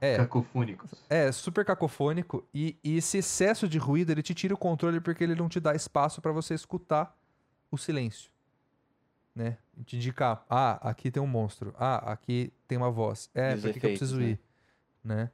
É, 0.00 0.16
Cacofônicos. 0.16 0.90
é 1.08 1.30
super 1.30 1.64
cacofônico 1.64 2.44
e, 2.52 2.76
e 2.82 2.96
esse 2.96 3.18
excesso 3.18 3.68
de 3.68 3.78
ruído 3.78 4.10
ele 4.10 4.20
te 4.22 4.34
tira 4.34 4.52
o 4.52 4.56
controle 4.56 5.00
porque 5.00 5.22
ele 5.22 5.36
não 5.36 5.48
te 5.48 5.60
dá 5.60 5.74
espaço 5.76 6.20
pra 6.20 6.32
você 6.32 6.54
escutar 6.54 7.16
o 7.70 7.78
silêncio, 7.78 8.28
né? 9.32 9.58
Te 9.86 9.94
indicar, 9.96 10.44
ah, 10.50 10.90
aqui 10.90 11.08
tem 11.08 11.22
um 11.22 11.26
monstro, 11.26 11.72
ah, 11.78 12.12
aqui 12.12 12.52
tem 12.66 12.76
uma 12.76 12.90
voz, 12.90 13.30
é, 13.32 13.54
pra 13.56 13.72
que, 13.72 13.78
eu 13.78 13.90
preciso 13.90 14.18
né? 14.18 14.24
ir, 14.30 14.40
né? 15.04 15.30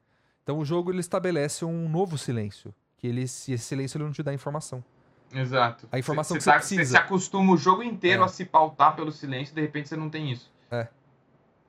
Então 0.48 0.58
o 0.60 0.64
jogo 0.64 0.90
ele 0.90 1.00
estabelece 1.00 1.62
um 1.62 1.86
novo 1.90 2.16
silêncio, 2.16 2.74
que 2.96 3.06
ele, 3.06 3.28
se 3.28 3.52
esse 3.52 3.64
silêncio 3.64 3.98
ele 3.98 4.04
não 4.04 4.12
te 4.12 4.22
dá 4.22 4.32
informação. 4.32 4.82
Exato. 5.30 5.86
A 5.92 5.98
informação 5.98 6.36
Cê- 6.36 6.38
que 6.38 6.44
cê 6.44 6.50
você 6.50 6.54
tá- 6.56 6.62
Você 6.62 6.74
precisa. 6.76 6.90
se 6.92 6.96
acostuma 6.96 7.52
o 7.52 7.56
jogo 7.58 7.82
inteiro 7.82 8.22
É. 8.22 8.24
a 8.24 8.28
se 8.28 8.46
pautar 8.46 8.96
pelo 8.96 9.12
silêncio 9.12 9.52
e 9.52 9.54
de 9.56 9.60
repente 9.60 9.90
você 9.90 9.96
não 9.96 10.08
tem 10.08 10.32
isso. 10.32 10.50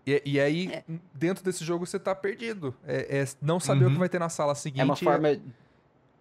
E, 0.07 0.21
e 0.25 0.39
aí, 0.39 0.71
É. 0.71 0.83
dentro 1.13 1.43
desse 1.43 1.63
jogo, 1.65 1.85
você 1.85 1.99
tá 1.99 2.15
perdido. 2.15 2.73
É, 2.87 3.19
é 3.19 3.25
não 3.41 3.59
saber 3.59 3.83
o 3.83 3.87
Uhum. 3.87 3.93
que 3.95 3.99
vai 3.99 4.07
ter 4.07 4.17
na 4.17 4.29
sala 4.29 4.55
seguinte. 4.55 4.79
É 4.79 4.85
uma 4.85 4.95
forma. 4.95 5.37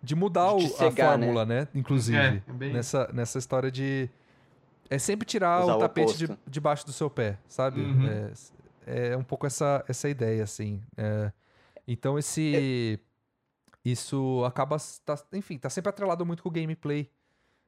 de 0.03 0.15
mudar 0.17 0.49
de 0.57 0.65
o- 0.65 0.69
te 0.69 0.75
a 0.75 0.91
cegar, 0.91 1.11
fórmula, 1.19 1.45
né? 1.47 1.69
Inclusive. 1.75 2.19
É, 2.19 2.43
é 2.47 2.53
bem 2.53 2.73
nessa, 2.73 3.09
nessa 3.13 3.39
história 3.39 3.71
de. 3.71 4.11
É 4.91 4.99
sempre 4.99 5.25
tirar 5.27 5.63
Usar 5.63 5.75
o 5.75 5.77
o 5.77 5.79
tapete 5.81 6.17
de, 6.19 6.25
oposto. 6.27 6.41
debaixo 6.51 6.85
do 6.87 6.93
seu 6.93 7.09
pé, 7.09 7.39
sabe? 7.49 7.81
Uhum. 7.83 8.07
É, 8.87 9.09
é 9.11 9.17
um 9.17 9.23
pouco 9.25 9.47
essa, 9.47 9.85
essa 9.89 10.09
ideia, 10.09 10.43
assim. 10.45 10.81
É, 10.97 11.33
então, 11.89 12.19
esse. 12.19 13.01
Isso 13.85 14.45
acaba. 14.45 14.77
Tá, 15.05 15.17
enfim, 15.33 15.59
tá 15.59 15.71
sempre 15.71 15.89
atrelado 15.89 16.25
muito 16.27 16.43
com 16.43 16.49
o 16.49 16.53
gameplay. 16.53 17.11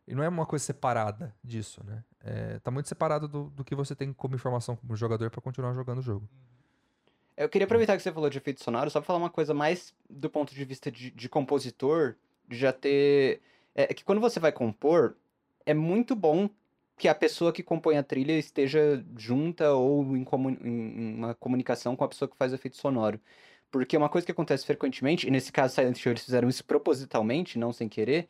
E 0.07 0.15
não 0.15 0.23
é 0.25 0.29
uma 0.29 0.45
coisa 0.45 0.65
separada 0.65 1.35
disso, 1.43 1.85
né? 1.85 2.05
É, 2.21 2.59
tá 2.59 2.71
muito 2.71 2.89
separado 2.89 3.29
do, 3.29 3.45
do 3.51 3.65
que 3.65 3.75
você 3.75 3.95
tem 3.95 4.13
como 4.13 4.35
informação 4.35 4.75
como 4.77 4.97
jogador 4.97 5.31
pra 5.31 5.41
continuar 5.41 5.73
jogando 5.73 5.99
o 5.99 6.03
jogo. 6.03 6.29
Eu 7.37 7.49
queria 7.49 7.65
aproveitar 7.65 7.97
que 7.97 8.03
você 8.03 8.13
falou 8.13 8.29
de 8.29 8.37
efeito 8.37 8.63
sonoro, 8.63 8.91
só 8.91 9.01
pra 9.01 9.07
falar 9.07 9.19
uma 9.19 9.31
coisa 9.31 9.55
mais 9.55 9.95
do 10.09 10.29
ponto 10.29 10.55
de 10.55 10.65
vista 10.65 10.91
de, 10.91 11.11
de 11.11 11.29
compositor, 11.29 12.17
de 12.47 12.57
já 12.59 12.73
ter. 12.73 13.41
É 13.75 13.95
que 13.95 14.05
quando 14.05 14.21
você 14.21 14.41
vai 14.41 14.53
compor, 14.53 15.17
é 15.65 15.73
muito 15.73 16.15
bom 16.17 16.51
que 16.99 17.09
a 17.09 17.15
pessoa 17.15 17.53
que 17.53 17.63
compõe 17.63 17.97
a 17.97 18.03
trilha 18.03 18.37
esteja 18.39 19.03
junta 19.17 19.73
ou 19.73 20.17
em, 20.17 20.25
comu- 20.25 20.51
em 20.51 21.15
uma 21.15 21.35
comunicação 21.35 21.97
com 21.97 22.05
a 22.05 22.09
pessoa 22.09 22.29
que 22.29 22.37
faz 22.37 22.53
o 22.53 22.57
efeito 22.57 22.77
sonoro. 22.77 23.19
Porque 23.71 23.97
uma 23.97 24.09
coisa 24.09 24.25
que 24.27 24.33
acontece 24.33 24.67
frequentemente, 24.67 25.27
e 25.29 25.31
nesse 25.31 25.53
caso 25.53 25.75
Silent 25.75 26.05
Hill 26.05 26.13
eles 26.13 26.25
fizeram 26.25 26.49
isso 26.49 26.65
propositalmente, 26.65 27.59
não 27.59 27.73
sem 27.73 27.89
querer, 27.89 28.29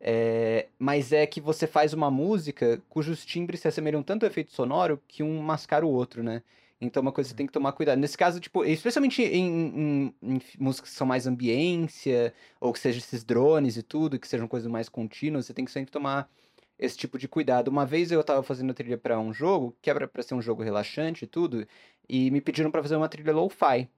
é, 0.00 0.68
mas 0.78 1.12
é 1.12 1.26
que 1.26 1.40
você 1.40 1.66
faz 1.66 1.92
uma 1.92 2.10
música 2.10 2.82
cujos 2.88 3.24
timbres 3.24 3.60
se 3.60 3.68
assemelham 3.68 4.02
tanto 4.02 4.24
ao 4.24 4.30
efeito 4.30 4.52
sonoro 4.52 5.00
que 5.06 5.22
um 5.22 5.40
mascara 5.42 5.86
o 5.86 5.90
outro, 5.90 6.22
né? 6.22 6.42
Então, 6.80 7.02
uma 7.02 7.12
coisa 7.12 7.28
que 7.28 7.32
você 7.32 7.36
tem 7.36 7.46
que 7.46 7.52
tomar 7.52 7.72
cuidado. 7.72 7.98
Nesse 7.98 8.16
caso, 8.16 8.40
tipo, 8.40 8.64
especialmente 8.64 9.22
em, 9.22 10.08
em- 10.08 10.14
em 10.22 10.40
músicas 10.58 10.90
que 10.90 10.96
são 10.96 11.06
mais 11.06 11.26
ambiência, 11.26 12.32
ou 12.60 12.72
que 12.72 12.78
sejam 12.78 12.98
esses 13.00 13.22
drones 13.22 13.76
e 13.76 13.82
tudo, 13.82 14.18
que 14.18 14.26
sejam 14.26 14.48
coisas 14.48 14.70
mais 14.70 14.88
contínuas, 14.88 15.44
você 15.46 15.52
tem 15.54 15.64
que 15.66 15.70
sempre 15.70 15.92
tomar 15.92 16.30
esse 16.78 16.96
tipo 16.96 17.18
de 17.18 17.28
cuidado. 17.28 17.68
Uma 17.68 17.84
vez 17.86 18.10
eu 18.10 18.24
tava 18.24 18.42
fazendo 18.42 18.72
trilha 18.74 18.96
pra 18.98 19.18
um 19.20 19.32
jogo, 19.32 19.76
que 19.82 19.90
era 19.90 20.08
pra 20.08 20.22
ser 20.22 20.34
um 20.34 20.40
jogo 20.42 20.62
relaxante 20.62 21.24
e 21.24 21.28
tudo, 21.28 21.66
e 22.08 22.30
me 22.30 22.40
pediram 22.40 22.70
pra 22.70 22.82
fazer 22.82 22.96
uma 22.96 23.08
trilha 23.10 23.32
lo-fi. 23.32 23.88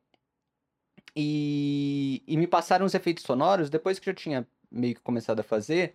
E, 1.15 2.23
e 2.27 2.37
me 2.37 2.47
passaram 2.47 2.87
os 2.87 2.95
efeitos 2.95 3.25
sonoros 3.25 3.69
depois 3.71 3.99
que 3.99 4.09
eu 4.09 4.13
já 4.13 4.17
tinha 4.17 4.47
meio 4.71 4.95
que 4.95 5.01
começado 5.01 5.41
a 5.41 5.43
fazer, 5.43 5.95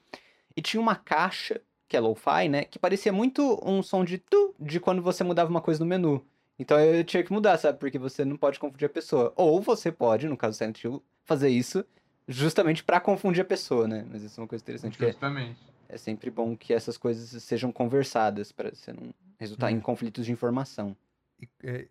e 0.55 0.61
tinha 0.61 0.79
uma 0.79 0.95
caixa, 0.95 1.59
que 1.87 1.97
é 1.97 1.99
lo-fi, 1.99 2.47
né, 2.49 2.63
que 2.65 2.77
parecia 2.77 3.11
muito 3.11 3.59
um 3.67 3.81
som 3.81 4.03
de 4.05 4.17
tu, 4.17 4.53
de 4.59 4.79
quando 4.79 5.01
você 5.01 5.23
mudava 5.23 5.49
uma 5.49 5.61
coisa 5.61 5.79
no 5.79 5.85
menu. 5.85 6.23
Então 6.59 6.79
eu 6.79 7.03
tinha 7.03 7.23
que 7.23 7.31
mudar, 7.31 7.57
sabe? 7.57 7.77
Porque 7.79 7.99
você 7.99 8.25
não 8.25 8.35
pode 8.35 8.59
confundir 8.59 8.87
a 8.87 8.89
pessoa. 8.89 9.31
Ou 9.35 9.61
você 9.61 9.91
pode, 9.91 10.27
no 10.27 10.35
caso 10.35 10.55
do 10.55 10.57
Silent 10.57 10.83
Hill, 10.83 11.03
fazer 11.23 11.49
isso 11.49 11.85
justamente 12.27 12.83
pra 12.83 12.99
confundir 12.99 13.41
a 13.41 13.45
pessoa, 13.45 13.87
né? 13.87 14.05
Mas 14.09 14.23
isso 14.23 14.39
é 14.39 14.41
uma 14.41 14.47
coisa 14.47 14.63
interessante, 14.63 15.01
é, 15.03 15.07
Justamente. 15.11 15.57
é 15.87 15.97
sempre 15.97 16.29
bom 16.31 16.57
que 16.57 16.73
essas 16.73 16.97
coisas 16.97 17.41
sejam 17.43 17.71
conversadas 17.71 18.51
pra 18.51 18.69
você 18.73 18.91
não 18.91 19.13
resultar 19.39 19.71
em 19.71 19.77
Hum. 19.77 19.81
conflitos 19.81 20.25
de 20.25 20.31
informação. 20.31 20.97
E, 21.39 21.47
é, 21.63 21.87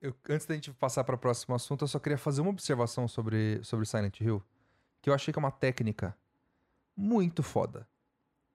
eu- 0.00 0.14
antes 0.28 0.46
da 0.46 0.54
gente 0.54 0.72
passar 0.72 1.04
para 1.04 1.14
o 1.14 1.18
próximo 1.18 1.54
assunto, 1.54 1.82
eu 1.84 1.88
só 1.88 1.98
queria 1.98 2.18
fazer 2.18 2.40
uma 2.40 2.50
observação 2.50 3.06
sobre, 3.06 3.60
sobre 3.62 3.86
Silent 3.86 4.20
Hill, 4.20 4.42
que 5.02 5.10
eu 5.10 5.14
achei 5.14 5.32
que 5.32 5.38
é 5.38 5.42
uma 5.42 5.50
técnica 5.50 6.16
muito 6.96 7.42
foda. 7.42 7.86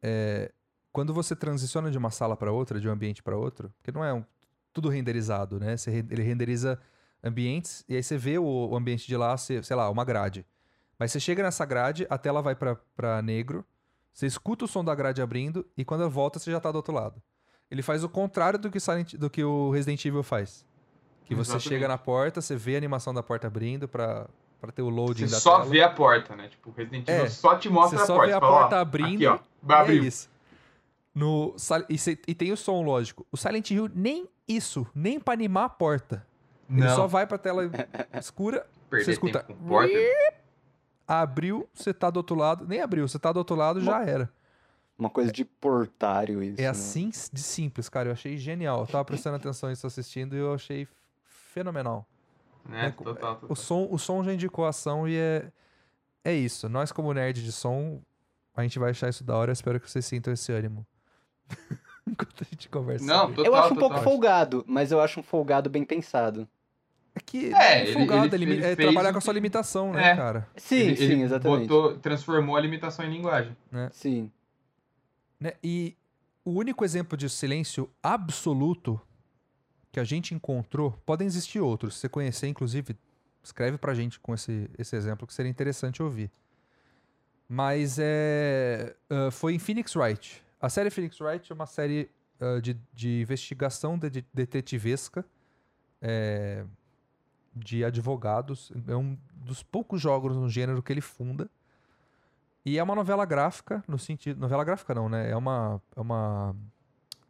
É, 0.01 0.51
quando 0.91 1.13
você 1.13 1.35
transiciona 1.35 1.89
de 1.91 1.97
uma 1.97 2.11
sala 2.11 2.35
para 2.37 2.51
outra, 2.51 2.79
de 2.79 2.87
um 2.87 2.91
ambiente 2.91 3.21
para 3.23 3.35
outro, 3.37 3.73
porque 3.77 3.91
não 3.91 4.03
é 4.03 4.13
um- 4.13 4.23
tudo 4.71 4.89
renderizado, 4.89 5.59
né? 5.59 5.75
Você 5.77 5.89
ele 5.91 6.23
renderiza 6.23 6.79
ambientes 7.23 7.83
e 7.87 7.95
aí 7.95 8.03
você 8.03 8.17
vê 8.17 8.37
o, 8.37 8.43
o 8.43 8.75
ambiente 8.75 9.07
de 9.07 9.17
lá, 9.17 9.35
você- 9.37 9.61
sei 9.63 9.75
lá, 9.75 9.89
uma 9.89 10.03
grade. 10.05 10.45
Mas 10.99 11.11
você 11.11 11.19
chega 11.19 11.43
nessa 11.43 11.65
grade, 11.65 12.05
a 12.09 12.17
tela 12.17 12.41
vai 12.41 12.55
para 12.55 13.21
negro, 13.21 13.65
você 14.13 14.25
escuta 14.25 14.65
o 14.65 14.67
som 14.67 14.83
da 14.83 14.93
grade 14.95 15.21
abrindo 15.21 15.65
e 15.75 15.83
quando 15.83 16.09
volta 16.09 16.39
você 16.39 16.51
já 16.51 16.59
tá 16.59 16.71
do 16.71 16.75
outro 16.77 16.93
lado. 16.93 17.21
Ele 17.69 17.81
faz 17.81 18.03
o 18.03 18.09
contrário 18.09 18.59
do 18.59 18.69
que, 18.69 18.79
Silent, 18.79 19.15
do 19.15 19.29
que 19.29 19.43
o 19.43 19.71
Resident 19.71 20.03
Evil 20.05 20.23
faz. 20.23 20.65
Que 21.26 21.34
você 21.36 21.51
Exatamente. 21.51 21.67
chega 21.69 21.88
na 21.88 21.97
porta, 21.97 22.39
você 22.41 22.55
vê 22.55 22.76
a 22.76 22.78
animação 22.78 23.13
da 23.13 23.21
porta 23.23 23.47
abrindo 23.47 23.88
pra, 23.88 24.28
pra 24.61 24.71
ter 24.71 24.82
o 24.84 24.89
loading 24.89 25.26
Você 25.28 25.34
da 25.34 25.39
só 25.41 25.57
tela. 25.57 25.69
vê 25.69 25.82
a 25.82 25.89
porta, 25.89 26.36
né? 26.36 26.47
Tipo, 26.49 26.69
o 26.69 26.73
Resident 26.73 27.07
Evil 27.09 27.26
É, 27.26 27.30
só 27.30 27.55
te 27.57 27.67
mostra 27.67 27.97
você 27.97 28.03
a 28.03 28.05
só 28.07 28.13
porta. 28.15 28.28
vê 28.28 28.34
a 28.34 28.39
Fala, 28.39 28.51
ó, 28.55 28.59
porta 28.59 28.80
abrindo 28.80 29.15
Aqui, 29.15 29.26
ó. 29.28 29.39
E 29.67 29.73
Abriu. 29.73 30.03
é 30.03 30.05
isso. 30.07 30.30
No, 31.13 31.55
e, 31.89 31.97
cê- 31.97 32.19
e 32.28 32.36
tem 32.36 32.51
o 32.51 32.57
som, 32.57 32.82
lógico. 32.84 33.26
O 33.32 33.38
Silent 33.38 33.71
Hill, 33.71 33.89
nem 33.95 34.28
isso, 34.47 34.86
nem 34.93 35.19
pra 35.19 35.34
animar 35.34 35.65
a 35.65 35.69
porta. 35.69 36.26
Ele 36.69 36.82
Não, 36.82 36.95
só 36.95 37.07
vai 37.07 37.26
pra 37.26 37.38
tela 37.38 37.63
escura, 38.19 38.65
perder 38.89 39.11
escuta. 39.11 39.39
tempo 39.43 39.59
com 39.59 39.67
porta. 39.67 39.93
abriu, 41.07 41.67
você 41.73 41.93
tá 41.93 42.09
do 42.09 42.17
outro 42.17 42.36
lado. 42.36 42.65
Nem 42.67 42.82
abriu, 42.82 43.07
você 43.07 43.17
tá 43.19 43.32
do 43.32 43.38
outro 43.38 43.55
lado, 43.55 43.82
já 43.82 44.03
era. 44.03 44.30
Uma 44.97 45.09
coisa 45.09 45.32
de 45.32 45.43
portário 45.43 46.41
isso. 46.41 46.59
É 46.59 46.63
né? 46.63 46.69
assim 46.69 47.09
de 47.09 47.41
simples, 47.41 47.89
cara. 47.89 48.09
Eu 48.09 48.13
achei 48.13 48.38
genial. 48.38 48.82
Eu 48.82 48.88
tava 48.88 49.03
prestando 49.05 49.36
atenção 49.36 49.69
nisso 49.69 49.86
assistindo 49.86 50.36
e 50.36 50.39
eu 50.39 50.53
achei 50.53 50.88
fenomenal. 51.60 52.06
Né? 52.68 52.88
É, 52.88 52.91
Total, 52.91 53.16
total. 53.36 53.39
O 53.49 53.56
som, 53.56 53.88
o 53.89 53.97
som 53.97 54.24
já 54.24 54.34
indicou 54.34 54.66
a 54.66 54.70
ação 54.70 55.08
e 55.08 55.16
é, 55.16 55.51
é 56.24 56.34
isso. 56.34 56.68
Nós, 56.68 56.91
como 56.91 57.14
nerd 57.14 57.41
de 57.43 57.51
som, 57.51 58.01
a 58.56 58.62
gente 58.64 58.78
vai 58.78 58.91
achar 58.91 59.08
isso 59.10 59.24
da 59.24 59.36
hora. 59.38 59.51
Eu 59.51 59.53
espero 59.53 59.80
que 59.80 59.89
vocês 59.89 60.06
sintam 60.06 60.34
esse 60.34 60.51
ânimo. 60.51 60.86
Enquanto 62.06 62.41
a 62.43 62.45
gente 62.51 62.68
conversa. 62.70 63.06
Não, 63.06 63.28
total, 63.34 63.45
Eu 63.45 63.56
acho 63.56 63.72
um 63.74 63.76
total. 63.76 63.89
pouco 63.89 64.03
folgado, 64.03 64.64
mas 64.68 64.91
eu 64.91 64.99
acho 64.99 65.20
um 65.22 65.24
folgado 65.24 65.70
bem 65.70 65.84
pensado. 65.86 66.47
É 67.16 67.20
que 67.22 67.53
É, 67.53 67.58
é, 67.80 67.82
ele- 67.84 67.93
folgado, 67.93 68.26
ele- 68.26 68.36
é 68.36 68.38
limi- 68.38 68.51
ele 68.53 68.66
é 68.66 68.76
fez 68.76 68.89
trabalhar 68.89 69.12
com 69.14 69.18
a 69.20 69.22
sua 69.22 69.34
limitação, 69.34 69.93
né, 69.93 70.12
É. 70.12 70.16
cara? 70.16 70.47
Sim, 70.58 70.76
Ele- 70.76 70.97
sim, 70.97 71.03
ele 71.03 71.22
exatamente. 71.22 71.68
Botou, 71.68 71.97
transformou 71.99 72.58
a 72.58 72.60
limitação 72.60 73.06
em 73.06 73.10
linguagem. 73.12 73.56
Sim. 73.91 74.30
Né? 75.39 75.53
E 75.64 75.95
o 76.43 76.51
único 76.51 76.84
exemplo 76.84 77.18
de 77.18 77.30
silêncio 77.30 77.89
absoluto 78.03 78.99
que 79.95 79.99
a 80.01 80.03
gente 80.03 80.35
encontrou, 80.35 80.91
podem 81.05 81.25
existir 81.25 81.61
outros. 81.61 81.93
Se 81.93 82.01
você 82.01 82.09
conhecer, 82.09 82.47
inclusive, 82.49 82.97
escreve 83.41 83.77
pra 83.77 83.93
gente 83.93 84.19
com 84.19 84.33
esse, 84.33 84.69
esse 84.77 84.93
exemplo 84.93 85.25
que 85.25 85.33
seria 85.33 85.49
interessante 85.49 86.03
ouvir. 86.03 86.29
Mas 87.47 87.97
é, 87.97 88.93
uh, 89.09 89.31
foi 89.31 89.53
em 89.53 89.59
Phoenix 89.59 89.95
Wright. 89.95 90.43
A 90.59 90.67
série 90.67 90.89
Phoenix 90.89 91.21
Wright 91.21 91.49
é 91.49 91.55
uma 91.55 91.65
série 91.65 92.11
uh, 92.41 92.59
de, 92.61 92.77
de 92.93 93.21
investigação 93.21 93.97
de, 93.97 94.09
de 94.09 94.25
detetivesca 94.33 95.23
é, 96.01 96.65
de 97.55 97.85
advogados. 97.85 98.73
É 98.89 98.97
um 98.97 99.17
dos 99.33 99.63
poucos 99.63 100.01
jogos 100.01 100.35
no 100.35 100.49
gênero 100.49 100.83
que 100.83 100.91
ele 100.91 100.99
funda. 100.99 101.49
E 102.65 102.77
é 102.77 102.83
uma 102.83 102.95
novela 102.95 103.23
gráfica, 103.23 103.81
no 103.87 103.97
sentido. 103.97 104.41
Novela 104.41 104.65
gráfica 104.65 104.93
não, 104.93 105.07
né? 105.07 105.31
É 105.31 105.37
uma. 105.37 105.81
É 105.95 106.01
uma... 106.01 106.53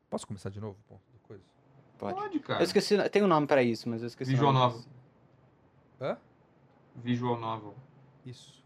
Posso 0.10 0.26
começar 0.26 0.50
de 0.50 0.60
novo? 0.60 0.80
Pode. 1.98 2.20
Pode, 2.20 2.40
cara. 2.40 2.60
Eu 2.62 2.66
esqueci, 2.66 2.98
tem 3.10 3.24
um 3.24 3.28
nome 3.28 3.48
pra 3.48 3.64
isso, 3.64 3.88
mas 3.90 4.02
eu 4.02 4.08
esqueci. 4.08 4.32
Visual 4.32 4.52
nome 4.52 4.66
novel. 4.66 4.80
disso. 4.80 4.90
Hã? 6.02 6.18
Visual 6.96 7.38
novel. 7.40 7.76
Isso. 8.26 8.64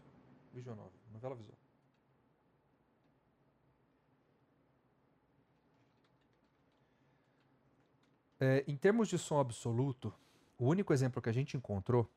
Visual 0.52 0.76
novel. 0.76 0.92
Novela 1.12 1.34
visual. 1.34 1.56
É, 8.38 8.64
em 8.66 8.76
termos 8.76 9.08
de 9.08 9.18
som 9.18 9.38
absoluto, 9.38 10.12
o 10.58 10.66
único 10.66 10.92
exemplo 10.92 11.20
que 11.20 11.28
a 11.28 11.32
gente 11.32 11.56
encontrou 11.56 12.08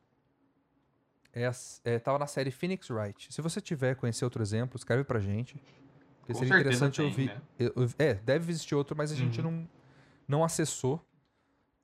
é, 1.32 1.46
as- 1.46 1.80
é 1.84 1.98
tava 1.98 2.18
na 2.18 2.26
série 2.26 2.50
Phoenix 2.50 2.88
Wright. 2.90 3.32
Se 3.32 3.42
você 3.42 3.60
tiver 3.60 3.94
conhecer 3.96 4.24
outro 4.24 4.42
exemplo, 4.42 4.76
escreve 4.76 5.04
pra 5.04 5.18
gente. 5.20 5.60
Porque 6.20 6.32
Com 6.32 6.38
seria 6.38 6.54
interessante 6.60 6.96
tem, 6.96 7.06
ouvir. 7.06 7.26
né? 7.26 7.42
É, 7.98 8.14
deve 8.14 8.50
existir 8.50 8.74
outro, 8.74 8.96
mas 8.96 9.12
a 9.12 9.14
gente 9.16 9.40
Uhum. 9.42 9.50
não, 9.50 9.68
não 10.26 10.44
acessou. 10.44 11.04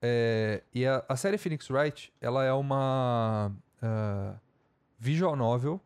É, 0.02 0.62
e 0.74 0.86
a, 0.86 1.04
a 1.08 1.16
série 1.16 1.36
Phoenix 1.36 1.68
Wright, 1.70 2.12
ela 2.20 2.44
é 2.44 2.52
uma 2.52 3.52
ah, 3.82 4.34
visual 4.98 5.36
novel 5.36 5.80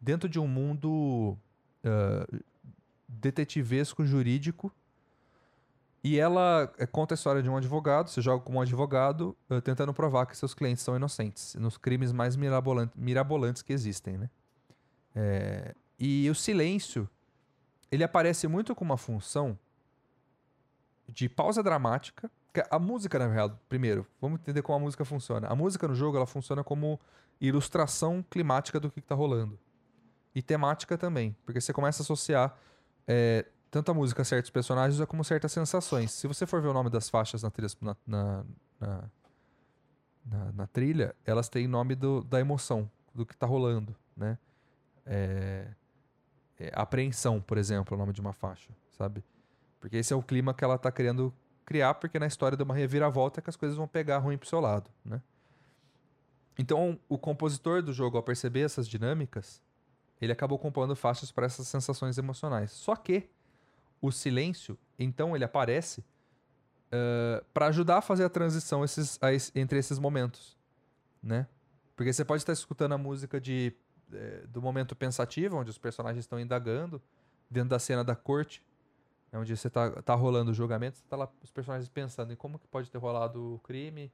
dentro 0.00 0.28
de 0.28 0.38
um 0.38 0.46
mundo 0.46 1.36
ah, 1.84 2.26
detetivesco 3.08 4.04
jurídico. 4.04 4.72
E 6.04 6.20
ela 6.20 6.72
eh, 6.78 6.86
conta 6.86 7.14
a 7.14 7.16
história 7.16 7.42
de 7.42 7.50
um 7.50 7.56
advogado, 7.56 8.08
você 8.08 8.22
joga 8.22 8.44
como 8.44 8.58
um 8.58 8.60
advogado 8.60 9.36
ah, 9.50 9.60
tentando 9.60 9.92
provar 9.92 10.26
que 10.26 10.36
seus 10.36 10.54
clientes 10.54 10.84
são 10.84 10.94
inocentes, 10.94 11.56
nos 11.56 11.76
crimes 11.76 12.12
mais 12.12 12.36
mirabolan- 12.36 12.90
mirabolantes 12.94 13.60
que 13.60 13.72
existem, 13.72 14.16
né? 14.16 14.30
É, 15.16 15.74
e 15.98 16.28
o 16.30 16.34
silêncio, 16.34 17.08
ele 17.90 18.04
aparece 18.04 18.46
muito 18.46 18.74
com 18.74 18.84
uma 18.84 18.96
função 18.96 19.58
de 21.08 21.28
pausa 21.28 21.62
dramática. 21.62 22.30
A 22.70 22.78
música, 22.78 23.18
na 23.18 23.26
verdade, 23.26 23.54
primeiro, 23.68 24.06
vamos 24.20 24.40
entender 24.40 24.62
como 24.62 24.76
a 24.76 24.80
música 24.80 25.04
funciona. 25.04 25.46
A 25.48 25.54
música 25.54 25.86
no 25.86 25.94
jogo, 25.94 26.16
ela 26.16 26.26
funciona 26.26 26.64
como 26.64 26.98
ilustração 27.40 28.24
climática 28.30 28.80
do 28.80 28.90
que 28.90 28.98
está 28.98 29.14
rolando. 29.14 29.58
E 30.34 30.40
temática 30.42 30.96
também, 30.96 31.36
porque 31.44 31.60
você 31.60 31.72
começa 31.72 32.02
a 32.02 32.04
associar 32.04 32.56
é, 33.06 33.44
tanto 33.70 33.90
a 33.90 33.94
música 33.94 34.22
a 34.22 34.24
certos 34.24 34.50
personagens 34.50 35.02
como 35.06 35.22
certas 35.22 35.52
sensações. 35.52 36.10
Se 36.12 36.26
você 36.26 36.46
for 36.46 36.60
ver 36.62 36.68
o 36.68 36.72
nome 36.72 36.88
das 36.90 37.08
faixas 37.10 37.42
na 37.42 37.50
trilha, 37.50 37.68
na, 37.80 37.96
na- 38.06 38.44
na- 40.24 40.52
na 40.52 40.66
trilha 40.66 41.14
elas 41.24 41.48
têm 41.48 41.66
nome 41.68 41.94
do- 41.94 42.22
da 42.24 42.40
emoção, 42.40 42.90
do 43.14 43.24
que 43.24 43.32
está 43.34 43.46
rolando, 43.46 43.94
né? 44.16 44.38
É, 45.04 45.68
é, 46.58 46.70
apreensão, 46.74 47.40
por 47.40 47.56
exemplo, 47.58 47.94
é 47.94 47.96
o 47.96 47.98
nome 47.98 48.12
de 48.12 48.20
uma 48.20 48.32
faixa, 48.32 48.70
sabe? 48.90 49.22
Porque 49.86 49.98
esse 49.98 50.12
é 50.12 50.16
o 50.16 50.22
clima 50.22 50.52
que 50.52 50.64
ela 50.64 50.76
tá 50.76 50.90
querendo 50.90 51.32
criar, 51.64 51.94
porque 51.94 52.18
na 52.18 52.26
história 52.26 52.56
de 52.56 52.62
uma 52.64 52.74
reviravolta 52.74 53.38
é 53.38 53.40
que 53.40 53.48
as 53.48 53.54
coisas 53.54 53.76
vão 53.78 53.86
pegar 53.86 54.18
ruim 54.18 54.36
pro 54.36 54.48
seu 54.48 54.58
lado, 54.58 54.90
né? 55.04 55.22
Então, 56.58 56.98
o 57.08 57.16
compositor 57.16 57.80
do 57.80 57.92
jogo, 57.92 58.16
ao 58.16 58.22
perceber 58.24 58.62
essas 58.62 58.88
dinâmicas, 58.88 59.62
ele 60.20 60.32
acabou 60.32 60.58
compondo 60.58 60.96
faixas 60.96 61.30
para 61.30 61.46
essas 61.46 61.68
sensações 61.68 62.18
emocionais. 62.18 62.72
Só 62.72 62.96
que 62.96 63.30
o 64.02 64.10
silêncio, 64.10 64.76
então, 64.98 65.36
ele 65.36 65.44
aparece 65.44 66.04
para 67.54 67.66
ajudar 67.68 67.98
a 67.98 68.02
fazer 68.02 68.24
a 68.24 68.28
transição 68.28 68.82
esses- 68.82 69.20
a 69.22 69.28
entre 69.54 69.78
esses 69.78 70.00
momentos, 70.00 70.58
né? 71.22 71.46
Porque 71.94 72.12
você 72.12 72.24
pode 72.24 72.42
estar 72.42 72.52
escutando 72.52 72.94
a 72.94 72.98
música 72.98 73.40
de, 73.40 73.72
eh, 74.12 74.46
do 74.48 74.60
momento 74.60 74.96
pensativo, 74.96 75.56
onde 75.56 75.70
os 75.70 75.78
personagens 75.78 76.24
estão 76.24 76.40
indagando, 76.40 77.00
dentro 77.48 77.68
da 77.68 77.78
cena 77.78 78.02
da 78.02 78.16
corte, 78.16 78.64
né, 79.36 79.38
onde 79.38 79.56
você 79.56 79.68
tá, 79.68 79.90
tá 80.02 80.14
rolando 80.14 80.50
o 80.50 80.54
julgamento, 80.54 80.96
você 80.96 81.04
tá 81.08 81.16
lá, 81.16 81.28
os 81.42 81.50
personagens 81.50 81.88
pensando 81.88 82.32
em 82.32 82.36
como 82.36 82.58
que 82.58 82.66
pode 82.66 82.90
ter 82.90 82.98
rolado 82.98 83.54
o 83.54 83.58
crime, 83.60 84.10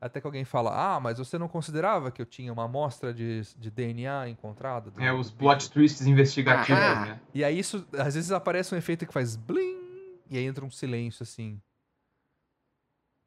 até 0.00 0.20
que 0.20 0.26
alguém 0.26 0.44
fala, 0.44 0.94
ah, 0.94 1.00
mas 1.00 1.18
você 1.18 1.38
não 1.38 1.48
considerava 1.48 2.10
que 2.10 2.22
eu 2.22 2.26
tinha 2.26 2.52
uma 2.52 2.64
amostra 2.64 3.12
de, 3.12 3.42
de 3.56 3.70
DNA 3.70 4.28
encontrada? 4.28 4.92
É, 4.98 5.12
os 5.12 5.30
bicho?" 5.30 5.38
plot 5.38 5.70
twists 5.70 6.06
investigativos, 6.06 6.80
Aham. 6.80 7.04
né? 7.06 7.20
E 7.32 7.42
aí 7.42 7.58
isso, 7.58 7.86
às 7.92 8.14
vezes 8.14 8.30
aparece 8.30 8.74
um 8.74 8.78
efeito 8.78 9.06
que 9.06 9.12
faz 9.12 9.36
blim, 9.36 9.82
e 10.30 10.38
aí 10.38 10.44
entra 10.44 10.64
um 10.64 10.70
silêncio 10.70 11.22
assim. 11.22 11.60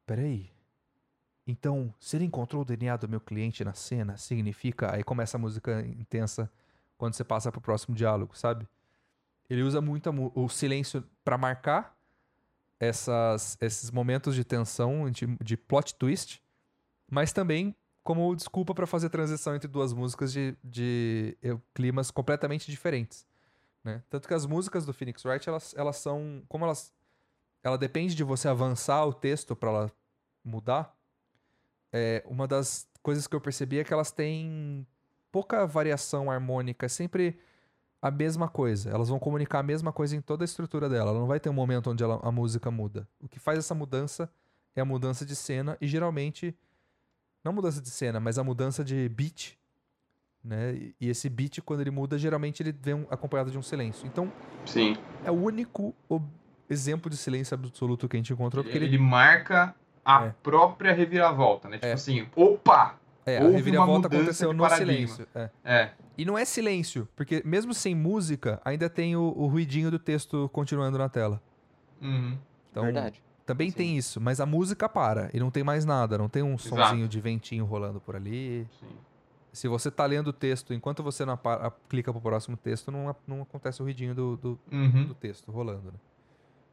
Peraí. 0.06 0.50
Então, 1.46 1.94
se 1.98 2.16
ele 2.16 2.24
encontrou 2.24 2.62
o 2.62 2.64
DNA 2.64 2.96
do 2.96 3.08
meu 3.08 3.20
cliente 3.20 3.64
na 3.64 3.72
cena, 3.72 4.16
significa. 4.16 4.94
Aí 4.94 5.02
começa 5.02 5.36
a 5.36 5.40
música 5.40 5.80
intensa 5.86 6.50
quando 6.96 7.14
você 7.14 7.24
passa 7.24 7.50
pro 7.50 7.60
próximo 7.60 7.94
diálogo, 7.94 8.36
sabe? 8.36 8.68
Ele 9.48 9.62
usa 9.62 9.80
muito 9.80 10.10
o 10.34 10.48
silêncio 10.48 11.02
pra 11.24 11.38
marcar 11.38 11.96
essas, 12.78 13.56
esses 13.60 13.90
momentos 13.90 14.34
de 14.34 14.44
tensão, 14.44 15.10
de, 15.10 15.26
de 15.42 15.56
plot 15.56 15.94
twist, 15.94 16.42
mas 17.10 17.32
também 17.32 17.74
como 18.04 18.34
desculpa 18.34 18.74
pra 18.74 18.86
fazer 18.86 19.10
transição 19.10 19.54
entre 19.54 19.68
duas 19.68 19.92
músicas 19.92 20.32
de, 20.32 20.56
de 20.62 21.36
eh, 21.42 21.56
climas 21.74 22.10
completamente 22.10 22.70
diferentes 22.70 23.26
né? 23.88 24.02
Tanto 24.10 24.28
que 24.28 24.34
as 24.34 24.46
músicas 24.46 24.84
do 24.84 24.92
Phoenix 24.92 25.24
Wright, 25.24 25.48
elas, 25.48 25.74
elas 25.76 25.96
são, 25.96 26.42
como 26.48 26.64
elas, 26.64 26.92
ela 27.62 27.78
depende 27.78 28.14
de 28.14 28.22
você 28.22 28.48
avançar 28.48 29.04
o 29.06 29.12
texto 29.12 29.56
para 29.56 29.70
ela 29.70 29.92
mudar. 30.44 30.94
É, 31.92 32.22
uma 32.26 32.46
das 32.46 32.88
coisas 33.02 33.26
que 33.26 33.34
eu 33.34 33.40
percebi 33.40 33.78
é 33.78 33.84
que 33.84 33.92
elas 33.92 34.10
têm 34.10 34.86
pouca 35.32 35.66
variação 35.66 36.30
harmônica, 36.30 36.86
é 36.86 36.88
sempre 36.88 37.38
a 38.00 38.10
mesma 38.10 38.48
coisa. 38.48 38.90
Elas 38.90 39.08
vão 39.08 39.18
comunicar 39.18 39.58
a 39.60 39.62
mesma 39.62 39.92
coisa 39.92 40.14
em 40.16 40.20
toda 40.20 40.44
a 40.44 40.46
estrutura 40.46 40.88
dela. 40.88 41.10
Ela 41.10 41.18
não 41.20 41.26
vai 41.26 41.40
ter 41.40 41.48
um 41.48 41.52
momento 41.54 41.90
onde 41.90 42.02
ela- 42.04 42.20
a 42.22 42.30
música 42.30 42.70
muda. 42.70 43.08
O 43.20 43.28
que 43.28 43.38
faz 43.40 43.58
essa 43.58 43.74
mudança 43.74 44.30
é 44.76 44.80
a 44.80 44.84
mudança 44.84 45.24
de 45.26 45.34
cena 45.34 45.76
e 45.80 45.86
geralmente 45.88 46.54
não 47.44 47.52
mudança 47.52 47.80
de 47.80 47.90
cena, 47.90 48.20
mas 48.20 48.38
a 48.38 48.44
mudança 48.44 48.84
de 48.84 49.08
beat 49.08 49.56
né? 50.44 50.72
E- 51.00 51.08
esse 51.08 51.28
beat, 51.28 51.58
quando 51.62 51.80
ele 51.80 51.90
muda, 51.90 52.16
geralmente 52.16 52.62
ele 52.62 52.72
vem 52.72 53.04
acompanhado 53.10 53.50
de 53.50 53.58
um 53.58 53.62
silêncio. 53.62 54.06
Então, 54.06 54.32
Sim. 54.64 54.96
é 55.24 55.30
o 55.30 55.34
único 55.34 55.92
exemplo 56.70 57.10
de 57.10 57.16
silêncio 57.16 57.54
absoluto 57.54 58.08
que 58.08 58.16
a 58.16 58.18
gente 58.18 58.32
encontrou, 58.32 58.62
porque 58.62 58.78
Ele, 58.78 58.86
ele, 58.86 58.98
marca 58.98 59.74
a 60.04 60.26
É. 60.26 60.34
própria 60.42 60.94
reviravolta, 60.94 61.68
né? 61.68 61.76
Tipo 61.76 61.86
É. 61.86 61.92
assim, 61.92 62.28
opa! 62.36 62.94
É, 63.28 63.38
a 63.38 63.42
houve 63.44 63.56
reviravolta 63.56 64.06
aconteceu 64.08 64.52
no 64.52 64.68
silêncio. 64.70 65.26
é. 65.34 65.50
É, 65.64 65.90
E 66.16 66.24
não 66.24 66.36
é 66.38 66.44
silêncio, 66.44 67.08
porque 67.16 67.42
mesmo 67.44 67.72
sem 67.74 67.94
música, 67.94 68.60
ainda 68.64 68.88
tem 68.90 69.14
o, 69.16 69.22
o 69.36 69.46
ruidinho 69.46 69.90
do 69.90 69.98
texto 69.98 70.48
continuando 70.52 70.96
na 70.98 71.08
tela. 71.08 71.40
uhum. 72.00 72.36
Então, 72.70 72.84
Verdade. 72.84 73.22
também 73.46 73.70
Sim. 73.70 73.76
tem 73.76 73.96
isso, 73.96 74.20
mas 74.20 74.40
a 74.40 74.46
música 74.46 74.88
para 74.88 75.30
e 75.32 75.40
não 75.40 75.50
tem 75.50 75.64
mais 75.64 75.84
nada, 75.84 76.16
não 76.18 76.28
tem 76.28 76.42
um 76.42 76.54
Exato. 76.54 76.68
sonzinho 76.68 77.08
de 77.08 77.20
ventinho 77.20 77.64
rolando 77.64 78.00
por 78.00 78.14
ali. 78.16 78.66
sim. 78.80 78.86
Se 79.50 79.66
você 79.66 79.90
tá 79.90 80.04
lendo 80.06 80.28
o 80.28 80.32
texto, 80.32 80.72
enquanto 80.74 81.02
você 81.02 81.24
não 81.24 81.32
apa- 81.32 81.54
a- 81.66 81.70
clica 81.88 82.12
pro 82.12 82.20
próximo 82.20 82.56
texto, 82.56 82.92
não, 82.92 83.16
não 83.26 83.42
acontece 83.42 83.80
o 83.80 83.84
ruidinho 83.84 84.14
do, 84.14 84.36
do, 84.36 84.58
Uhum. 84.70 85.06
do 85.06 85.14
texto 85.14 85.50
rolando, 85.50 85.86
né? 85.90 85.98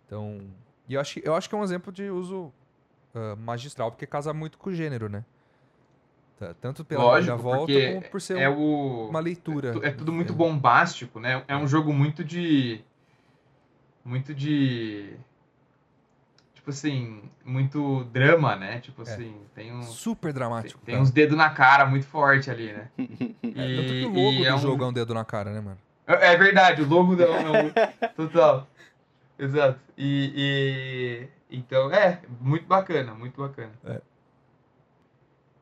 Então, 0.05 0.41
e 0.87 0.93
eu 0.93 1.01
acho, 1.01 1.13
que- 1.19 1.27
eu 1.27 1.33
acho 1.33 1.49
que 1.49 1.55
é 1.55 1.57
um 1.57 1.63
exemplo 1.63 1.91
de 1.91 2.09
uso 2.11 2.51
ah, 3.15 3.35
magistral, 3.37 3.89
porque 3.91 4.05
casa 4.05 4.33
muito 4.33 4.57
com 4.57 4.69
o 4.69 4.73
gênero, 4.73 5.07
né? 5.09 5.23
Tá, 6.39 6.53
Tanto 6.59 6.83
pela 6.83 7.01
Lógico, 7.03 7.37
volta 7.37 7.59
porque 7.59 7.93
como 7.93 8.09
por 8.09 8.21
ser 8.21 8.37
É 8.37 8.49
um- 8.49 8.57
o. 8.57 9.09
uma 9.09 9.19
leitura. 9.21 9.73
É, 9.83 9.87
é 9.87 9.91
tudo 9.91 10.11
muito 10.11 10.33
É. 10.33 10.35
bombástico, 10.35 11.19
né? 11.19 11.43
É 11.47 11.55
um 11.55 11.67
jogo 11.67 11.93
muito 11.93 12.23
de. 12.23 12.81
Muito 14.03 14.33
de. 14.33 15.13
Tipo 16.53 16.71
assim, 16.71 17.21
muito 17.45 18.03
drama, 18.05 18.55
né? 18.55 18.79
Tipo 18.81 19.01
É. 19.01 19.13
assim, 19.13 19.35
tem 19.53 19.71
um. 19.73 19.81
Super 19.83 20.33
dramático. 20.33 20.81
tem 20.83 20.95
cara. 20.95 21.03
uns 21.03 21.11
dedos 21.11 21.37
na 21.37 21.49
cara 21.49 21.85
muito 21.85 22.05
forte 22.05 22.49
ali, 22.51 22.73
né? 22.73 22.89
É, 23.57 23.75
tanto 23.77 23.87
que 23.93 24.05
o 24.05 24.09
logo 24.09 24.37
do 24.37 24.57
jogo 24.59 24.83
é 24.83 24.87
um 24.87 24.93
dedo 24.93 25.13
na 25.13 25.23
cara, 25.23 25.49
né, 25.53 25.61
mano? 25.61 25.77
É 26.05 26.33
é 26.33 26.37
verdade, 26.37 26.81
o 26.81 26.87
logo 26.89 27.15
não, 27.15 27.41
não 27.41 27.71
total. 28.17 28.67
Exato. 29.39 29.79
E, 29.97 30.33
e- 31.49 31.55
então, 31.57 31.89
é, 31.91 32.19
muito 32.41 32.65
bacana, 32.67 33.13
muito 33.13 33.39
bacana. 33.41 33.71
É. 33.85 34.01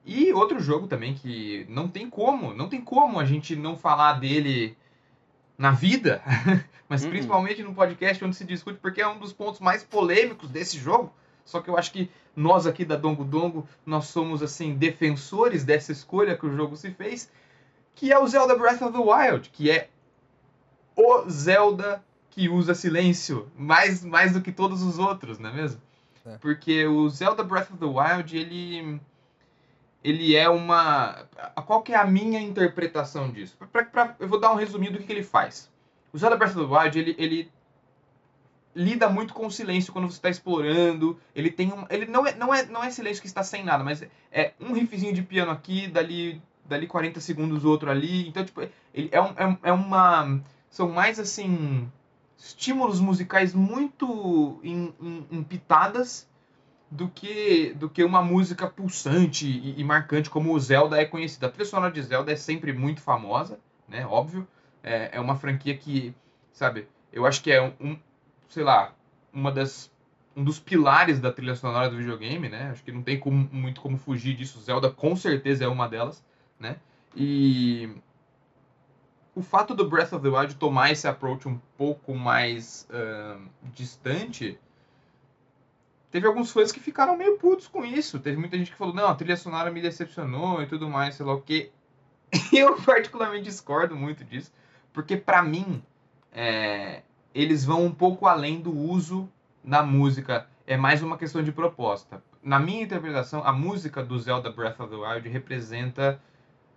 E 0.06 0.34
outro 0.34 0.60
jogo 0.60 0.88
também 0.88 1.14
que 1.14 1.66
não 1.70 1.88
tem 1.88 2.10
como, 2.10 2.54
não 2.54 2.68
tem 2.68 2.82
como 2.82 3.20
a 3.20 3.26
gente 3.26 3.56
não 3.56 3.78
falar 3.78 4.14
dele 4.20 4.76
na 5.58 5.72
vida, 5.72 6.22
mas 6.90 7.04
Uhum. 7.04 7.10
principalmente 7.12 7.64
no 7.64 7.74
podcast 7.74 8.24
onde 8.26 8.36
se 8.36 8.44
discute, 8.44 8.80
porque 8.80 9.02
é 9.02 9.08
um 9.08 9.18
dos 9.18 9.32
pontos 9.32 9.60
mais 9.62 9.84
polêmicos 9.84 10.50
desse 10.50 10.78
jogo. 10.78 11.14
Só 11.46 11.62
que 11.62 11.70
eu 11.70 11.78
acho 11.78 11.92
que 11.92 12.10
nós 12.36 12.66
aqui 12.66 12.84
da 12.86 12.96
Dongo 12.96 13.24
Dongo, 13.24 13.68
nós 13.86 14.06
somos 14.08 14.42
assim 14.42 14.74
defensores 14.76 15.64
dessa 15.64 15.92
escolha 15.92 16.38
que 16.38 16.46
o 16.46 16.56
jogo 16.56 16.76
se 16.76 16.92
fez, 16.92 17.30
que 17.96 18.12
é 18.12 18.20
o 18.20 18.28
Zelda 18.28 18.56
Breath 18.58 18.82
of 18.82 18.92
the 18.92 18.98
Wild, 18.98 19.50
que 19.52 19.70
é 19.70 19.90
o 20.96 21.30
Zelda 21.30 22.04
que 22.30 22.50
usa 22.50 22.74
silêncio, 22.74 23.48
mais, 23.58 24.04
mais 24.04 24.34
do 24.34 24.42
que 24.42 24.52
todos 24.52 24.82
os 24.82 24.98
outros, 24.98 25.38
não 25.38 25.50
é 25.52 25.54
mesmo? 25.54 25.82
É. 26.26 26.38
Porque 26.38 26.86
o 26.88 27.08
Zelda 27.10 27.44
Breath 27.44 27.70
of 27.72 27.78
the 27.78 27.86
Wild, 27.86 28.36
ele 28.38 29.00
ele 30.04 30.36
é 30.36 30.50
uma. 30.50 31.26
Qual 31.66 31.82
que 31.82 31.94
é 31.94 31.96
a 31.96 32.06
minha 32.06 32.40
interpretação 32.40 33.32
disso? 33.32 33.56
Pra, 33.72 33.86
pra, 33.86 34.16
eu 34.20 34.28
vou 34.28 34.40
dar 34.40 34.52
um 34.52 34.56
resumido 34.56 34.94
do 34.94 35.00
que, 35.00 35.06
que 35.06 35.14
ele 35.14 35.24
faz. 35.24 35.72
O 36.12 36.18
Zelda 36.18 36.36
Breath 36.36 36.56
of 36.58 36.68
the 36.68 36.78
Wild, 36.78 37.00
ele, 37.00 37.16
ele 37.18 37.52
lida 38.76 39.08
muito 39.08 39.34
com 39.34 39.48
o 39.48 39.52
silêncio 39.52 39.94
quando 39.94 40.10
você 40.10 40.18
está 40.18 40.30
explorando. 40.30 41.18
Ele 41.34 41.50
tem 41.50 41.72
um. 41.72 41.86
Ele 41.90 42.06
não 42.06 42.28
é, 42.28 42.36
não, 42.36 42.54
é, 42.54 42.66
não 42.66 42.84
é 42.84 42.92
silêncio 42.92 43.22
que 43.22 43.28
está 43.28 43.44
sem 43.44 43.64
nada, 43.64 43.84
mas 43.84 44.06
é 44.32 44.52
um 44.60 44.74
riffzinho 44.74 45.14
de 45.14 45.22
piano 45.22 45.52
aqui, 45.52 45.88
dali, 45.88 46.42
dali 46.66 46.86
40 46.86 47.22
segundos 47.22 47.64
outro 47.64 47.90
ali. 47.90 48.28
Então, 48.28 48.44
tipo, 48.44 48.62
ele 48.94 49.10
é, 49.12 49.22
um, 49.22 49.30
é, 49.38 49.58
é 49.64 49.72
uma. 49.72 50.42
São 50.70 50.90
mais 50.90 51.18
assim. 51.18 51.90
Estímulos 52.38 53.00
musicais 53.00 53.54
muito 53.54 54.60
em, 54.64 54.94
em, 55.00 55.28
em 55.32 55.44
pitadas 55.44 56.28
do 56.94 57.08
que 57.08 57.74
do 57.74 57.90
que 57.90 58.04
uma 58.04 58.22
música 58.22 58.68
pulsante 58.68 59.48
e, 59.48 59.80
e, 59.80 59.84
marcante 59.84 60.30
como 60.30 60.54
o 60.54 60.60
Zelda 60.60 61.02
é 61.02 61.06
conhecida. 61.06 61.48
A 61.48 61.50
trilha 61.50 61.66
sonora 61.66 61.92
de 61.92 62.02
Zelda 62.04 62.32
é 62.32 62.36
sempre 62.36 62.72
muito 62.72 63.02
famosa, 63.02 63.60
né? 63.88 64.06
Óbvio. 64.06 64.48
É, 64.84 65.10
é 65.14 65.20
uma 65.20 65.36
franquia 65.36 65.76
que, 65.76 66.14
sabe, 66.52 66.88
eu 67.12 67.26
acho 67.26 67.42
que 67.42 67.52
é 67.52 67.62
um, 67.80 67.98
sei 68.50 68.64
lá, 68.64 68.94
uma 69.34 69.52
das 69.52 69.92
um 70.36 70.44
dos 70.44 70.60
pilares 70.60 71.20
da 71.20 71.32
trilha 71.32 71.56
sonora 71.56 71.90
do 71.90 71.98
videogame, 71.98 72.50
né? 72.50 72.70
Acho 72.72 72.84
que 72.84 72.92
não 72.92 73.02
tem 73.02 73.20
como, 73.20 73.50
muito 73.52 73.82
como 73.82 73.98
fugir 73.98 74.36
disso. 74.36 74.62
Zelda 74.62 74.92
com 74.92 75.16
certeza 75.16 75.64
é 75.64 75.68
uma 75.68 75.88
delas, 75.88 76.24
né? 76.60 76.78
E 77.16 77.90
o 79.36 79.42
fato 79.42 79.74
do 79.74 79.90
Breath 79.90 80.14
of 80.14 80.22
the 80.22 80.30
Wild 80.30 80.56
tomar 80.56 80.92
esse 80.92 81.08
approach 81.08 81.48
um 81.48 81.60
pouco 81.78 82.14
mais 82.14 82.88
uh, 82.92 83.42
distante 83.74 84.60
teve 86.14 86.28
alguns 86.28 86.52
fãs 86.52 86.72
que 86.72 86.80
ficaram 86.80 87.18
meio 87.18 87.40
putos 87.40 87.68
com 87.68 87.84
isso. 87.84 88.20
Teve 88.20 88.38
muita 88.38 88.56
gente 88.56 88.70
que 88.70 88.78
falou, 88.78 88.94
não, 88.94 89.08
a 89.08 89.16
trilha 89.16 89.36
sonora 89.36 89.72
me 89.72 89.82
decepcionou 89.82 90.62
e 90.62 90.68
tudo 90.68 90.88
mais, 90.88 91.16
sei 91.16 91.26
lá 91.26 91.34
o 91.34 91.42
quê. 91.42 91.72
Eu 92.54 92.80
particularmente 92.84 93.46
discordo 93.46 93.96
muito 93.96 94.24
disso, 94.24 94.54
porque 94.94 95.18
para 95.18 95.42
mim 95.42 95.82
é, 96.32 97.02
eles 97.34 97.66
vão 97.66 97.84
um 97.84 97.92
pouco 97.92 98.28
além 98.28 98.62
do 98.62 98.72
uso 98.72 99.28
na 99.64 99.82
música. 99.82 100.48
É 100.68 100.78
mais 100.78 101.02
uma 101.02 101.18
questão 101.18 101.42
de 101.42 101.52
proposta. 101.52 102.24
Na 102.44 102.60
minha 102.60 102.84
interpretação, 102.84 103.42
a 103.44 103.52
música 103.52 104.04
do 104.04 104.20
Zelda 104.20 104.52
Breath 104.52 104.80
of 104.82 104.92
the 104.92 104.96
Wild 104.96 105.28
representa 105.30 106.22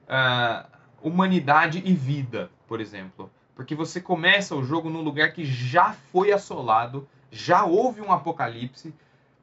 uh, 0.04 0.66
humanidade 1.02 1.82
e 1.84 1.92
vida, 1.92 2.50
por 2.66 2.80
exemplo. 2.80 3.30
Porque 3.54 3.74
você 3.74 4.00
começa 4.00 4.56
o 4.56 4.64
jogo 4.64 4.88
num 4.88 5.02
lugar 5.02 5.34
que 5.34 5.44
já 5.44 5.92
foi 6.10 6.32
assolado, 6.32 7.06
já 7.30 7.66
houve 7.66 8.00
um 8.00 8.10
apocalipse, 8.10 8.94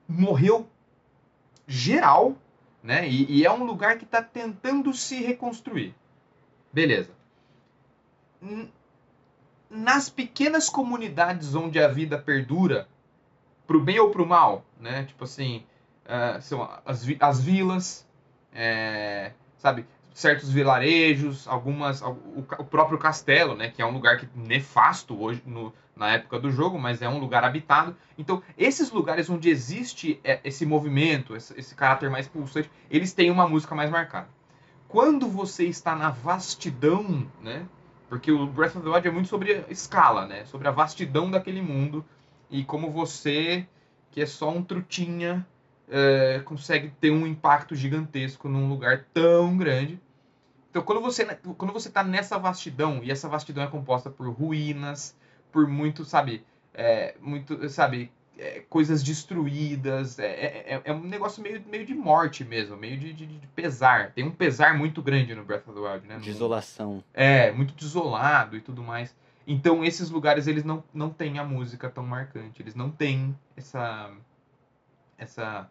morreu 0.08 0.68
geral, 1.68 2.36
né? 2.82 3.08
E, 3.08 3.40
e 3.40 3.46
é 3.46 3.52
um 3.52 3.64
lugar 3.64 3.98
que 3.98 4.04
está 4.04 4.22
tentando 4.22 4.94
se 4.94 5.22
reconstruir. 5.22 5.96
Beleza. 6.72 7.12
Nas 9.70 10.10
pequenas 10.10 10.70
comunidades 10.70 11.56
onde 11.56 11.80
a 11.80 11.88
vida 11.88 12.18
perdura, 12.18 12.88
pro 13.66 13.80
bem 13.80 14.00
ou 14.00 14.12
pro 14.12 14.26
mal, 14.26 14.66
né? 14.80 15.06
Tipo 15.06 15.24
assim, 15.24 15.64
uh, 16.06 16.42
são 16.42 16.70
as, 16.86 17.06
as 17.20 17.42
vilas, 17.42 18.08
é, 18.54 19.32
sabe? 19.58 19.86
certos 20.14 20.50
vilarejos, 20.52 21.48
algumas 21.48 22.02
o, 22.02 22.44
próprio 22.70 22.98
castelo, 22.98 23.56
né, 23.56 23.70
que 23.70 23.82
é 23.82 23.86
um 23.86 23.92
lugar 23.92 24.20
que 24.20 24.30
nefasto 24.36 25.20
hoje 25.20 25.42
no, 25.46 25.74
na 25.96 26.12
época 26.12 26.40
do 26.40 26.52
jogo, 26.52 26.80
mas 26.80 27.02
é 27.02 27.10
um 27.10 27.20
lugar 27.20 27.44
habitado. 27.44 27.96
Então, 28.18 28.42
esses 28.58 28.92
lugares 28.92 29.30
onde 29.30 29.50
existe 29.50 30.20
é, 30.24 30.40
esse 30.44 30.66
movimento, 30.66 31.36
esse, 31.36 31.76
caráter 31.76 32.10
mais 32.10 32.28
pulsante, 32.28 32.70
eles 32.90 33.14
têm 33.14 33.30
uma 33.30 33.48
música 33.48 33.76
mais 33.76 33.90
marcada. 33.90 34.28
Quando 34.88 35.28
você 35.28 35.66
está 35.66 35.96
na 35.96 36.10
vastidão, 36.10 37.28
né, 37.42 37.66
porque 38.10 38.32
o 38.32 38.46
Breath 38.46 38.76
of 38.76 38.86
the 38.86 38.90
Wild 38.92 39.08
é 39.08 39.12
muito 39.12 39.30
sobre 39.30 39.54
a 39.54 39.72
escala, 39.72 40.26
né, 40.26 40.46
sobre 40.46 40.68
a 40.68 40.72
vastidão 40.72 41.30
daquele 41.30 41.62
mundo 41.62 42.04
e 42.50 42.64
como 42.64 42.92
você, 42.92 43.66
que 44.12 44.22
é 44.22 44.26
só 44.26 44.50
um 44.50 44.64
trutinha, 44.64 45.46
é, 45.90 46.42
consegue 46.46 46.92
ter 47.00 47.12
um 47.12 47.26
impacto 47.28 47.76
gigantesco 47.76 48.48
num 48.48 48.70
lugar 48.70 49.06
tão 49.14 49.58
grande. 49.58 50.00
Então, 50.70 50.82
quando 50.82 51.02
você 51.02 51.24
quando 51.58 51.72
você 51.72 51.88
está 51.88 52.04
nessa 52.04 52.38
vastidão 52.40 53.02
e 53.04 53.12
essa 53.12 53.30
vastidão 53.30 53.64
é 53.64 53.68
composta 53.68 54.10
por 54.10 54.28
ruínas, 54.30 55.16
por 55.54 55.68
muito, 55.68 56.04
sabe, 56.04 56.44
é, 56.74 57.16
muito, 57.22 57.70
sabe, 57.70 58.12
é, 58.38 58.64
coisas 58.68 59.04
destruídas, 59.04 60.18
é, 60.18 60.26
é, 60.26 60.74
é, 60.74 60.82
é, 60.86 60.94
um 60.94 61.04
negócio 61.04 61.42
meio, 61.42 61.64
meio 61.70 61.86
de 61.86 61.94
morte 61.94 62.44
mesmo, 62.44 62.76
meio 62.76 62.98
de, 62.98 63.14
de, 63.14 63.26
de, 63.28 63.48
pesar. 63.48 64.12
Tem 64.12 64.26
um 64.26 64.32
pesar 64.32 64.76
muito 64.76 65.02
grande 65.02 65.36
no 65.36 65.46
Breath 65.46 65.68
of 65.68 65.80
the 65.80 65.88
Wild, 65.88 66.08
né? 66.08 66.18
Desolação. 66.20 67.04
É, 67.14 67.52
muito 67.52 67.76
desolado 67.76 68.58
e 68.58 68.62
tudo 68.62 68.82
mais. 68.82 69.16
Então, 69.46 69.84
esses 69.84 70.10
lugares, 70.10 70.48
eles 70.48 70.64
não, 70.64 70.84
não 70.94 71.10
têm 71.10 71.38
a 71.38 71.44
música 71.44 71.90
tão 71.90 72.06
marcante, 72.06 72.62
eles 72.62 72.74
não 72.74 72.90
têm 72.90 73.38
essa 73.56 74.12
essa 75.18 75.70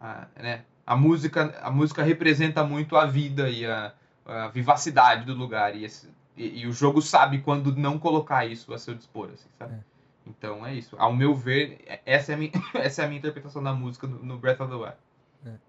a, 0.00 0.26
né, 0.36 0.64
a 0.86 0.94
música 0.94 1.58
a 1.62 1.70
música 1.70 2.02
representa 2.02 2.62
muito 2.62 2.96
a 2.96 3.06
vida 3.06 3.48
e 3.48 3.64
a, 3.64 3.92
a 4.26 4.48
vivacidade 4.48 5.24
do 5.24 5.34
lugar 5.34 5.74
e, 5.74 5.84
esse, 5.84 6.08
e, 6.36 6.60
e, 6.60 6.66
o 6.66 6.72
jogo 6.72 7.00
sabe 7.00 7.40
quando 7.40 7.74
não 7.76 7.98
colocar 7.98 8.44
isso 8.44 8.72
a 8.74 8.78
seu 8.78 8.94
dispor 8.94 9.30
assim, 9.32 9.48
sabe? 9.58 9.74
É. 9.74 9.80
então 10.26 10.66
é 10.66 10.74
isso 10.74 10.96
ao 10.98 11.14
meu 11.14 11.34
ver 11.34 12.00
essa 12.04 12.32
é 12.32 12.34
a 12.34 12.38
minha, 12.38 12.50
essa 12.74 13.02
é 13.02 13.04
a 13.04 13.08
minha 13.08 13.18
interpretação 13.18 13.62
da 13.62 13.72
música 13.72 14.06
no, 14.06 14.22
no 14.22 14.38
Breath 14.38 14.60
of 14.60 14.70
the 14.70 14.76
Wild 14.76 14.96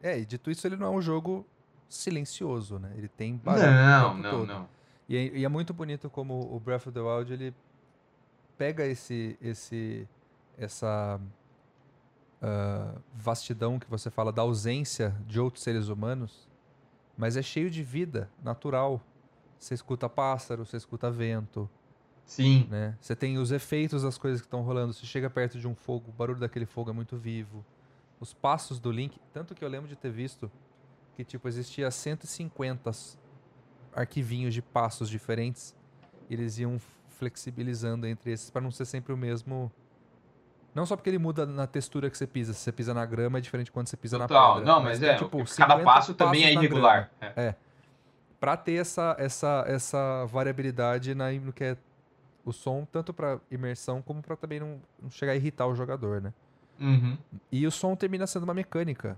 é. 0.02 0.12
é, 0.12 0.20
e 0.20 0.26
dito 0.26 0.50
isso 0.50 0.66
ele 0.66 0.76
não 0.76 0.88
é 0.88 0.90
um 0.90 1.02
jogo 1.02 1.46
silencioso 1.88 2.80
né 2.80 2.92
ele 2.96 3.08
tem 3.08 3.36
barulho 3.38 3.72
não 3.72 4.18
não 4.18 4.32
todo. 4.32 4.48
não 4.48 4.68
e 5.08 5.16
é, 5.16 5.38
e 5.38 5.46
é 5.46 5.50
muito 5.50 5.74
bonito 5.74 6.10
como 6.10 6.54
o 6.54 6.60
Breath 6.60 6.88
of 6.88 6.92
the 6.92 7.02
Wild 7.02 7.32
ele 7.32 7.54
pega 8.58 8.86
esse 8.86 9.38
esse 9.42 10.08
essa 10.58 11.20
uh, 12.42 13.02
vastidão 13.14 13.80
que 13.80 13.90
você 13.90 14.10
fala 14.10 14.32
da 14.32 14.42
ausência 14.42 15.16
de 15.28 15.40
outros 15.40 15.64
seres 15.64 15.88
humanos, 15.88 16.48
mas 17.18 17.38
é 17.38 17.42
cheio 17.42 17.70
de 17.70 17.84
vida 17.84 18.30
natural. 18.44 19.02
Você 19.58 19.74
escuta 19.74 20.10
pássaro, 20.10 20.66
você 20.66 20.78
escuta 20.78 21.10
vento. 21.10 21.70
Sim. 22.26 22.68
Né? 22.70 22.98
Você 23.00 23.16
tem 23.16 23.38
os 23.38 23.52
efeitos 23.52 24.04
das 24.04 24.18
coisas 24.18 24.42
que 24.42 24.48
estão 24.48 24.62
rolando. 24.62 24.94
Você 24.94 25.06
chega 25.06 25.30
perto 25.30 25.60
de 25.60 25.68
um 25.68 25.76
fogo, 25.76 26.10
o 26.10 26.12
barulho 26.12 26.40
daquele 26.40 26.66
fogo 26.66 26.90
é 26.90 26.94
muito 26.94 27.18
vivo. 27.18 27.64
Os 28.20 28.34
passos 28.34 28.80
do 28.80 28.92
Link, 28.92 29.20
tanto 29.34 29.54
que 29.54 29.64
eu 29.64 29.70
lembro 29.70 29.88
de 29.88 29.96
ter 29.96 30.10
visto 30.10 30.52
que 31.16 31.24
tipo 31.24 31.48
existia 31.48 31.90
150 31.90 32.92
arquivinhos 33.94 34.54
de 34.54 34.62
passos 34.62 35.10
diferentes. 35.10 35.76
E 36.30 36.34
eles 36.34 36.58
iam 36.58 36.80
flexibilizando 37.10 38.06
entre 38.08 38.32
esses 38.32 38.50
para 38.50 38.62
não 38.62 38.72
ser 38.72 38.86
sempre 38.86 39.14
o 39.14 39.18
mesmo 39.18 39.72
não 40.76 40.86
só 40.86 40.98
porque 40.98 41.10
ele 41.10 41.18
muda 41.18 41.46
na 41.46 41.66
textura 41.66 42.10
que 42.10 42.18
você 42.18 42.28
pisa. 42.28 42.52
Se 42.52 42.60
você 42.60 42.72
pisa 42.74 42.94
na 42.94 43.06
grama 43.06 43.38
é 43.38 43.42
diferente 43.42 43.72
quando 43.72 43.88
você 43.88 43.96
pisa 43.96 44.20
Total. 44.20 44.48
na 44.50 44.56
pedra. 44.56 44.74
Não, 44.74 44.84
mas, 44.84 45.00
mas 45.00 45.10
é. 45.10 45.16
tipo, 45.16 45.42
cada 45.56 45.80
passo 45.80 46.14
também 46.14 46.44
é 46.44 46.52
irregular. 46.52 47.10
É. 47.22 47.28
é. 47.38 47.56
Pra 48.46 48.56
ter 48.56 48.74
essa, 48.74 49.16
essa, 49.18 49.64
essa 49.68 50.24
variabilidade 50.28 51.16
na, 51.16 51.32
no 51.32 51.52
que 51.52 51.64
é 51.64 51.78
o 52.46 52.54
som, 52.54 52.86
tanto 52.92 53.12
para 53.12 53.42
imersão 53.50 54.04
como 54.04 54.22
para 54.22 54.36
também 54.36 54.60
não, 54.60 54.80
não, 55.02 55.10
chegar 55.10 55.32
a 55.32 55.36
irritar 55.36 55.66
o 55.66 55.74
jogador, 55.74 56.22
né? 56.22 56.32
Uhum. 56.80 57.18
E 57.52 57.66
o 57.66 57.72
som 57.72 57.96
termina 57.96 58.28
sendo 58.28 58.44
uma 58.44 58.54
mecânica. 58.54 59.18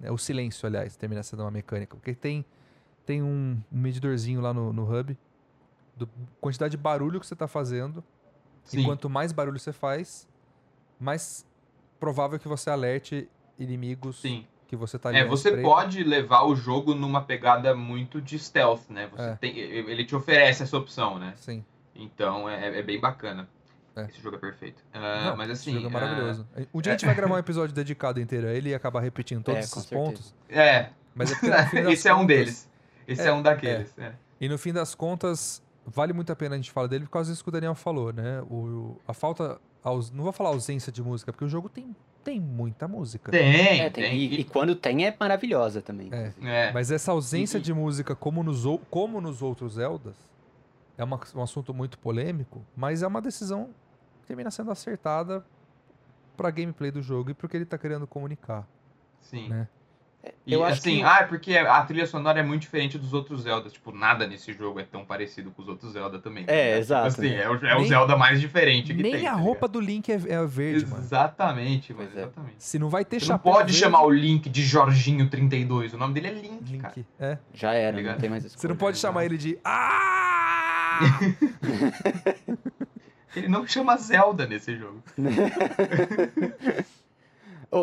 Né? 0.00 0.10
O 0.10 0.16
silêncio, 0.16 0.66
aliás, 0.66 0.96
termina 0.96 1.22
sendo 1.22 1.42
uma 1.42 1.50
mecânica. 1.50 1.94
Porque 1.94 2.14
tem, 2.14 2.42
tem 3.04 3.22
um, 3.22 3.60
um 3.70 3.78
medidorzinho 3.78 4.40
lá 4.40 4.54
no, 4.54 4.72
no 4.72 4.98
hub 4.98 5.14
do 5.94 6.08
quantidade 6.40 6.70
de 6.70 6.78
barulho 6.78 7.20
que 7.20 7.26
você 7.26 7.34
está 7.34 7.46
fazendo. 7.46 8.02
Sim. 8.64 8.80
E 8.80 8.84
quanto 8.86 9.10
mais 9.10 9.30
barulho 9.30 9.58
você 9.58 9.74
faz, 9.74 10.26
mais 10.98 11.46
provável 12.00 12.38
que 12.38 12.48
você 12.48 12.70
alerte 12.70 13.28
inimigos 13.58 14.22
Sim. 14.22 14.46
Que 14.68 14.76
você 14.76 14.98
tá 14.98 15.08
ali. 15.08 15.18
É, 15.18 15.24
você 15.24 15.56
pode 15.56 16.04
levar 16.04 16.44
o 16.44 16.54
jogo 16.54 16.94
numa 16.94 17.22
pegada 17.22 17.74
muito 17.74 18.20
de 18.20 18.38
stealth, 18.38 18.88
né? 18.90 19.08
Você 19.10 19.30
é. 19.30 19.34
tem, 19.36 19.58
ele 19.58 20.04
te 20.04 20.14
oferece 20.14 20.62
essa 20.62 20.76
opção, 20.76 21.18
né? 21.18 21.32
Sim. 21.36 21.64
Então 21.96 22.48
é, 22.48 22.78
é 22.78 22.82
bem 22.82 23.00
bacana. 23.00 23.48
É. 23.96 24.04
Esse 24.04 24.20
jogo 24.20 24.36
é 24.36 24.38
perfeito. 24.38 24.80
Uh, 24.94 25.24
Não, 25.24 25.36
mas 25.36 25.50
assim. 25.50 25.70
Esse 25.70 25.82
jogo 25.82 25.96
é 25.96 26.00
maravilhoso. 26.00 26.46
Uh, 26.56 26.66
um 26.74 26.80
dia 26.82 26.92
a 26.92 26.96
gente 26.96 27.06
vai 27.06 27.14
gravar 27.14 27.34
um 27.34 27.38
episódio 27.40 27.74
dedicado 27.74 28.20
inteiro 28.20 28.46
a 28.46 28.52
ele 28.52 28.68
e 28.68 28.74
acabar 28.74 29.00
repetindo 29.00 29.42
todos 29.42 29.58
é, 29.58 29.62
esses 29.62 29.86
pontos. 29.86 30.34
É. 30.48 30.90
Mas 31.14 31.32
é 31.32 31.90
Esse 31.90 32.06
é 32.06 32.14
um 32.14 32.26
deles. 32.26 32.68
Esse 33.06 33.26
é, 33.26 33.32
um 33.32 33.42
daqueles. 33.42 33.92
E 34.38 34.48
no 34.48 34.58
fim 34.58 34.72
das 34.72 34.94
contas, 34.94 35.62
vale 35.86 36.12
muito 36.12 36.30
a 36.30 36.36
pena 36.36 36.54
a 36.54 36.58
gente 36.58 36.70
falar 36.70 36.88
dele 36.88 37.06
por 37.06 37.12
causa 37.12 37.32
disso 37.32 37.42
que 37.42 37.48
o 37.48 37.52
Daniel 37.52 37.74
falou, 37.74 38.12
né? 38.12 38.42
O, 38.42 39.00
a 39.08 39.14
falta 39.14 39.58
aus... 39.82 40.10
não 40.10 40.24
vou 40.24 40.32
falar 40.32 40.50
ausência 40.50 40.92
de 40.92 41.02
música, 41.02 41.32
porque 41.32 41.44
o 41.44 41.48
jogo 41.48 41.70
tem, 41.70 41.96
tem 42.28 42.38
muita 42.38 42.86
música. 42.86 43.32
Tem, 43.32 43.80
é, 43.80 43.88
tem. 43.88 44.04
tem. 44.04 44.14
E, 44.18 44.40
e, 44.40 44.44
quando 44.44 44.74
tem 44.74 45.06
é 45.06 45.16
maravilhosa 45.18 45.80
também. 45.80 46.10
É. 46.12 46.32
É. 46.42 46.72
Mas 46.72 46.90
essa 46.90 47.10
ausência 47.10 47.56
e, 47.56 47.60
de 47.60 47.72
música, 47.72 48.14
como 48.14 48.42
nos, 48.42 48.64
como 48.90 49.18
nos 49.18 49.40
outros 49.40 49.74
Zeldas, 49.74 50.14
é 50.98 51.02
uma- 51.02 51.18
um 51.34 51.42
assunto 51.42 51.72
muito 51.72 51.98
polêmico, 51.98 52.62
mas 52.76 53.02
é 53.02 53.06
uma 53.06 53.22
decisão 53.22 53.70
que 54.20 54.26
termina 54.26 54.50
sendo 54.50 54.70
acertada 54.70 55.42
pra 56.36 56.50
gameplay 56.50 56.90
do 56.90 57.00
jogo 57.00 57.30
e 57.30 57.34
pro 57.34 57.48
que 57.48 57.56
ele 57.56 57.64
tá 57.64 57.78
querendo 57.78 58.06
comunicar. 58.06 58.68
Sim. 59.22 59.48
Né? 59.48 59.66
E 60.44 60.52
Eu 60.52 60.64
acho 60.64 60.80
assim, 60.80 60.96
que- 60.98 61.02
ah, 61.04 61.18
é 61.20 61.24
porque 61.24 61.56
a 61.56 61.80
trilha 61.84 62.06
sonora 62.06 62.40
é 62.40 62.42
muito 62.42 62.62
diferente 62.62 62.98
dos 62.98 63.14
outros 63.14 63.42
Zeldas. 63.42 63.72
Tipo, 63.72 63.92
nada 63.92 64.26
nesse 64.26 64.52
jogo 64.52 64.80
é 64.80 64.82
tão 64.82 65.04
parecido 65.04 65.50
com 65.52 65.62
os 65.62 65.68
outros 65.68 65.92
Zelda 65.92 66.18
também. 66.18 66.44
tá 66.44 66.52
É, 66.52 66.64
ligado? 66.64 66.78
exato, 66.80 67.06
assim, 67.06 67.28
né? 67.30 67.42
é, 67.44 67.48
o, 67.48 67.54
é 67.64 67.74
o 67.76 67.78
Nem- 67.78 67.86
Zelda 67.88 68.16
mais 68.16 68.40
diferente 68.40 68.92
que 68.94 69.02
Nem 69.02 69.12
tem. 69.12 69.26
a 69.26 69.30
tá 69.32 69.36
roupa 69.36 69.66
ligado? 69.66 69.72
do 69.72 69.80
Link 69.80 70.10
é, 70.10 70.14
é 70.14 70.44
verde, 70.46 70.86
mano. 70.86 71.02
Exatamente, 71.02 71.94
mano. 71.94 72.08
É. 72.14 72.18
Exatamente. 72.18 72.54
Se 72.58 72.78
não 72.78 72.88
vai 72.90 73.04
ter 73.04 73.20
Você 73.20 73.26
não 73.26 73.36
chapéu 73.36 73.52
pode 73.52 73.66
verde, 73.66 73.78
chamar 73.78 74.02
o 74.02 74.10
Link 74.10 74.48
de 74.50 74.62
Jorginho 74.64 75.28
32. 75.30 75.94
O 75.94 75.98
nome 75.98 76.14
dele 76.14 76.26
é 76.28 76.32
Link, 76.32 76.78
cara. 76.78 76.94
Link. 76.96 77.06
É. 77.20 77.38
Já 77.54 77.72
era, 77.74 77.96
Ligado? 77.96 78.14
não 78.14 78.20
tem 78.20 78.30
mais 78.30 78.44
escolha. 78.44 78.60
Você 78.60 78.68
não 78.68 78.76
pode 78.76 78.96
né? 78.96 79.00
chamar 79.00 79.24
ele 79.24 79.38
de. 79.38 79.58
Ah! 79.64 80.98
Ele 83.36 83.46
não 83.46 83.64
chama 83.66 83.96
Zelda 83.96 84.46
nesse 84.46 84.74
jogo. 84.76 85.00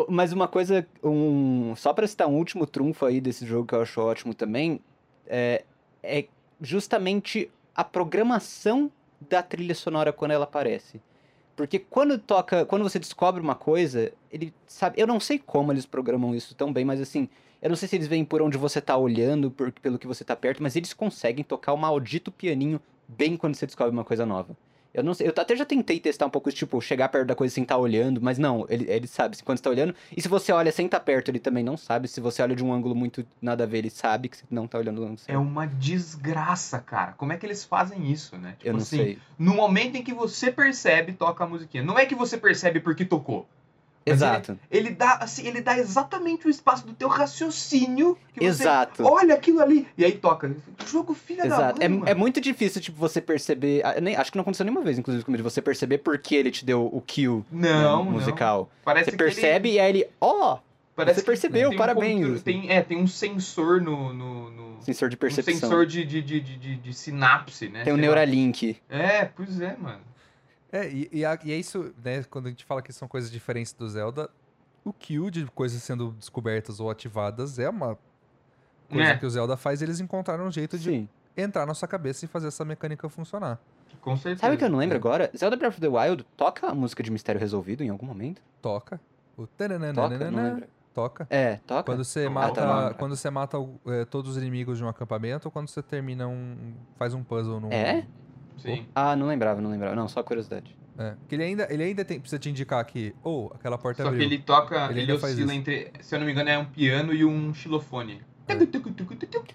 Mas 0.08 0.32
uma 0.32 0.48
coisa, 0.48 0.86
um, 1.02 1.74
só 1.76 1.92
pra 1.92 2.06
citar 2.06 2.26
um 2.26 2.36
último 2.36 2.66
trunfo 2.66 3.06
aí 3.06 3.20
desse 3.20 3.46
jogo 3.46 3.68
que 3.68 3.74
eu 3.74 3.82
acho 3.82 4.00
ótimo 4.00 4.34
também, 4.34 4.80
é, 5.26 5.64
é 6.02 6.24
justamente 6.60 7.50
a 7.74 7.84
programação 7.84 8.90
da 9.20 9.42
trilha 9.42 9.74
sonora 9.74 10.12
quando 10.12 10.32
ela 10.32 10.44
aparece. 10.44 11.00
Porque 11.54 11.78
quando 11.78 12.18
toca, 12.18 12.66
quando 12.66 12.82
você 12.82 12.98
descobre 12.98 13.40
uma 13.40 13.54
coisa, 13.54 14.12
ele 14.30 14.52
sabe, 14.66 15.00
eu 15.00 15.06
não 15.06 15.20
sei 15.20 15.38
como 15.38 15.72
eles 15.72 15.86
programam 15.86 16.34
isso 16.34 16.54
tão 16.54 16.72
bem, 16.72 16.84
mas 16.84 17.00
assim, 17.00 17.28
eu 17.62 17.70
não 17.70 17.76
sei 17.76 17.88
se 17.88 17.96
eles 17.96 18.06
veem 18.06 18.24
por 18.24 18.42
onde 18.42 18.58
você 18.58 18.80
tá 18.80 18.96
olhando, 18.96 19.50
por, 19.50 19.72
pelo 19.72 19.98
que 19.98 20.06
você 20.06 20.22
tá 20.22 20.36
perto, 20.36 20.62
mas 20.62 20.76
eles 20.76 20.92
conseguem 20.92 21.44
tocar 21.44 21.72
o 21.72 21.78
maldito 21.78 22.30
pianinho 22.30 22.80
bem 23.08 23.36
quando 23.36 23.54
você 23.54 23.66
descobre 23.66 23.92
uma 23.92 24.04
coisa 24.04 24.26
nova. 24.26 24.56
Eu 24.96 25.04
não 25.04 25.12
sei, 25.12 25.26
eu 25.26 25.34
até 25.36 25.54
já 25.54 25.66
tentei 25.66 26.00
testar 26.00 26.24
um 26.24 26.30
pouco, 26.30 26.50
tipo, 26.50 26.80
chegar 26.80 27.08
perto 27.10 27.28
da 27.28 27.34
coisa 27.34 27.54
sem 27.54 27.62
estar 27.62 27.76
olhando, 27.76 28.20
mas 28.20 28.38
não, 28.38 28.64
ele, 28.68 28.90
ele 28.90 29.06
sabe 29.06 29.36
quando 29.44 29.58
você 29.58 29.64
tá 29.64 29.70
olhando. 29.70 29.94
E 30.16 30.22
se 30.22 30.26
você 30.26 30.52
olha 30.52 30.72
sem 30.72 30.86
estar 30.86 31.00
perto, 31.00 31.30
ele 31.30 31.38
também 31.38 31.62
não 31.62 31.76
sabe. 31.76 32.08
Se 32.08 32.18
você 32.18 32.42
olha 32.42 32.56
de 32.56 32.64
um 32.64 32.72
ângulo 32.72 32.94
muito 32.94 33.26
nada 33.40 33.64
a 33.64 33.66
ver, 33.66 33.78
ele 33.78 33.90
sabe 33.90 34.30
que 34.30 34.38
você 34.38 34.44
não 34.50 34.66
tá 34.66 34.78
olhando 34.78 34.96
do 34.96 35.02
ângulo 35.02 35.18
É 35.28 35.36
uma 35.36 35.66
desgraça, 35.66 36.78
cara. 36.78 37.12
Como 37.12 37.32
é 37.32 37.36
que 37.36 37.44
eles 37.44 37.62
fazem 37.62 38.10
isso, 38.10 38.38
né? 38.38 38.52
Tipo 38.52 38.68
Eu 38.68 38.72
não 38.72 38.80
assim, 38.80 38.96
sei. 38.96 39.18
no 39.38 39.54
momento 39.54 39.96
em 39.96 40.02
que 40.02 40.14
você 40.14 40.50
percebe, 40.50 41.12
toca 41.12 41.44
a 41.44 41.46
musiquinha. 41.46 41.82
Não 41.82 41.98
é 41.98 42.06
que 42.06 42.14
você 42.14 42.38
percebe 42.38 42.80
porque 42.80 43.04
tocou. 43.04 43.46
Exato, 44.08 44.56
Ele 44.70 44.90
dá, 44.90 45.14
assim, 45.14 45.46
ele 45.48 45.60
dá 45.60 45.76
exatamente 45.76 46.46
o 46.46 46.50
espaço 46.50 46.86
do 46.86 46.92
teu 46.94 47.08
raciocínio 47.08 48.16
que 48.32 48.38
você 48.40 48.46
exato. 48.62 49.04
olha 49.04 49.34
aquilo 49.34 49.60
ali 49.60 49.86
e 49.98 50.04
aí 50.04 50.12
toca. 50.12 50.54
Jogo 50.86 51.12
filha 51.14 51.42
da 51.42 51.46
Exato. 51.56 51.80
mãe, 51.90 52.02
É, 52.06 52.10
é 52.12 52.14
muito 52.14 52.40
difícil, 52.40 52.80
tipo, 52.80 52.96
você 52.98 53.20
perceber. 53.20 53.82
ah, 53.84 54.00
nem- 54.00 54.14
acho 54.16 54.30
que 54.30 54.36
não 54.38 54.42
aconteceu 54.42 54.64
nenhuma 54.64 54.82
vez, 54.84 54.98
inclusive, 54.98 55.24
comigo, 55.24 55.42
você 55.42 55.60
perceber 55.60 55.98
por 55.98 56.16
que 56.18 56.34
ele 56.36 56.50
te 56.50 56.64
deu 56.64 56.86
o 56.86 57.00
kill 57.00 57.44
né, 57.50 57.72
Não, 57.72 58.04
musical. 58.04 58.60
não. 58.60 58.68
Parece 58.84 59.10
Você 59.10 59.16
que 59.16 59.22
ele- 59.22 59.32
percebe 59.32 59.72
e 59.72 59.80
aí 59.80 59.88
ele, 59.90 60.06
ó, 60.20 60.58
parece 60.94 61.16
você 61.16 61.20
que 61.22 61.26
percebeu, 61.26 61.68
tem 61.70 61.76
um 61.76 61.80
parabéns. 61.80 62.20
controle- 62.20 62.40
tem, 62.40 62.70
é, 62.70 62.82
tem 62.82 62.98
um 62.98 63.06
sensor 63.08 63.80
no. 63.80 64.12
no, 64.12 64.50
no- 64.50 64.82
sensor 64.82 65.08
de 65.08 65.16
um 65.16 65.18
percepção. 65.18 65.54
sensor 65.68 65.84
de, 65.84 66.04
de, 66.04 66.22
de, 66.22 66.40
de, 66.40 66.56
de- 66.56 66.76
de 66.76 66.92
sinapse, 66.94 67.68
né? 67.68 67.82
Tem 67.82 67.92
o 67.92 67.96
Sei 67.96 68.02
lá. 68.04 68.14
Neuralink. 68.14 68.76
É, 68.88 69.24
pois 69.24 69.60
é, 69.60 69.76
mano. 69.76 69.98
É, 70.72 70.88
e, 70.88 71.08
e, 71.12 71.24
a- 71.24 71.38
e 71.44 71.52
é 71.52 71.56
isso, 71.56 71.94
né? 72.04 72.22
Quando 72.24 72.46
a 72.46 72.50
gente 72.50 72.64
fala 72.64 72.82
que 72.82 72.92
são 72.92 73.06
coisas 73.08 73.30
diferentes 73.30 73.72
do 73.72 73.88
Zelda, 73.88 74.28
o 74.84 74.92
kill 74.92 75.30
de 75.30 75.46
coisas 75.46 75.82
sendo 75.82 76.10
descobertas 76.12 76.80
ou 76.80 76.90
ativadas 76.90 77.58
é 77.58 77.68
uma 77.68 77.98
coisa 78.90 79.10
É. 79.10 79.16
que 79.16 79.26
o 79.26 79.30
Zelda 79.30 79.56
faz. 79.56 79.82
Eles 79.82 80.00
encontraram 80.00 80.46
um 80.46 80.50
jeito 80.50 80.78
de 80.78 80.90
Sim. 80.90 81.08
entrar 81.36 81.66
na 81.66 81.74
sua 81.74 81.88
cabeça 81.88 82.24
e 82.24 82.28
fazer 82.28 82.48
essa 82.48 82.64
mecânica 82.64 83.08
funcionar. 83.08 83.58
Com 84.00 84.16
certeza. 84.16 84.40
Sabe 84.42 84.54
o 84.54 84.58
que 84.58 84.64
eu 84.64 84.70
não 84.70 84.78
lembro 84.78 84.96
É. 84.96 84.98
agora? 84.98 85.30
Zelda 85.36 85.56
Breath 85.56 85.72
of 85.72 85.80
the 85.80 85.88
Wild 85.88 86.24
toca 86.36 86.68
a 86.68 86.74
música 86.74 87.02
de 87.02 87.10
Mistério 87.10 87.40
Resolvido 87.40 87.82
em 87.82 87.88
algum 87.88 88.06
momento? 88.06 88.40
Toca. 88.62 89.00
O 89.36 89.46
Toca? 89.46 89.68
Não 90.30 90.42
lembro. 90.42 90.66
toca. 90.94 91.26
É, 91.28 91.56
toca? 91.66 91.82
Quando 91.82 92.04
você 92.04 92.24
Não, 92.24 92.32
mata, 92.32 92.54
tá, 92.62 92.94
quando 92.94 93.14
você 93.16 93.28
mata 93.28 93.58
o- 93.58 93.78
é, 93.86 94.04
todos 94.06 94.30
os 94.32 94.36
inimigos 94.38 94.78
de 94.78 94.84
um 94.84 94.88
acampamento 94.88 95.46
ou 95.48 95.52
quando 95.52 95.68
você 95.68 95.82
termina 95.82 96.26
um. 96.26 96.72
faz 96.96 97.12
um 97.12 97.22
puzzle 97.22 97.60
num. 97.60 97.70
É? 97.70 98.06
Sim. 98.58 98.86
Ah, 98.94 99.14
não 99.16 99.26
lembrava, 99.26 99.60
não 99.60 99.70
lembrava. 99.70 99.94
Não, 99.94 100.08
só 100.08 100.22
curiosidade. 100.22 100.76
É. 100.98 101.10
Porque 101.10 101.34
ele 101.34 101.42
ainda, 101.44 101.66
ele 101.70 101.82
ainda 101.82 102.04
tem, 102.04 102.18
precisa 102.18 102.38
te 102.38 102.48
indicar 102.48 102.84
que, 102.86 103.14
ou 103.22 103.52
aquela 103.54 103.76
porta 103.76 104.02
Só 104.02 104.08
que 104.08 104.14
abriu. 104.14 104.26
ele 104.28 104.38
toca, 104.38 104.88
Ele 104.90 105.00
ele, 105.02 105.12
oscila 105.12 105.32
isso. 105.32 105.52
entre, 105.52 105.92
se 106.00 106.14
eu 106.14 106.18
não 106.18 106.26
me 106.26 106.32
engano, 106.32 106.48
é 106.48 106.58
um 106.58 106.64
piano 106.64 107.12
e 107.12 107.24
um 107.24 107.52
xilofone. 107.52 108.22
É. 108.48 108.54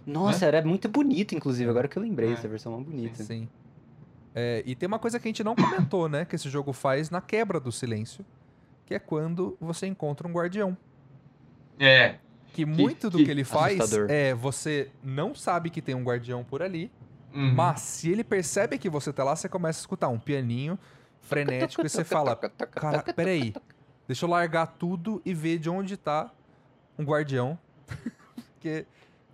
Nossa, 0.06 0.46
era 0.46 0.62
muito 0.64 0.88
bonito, 0.90 1.34
inclusive, 1.34 1.70
agora 1.70 1.88
que 1.88 1.98
eu 1.98 2.02
lembrei, 2.04 2.30
É. 2.30 2.34
essa 2.34 2.48
versão 2.48 2.74
é 2.74 2.76
muito 2.76 2.92
bonita. 2.92 3.24
Sim. 3.24 3.48
É, 4.36 4.62
e 4.66 4.76
tem 4.76 4.86
uma 4.88 5.00
coisa 5.00 5.20
que 5.20 5.28
a 5.28 5.30
gente 5.30 5.44
não 5.44 5.56
comentou, 5.56 6.08
né? 6.08 6.26
Que 6.26 6.36
esse 6.36 6.50
jogo 6.50 6.72
faz 6.74 7.10
na 7.10 7.20
quebra 7.22 7.60
do 7.60 7.72
silêncio, 7.72 8.24
que 8.86 8.94
é 8.94 9.00
quando 9.00 9.58
você 9.60 9.88
encontra 9.88 10.28
um 10.28 10.32
guardião. 10.32 10.78
É, 11.80 12.16
Que 12.54 12.66
muito 12.66 13.10
do 13.10 13.18
que 13.18 13.26
que 13.26 13.32
ele 13.32 13.44
faz 13.44 13.80
assustador. 13.80 14.08
é 14.12 14.34
você 14.36 14.90
não 15.04 15.34
sabe 15.34 15.70
que 15.70 15.82
tem 15.82 15.96
um 15.96 16.04
guardião 16.04 16.44
por 16.44 16.62
ali, 16.62 16.92
uhum. 17.34 17.54
mas 17.56 17.80
se 17.82 18.10
ele 18.12 18.24
percebe 18.24 18.78
que 18.78 18.90
você 18.90 19.12
tá 19.14 19.24
lá, 19.24 19.36
você 19.36 19.48
começa 19.50 19.80
a 19.80 19.82
escutar 19.82 20.08
um 20.10 20.20
pianinho 20.20 20.78
frenético 21.22 21.86
e 21.86 21.90
você 21.90 22.04
fala: 22.04 22.36
Cara, 22.36 23.02
peraí, 23.14 23.54
deixa 24.08 24.26
eu 24.26 24.30
largar 24.30 24.68
tudo 24.68 25.22
e 25.26 25.34
ver 25.34 25.58
de 25.60 25.70
onde 25.70 25.98
tá 25.98 26.30
um 26.98 27.04
guardião. 27.04 27.58
Porque. 28.56 28.86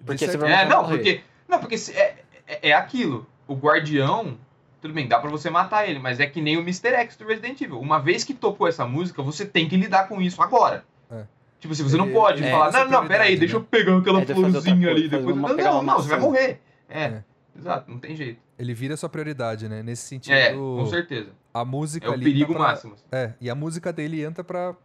Porque 0.06 0.26
você 0.28 0.38
vai- 0.38 0.52
É, 0.52 0.66
não, 0.70 0.84
morrer. 0.84 0.95
porque. 0.98 1.22
Não, 1.50 1.60
porque 1.60 1.78
se- 1.78 1.91
é, 1.93 2.24
é, 2.48 2.70
é 2.70 2.74
aquilo. 2.74 3.28
O 3.48 3.56
guardião, 3.56 4.38
tudo 4.82 4.93
bem, 4.93 5.08
dá 5.08 5.20
pra 5.20 5.30
você 5.30 5.50
matar 5.50 5.88
ele, 5.89 6.00
mas 6.00 6.20
é 6.20 6.28
que 6.28 6.41
nem 6.41 6.56
o 6.58 6.62
Mr. 6.62 6.89
X 6.93 7.18
do 7.18 7.26
Resident 7.26 7.60
Evil. 7.62 7.80
Uma 7.80 8.00
vez 8.00 8.24
que 8.24 8.34
tocou 8.34 8.68
essa 8.68 8.86
música, 8.86 9.22
você 9.24 9.45
tem 9.45 9.68
que 9.68 9.76
lidar 9.76 10.08
com 10.08 10.22
isso 10.22 10.41
agora. 10.41 10.86
É. 11.12 11.24
Tipo 11.60 11.74
assim, 11.74 11.84
você 11.84 11.98
não 11.98 12.12
pode 12.12 12.43
ele 12.43 12.52
falar, 12.52 12.72
não, 12.72 12.86
não, 12.91 13.08
peraí, 13.08 13.36
prioridade, 13.36 13.39
deixa 13.39 13.54
né? 13.58 13.60
eu 13.60 13.66
pegar 13.66 13.98
aquela 13.98 14.22
É, 14.22 14.26
florzinha 14.26 14.89
ali. 14.91 15.10
Depois... 15.10 15.36
Não, 15.36 15.56
não, 15.56 15.84
não, 15.84 15.95
você 15.98 16.10
vai 16.10 16.20
morrer. 16.20 16.62
É, 16.88 17.04
É. 17.04 17.24
exato, 17.58 17.89
não 17.91 17.99
tem 17.99 18.16
jeito. 18.16 18.41
Ele 18.58 18.74
vira 18.74 18.95
sua 18.97 19.10
prioridade, 19.10 19.68
né? 19.68 19.82
Nesse 19.84 20.08
sentido. 20.08 20.34
É, 20.34 20.53
com 20.53 20.86
certeza. 20.88 21.32
A 21.53 21.64
música 21.66 22.05
É 22.08 22.10
o 22.10 22.14
perigo 22.20 22.53
tá 22.53 22.60
pra- 22.60 22.68
máximo. 22.70 22.95
É, 23.12 23.34
e 23.41 23.49
a 23.49 23.55
música 23.55 23.91
dele 23.91 24.24
entra 24.24 24.43
pra 24.43 24.76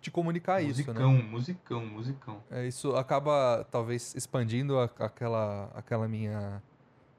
te 0.00 0.10
comunicar 0.10 0.60
isso, 0.62 0.92
né? 0.92 1.00
musicão, 1.00 1.22
musicão, 1.22 1.86
musicão. 1.86 2.42
É, 2.50 2.66
isso 2.66 2.94
acaba, 2.94 3.66
talvez, 3.70 4.14
expandindo 4.14 4.78
a- 4.78 4.90
aquela, 4.98 5.70
aquela 5.74 6.06
minha 6.06 6.62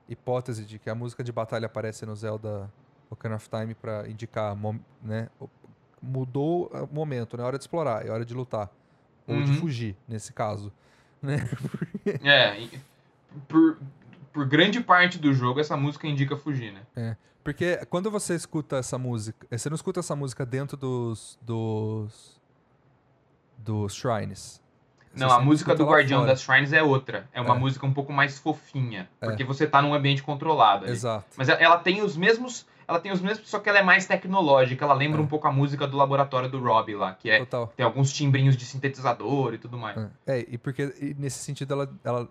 hipótese 0.08 0.64
de 0.66 0.78
que 0.78 0.88
a 0.90 0.94
música 0.94 1.24
de 1.24 1.32
batalha 1.32 1.66
aparece 1.66 2.06
no 2.06 2.16
Zelda 2.16 2.72
Ocarina 3.10 3.38
of 3.38 3.50
Time 3.50 3.74
pra 3.74 4.08
indicar, 4.08 4.56
né? 5.02 5.30
Mudou 6.00 6.68
o 6.72 6.94
momento, 6.94 7.36
né? 7.38 7.44
É 7.44 7.46
hora 7.48 7.58
de 7.58 7.64
explorar, 7.64 8.06
é 8.06 8.12
hora 8.12 8.24
de 8.24 8.34
lutar. 8.36 8.70
Ou 9.28 9.42
de 9.42 9.52
Uhum. 9.54 9.58
fugir, 9.58 9.96
nesse 10.08 10.32
caso. 10.32 10.72
Né? 11.20 11.38
É, 12.24 12.70
por, 13.48 13.78
por 14.34 14.46
grande 14.46 14.82
parte 14.82 15.18
do 15.18 15.34
jogo, 15.34 15.60
essa 15.60 15.76
música 15.78 16.08
indica 16.08 16.36
fugir, 16.36 16.74
né? 16.96 17.18
Porque 17.44 17.78
quando 17.90 18.10
você 18.10 18.34
escuta 18.36 18.78
essa 18.78 18.98
música, 18.98 19.46
eh, 19.52 19.58
você 19.58 19.70
não 19.70 19.76
escuta 19.76 20.00
essa 20.00 20.16
música 20.16 20.46
dentro 20.46 20.76
dos 20.76 21.38
dos 21.42 22.42
dos 23.58 23.94
shrines. 23.94 24.62
Você 25.14 25.24
Não, 25.24 25.32
a 25.32 25.40
música 25.40 25.74
do 25.74 25.86
Guardião 25.86 26.22
fora. 26.22 26.32
das 26.34 26.42
Shrines 26.42 26.74
é 26.74 26.84
outra. 26.84 27.30
É 27.32 27.40
uma 27.40 27.56
É. 27.56 27.58
música 27.58 27.86
um 27.86 27.94
pouco 27.94 28.12
mais 28.12 28.38
fofinha. 28.38 29.08
É. 29.22 29.28
Porque 29.28 29.46
você 29.46 29.66
tá 29.66 29.82
num 29.82 29.94
ambiente 29.94 30.22
controlado 30.22 30.84
ali. 30.84 30.92
Exato. 30.94 31.26
Mas 31.38 31.48
ela- 31.48 31.78
tem 31.78 32.02
os 32.02 32.18
mesmos. 32.18 32.66
Ela 32.88 33.00
tem 33.00 33.12
os 33.14 33.22
mesmos, 33.22 33.50
só 33.50 33.58
que 33.60 33.70
ela 33.70 33.80
é 33.80 33.82
mais 33.84 34.06
tecnológica. 34.06 34.84
Ela 34.84 34.94
lembra 34.94 35.20
É. 35.20 35.24
um 35.24 35.28
pouco 35.28 35.48
a 35.48 35.52
música 35.52 35.88
do 35.88 35.96
laboratório 35.96 36.50
do 36.50 36.60
Rob 36.60 36.94
lá, 36.96 37.14
que 37.14 37.30
é. 37.30 37.40
Total. 37.40 37.68
Tem 37.78 37.86
alguns 37.86 38.12
timbrinhos 38.12 38.58
de 38.58 38.66
sintetizador 38.66 39.54
e 39.54 39.58
tudo 39.58 39.78
mais. 39.78 39.98
É, 39.98 40.10
É, 40.40 40.46
e 40.50 40.58
porque 40.58 40.94
e 41.00 41.16
nesse 41.18 41.40
sentido 41.40 41.74
ela, 41.74 41.90
ela 42.04 42.30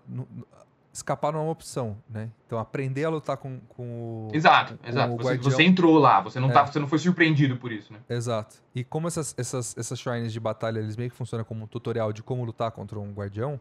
escapar 0.95 1.31
não 1.33 1.41
é 1.41 1.43
uma 1.43 1.51
opção, 1.51 1.97
né? 2.09 2.29
Então 2.45 2.57
aprender 2.57 3.03
a 3.03 3.09
lutar 3.09 3.35
com, 3.37 3.59
com 3.67 4.27
o 4.27 4.31
Exato, 4.33 4.77
com 4.77 4.87
exato. 4.87 5.13
o 5.13 5.17
Você, 5.17 5.37
você 5.37 5.63
entrou 5.63 5.97
lá, 5.99 6.21
você 6.21 6.39
não, 6.39 6.49
É. 6.49 6.53
tá, 6.53 6.65
você 6.65 6.79
não 6.79 6.87
foi 6.87 6.99
surpreendido 6.99 7.57
por 7.57 7.71
isso, 7.71 7.91
né? 7.91 7.99
Exato. 8.09 8.55
E 8.73 8.83
como 8.83 9.07
essas, 9.07 9.35
essas, 9.37 9.77
essas 9.77 9.99
shrines 9.99 10.31
de 10.31 10.39
batalha, 10.39 10.79
eles 10.79 10.95
meio 10.95 11.09
que 11.09 11.15
funcionam 11.15 11.43
como 11.43 11.65
um 11.65 11.67
tutorial 11.67 12.13
de 12.13 12.23
como 12.23 12.43
lutar 12.45 12.71
contra 12.71 12.97
um 12.97 13.11
guardião, 13.13 13.59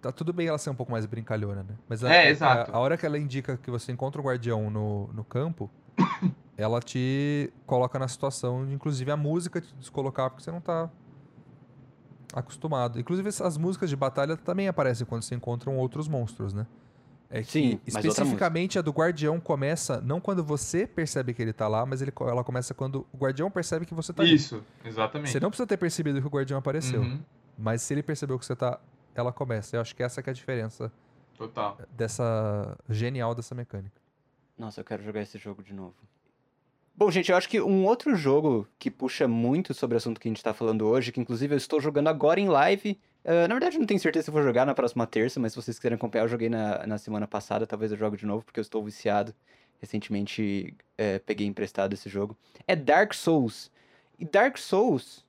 tá 0.00 0.12
tudo 0.12 0.32
bem 0.32 0.46
ela 0.46 0.58
ser 0.58 0.70
um 0.70 0.74
pouco 0.74 0.92
mais 0.92 1.04
brincalhona, 1.04 1.62
né? 1.62 1.74
Mas 1.88 2.04
a, 2.04 2.12
É, 2.14 2.26
a- 2.26 2.30
exato. 2.30 2.70
A, 2.74 2.78
hora 2.78 2.96
que 2.96 3.04
ela 3.04 3.18
indica 3.18 3.56
que 3.56 3.70
você 3.70 3.90
encontra 3.92 4.20
um 4.20 4.24
guardião 4.24 4.70
no, 4.70 5.08
no 5.12 5.24
campo, 5.24 5.68
ela 6.56 6.80
te 6.80 7.52
coloca 7.66 7.98
na 7.98 8.06
situação 8.08 8.64
de, 8.66 8.72
inclusive, 8.74 9.10
a 9.10 9.16
música 9.16 9.60
te 9.60 9.74
descolocar, 9.76 10.30
porque 10.30 10.44
você 10.44 10.50
não 10.52 10.60
tá 10.60 10.88
acostumado. 12.32 12.98
Inclusive, 13.00 13.28
essas 13.28 13.56
músicas 13.56 13.90
de 13.90 13.96
batalha 13.96 14.36
também 14.36 14.68
aparecem 14.68 15.06
quando 15.06 15.22
você 15.22 15.34
encontra 15.34 15.70
outros 15.70 16.08
monstros, 16.08 16.52
né? 16.52 16.66
É 17.32 17.42
que, 17.42 17.50
Sim, 17.52 17.80
mas 17.86 17.94
outra 17.94 18.08
especificamente 18.10 18.76
a 18.76 18.82
do 18.82 18.90
guardião 18.90 19.38
começa 19.38 20.00
não 20.00 20.20
quando 20.20 20.42
você 20.42 20.84
percebe 20.84 21.32
que 21.32 21.40
ele 21.40 21.52
tá 21.52 21.68
lá, 21.68 21.86
mas 21.86 22.02
ele, 22.02 22.12
ela 22.22 22.42
começa 22.42 22.74
quando 22.74 23.06
o 23.12 23.16
guardião 23.16 23.48
percebe 23.48 23.86
que 23.86 23.94
você 23.94 24.12
tá 24.12 24.22
ali. 24.24 24.34
Isso, 24.34 24.64
exatamente. 24.84 25.30
Você 25.30 25.38
não 25.38 25.48
precisa 25.48 25.66
ter 25.66 25.76
percebido 25.76 26.20
que 26.20 26.26
o 26.26 26.30
guardião 26.30 26.58
apareceu, 26.58 27.02
Uhum. 27.02 27.20
mas 27.56 27.82
se 27.82 27.94
ele 27.94 28.02
percebeu 28.02 28.36
que 28.36 28.44
você 28.44 28.56
tá, 28.56 28.80
ela 29.14 29.32
começa. 29.32 29.76
Eu 29.76 29.80
acho 29.80 29.94
que 29.94 30.02
essa 30.02 30.20
que 30.20 30.28
é 30.28 30.32
a 30.32 30.34
diferença 30.34 30.90
Total. 31.38 31.78
dessa 31.96 32.76
genial 32.88 33.32
dessa 33.32 33.54
mecânica. 33.54 34.00
Nossa, 34.58 34.80
eu 34.80 34.84
quero 34.84 35.02
jogar 35.04 35.22
esse 35.22 35.38
jogo 35.38 35.62
de 35.62 35.72
novo. 35.72 35.94
Bom, 37.00 37.10
gente, 37.10 37.30
eu 37.30 37.36
acho 37.38 37.48
que 37.48 37.58
um 37.62 37.86
outro 37.86 38.14
jogo 38.14 38.68
que 38.78 38.90
puxa 38.90 39.26
muito 39.26 39.72
sobre 39.72 39.94
o 39.94 39.96
assunto 39.96 40.20
que 40.20 40.28
a 40.28 40.30
gente 40.30 40.42
tá 40.42 40.52
falando 40.52 40.86
hoje, 40.86 41.10
que 41.10 41.18
inclusive 41.18 41.54
eu 41.54 41.56
estou 41.56 41.80
jogando 41.80 42.08
agora 42.08 42.38
em 42.38 42.46
live. 42.46 43.00
eh, 43.24 43.48
na 43.48 43.54
verdade, 43.54 43.78
não 43.78 43.86
tenho 43.86 43.98
certeza 43.98 44.24
se 44.24 44.28
eu 44.30 44.34
vou 44.34 44.42
jogar 44.42 44.66
na 44.66 44.74
próxima 44.74 45.06
terça, 45.06 45.40
mas 45.40 45.52
se 45.52 45.56
vocês 45.56 45.78
quiserem 45.78 45.96
acompanhar, 45.96 46.24
eu 46.24 46.28
joguei 46.28 46.50
na, 46.50 46.86
na 46.86 46.98
semana 46.98 47.26
passada, 47.26 47.66
talvez 47.66 47.90
eu 47.90 47.96
jogue 47.96 48.18
de 48.18 48.26
novo, 48.26 48.44
porque 48.44 48.60
eu 48.60 48.62
estou 48.62 48.84
viciado. 48.84 49.34
Recentemente 49.80 50.74
eh, 50.98 51.18
peguei 51.20 51.46
emprestado 51.46 51.94
esse 51.94 52.06
jogo. 52.10 52.36
É 52.68 52.76
Dark 52.76 53.14
Souls. 53.14 53.70
E 54.18 54.26
Dark 54.26 54.58
Souls, 54.58 55.24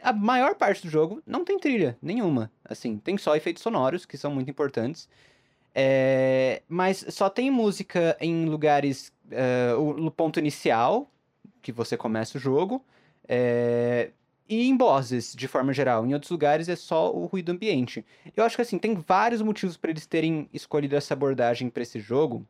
a 0.00 0.12
maior 0.12 0.54
parte 0.54 0.82
do 0.82 0.88
jogo 0.88 1.20
não 1.26 1.44
tem 1.44 1.58
trilha 1.58 1.98
nenhuma. 2.00 2.48
Assim, 2.64 2.96
tem 2.98 3.18
só 3.18 3.34
efeitos 3.34 3.60
sonoros, 3.60 4.06
que 4.06 4.16
são 4.16 4.30
muito 4.30 4.50
importantes. 4.52 5.08
É, 5.74 6.62
mas 6.68 7.04
só 7.08 7.28
tem 7.28 7.50
música 7.50 8.16
em 8.20 8.46
lugares. 8.46 9.12
É, 9.30 9.74
o, 9.74 9.94
no 9.94 10.10
ponto 10.10 10.38
inicial, 10.38 11.10
que 11.62 11.72
você 11.72 11.96
começa 11.96 12.38
o 12.38 12.40
jogo. 12.40 12.84
é, 13.28 14.10
e 14.48 14.68
em 14.68 14.76
bosses, 14.76 15.34
de 15.34 15.48
forma 15.48 15.72
geral. 15.72 16.06
Em 16.06 16.12
outros 16.12 16.30
lugares 16.30 16.68
é 16.68 16.76
só 16.76 17.12
o 17.14 17.26
ruído 17.26 17.50
ambiente. 17.50 18.04
Eu 18.36 18.44
acho 18.44 18.56
que 18.56 18.62
assim, 18.62 18.78
tem 18.78 18.94
vários 18.94 19.40
motivos 19.40 19.76
para 19.76 19.90
eles 19.90 20.06
terem 20.06 20.48
escolhido 20.52 20.96
essa 20.96 21.14
abordagem 21.14 21.70
para 21.70 21.82
esse 21.82 21.98
jogo. 21.98 22.46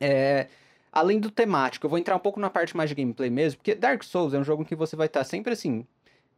É, 0.00 0.48
além 0.92 1.18
do 1.18 1.30
temático, 1.30 1.86
eu 1.86 1.90
vou 1.90 1.98
entrar 1.98 2.14
um 2.16 2.20
pouco 2.20 2.38
na 2.38 2.50
parte 2.50 2.76
mais 2.76 2.88
de 2.90 2.94
gameplay 2.94 3.30
mesmo, 3.30 3.58
porque 3.58 3.74
Dark 3.74 4.02
Souls 4.04 4.34
é 4.34 4.38
um 4.38 4.44
jogo 4.44 4.62
em 4.62 4.64
que 4.64 4.76
você 4.76 4.94
vai 4.94 5.06
estar 5.06 5.24
sempre 5.24 5.52
assim, 5.52 5.86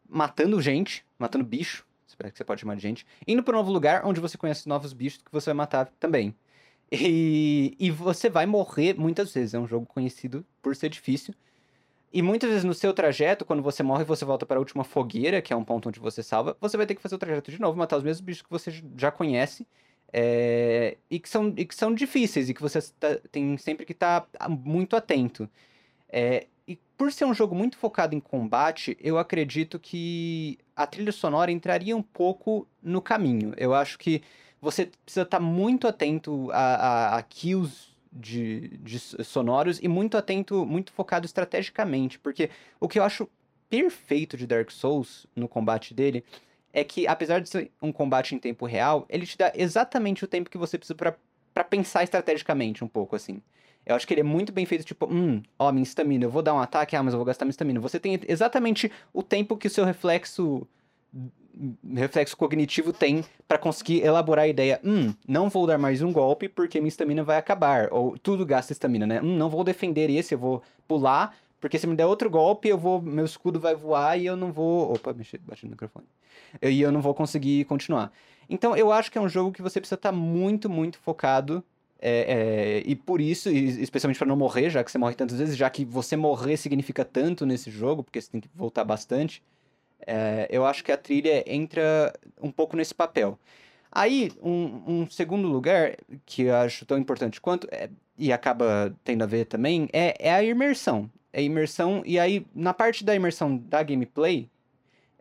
matando 0.08 0.60
gente, 0.60 1.04
matando 1.18 1.44
bicho, 1.44 1.86
espero 2.06 2.30
que 2.32 2.38
você 2.38 2.44
pode 2.44 2.60
chamar 2.60 2.76
de 2.76 2.82
gente, 2.82 3.06
indo 3.26 3.42
para 3.42 3.54
um 3.54 3.58
novo 3.58 3.72
lugar 3.72 4.06
onde 4.06 4.20
você 4.20 4.38
conhece 4.38 4.68
novos 4.68 4.92
bichos 4.92 5.20
que 5.22 5.32
você 5.32 5.50
vai 5.50 5.54
matar 5.54 5.86
também. 6.00 6.34
E, 6.92 7.76
e 7.80 7.90
você 7.90 8.30
vai 8.30 8.46
morrer 8.46 8.94
muitas 8.98 9.32
vezes, 9.34 9.54
é 9.54 9.58
um 9.58 9.66
jogo 9.66 9.86
conhecido 9.86 10.46
por 10.62 10.76
ser 10.76 10.88
difícil. 10.88 11.34
E 12.12 12.22
muitas 12.22 12.48
vezes 12.50 12.64
no 12.64 12.74
seu 12.74 12.94
trajeto, 12.94 13.44
quando 13.44 13.62
você 13.62 13.82
morre 13.82 14.02
e 14.02 14.06
você 14.06 14.24
volta 14.24 14.46
para 14.46 14.56
a 14.56 14.60
última 14.60 14.84
fogueira, 14.84 15.42
que 15.42 15.52
é 15.52 15.56
um 15.56 15.64
ponto 15.64 15.88
onde 15.88 16.00
você 16.00 16.22
salva, 16.22 16.56
você 16.60 16.76
vai 16.76 16.86
ter 16.86 16.94
que 16.94 17.02
fazer 17.02 17.16
o 17.16 17.18
trajeto 17.18 17.50
de 17.50 17.60
novo, 17.60 17.78
matar 17.78 17.96
os 17.98 18.02
mesmos 18.04 18.20
bichos 18.24 18.42
que 18.42 18.50
você 18.50 18.70
já 18.96 19.10
conhece. 19.10 19.66
é, 20.12 20.96
e, 21.10 21.18
que 21.20 21.28
são, 21.28 21.52
e 21.56 21.64
que 21.66 21.74
são 21.74 21.92
difíceis 21.94 22.48
e 22.48 22.54
que 22.54 22.62
você 22.62 22.80
tá- 22.98 23.16
tem 23.30 23.58
sempre 23.58 23.84
que 23.84 23.92
estar 23.92 24.26
muito 24.48 24.96
atento. 24.96 25.50
É, 26.08 26.46
e 26.66 26.76
por 26.96 27.12
ser 27.12 27.24
um 27.24 27.34
jogo 27.34 27.54
muito 27.54 27.76
focado 27.78 28.14
em 28.14 28.20
combate, 28.20 28.96
eu 29.00 29.18
acredito 29.18 29.78
que 29.78 30.58
a 30.74 30.86
trilha 30.86 31.12
sonora 31.12 31.50
entraria 31.52 31.96
um 31.96 32.02
pouco 32.02 32.66
no 32.82 33.00
caminho. 33.02 33.52
Eu 33.56 33.74
acho 33.74 33.98
que 33.98 34.22
você 34.66 34.90
precisa 35.04 35.22
estar 35.22 35.38
muito 35.38 35.86
atento 35.86 36.50
a, 36.50 36.56
a, 36.56 37.18
a 37.18 37.22
kills 37.22 37.94
de, 38.12 38.76
de 38.78 38.98
sonoros 38.98 39.78
e 39.80 39.86
muito 39.86 40.16
atento, 40.16 40.66
muito 40.66 40.92
focado 40.92 41.24
estrategicamente, 41.24 42.18
porque 42.18 42.50
o 42.80 42.88
que 42.88 42.98
eu 42.98 43.04
acho 43.04 43.28
perfeito 43.70 44.36
de 44.36 44.44
Dark 44.44 44.72
Souls 44.72 45.24
no 45.36 45.46
combate 45.46 45.94
dele 45.94 46.24
é 46.72 46.82
que, 46.82 47.06
apesar 47.06 47.40
de 47.40 47.48
ser 47.48 47.70
um 47.80 47.92
combate 47.92 48.34
em 48.34 48.38
tempo 48.40 48.66
real, 48.66 49.06
ele 49.08 49.24
te 49.24 49.38
dá 49.38 49.52
exatamente 49.54 50.24
o 50.24 50.28
tempo 50.28 50.50
que 50.50 50.58
você 50.58 50.76
precisa 50.76 50.96
pra 50.96 51.64
pensar 51.64 52.02
estrategicamente 52.02 52.82
um 52.82 52.88
pouco, 52.88 53.14
assim. 53.14 53.40
Eu 53.84 53.94
acho 53.94 54.04
que 54.04 54.12
ele 54.14 54.22
é 54.22 54.24
muito 54.24 54.52
bem 54.52 54.66
feito, 54.66 54.84
tipo, 54.84 55.06
hum, 55.06 55.40
ó, 55.56 55.70
minha 55.70 55.84
estamina, 55.84 56.24
eu 56.24 56.30
vou 56.30 56.42
dar 56.42 56.54
um 56.54 56.58
ataque, 56.58 56.96
ah, 56.96 57.02
mas 57.04 57.14
eu 57.14 57.18
vou 57.18 57.24
gastar 57.24 57.44
minha 57.44 57.52
estamina. 57.52 57.78
Você 57.78 58.00
tem 58.00 58.18
exatamente 58.26 58.90
o 59.12 59.22
tempo 59.22 59.56
que 59.56 59.68
o 59.68 59.70
seu 59.70 59.84
reflexo 59.84 60.66
reflexo 61.94 62.36
cognitivo 62.36 62.92
tem 62.92 63.24
pra 63.48 63.58
conseguir 63.58 64.02
elaborar 64.02 64.44
a 64.44 64.48
ideia, 64.48 64.80
hum, 64.84 65.14
não 65.26 65.48
vou 65.48 65.66
dar 65.66 65.78
mais 65.78 66.02
um 66.02 66.12
golpe 66.12 66.48
porque 66.48 66.78
minha 66.80 66.88
estamina 66.88 67.24
vai 67.24 67.38
acabar, 67.38 67.88
ou 67.90 68.18
tudo 68.18 68.44
gasta 68.44 68.72
estamina, 68.72 69.06
né? 69.06 69.20
Hum, 69.22 69.36
não 69.36 69.48
vou 69.48 69.64
defender 69.64 70.10
esse, 70.10 70.34
eu 70.34 70.38
vou 70.38 70.62
pular, 70.86 71.34
porque 71.60 71.78
se 71.78 71.86
me 71.86 71.96
der 71.96 72.06
outro 72.06 72.28
golpe, 72.28 72.68
eu 72.68 72.78
vou, 72.78 73.00
meu 73.00 73.24
escudo 73.24 73.58
vai 73.58 73.74
voar 73.74 74.18
e 74.18 74.26
eu 74.26 74.36
não 74.36 74.52
vou, 74.52 74.92
opa, 74.92 75.12
mexi, 75.12 75.38
bati 75.38 75.64
no 75.64 75.70
microfone. 75.70 76.06
E 76.62 76.80
eu 76.80 76.92
não 76.92 77.00
vou 77.00 77.14
conseguir 77.14 77.64
continuar. 77.64 78.12
Então, 78.48 78.76
eu 78.76 78.92
acho 78.92 79.10
que 79.10 79.18
é 79.18 79.20
um 79.20 79.28
jogo 79.28 79.52
que 79.52 79.62
você 79.62 79.80
precisa 79.80 79.96
estar 79.96 80.12
muito, 80.12 80.68
muito 80.68 80.98
focado 80.98 81.64
é, 81.98 82.82
é, 82.82 82.82
e 82.86 82.94
por 82.94 83.20
isso, 83.20 83.50
e 83.50 83.82
especialmente 83.82 84.18
para 84.18 84.28
não 84.28 84.36
morrer, 84.36 84.70
já 84.70 84.84
que 84.84 84.90
você 84.90 84.98
morre 84.98 85.14
tantas 85.14 85.38
vezes, 85.38 85.56
já 85.56 85.68
que 85.70 85.84
você 85.84 86.14
morrer 86.14 86.56
significa 86.56 87.04
tanto 87.04 87.46
nesse 87.46 87.70
jogo, 87.70 88.02
porque 88.02 88.20
você 88.20 88.30
tem 88.30 88.40
que 88.40 88.48
voltar 88.54 88.84
bastante, 88.84 89.42
é, 90.06 90.46
eu 90.50 90.64
acho 90.64 90.84
que 90.84 90.92
a 90.92 90.96
trilha 90.96 91.42
entra 91.46 92.12
um 92.40 92.50
pouco 92.50 92.76
nesse 92.76 92.94
papel. 92.94 93.38
Aí, 93.90 94.30
um, 94.42 94.82
um 94.86 95.10
segundo 95.10 95.48
lugar, 95.48 95.96
que 96.24 96.42
eu 96.42 96.54
acho 96.56 96.84
tão 96.84 96.98
importante 96.98 97.40
quanto, 97.40 97.66
é- 97.70 97.90
e 98.18 98.32
acaba 98.32 98.94
tendo 99.04 99.22
a 99.22 99.26
ver 99.26 99.46
também, 99.46 99.88
é, 99.92 100.14
é 100.18 100.32
a 100.34 100.42
imersão. 100.42 101.10
É 101.32 101.40
a 101.40 101.42
imersão, 101.42 102.02
e 102.06 102.18
aí, 102.18 102.46
na 102.54 102.72
parte 102.74 103.04
da 103.04 103.14
imersão 103.14 103.56
da 103.56 103.82
gameplay, 103.82 104.48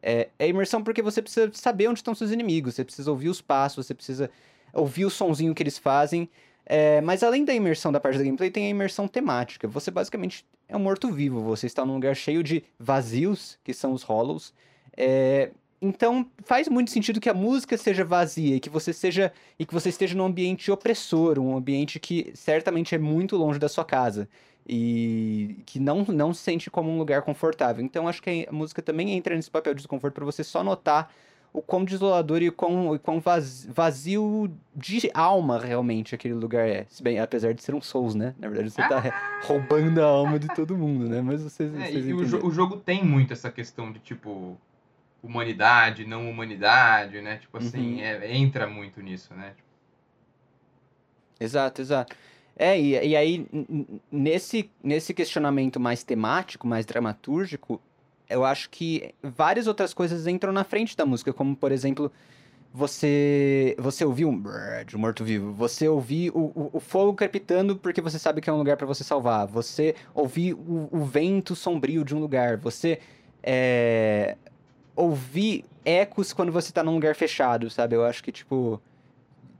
é, 0.02 0.30
é 0.38 0.48
imersão 0.48 0.84
porque 0.84 1.02
você 1.02 1.22
precisa 1.22 1.50
saber 1.54 1.88
onde 1.88 2.00
estão 2.00 2.14
seus 2.14 2.32
inimigos, 2.32 2.76
você 2.76 2.84
precisa 2.86 3.10
ouvir 3.10 3.30
os 3.30 3.42
passos, 3.42 3.86
você 3.88 3.94
precisa 3.94 4.30
ouvir 4.74 5.06
o 5.06 5.10
sonzinho 5.10 5.56
que 5.56 5.64
eles 5.64 5.78
fazem. 5.78 6.30
É, 6.66 7.02
mas 7.02 7.24
além 7.24 7.46
da 7.46 7.54
imersão 7.54 7.92
da 7.92 8.00
parte 8.00 8.18
da 8.18 8.24
gameplay, 8.24 8.50
tem 8.52 8.66
a 8.66 8.70
imersão 8.70 9.08
temática. 9.08 9.68
Você 9.68 9.90
basicamente 9.92 10.46
é 10.68 10.76
um 10.76 10.80
morto-vivo, 10.80 11.42
você 11.42 11.66
está 11.68 11.86
num 11.86 11.94
lugar 11.96 12.16
cheio 12.16 12.44
de 12.44 12.64
vazios, 12.80 13.58
que 13.64 13.74
são 13.74 13.94
os 13.94 14.04
hollows. 14.04 14.54
É, 14.98 15.52
então 15.82 16.26
faz 16.46 16.68
muito 16.70 16.90
sentido 16.92 17.20
que 17.20 17.30
a 17.30 17.34
música 17.34 17.78
seja 17.78 18.04
vazia 18.06 18.56
e 18.56 18.60
que 18.60 18.70
você 18.70 18.92
seja 18.94 19.32
e 19.60 19.66
que 19.66 19.74
você 19.74 19.90
esteja 19.90 20.16
num 20.16 20.26
ambiente 20.26 20.72
opressor, 20.72 21.38
um 21.38 21.56
ambiente 21.58 22.00
que 22.00 22.32
certamente 22.34 22.96
é 22.96 22.98
muito 22.98 23.36
longe 23.36 23.60
da 23.60 23.68
sua 23.70 23.84
casa 23.86 24.28
e 24.68 25.58
que 25.66 25.80
não 25.80 26.04
não 26.06 26.34
se 26.34 26.42
sente 26.42 26.70
como 26.72 26.90
um 26.90 26.98
lugar 26.98 27.22
confortável. 27.22 27.84
Então 27.84 28.08
acho 28.08 28.22
que 28.22 28.46
a 28.50 28.52
música 28.52 28.82
também 28.82 29.12
entra 29.12 29.36
nesse 29.36 29.52
papel 29.52 29.74
de 29.74 29.80
desconforto 29.80 30.14
para 30.16 30.26
você 30.26 30.44
só 30.44 30.64
notar 30.64 31.12
o 31.54 31.62
quão 31.62 31.86
desolador 31.86 32.42
e 32.42 32.50
o 32.50 32.52
quão, 32.52 32.92
o 32.92 33.00
quão 33.00 33.20
vaz- 33.22 33.66
vazio 33.72 34.52
de 34.76 35.10
alma 35.14 35.58
realmente 35.58 36.14
aquele 36.14 36.34
lugar 36.34 36.68
é. 36.68 36.86
Se 36.90 37.02
bem, 37.02 37.18
apesar 37.18 37.54
de 37.54 37.64
ser 37.64 37.74
um 37.74 37.82
Souls, 37.82 38.14
né? 38.14 38.36
Na 38.38 38.50
verdade, 38.50 38.72
você 38.72 38.82
tá 38.82 39.02
roubando 39.46 40.02
a 40.02 40.06
alma 40.06 40.38
de 40.38 40.48
todo 40.54 40.76
mundo, 40.78 41.08
né? 41.08 41.22
Mas 41.22 41.42
vocês, 41.42 41.74
É, 41.74 41.86
vocês 41.88 42.10
e 42.10 42.14
o, 42.14 42.26
jo- 42.26 42.46
o 42.46 42.52
jogo 42.52 42.76
tem 42.78 43.06
muito 43.06 43.32
essa 43.32 43.50
questão 43.50 43.90
de, 43.90 44.00
tipo, 44.00 44.58
humanidade, 45.26 46.06
não 46.06 46.30
humanidade, 46.30 47.22
né? 47.22 47.38
Tipo 47.38 47.58
assim, 47.58 47.96
Uhum. 47.96 48.00
é- 48.02 48.36
entra 48.36 48.68
muito 48.68 49.02
nisso, 49.02 49.34
né? 49.34 49.54
Exato, 51.40 51.82
exato. 51.82 52.16
É, 52.58 52.80
e, 52.80 52.92
e 53.10 53.16
aí, 53.16 53.46
nesse, 54.12 54.70
nesse 54.82 55.14
questionamento 55.14 55.80
mais 55.80 56.04
temático, 56.04 56.66
mais 56.66 56.86
dramatúrgico, 56.86 57.82
eu 58.30 58.46
acho 58.46 58.70
que 58.70 59.14
várias 59.22 59.68
outras 59.68 59.94
coisas 59.94 60.26
entram 60.26 60.54
na 60.54 60.64
frente 60.64 60.96
da 60.96 61.06
música, 61.06 61.34
como, 61.34 61.56
por 61.56 61.72
exemplo, 61.72 62.12
você 62.74 63.76
você 63.78 64.04
ouvir 64.04 64.26
um 64.26 64.42
de 64.86 64.96
um 64.96 65.00
morto-vivo, 65.00 65.52
você 65.54 65.88
ouvir 65.88 66.32
o, 66.32 66.52
o, 66.56 66.70
o 66.74 66.80
fogo 66.80 67.14
crepitando 67.14 67.78
porque 67.78 68.02
você 68.02 68.20
sabe 68.20 68.42
que 68.42 68.50
é 68.50 68.54
um 68.54 68.58
lugar 68.58 68.76
pra 68.78 68.86
você 68.86 69.04
salvar, 69.04 69.48
você 69.48 69.96
ouvir 70.14 70.54
o, 70.54 70.90
o 70.92 71.06
vento 71.06 71.56
sombrio 71.56 72.04
de 72.04 72.14
um 72.16 72.20
lugar, 72.20 72.58
você 72.58 73.00
é, 73.42 74.36
ouvir 74.96 75.66
ecos 75.84 76.34
quando 76.34 76.52
você 76.52 76.72
tá 76.72 76.84
num 76.84 76.94
lugar 76.94 77.16
fechado, 77.16 77.70
sabe? 77.70 77.96
Eu 77.96 78.06
acho 78.06 78.24
que, 78.24 78.32
tipo, 78.32 78.82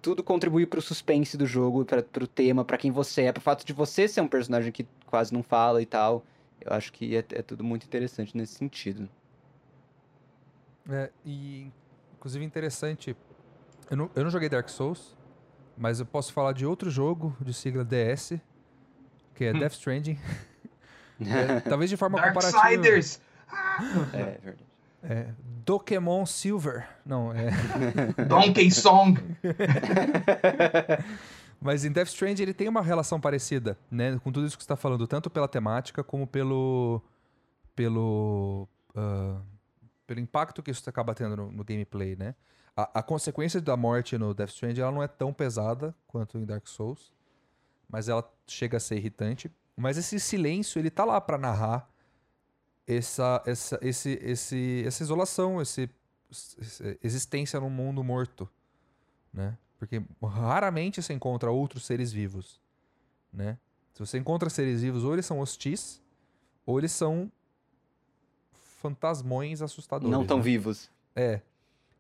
tudo 0.02 0.24
contribui 0.24 0.66
pro 0.66 0.82
suspense 0.82 1.38
do 1.38 1.46
jogo, 1.46 1.84
para 1.84 2.02
pro 2.02 2.28
tema, 2.28 2.64
pra 2.64 2.78
quem 2.78 2.92
você 2.92 3.24
é, 3.24 3.32
pro 3.32 3.42
fato 3.42 3.66
de 3.66 3.74
você 3.74 4.08
ser 4.08 4.22
um 4.22 4.28
personagem 4.28 4.72
que 4.72 4.88
quase 5.06 5.34
não 5.34 5.44
fala 5.44 5.82
e 5.82 5.86
tal. 5.86 6.24
Eu 6.62 6.74
acho 6.74 6.92
que 6.94 7.16
é, 7.16 7.20
é 7.32 7.42
tudo 7.42 7.64
muito 7.64 7.86
interessante 7.86 8.36
nesse 8.36 8.56
sentido. 8.56 9.10
É, 10.90 11.10
e, 11.26 11.72
inclusive, 12.16 12.46
interessante. 12.46 13.16
Eu 13.90 13.98
não, 13.98 14.10
eu 14.16 14.24
não 14.24 14.32
joguei 14.32 14.50
Dark 14.50 14.70
Souls, 14.70 15.16
mas 15.78 16.00
eu 16.00 16.06
posso 16.06 16.32
falar 16.34 16.54
de 16.54 16.66
outro 16.66 16.90
jogo 16.90 17.36
de 17.42 17.54
sigla 17.54 17.84
DS, 17.84 18.40
que 19.34 19.46
é 19.46 19.54
Death 19.54 19.74
Stranding. 19.74 20.18
É, 21.18 21.62
talvez 21.62 21.90
de 21.90 21.96
forma 21.96 22.22
comparativa. 22.22 22.62
Darksiders! 22.62 23.22
É, 24.14 24.20
é 24.20 24.40
verdade. 24.44 24.75
É, 25.08 25.28
Dokemon 25.66 26.26
Silver. 26.26 26.88
Não, 27.06 27.34
é. 27.34 27.52
Donkey 28.28 28.72
Song! 28.72 29.20
Mas 31.62 31.86
em 31.86 31.92
Death 31.92 32.10
Stranding 32.10 32.44
ele 32.44 32.54
tem 32.54 32.68
uma 32.68 32.82
relação 32.82 33.20
parecida, 33.20 33.78
né? 33.90 34.20
Com 34.24 34.32
tudo 34.32 34.46
isso 34.46 34.58
que 34.58 34.64
você 34.64 34.66
está 34.66 34.76
falando, 34.76 35.08
tanto 35.08 35.30
pela 35.30 35.48
temática 35.48 36.04
como 36.04 36.28
pelo. 36.28 37.02
pelo. 37.76 38.68
ah, 38.96 39.40
pelo 40.06 40.20
impacto 40.20 40.62
que 40.62 40.70
isso 40.70 40.88
acaba 40.88 41.16
tendo 41.16 41.36
no, 41.36 41.52
no 41.52 41.64
gameplay, 41.64 42.16
né? 42.16 42.36
A, 42.76 43.00
a 43.00 43.04
consequência 43.04 43.60
da 43.60 43.76
morte 43.76 44.18
no 44.18 44.34
Death 44.34 44.50
Stranding 44.50 44.82
ela 44.82 44.92
não 44.92 45.02
é 45.02 45.08
tão 45.08 45.34
pesada 45.34 45.96
quanto 46.08 46.38
em 46.38 46.46
Dark 46.46 46.68
Souls, 46.68 47.12
mas 47.90 48.10
ela 48.10 48.30
chega 48.46 48.78
a 48.78 48.80
ser 48.80 48.98
irritante. 48.98 49.50
Mas 49.76 49.98
esse 49.98 50.20
silêncio, 50.20 50.80
ele 50.80 50.90
tá 50.90 51.04
lá 51.04 51.20
para 51.20 51.38
narrar 51.38 51.90
essa, 52.88 53.42
essa, 53.46 53.80
esse, 53.82 54.20
esse, 54.22 54.84
essa 54.86 55.04
isolação, 55.04 55.62
esse, 55.62 55.90
essa 56.30 56.98
existência 57.04 57.60
num 57.60 57.70
mundo 57.70 58.04
morto, 58.04 58.50
né? 59.34 59.58
Porque 59.78 60.02
raramente 60.24 61.02
você 61.02 61.14
encontra 61.14 61.52
outros 61.52 61.86
seres 61.86 62.12
vivos, 62.12 62.62
né? 63.32 63.58
Se 63.94 64.00
você 64.00 64.18
encontra 64.18 64.50
seres 64.50 64.82
vivos, 64.82 65.04
ou 65.04 65.14
eles 65.14 65.26
são 65.26 65.40
hostis, 65.40 66.02
ou 66.66 66.80
eles 66.80 66.92
são 66.92 67.32
fantasmões 68.82 69.62
assustadores. 69.62 70.12
Não 70.12 70.26
tão 70.26 70.38
né? 70.38 70.44
vivos. 70.44 70.90
É. 71.16 71.42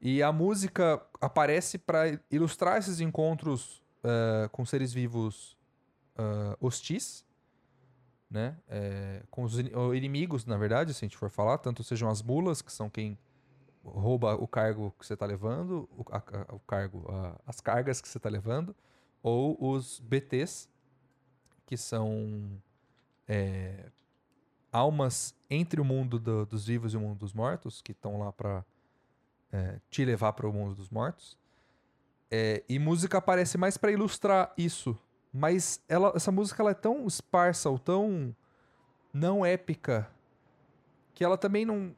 E 0.01 0.21
a 0.21 0.31
música 0.31 1.01
aparece 1.21 1.77
para 1.77 2.19
ilustrar 2.29 2.77
esses 2.77 2.99
encontros 2.99 3.81
eh, 4.03 4.49
com 4.51 4.65
seres 4.65 4.93
vivos 4.93 5.55
ah, 6.17 6.57
hostis, 6.61 7.25
né? 8.36 8.57
Eh, 8.69 9.23
com 9.31 9.43
os 9.43 9.57
inimigos, 9.57 10.45
na 10.45 10.57
verdade, 10.57 10.93
se 10.93 11.03
a 11.03 11.07
gente 11.07 11.17
for 11.17 11.29
falar, 11.29 11.57
tanto 11.57 11.83
sejam 11.83 12.09
as 12.09 12.21
mulas, 12.21 12.61
que 12.61 12.71
são 12.71 12.89
quem 12.89 13.17
rouba 13.83 14.36
o 14.36 14.47
cargo 14.47 14.93
que 14.99 15.05
você 15.05 15.13
está 15.13 15.25
levando, 15.25 15.88
o, 15.97 16.03
a- 16.11 16.53
o 16.53 16.59
cargo, 16.59 17.05
a- 17.09 17.39
as 17.47 17.61
cargas 17.61 18.01
que 18.01 18.09
você 18.09 18.17
está 18.17 18.29
levando, 18.29 18.75
ou 19.23 19.57
os 19.59 19.99
BTs, 20.01 20.67
que 21.65 21.77
são 21.77 22.61
eh, 23.27 23.89
almas 24.71 25.33
entre 25.49 25.79
o 25.81 25.86
mundo 25.86 26.19
do- 26.19 26.45
dos 26.45 26.65
vivos 26.67 26.93
e 26.93 26.97
o 26.97 26.99
mundo 26.99 27.17
dos 27.19 27.33
mortos, 27.33 27.81
que 27.81 27.91
estão 27.93 28.19
lá 28.19 28.31
para 28.31 28.65
te 29.89 30.03
levar 30.03 30.33
para 30.33 30.47
o 30.49 30.51
mundo 30.53 30.75
dos 30.75 30.89
mortos. 30.89 31.38
É, 32.29 32.61
e 32.67 32.77
música 32.77 33.17
aparece 33.17 33.57
mais 33.57 33.77
para 33.77 33.91
ilustrar 33.91 34.53
isso. 34.57 34.97
Mas 35.38 35.81
ela, 35.89 36.13
essa 36.15 36.31
música 36.31 36.63
ela 36.63 36.71
é 36.71 36.73
tão 36.73 37.05
esparsa 37.05 37.69
ou 37.69 37.77
tão 37.77 38.33
não 39.13 39.45
épica 39.45 40.09
que 41.13 41.25
ela 41.25 41.38
também 41.38 41.65
não. 41.65 41.93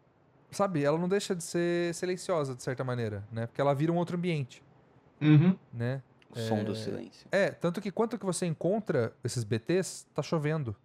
Sabe? 0.49 0.83
Ela 0.83 0.97
não 0.97 1.07
deixa 1.07 1.35
de 1.35 1.43
ser 1.43 1.93
silenciosa, 1.93 2.55
de 2.55 2.63
certa 2.63 2.83
maneira, 2.83 3.23
né? 3.31 3.45
Porque 3.45 3.61
ela 3.61 3.75
vira 3.75 3.91
um 3.91 3.95
outro 3.97 4.17
ambiente, 4.17 4.63
Uhum. 5.21 5.55
né? 5.71 6.01
O 6.31 6.39
som 6.39 6.63
do 6.63 6.73
silêncio. 6.73 7.27
É, 7.31 7.51
tanto 7.51 7.79
que 7.79 7.91
quanto 7.91 8.17
que 8.17 8.25
você 8.25 8.47
encontra 8.47 9.13
esses 9.23 9.43
BTs, 9.43 10.07
tá 10.15 10.23
chovendo. 10.23 10.75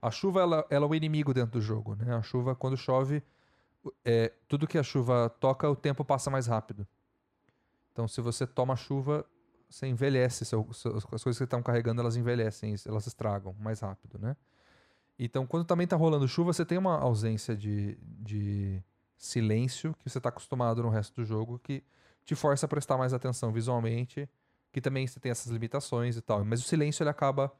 A 0.00 0.10
chuva, 0.10 0.40
ela, 0.42 0.66
ela 0.70 0.86
é 0.86 0.88
o 0.88 0.94
inimigo 0.94 1.34
dentro 1.34 1.52
do 1.58 1.60
jogo, 1.60 1.96
né? 1.96 2.14
A 2.14 2.22
chuva, 2.22 2.54
quando 2.54 2.76
chove, 2.76 3.20
é, 4.04 4.32
tudo 4.46 4.66
que 4.68 4.78
a 4.78 4.82
chuva 4.82 5.28
toca, 5.40 5.68
o 5.68 5.74
tempo 5.74 6.04
passa 6.04 6.30
mais 6.30 6.46
rápido. 6.46 6.86
Então, 7.92 8.06
se 8.06 8.20
você 8.20 8.46
toma 8.46 8.76
chuva, 8.76 9.24
você 9.68 9.86
envelhece. 9.86 10.44
seu- 10.44 10.66
seu- 10.72 10.96
as 10.96 11.04
coisas 11.04 11.36
que 11.38 11.44
estão 11.44 11.62
carregando, 11.62 12.00
elas 12.00 12.16
envelhecem, 12.16 12.74
elas 12.86 13.06
estragam 13.06 13.54
mais 13.58 13.80
rápido, 13.80 14.18
né? 14.18 14.36
Então, 15.18 15.46
quando 15.46 15.64
também 15.64 15.86
tá 15.86 15.96
rolando 15.96 16.28
chuva, 16.28 16.52
você 16.52 16.64
tem 16.64 16.76
uma 16.76 16.98
ausência 16.98 17.56
de, 17.56 17.96
de 18.02 18.82
silêncio 19.16 19.94
que 19.98 20.10
você 20.10 20.20
tá 20.20 20.28
acostumado 20.28 20.82
no 20.82 20.90
resto 20.90 21.14
do 21.14 21.24
jogo, 21.24 21.58
que 21.58 21.82
te 22.24 22.34
força 22.34 22.66
a 22.66 22.68
prestar 22.68 22.96
mais 22.98 23.12
atenção 23.14 23.52
visualmente 23.52 24.28
que 24.72 24.80
também 24.80 25.06
você 25.06 25.18
tem 25.18 25.30
essas 25.30 25.50
limitações 25.50 26.18
e 26.18 26.20
tal. 26.20 26.44
Mas 26.44 26.60
o 26.60 26.64
silêncio 26.64 27.02
ele 27.02 27.08
acaba 27.08 27.50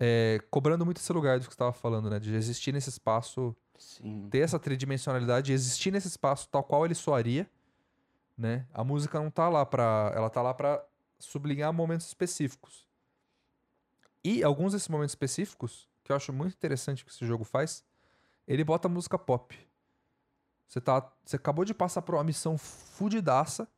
é, 0.00 0.40
cobrando 0.50 0.82
muito 0.84 0.96
esse 0.96 1.12
lugar 1.12 1.38
do 1.38 1.42
que 1.42 1.48
você 1.48 1.54
estava 1.56 1.72
falando, 1.74 2.08
né? 2.08 2.18
De 2.18 2.34
existir 2.34 2.72
nesse 2.72 2.88
espaço, 2.88 3.54
Sim. 3.76 4.28
ter 4.30 4.38
essa 4.38 4.58
tridimensionalidade, 4.58 5.52
existir 5.52 5.90
nesse 5.90 6.08
espaço 6.08 6.48
tal 6.48 6.62
qual 6.64 6.86
ele 6.86 6.94
soaria, 6.94 7.50
né? 8.36 8.64
A 8.72 8.82
música 8.82 9.20
não 9.20 9.30
tá 9.30 9.48
lá 9.50 9.66
pra. 9.66 10.10
Ela 10.14 10.30
tá 10.30 10.40
lá 10.40 10.54
pra 10.54 10.82
sublinhar 11.18 11.72
momentos 11.72 12.06
específicos. 12.06 12.86
E 14.24 14.42
alguns 14.42 14.72
desses 14.72 14.88
momentos 14.88 15.12
específicos, 15.12 15.88
que 16.02 16.12
eu 16.12 16.16
acho 16.16 16.32
muito 16.32 16.54
interessante 16.54 17.04
que 17.04 17.10
esse 17.10 17.26
jogo 17.26 17.44
faz, 17.44 17.84
ele 18.46 18.64
bota 18.64 18.88
música 18.88 19.18
pop. 19.18 19.58
Você, 20.66 20.80
tá, 20.80 21.10
você 21.24 21.36
acabou 21.36 21.64
de 21.64 21.72
passar 21.72 22.02
por 22.02 22.14
uma 22.14 22.24
missão 22.24 22.58
fudidaça, 22.58 23.68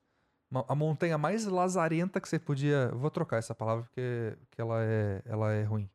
a 0.66 0.74
montanha 0.74 1.16
mais 1.16 1.44
lazarenta 1.46 2.20
que 2.20 2.28
você 2.28 2.38
podia. 2.38 2.88
Vou 2.94 3.10
trocar 3.10 3.36
essa 3.36 3.54
palavra 3.54 3.84
porque, 3.84 4.36
porque 4.40 4.60
ela, 4.60 4.82
é, 4.82 5.22
ela 5.24 5.52
é 5.52 5.62
ruim. 5.62 5.88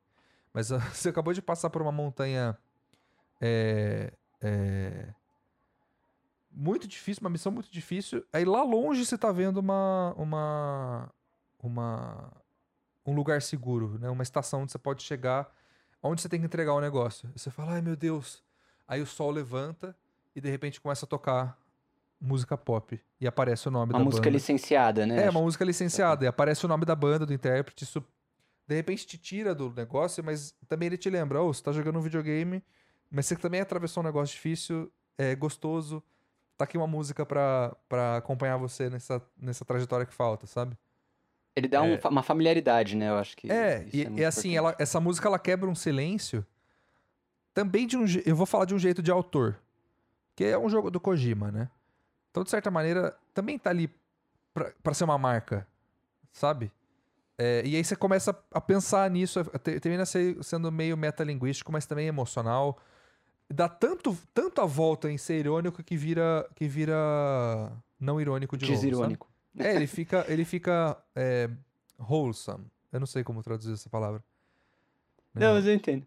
Mas 0.54 0.72
ah, 0.72 0.80
você 0.94 1.10
acabou 1.10 1.34
de 1.34 1.42
passar 1.42 1.70
por 1.70 1.82
uma 1.82 1.92
montanha. 1.92 2.58
é, 3.42 4.14
é, 4.42 5.14
muito 6.50 6.88
difícil, 6.88 7.22
uma 7.22 7.30
missão 7.30 7.52
muito 7.52 7.70
difícil. 7.70 8.26
Aí 8.32 8.46
lá 8.46 8.64
longe 8.64 9.06
você 9.06 9.18
tá 9.18 9.32
vendo 9.32 9.58
uma. 9.58 10.14
uma. 10.18 11.12
Uma 11.60 12.32
um 13.06 13.14
lugar 13.14 13.42
seguro, 13.42 14.00
né? 14.00 14.10
Uma 14.10 14.24
estação 14.24 14.64
onde 14.64 14.72
você 14.72 14.80
pode 14.80 15.04
chegar, 15.04 15.54
onde 16.02 16.22
você 16.22 16.30
tem 16.30 16.40
que 16.40 16.46
entregar 16.46 16.74
o 16.74 16.82
negócio. 16.82 17.30
E 17.36 17.40
você 17.40 17.52
fala, 17.52 17.74
ai 17.74 17.82
meu 17.82 17.96
Deus. 17.96 18.44
Aí 18.88 19.02
o 19.02 19.06
sol 19.06 19.30
levanta 19.32 19.96
e 20.36 20.42
de 20.42 20.50
repente 20.50 20.82
começa 20.82 21.06
a 21.06 21.08
tocar 21.08 21.58
música 22.20 22.58
pop. 22.58 23.00
E 23.22 23.28
aparece 23.28 23.68
o 23.68 23.72
nome 23.72 23.94
Uma 23.94 24.00
da 24.00 24.06
música 24.06 24.24
banda. 24.24 24.38
licenciada, 24.38 25.06
né? 25.06 25.26
É, 25.26 25.30
uma 25.30 25.42
música 25.42 25.64
licenciada. 25.64 26.26
E 26.26 26.28
aparece 26.28 26.66
o 26.66 26.68
nome 26.68 26.84
da 26.86 26.96
banda, 26.96 27.26
do 27.26 27.34
intérprete. 27.34 27.84
Isso 27.84 28.04
de 28.68 28.76
repente 28.76 29.06
te 29.06 29.18
tira 29.18 29.54
do 29.54 29.72
negócio, 29.72 30.24
mas 30.24 30.56
também 30.68 30.88
ele 30.88 30.98
te 30.98 31.10
lembra: 31.10 31.42
oh, 31.42 31.54
você 31.54 31.62
tá 31.62 31.72
jogando 31.72 32.00
um 32.00 32.02
videogame, 32.02 32.64
mas 33.12 33.28
você 33.28 33.36
também 33.36 33.62
atravessou 33.62 34.02
um 34.02 34.06
negócio 34.06 34.34
difícil, 34.34 34.92
é 35.18 35.36
gostoso. 35.36 36.02
Tá 36.58 36.64
aqui 36.64 36.78
uma 36.78 36.88
música 36.88 37.26
pra, 37.26 37.76
pra 37.88 38.18
acompanhar 38.18 38.58
você 38.58 38.90
nessa, 38.90 39.22
nessa 39.38 39.66
trajetória 39.66 40.06
que 40.06 40.14
falta, 40.14 40.48
sabe? 40.48 40.78
Ele 41.56 41.68
dá 41.68 41.82
um 41.82 41.98
fa- 41.98 42.10
uma 42.10 42.24
familiaridade, 42.24 42.96
né? 42.98 43.10
Eu 43.10 43.16
acho 43.16 43.36
que. 43.38 43.50
É, 43.52 43.88
e, 43.94 44.06
muito 44.06 44.20
e 44.20 44.26
assim, 44.26 44.56
ela, 44.58 44.76
essa 44.78 45.00
música 45.00 45.28
ela 45.28 45.40
quebra 45.40 45.70
um 45.70 45.76
silêncio 45.76 46.46
também 47.54 47.88
de 47.88 47.96
um 47.98 48.06
Eu 48.26 48.36
vou 48.36 48.46
falar 48.46 48.66
de 48.66 48.76
um 48.76 48.80
jeito 48.80 49.02
de 49.02 49.12
autor. 49.12 49.58
Que 50.36 50.44
é 50.44 50.58
um 50.58 50.68
jogo 50.70 50.92
do 50.92 51.00
Kojima, 51.00 51.50
né? 51.52 51.70
Então, 52.30 52.44
de 52.44 52.50
certa 52.50 52.70
maneira, 52.70 53.16
também 53.34 53.58
tá 53.58 53.70
ali 53.70 53.90
pra, 54.54 54.74
pra 54.84 54.94
ser 54.94 55.06
uma 55.06 55.18
marca, 55.18 55.66
sabe? 56.34 56.70
É, 57.38 57.62
e 57.66 57.76
aí 57.78 57.84
você 57.84 57.96
começa 57.96 58.38
a 58.52 58.60
pensar 58.60 59.10
nisso, 59.10 59.42
te- 59.64 59.80
termina 59.80 60.06
se- 60.06 60.38
sendo 60.44 60.70
meio 60.70 60.98
metalinguístico, 60.98 61.72
mas 61.72 61.86
também 61.86 62.08
emocional. 62.08 62.78
Dá 63.50 63.70
tanto, 63.70 64.18
tanto 64.34 64.60
a 64.60 64.66
volta 64.66 65.10
em 65.10 65.18
ser 65.18 65.40
irônico 65.40 65.82
que 65.82 65.96
vira, 65.96 66.46
que 66.56 66.68
vira 66.68 67.72
não 67.98 68.20
irônico 68.20 68.58
de 68.58 68.66
novo. 68.66 68.76
Desirônico. 68.78 69.30
É, 69.58 69.76
ele 69.76 69.88
fica, 69.88 70.26
ele 70.28 70.46
fica 70.46 70.98
é, 71.16 71.50
wholesome. 72.00 72.66
Eu 72.92 73.00
não 73.00 73.08
sei 73.08 73.24
como 73.24 73.42
traduzir 73.44 73.74
essa 73.74 73.90
palavra. 73.90 74.24
Não, 75.34 75.52
É, 75.52 75.54
mas 75.54 75.68
eu 75.68 75.74
entendo. 75.74 76.06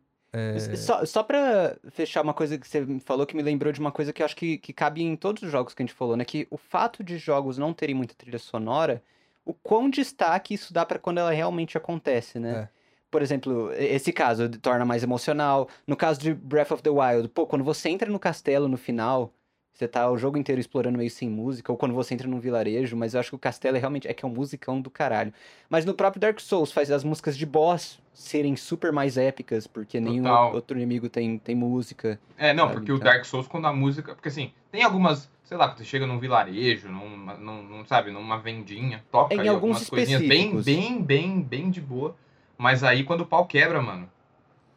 Só, 0.76 1.04
só 1.06 1.22
pra 1.22 1.76
fechar 1.90 2.22
uma 2.22 2.34
coisa 2.34 2.58
que 2.58 2.68
você 2.68 2.84
falou 3.00 3.26
que 3.26 3.34
me 3.34 3.42
lembrou 3.42 3.72
de 3.72 3.80
uma 3.80 3.90
coisa 3.90 4.12
que 4.12 4.22
eu 4.22 4.26
acho 4.26 4.36
que, 4.36 4.58
que 4.58 4.72
cabe 4.72 5.02
em 5.02 5.16
todos 5.16 5.42
os 5.42 5.50
jogos 5.50 5.74
que 5.74 5.82
a 5.82 5.86
gente 5.86 5.94
falou, 5.94 6.16
né? 6.16 6.24
Que 6.24 6.46
o 6.50 6.58
fato 6.58 7.02
de 7.02 7.16
jogos 7.16 7.56
não 7.56 7.72
terem 7.72 7.94
muita 7.94 8.14
trilha 8.14 8.38
sonora, 8.38 9.02
o 9.44 9.54
quão 9.54 9.88
destaque 9.88 10.54
isso 10.54 10.72
dá 10.72 10.84
pra 10.84 10.98
quando 10.98 11.18
ela 11.18 11.30
realmente 11.30 11.78
acontece, 11.78 12.38
né? 12.38 12.68
É. 12.74 12.78
Por 13.10 13.22
exemplo, 13.22 13.72
esse 13.72 14.12
caso 14.12 14.50
torna 14.60 14.84
mais 14.84 15.02
emocional. 15.02 15.66
No 15.86 15.96
caso 15.96 16.20
de 16.20 16.34
Breath 16.34 16.72
of 16.72 16.82
the 16.82 16.90
Wild, 16.90 17.28
pô, 17.30 17.46
quando 17.46 17.64
você 17.64 17.88
entra 17.88 18.10
no 18.10 18.18
castelo 18.18 18.68
no 18.68 18.76
final, 18.76 19.32
você 19.78 19.86
tá 19.86 20.10
o 20.10 20.18
jogo 20.18 20.36
inteiro 20.36 20.60
explorando 20.60 20.98
meio 20.98 21.08
sem 21.08 21.30
música, 21.30 21.70
ou 21.70 21.78
quando 21.78 21.94
você 21.94 22.12
entra 22.12 22.26
num 22.26 22.40
vilarejo, 22.40 22.96
mas 22.96 23.14
eu 23.14 23.20
acho 23.20 23.30
que 23.30 23.36
o 23.36 23.38
castelo 23.38 23.76
é 23.76 23.80
realmente 23.80 24.08
é 24.08 24.12
que 24.12 24.24
é 24.24 24.28
um 24.28 24.30
musicão 24.32 24.80
do 24.80 24.90
caralho. 24.90 25.32
Mas 25.70 25.84
no 25.84 25.94
próprio 25.94 26.20
Dark 26.20 26.40
Souls 26.40 26.72
faz 26.72 26.90
as 26.90 27.04
músicas 27.04 27.38
de 27.38 27.46
boss 27.46 28.00
serem 28.12 28.56
super 28.56 28.90
mais 28.90 29.16
épicas, 29.16 29.68
porque 29.68 30.00
nenhum 30.00 30.24
Total. 30.24 30.52
outro 30.52 30.76
inimigo 30.76 31.08
tem, 31.08 31.38
tem 31.38 31.54
música. 31.54 32.18
É, 32.36 32.52
não, 32.52 32.64
Sabe, 32.64 32.74
porque 32.74 32.90
o 32.90 32.96
então. 32.96 33.06
Dark 33.06 33.24
Souls, 33.24 33.46
quando 33.46 33.68
a 33.68 33.72
música. 33.72 34.16
Porque 34.16 34.28
assim, 34.28 34.50
tem 34.72 34.82
algumas. 34.82 35.30
Sei 35.44 35.56
lá, 35.56 35.68
quando 35.68 35.78
você 35.78 35.84
chega 35.84 36.08
num 36.08 36.18
vilarejo, 36.18 36.88
numa, 36.88 37.34
num, 37.34 37.62
num, 37.62 37.84
sabe, 37.84 38.10
numa 38.10 38.36
vendinha, 38.36 39.04
toca 39.12 39.32
Em 39.32 39.38
alguns 39.38 39.52
algumas 39.54 39.88
coisinhas 39.88 40.22
bem, 40.22 40.60
bem, 40.60 41.00
bem, 41.00 41.40
bem 41.40 41.70
de 41.70 41.80
boa. 41.80 42.16
Mas 42.58 42.82
aí 42.82 43.04
quando 43.04 43.20
o 43.20 43.26
pau 43.26 43.46
quebra, 43.46 43.80
mano, 43.80 44.10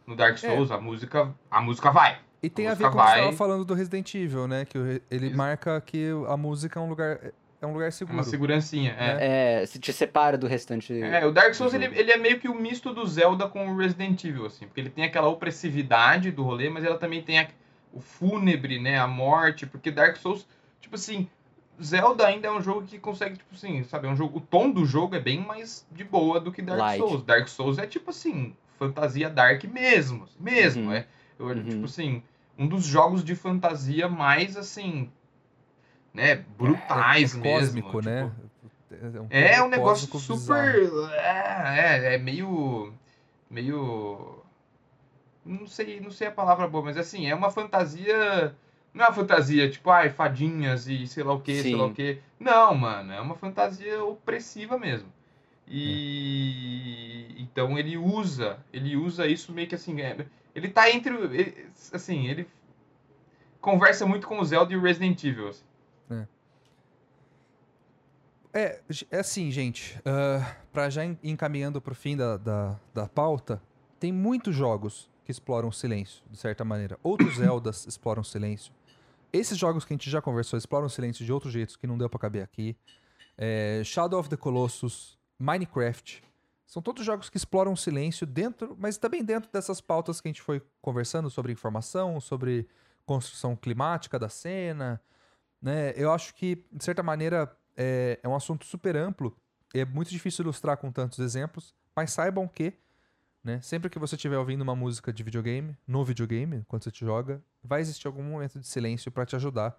no 0.06 0.16
Dark 0.16 0.38
Souls, 0.38 0.70
a 0.70 0.80
música. 0.80 1.34
A 1.49 1.60
música 1.60 1.89
vai. 1.89 2.20
E 2.44 2.50
tem 2.50 2.68
a 2.68 2.72
a 2.72 2.76
ver 2.76 2.89
com 2.89 2.98
o 2.98 3.02
que 3.02 3.08
você 3.08 3.18
estava 3.18 3.34
falando 3.34 3.64
do 3.66 3.74
Resident 3.74 4.14
Evil, 4.16 4.48
né? 4.48 4.66
Que 4.66 5.02
ele 5.12 5.28
Isso. 5.28 5.38
marca 5.38 5.80
que 5.82 6.10
a 6.28 6.36
música 6.36 6.80
é 6.80 6.84
um 6.84 6.89
lugar, 6.89 7.20
é 7.62 7.66
um 7.68 7.74
lugar 7.74 7.88
É 7.88 7.92
seguro. 7.92 8.18
uma 8.18 8.24
segurancinha. 8.24 8.96
É. 8.98 9.62
É, 9.62 9.66
se 9.68 9.78
te 9.80 9.94
separa 9.94 10.38
do 10.38 10.48
restante. 10.48 10.92
É, 11.02 11.24
o 11.26 11.32
Dark 11.32 11.54
Souls 11.54 11.74
ele, 11.74 11.86
ele 11.86 12.12
é 12.12 12.18
meio 12.18 12.39
que 12.39 12.50
o 12.50 12.56
misto 12.56 12.94
do 12.94 13.06
Zelda 13.06 13.48
com 13.48 13.68
o 13.72 13.78
Resident 13.78 14.24
Evil, 14.24 14.48
assim, 14.48 14.66
porque 14.66 14.80
ele 14.82 14.89
tem 14.89 15.04
aquela 15.04 15.28
opressividade 15.28 16.32
do 16.32 16.42
rolê, 16.44 16.70
mas 16.70 16.84
ela 16.84 16.98
também 16.98 17.22
tem 17.22 17.39
a- 17.39 17.48
o 17.94 18.00
fúnebre, 18.00 18.80
né, 18.80 18.98
a 18.98 19.06
morte, 19.08 19.66
porque 19.68 19.92
Dark 19.92 20.16
Souls, 20.18 20.48
tipo 20.80 20.96
assim, 20.96 21.28
Zelda 21.84 22.26
ainda 22.26 22.48
é 22.48 22.52
um 22.52 22.62
jogo 22.62 22.84
que 22.84 22.98
consegue, 22.98 23.38
tipo 23.38 23.54
assim, 23.54 23.84
sabe, 23.84 24.08
é 24.08 24.10
um 24.10 24.16
jogo, 24.16 24.38
o 24.39 24.42
tom 24.42 24.70
do 24.72 24.86
jogo 24.86 25.16
é 25.16 25.20
bem 25.20 25.39
mais 25.39 25.86
de 25.92 26.04
boa 26.04 26.39
do 26.39 26.52
que 26.52 26.62
Dark 26.62 26.80
Light. 26.80 26.98
Souls. 27.00 27.24
Dark 27.24 27.48
Souls 27.48 27.78
é 27.78 27.86
tipo 27.86 28.10
assim, 28.10 28.56
fantasia 28.80 29.30
dark 29.30 29.64
mesmo, 29.66 30.26
mesmo, 30.39 30.86
Uhum. 30.86 30.94
é, 30.94 31.06
eu, 31.39 31.46
Uhum. 31.48 31.64
tipo 31.64 31.86
assim, 31.86 32.24
um 32.58 32.68
dos 32.68 32.86
jogos 32.86 33.24
de 33.24 33.36
fantasia 33.36 34.08
mais 34.08 34.56
assim, 34.58 35.12
né, 36.14 36.43
brutais 36.58 37.36
é, 37.36 37.38
é 37.38 37.41
mesmo, 37.41 37.82
cósmico, 37.82 37.88
tipo, 37.88 38.02
né? 38.02 38.32
é 39.30 39.64
um 39.64 39.70
negócio 39.70 40.08
cósmico 40.08 40.38
super. 40.38 40.74
bizarro. 40.80 41.14
É, 41.14 42.10
é, 42.10 42.16
é 42.16 42.18
meio. 42.18 42.93
meio. 43.49 44.43
Não 45.45 45.66
sei, 45.66 45.99
não 45.99 46.12
sei 46.12 46.28
a 46.28 46.32
palavra 46.32 46.68
boa, 46.68 46.86
mas 46.86 46.97
assim, 46.97 47.28
é 47.28 47.34
uma 47.34 47.49
fantasia. 47.49 48.56
Não 48.93 49.06
é 49.06 49.08
uma 49.08 49.16
fantasia 49.16 49.70
tipo, 49.70 49.89
ai, 49.89 50.10
fadinhas 50.10 50.88
e 50.88 51.08
sei 51.08 51.24
lá 51.24 51.34
o 51.34 51.39
que, 51.39 51.62
sei 51.62 51.76
lá 51.76 51.86
o 51.86 51.93
que. 51.93 52.20
Não, 52.39 52.76
mano, 52.76 53.14
é 53.14 53.22
uma 53.22 53.36
fantasia 53.36 54.04
opressiva 54.04 54.78
mesmo. 54.78 55.08
E 55.68 57.36
então 57.38 57.78
ele 57.78 57.97
usa, 57.97 58.59
ele 58.74 58.95
usa 58.95 59.28
isso 59.28 59.51
meio 59.53 59.68
que 59.68 59.76
assim, 59.76 60.01
é, 60.01 60.26
ele 60.53 60.70
tá 60.70 60.89
entre, 60.91 61.14
ele, 61.16 61.68
assim, 61.93 62.28
ele 62.28 62.47
conversa 63.59 64.05
muito 64.05 64.28
com 64.28 64.39
o 64.39 64.45
Zelda 64.45 64.74
e 64.74 64.76
o 64.76 64.82
Resident 64.82 65.24
Evil. 65.24 65.49
Assim. 65.49 65.64
É, 68.53 68.82
é 69.09 69.20
assim, 69.20 69.49
gente. 69.49 69.97
Uh, 69.99 70.45
pra 70.74 70.89
já 70.89 71.05
en- 71.05 71.18
encaminhando 71.24 71.82
pro 71.82 71.95
fim 71.95 72.18
da, 72.18 72.36
da, 72.38 72.80
da 72.93 73.07
pauta, 73.07 73.62
tem 73.99 74.12
muitos 74.12 74.53
jogos 74.55 75.09
que 75.24 75.32
exploram 75.32 75.70
o 75.70 75.74
silêncio, 75.74 76.24
de 76.30 76.38
certa 76.38 76.66
maneira. 76.66 76.99
Outros 77.01 77.36
Zeldas 77.39 77.86
exploram 77.88 78.22
o 78.22 78.26
silêncio. 78.26 78.74
Esses 79.32 79.57
jogos 79.57 79.86
que 79.86 79.93
a 79.93 79.95
gente 79.95 80.09
já 80.09 80.22
conversou 80.22 80.57
exploram 80.57 80.88
o 80.88 80.89
silêncio 80.89 81.24
de 81.24 81.32
outros 81.32 81.53
jeitos 81.53 81.78
que 81.78 81.88
não 81.88 81.97
deu 81.97 82.09
pra 82.09 82.20
caber 82.20 82.43
aqui. 82.43 82.76
É, 83.38 83.82
Shadow 83.86 84.20
of 84.20 84.28
the 84.28 84.36
Colossus, 84.36 85.18
Minecraft. 85.42 86.24
São 86.66 86.82
todos 86.82 87.04
jogos 87.04 87.30
que 87.30 87.36
exploram 87.36 87.74
o 87.74 87.78
silêncio 87.78 88.26
dentro, 88.26 88.78
mas 88.80 88.98
também 88.98 89.24
dentro 89.24 89.52
dessas 89.52 89.82
pautas 89.82 90.22
que 90.22 90.28
a 90.28 90.32
gente 90.32 90.42
foi 90.42 90.62
conversando 90.82 91.30
sobre 91.30 91.52
informação, 91.52 92.22
sobre 92.22 92.68
construção 93.06 93.56
climática 93.56 94.18
da 94.18 94.30
cena. 94.30 95.02
Né? 95.62 95.94
Eu 95.98 96.12
acho 96.14 96.34
que, 96.34 96.64
de 96.72 96.84
certa 96.84 97.04
maneira, 97.04 97.52
é, 97.76 98.20
é 98.24 98.28
um 98.30 98.36
assunto 98.36 98.66
super 98.66 98.96
amplo. 98.96 99.36
É 99.74 99.84
muito 99.84 100.10
difícil 100.10 100.44
ilustrar 100.44 100.78
com 100.78 100.92
tantos 100.92 101.20
exemplos, 101.20 101.74
mas 101.96 102.12
saibam 102.12 102.48
que, 102.48 102.74
né, 103.44 103.60
sempre 103.62 103.89
que 103.89 104.00
você 104.00 104.16
estiver 104.16 104.38
ouvindo 104.38 104.62
uma 104.62 104.76
música 104.76 105.12
de 105.12 105.24
videogame, 105.24 105.76
no 105.88 106.06
videogame, 106.06 106.64
quando 106.68 106.84
você 106.84 106.92
te 106.92 107.04
joga, 107.04 107.42
vai 107.64 107.82
existir 107.82 108.08
algum 108.08 108.24
momento 108.24 108.60
de 108.60 108.68
silêncio 108.68 109.12
para 109.12 109.26
te 109.26 109.36
ajudar 109.36 109.78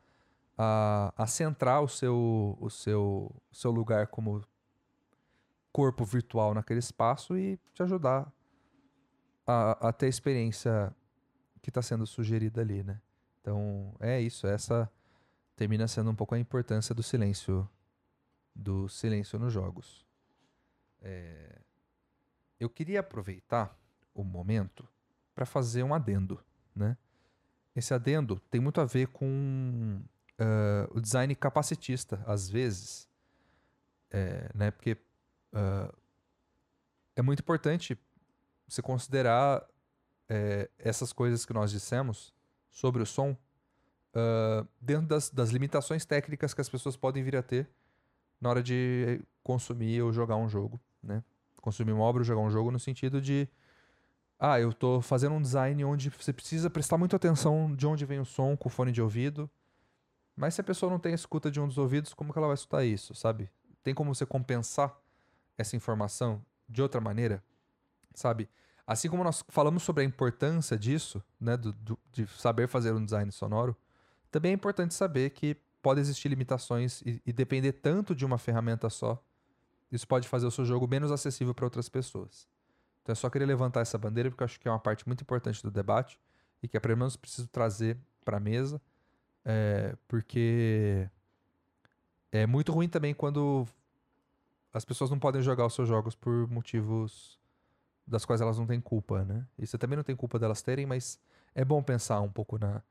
a, 0.58 1.12
a 1.16 1.26
centrar 1.26 1.82
o 1.82 1.88
seu, 1.88 2.56
o 2.60 2.68
seu, 2.68 3.34
o 3.50 3.54
seu 3.54 3.70
lugar 3.70 4.08
como 4.08 4.42
corpo 5.72 6.04
virtual 6.04 6.54
naquele 6.54 6.80
espaço 6.80 7.36
e 7.36 7.58
te 7.72 7.82
ajudar 7.82 8.32
a, 9.46 9.88
a 9.88 9.92
ter 9.92 10.06
a 10.06 10.08
experiência 10.08 10.94
que 11.60 11.70
está 11.70 11.80
sendo 11.80 12.06
sugerida 12.06 12.60
ali, 12.60 12.82
né? 12.82 13.00
Então, 13.40 13.94
é 14.00 14.20
isso. 14.20 14.46
Essa 14.46 14.90
termina 15.56 15.88
sendo 15.88 16.10
um 16.10 16.14
pouco 16.14 16.34
a 16.34 16.38
importância 16.38 16.94
do 16.94 17.02
silêncio 17.02 17.68
do 18.54 18.88
silêncio 18.88 19.38
nos 19.38 19.52
jogos. 19.52 20.06
É, 21.00 21.60
Eu 22.60 22.68
queria 22.68 23.00
aproveitar 23.00 23.76
o 24.14 24.22
momento 24.22 24.86
para 25.34 25.46
fazer 25.46 25.82
um 25.82 25.94
adendo, 25.94 26.38
né? 26.74 26.96
Esse 27.74 27.94
adendo 27.94 28.38
tem 28.50 28.60
muito 28.60 28.80
a 28.80 28.84
ver 28.84 29.08
com 29.08 30.02
ah, 30.38 30.86
o 30.90 31.00
design 31.00 31.34
capacitista, 31.34 32.22
às 32.26 32.50
vezes, 32.50 33.08
é, 34.10 34.50
né? 34.54 34.70
Porque 34.70 34.96
ah, 35.52 35.92
é 37.16 37.22
muito 37.22 37.40
importante 37.40 37.98
você 38.66 38.80
considerar 38.80 39.66
é, 40.28 40.70
essas 40.78 41.12
coisas 41.12 41.44
que 41.44 41.52
nós 41.52 41.70
dissemos 41.70 42.32
sobre 42.70 43.02
o 43.02 43.06
som 43.06 43.36
ah, 44.14 44.66
dentro 44.80 45.06
das, 45.06 45.30
das 45.30 45.50
limitações 45.50 46.04
técnicas 46.04 46.54
que 46.54 46.60
as 46.60 46.68
pessoas 46.68 46.96
podem 46.96 47.22
vir 47.22 47.36
a 47.36 47.42
ter 47.42 47.68
na 48.40 48.50
hora 48.50 48.62
de 48.62 49.20
consumir 49.42 50.02
ou 50.02 50.12
jogar 50.12 50.36
um 50.36 50.48
jogo, 50.48 50.80
né? 51.02 51.22
Consumir 51.60 51.92
uma 51.92 52.02
obra 52.02 52.20
ou 52.20 52.24
jogar 52.24 52.40
um 52.40 52.50
jogo 52.50 52.72
no 52.72 52.78
sentido 52.78 53.20
de 53.20 53.48
ah, 54.38 54.58
eu 54.58 54.72
tô 54.72 55.00
fazendo 55.00 55.36
um 55.36 55.40
design 55.40 55.84
onde 55.84 56.10
você 56.10 56.32
precisa 56.32 56.68
prestar 56.68 56.98
muita 56.98 57.14
atenção 57.14 57.72
de 57.76 57.86
onde 57.86 58.04
vem 58.04 58.18
o 58.18 58.24
som 58.24 58.56
com 58.56 58.68
o 58.68 58.72
fone 58.72 58.90
de 58.90 59.00
ouvido. 59.00 59.48
Mas 60.34 60.54
se 60.54 60.60
a 60.60 60.64
pessoa 60.64 60.90
não 60.90 60.98
tem 60.98 61.12
a 61.12 61.14
escuta 61.14 61.48
de 61.48 61.60
um 61.60 61.68
dos 61.68 61.78
ouvidos, 61.78 62.12
como 62.12 62.32
que 62.32 62.38
ela 62.38 62.48
vai 62.48 62.54
escutar 62.54 62.84
isso, 62.84 63.14
sabe? 63.14 63.48
Tem 63.84 63.94
como 63.94 64.12
você 64.12 64.26
compensar 64.26 64.92
essa 65.62 65.76
informação 65.76 66.44
de 66.68 66.82
outra 66.82 67.00
maneira, 67.00 67.42
sabe? 68.14 68.48
Assim 68.86 69.08
como 69.08 69.24
nós 69.24 69.44
falamos 69.48 69.82
sobre 69.82 70.02
a 70.02 70.06
importância 70.06 70.76
disso, 70.76 71.22
né, 71.40 71.56
do- 71.56 71.72
do- 71.72 71.98
de 72.12 72.26
saber 72.26 72.68
fazer 72.68 72.92
um 72.92 73.04
design 73.04 73.30
sonoro, 73.32 73.76
também 74.30 74.52
é 74.52 74.54
importante 74.54 74.94
saber 74.94 75.30
que 75.30 75.56
pode 75.80 76.00
existir 76.00 76.28
limitações 76.28 77.00
e, 77.02 77.20
e 77.24 77.32
depender 77.32 77.72
tanto 77.72 78.14
de 78.14 78.24
uma 78.24 78.38
ferramenta 78.38 78.88
só, 78.90 79.22
isso 79.90 80.06
pode 80.06 80.28
fazer 80.28 80.46
o 80.46 80.50
seu 80.50 80.64
jogo 80.64 80.86
menos 80.88 81.10
acessível 81.10 81.54
para 81.54 81.66
outras 81.66 81.88
pessoas. 81.88 82.48
Então 83.02 83.12
eu 83.12 83.16
só 83.16 83.28
queria 83.28 83.46
levantar 83.46 83.80
essa 83.80 83.98
bandeira 83.98 84.30
porque 84.30 84.42
eu 84.42 84.46
acho 84.46 84.60
que 84.60 84.68
é 84.68 84.70
uma 84.70 84.78
parte 84.78 85.06
muito 85.06 85.22
importante 85.22 85.62
do 85.62 85.70
debate 85.70 86.18
e 86.62 86.68
que 86.68 86.76
é 86.76 86.80
pelo 86.80 86.96
menos 86.96 87.16
preciso 87.16 87.48
trazer 87.48 87.98
para 88.24 88.36
a 88.36 88.40
mesa, 88.40 88.80
é, 89.44 89.96
porque 90.06 91.08
é 92.30 92.46
muito 92.46 92.72
ruim 92.72 92.88
também 92.88 93.12
quando 93.12 93.66
as 94.72 94.84
pessoas 94.84 95.10
não 95.10 95.18
podem 95.18 95.42
jogar 95.42 95.66
os 95.66 95.74
seus 95.74 95.88
jogos 95.88 96.14
por 96.14 96.48
motivos 96.48 97.38
das 98.06 98.24
quais 98.24 98.40
elas 98.40 98.58
não 98.58 98.66
têm 98.66 98.80
culpa, 98.80 99.24
né? 99.24 99.46
E 99.58 99.66
você 99.66 99.78
também 99.78 99.96
não 99.96 100.02
tem 100.02 100.16
culpa 100.16 100.38
delas 100.38 100.62
terem, 100.62 100.86
mas 100.86 101.20
é 101.54 101.64
bom 101.64 101.82
pensar 101.82 102.20
um 102.20 102.30
pouco 102.30 102.58
na 102.58 102.82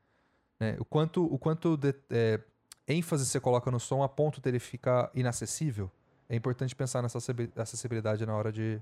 né, 0.60 0.76
o 0.78 0.84
quanto 0.84 1.24
o 1.24 1.38
quanto 1.38 1.76
de- 1.76 1.94
é, 2.08 2.40
ênfase 2.86 3.26
você 3.26 3.40
coloca 3.40 3.70
no 3.70 3.80
som 3.80 4.02
a 4.02 4.08
ponto 4.08 4.40
dele 4.40 4.58
ficar 4.58 5.10
inacessível. 5.14 5.90
É 6.28 6.36
importante 6.36 6.74
pensar 6.74 7.02
nessa 7.02 7.18
acessi- 7.18 7.50
acessibilidade 7.56 8.24
na 8.24 8.34
hora 8.34 8.50
de, 8.52 8.80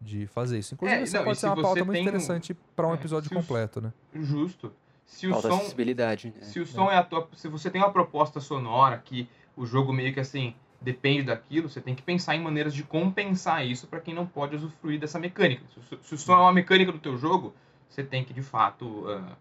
de 0.00 0.26
fazer 0.26 0.58
isso. 0.58 0.74
Inclusive, 0.74 1.00
É, 1.00 1.04
isso 1.04 1.14
não, 1.16 1.24
pode 1.24 1.36
se 1.36 1.40
ser 1.42 1.46
uma 1.48 1.60
pauta 1.62 1.84
muito 1.84 1.92
tem 1.92 2.02
interessante 2.02 2.54
para 2.74 2.88
um 2.88 2.92
é, 2.92 2.94
episódio 2.94 3.30
completo, 3.30 3.80
né? 3.80 3.92
Justo. 4.14 4.72
Se 5.06 5.26
o 5.26 5.30
Falta 5.32 5.48
som, 5.48 5.56
acessibilidade. 5.56 6.32
né? 6.34 6.40
se 6.42 6.58
o 6.58 6.66
som 6.66 6.90
é 6.90 6.96
a 6.96 7.02
tua, 7.04 7.28
se 7.36 7.46
você 7.48 7.70
tem 7.70 7.80
uma 7.82 7.92
proposta 7.92 8.40
sonora 8.40 8.96
que 8.98 9.28
o 9.56 9.66
jogo 9.66 9.92
meio 9.92 10.12
que 10.14 10.20
assim 10.20 10.56
depende 10.84 11.22
daquilo, 11.24 11.68
você 11.68 11.80
tem 11.80 11.94
que 11.94 12.02
pensar 12.02 12.36
em 12.36 12.40
maneiras 12.42 12.74
de 12.74 12.82
compensar 12.82 13.66
isso 13.66 13.86
para 13.86 14.00
quem 14.00 14.14
não 14.14 14.26
pode 14.26 14.54
usufruir 14.56 15.00
dessa 15.00 15.18
mecânica. 15.18 15.62
Se, 15.90 15.98
se 16.02 16.18
som 16.18 16.34
é 16.34 16.40
uma 16.40 16.52
mecânica 16.52 16.92
do 16.92 16.98
teu 16.98 17.16
jogo, 17.16 17.54
você 17.88 18.04
tem 18.04 18.24
que 18.24 18.32
de 18.34 18.42
fato 18.42 19.04
ah, 19.08 19.36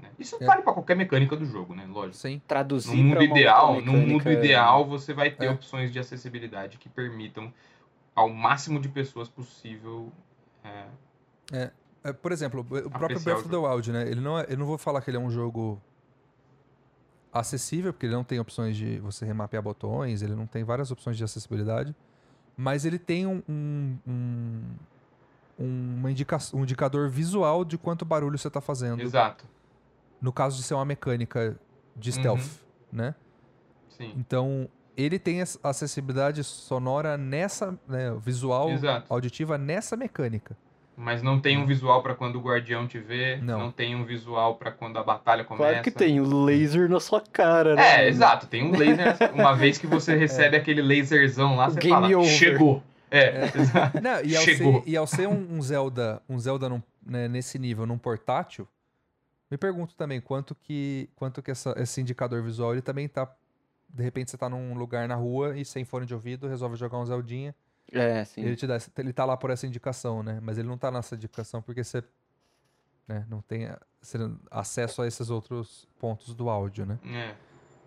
né? 0.00 0.10
isso 0.18 0.36
É. 0.40 0.46
vale 0.46 0.62
para 0.62 0.72
qualquer 0.72 0.94
mecânica 0.96 1.36
do 1.36 1.44
jogo, 1.44 1.74
né? 1.74 1.84
Lógico. 1.86 2.16
Sim. 2.16 2.40
Traduzir 2.46 2.96
No 2.96 3.02
mundo 3.02 3.22
ideal, 3.22 3.80
no 3.80 3.92
mundo 3.92 4.06
mecânica- 4.14 4.32
ideal, 4.32 4.84
você 4.86 5.12
vai 5.12 5.30
ter 5.30 5.46
É. 5.46 5.50
opções 5.50 5.90
de 5.92 5.98
acessibilidade 5.98 6.78
que 6.78 6.88
permitam 6.88 7.52
ao 8.14 8.28
máximo 8.30 8.80
de 8.80 8.88
pessoas 8.88 9.28
possível. 9.28 10.12
é, 11.52 11.70
É, 12.06 12.12
por 12.12 12.32
exemplo, 12.32 12.60
o 12.60 12.64
próprio 12.90 13.18
Breath 13.20 13.38
of 13.40 13.48
the 13.48 13.56
Wild, 13.56 13.90
né? 13.90 14.02
Ele 14.08 14.20
não 14.20 14.38
é, 14.38 14.46
eu 14.48 14.58
não 14.58 14.66
vou 14.66 14.76
falar 14.76 15.00
que 15.00 15.08
ele 15.10 15.16
é 15.16 15.20
um 15.20 15.30
jogo 15.30 15.80
acessível, 17.34 17.92
porque 17.92 18.06
ele 18.06 18.14
não 18.14 18.24
tem 18.24 18.38
opções 18.38 18.76
de 18.76 18.98
você 19.00 19.24
remapear 19.26 19.62
botões, 19.62 20.22
ele 20.22 20.34
não 20.34 20.46
tem 20.46 20.62
várias 20.64 20.90
opções 20.90 21.16
de 21.16 21.24
acessibilidade, 21.24 21.94
mas 22.56 22.84
ele 22.84 22.98
tem 22.98 23.26
um, 23.26 23.42
um, 23.48 23.96
um, 24.06 24.62
uma 25.98 26.10
indica 26.10 26.38
um 26.54 26.62
indicador 26.62 27.08
visual 27.08 27.64
de 27.64 27.76
quanto 27.76 28.04
barulho 28.04 28.38
você 28.38 28.48
está 28.48 28.60
fazendo. 28.60 29.02
exato. 29.02 29.44
No 30.22 30.32
caso 30.32 30.56
de 30.56 30.62
ser 30.62 30.74
uma 30.74 30.84
mecânica 30.84 31.58
de 31.96 32.10
Uhum. 32.10 32.16
stealth, 32.16 32.50
né? 32.90 33.14
Sim. 33.88 34.12
Então, 34.16 34.68
ele 34.96 35.18
tem 35.18 35.40
acessibilidade 35.62 36.42
sonora 36.44 37.16
nessa, 37.16 37.78
né, 37.86 38.14
visual, 38.20 38.70
Exato. 38.70 39.12
auditiva 39.12 39.58
nessa 39.58 39.96
mecânica. 39.96 40.56
Mas 40.96 41.22
não 41.22 41.40
tem 41.40 41.58
um 41.58 41.66
visual 41.66 42.02
pra 42.02 42.14
quando 42.14 42.36
o 42.36 42.40
guardião 42.40 42.86
te 42.86 42.98
vê, 43.00 43.36
Não. 43.38 43.58
não, 43.58 43.72
tem 43.72 43.96
um 43.96 44.04
visual 44.04 44.54
pra 44.54 44.70
quando 44.70 44.96
a 44.96 45.02
batalha 45.02 45.42
começa. 45.44 45.68
Claro 45.70 45.82
que 45.82 45.90
tem, 45.90 46.20
o 46.20 46.44
laser 46.44 46.88
na 46.88 47.00
sua 47.00 47.20
cara, 47.20 47.74
né? 47.74 48.04
É, 48.04 48.08
exato, 48.08 48.46
tem 48.46 48.62
um 48.64 48.70
laser. 48.76 49.16
Uma 49.34 49.54
vez 49.54 49.76
que 49.76 49.86
você 49.88 50.14
recebe 50.16 50.56
aquele 50.56 50.80
laserzão 50.82 51.56
lá, 51.56 51.68
você 51.68 51.80
Game 51.80 51.94
fala, 52.00 52.16
over. 52.18 52.30
chegou. 52.30 52.82
É, 53.10 53.46
exato. 53.58 54.00
Não, 54.00 54.22
e, 54.22 54.36
ao 54.36 54.42
Chegou. 54.42 54.82
ser, 54.82 54.88
e 54.90 54.96
ao 54.96 55.06
ser 55.06 55.26
um, 55.28 55.54
um 55.56 55.60
Zelda, 55.62 56.22
um 56.28 56.38
Zelda 56.38 56.68
num- 56.68 56.82
né, 57.04 57.26
nesse 57.28 57.58
nível, 57.58 57.86
num 57.86 57.98
portátil, 57.98 58.66
me 59.50 59.56
pergunto 59.58 59.94
também 59.96 60.20
quanto 60.20 60.54
que, 60.54 61.08
quanto 61.16 61.42
que 61.42 61.50
essa- 61.50 61.74
esse 61.76 62.00
indicador 62.00 62.42
visual 62.42 62.72
ele 62.72 62.82
também 62.82 63.08
tá. 63.08 63.28
De 63.88 64.02
repente 64.02 64.30
você 64.30 64.36
tá 64.38 64.48
num 64.48 64.74
lugar 64.74 65.06
na 65.06 65.14
rua 65.14 65.56
e 65.56 65.64
sem 65.64 65.84
fone 65.84 66.06
de 66.06 66.14
ouvido, 66.14 66.48
resolve 66.48 66.76
jogar 66.76 66.98
um 66.98 67.06
Zeldinha. 67.06 67.54
É, 67.92 68.24
sim. 68.24 68.42
Ele 68.42 68.56
te 68.56 68.66
dá, 68.66 68.76
ele 68.98 69.12
tá 69.12 69.24
lá 69.24 69.36
por 69.36 69.50
essa 69.50 69.66
indicação, 69.66 70.22
né? 70.22 70.38
Mas 70.42 70.58
ele 70.58 70.66
não 70.68 70.76
tá 70.78 70.90
nessa 70.90 71.14
indicação 71.14 71.62
porque 71.62 71.84
você 71.84 72.02
né, 73.06 73.24
não 73.28 73.40
tem 73.42 73.68
acesso 74.50 75.02
a 75.02 75.06
esses 75.06 75.30
outros 75.30 75.86
pontos 75.98 76.34
do 76.34 76.48
áudio, 76.48 76.86
né? 76.86 76.98
É. 77.06 77.34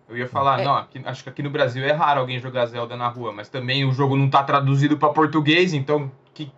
Eu 0.08 0.16
ia 0.16 0.26
falar, 0.28 0.60
É. 0.60 0.64
não, 0.64 0.74
aqui- 0.76 1.02
acho 1.04 1.22
que 1.22 1.28
aqui 1.28 1.42
no 1.42 1.50
Brasil 1.50 1.84
é 1.84 1.92
raro 1.92 2.20
alguém 2.20 2.38
jogar 2.38 2.64
Zelda 2.66 2.96
na 2.96 3.08
rua, 3.08 3.30
mas 3.32 3.48
também 3.50 3.84
o 3.84 3.92
jogo 3.92 4.16
não 4.16 4.30
tá 4.30 4.42
traduzido 4.42 4.96
pra 4.96 5.10
português, 5.10 5.74
então 5.74 6.10
que, 6.32 6.50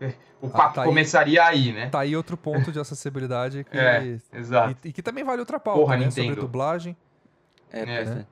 é, 0.00 0.14
o 0.40 0.48
papo 0.48 0.74
tá 0.74 0.82
aí. 0.82 0.88
começaria 0.88 1.44
aí, 1.44 1.72
né? 1.72 1.90
Tá 1.90 2.00
aí 2.00 2.16
outro 2.16 2.36
ponto 2.36 2.72
de 2.72 2.80
acessibilidade 2.80 3.62
que. 3.64 3.70
É, 3.78 4.18
Exato. 4.32 4.76
E, 4.84 4.88
e 4.88 4.92
que 4.92 5.02
também 5.02 5.22
vale 5.22 5.38
outra 5.40 5.60
pauta, 5.60 5.78
Porra, 5.80 5.96
né? 5.96 6.10
Sobre 6.10 6.22
Nintendo. 6.22 6.40
dublagem. 6.40 6.96
É, 7.70 7.82
É. 7.82 8.04
pois 8.04 8.26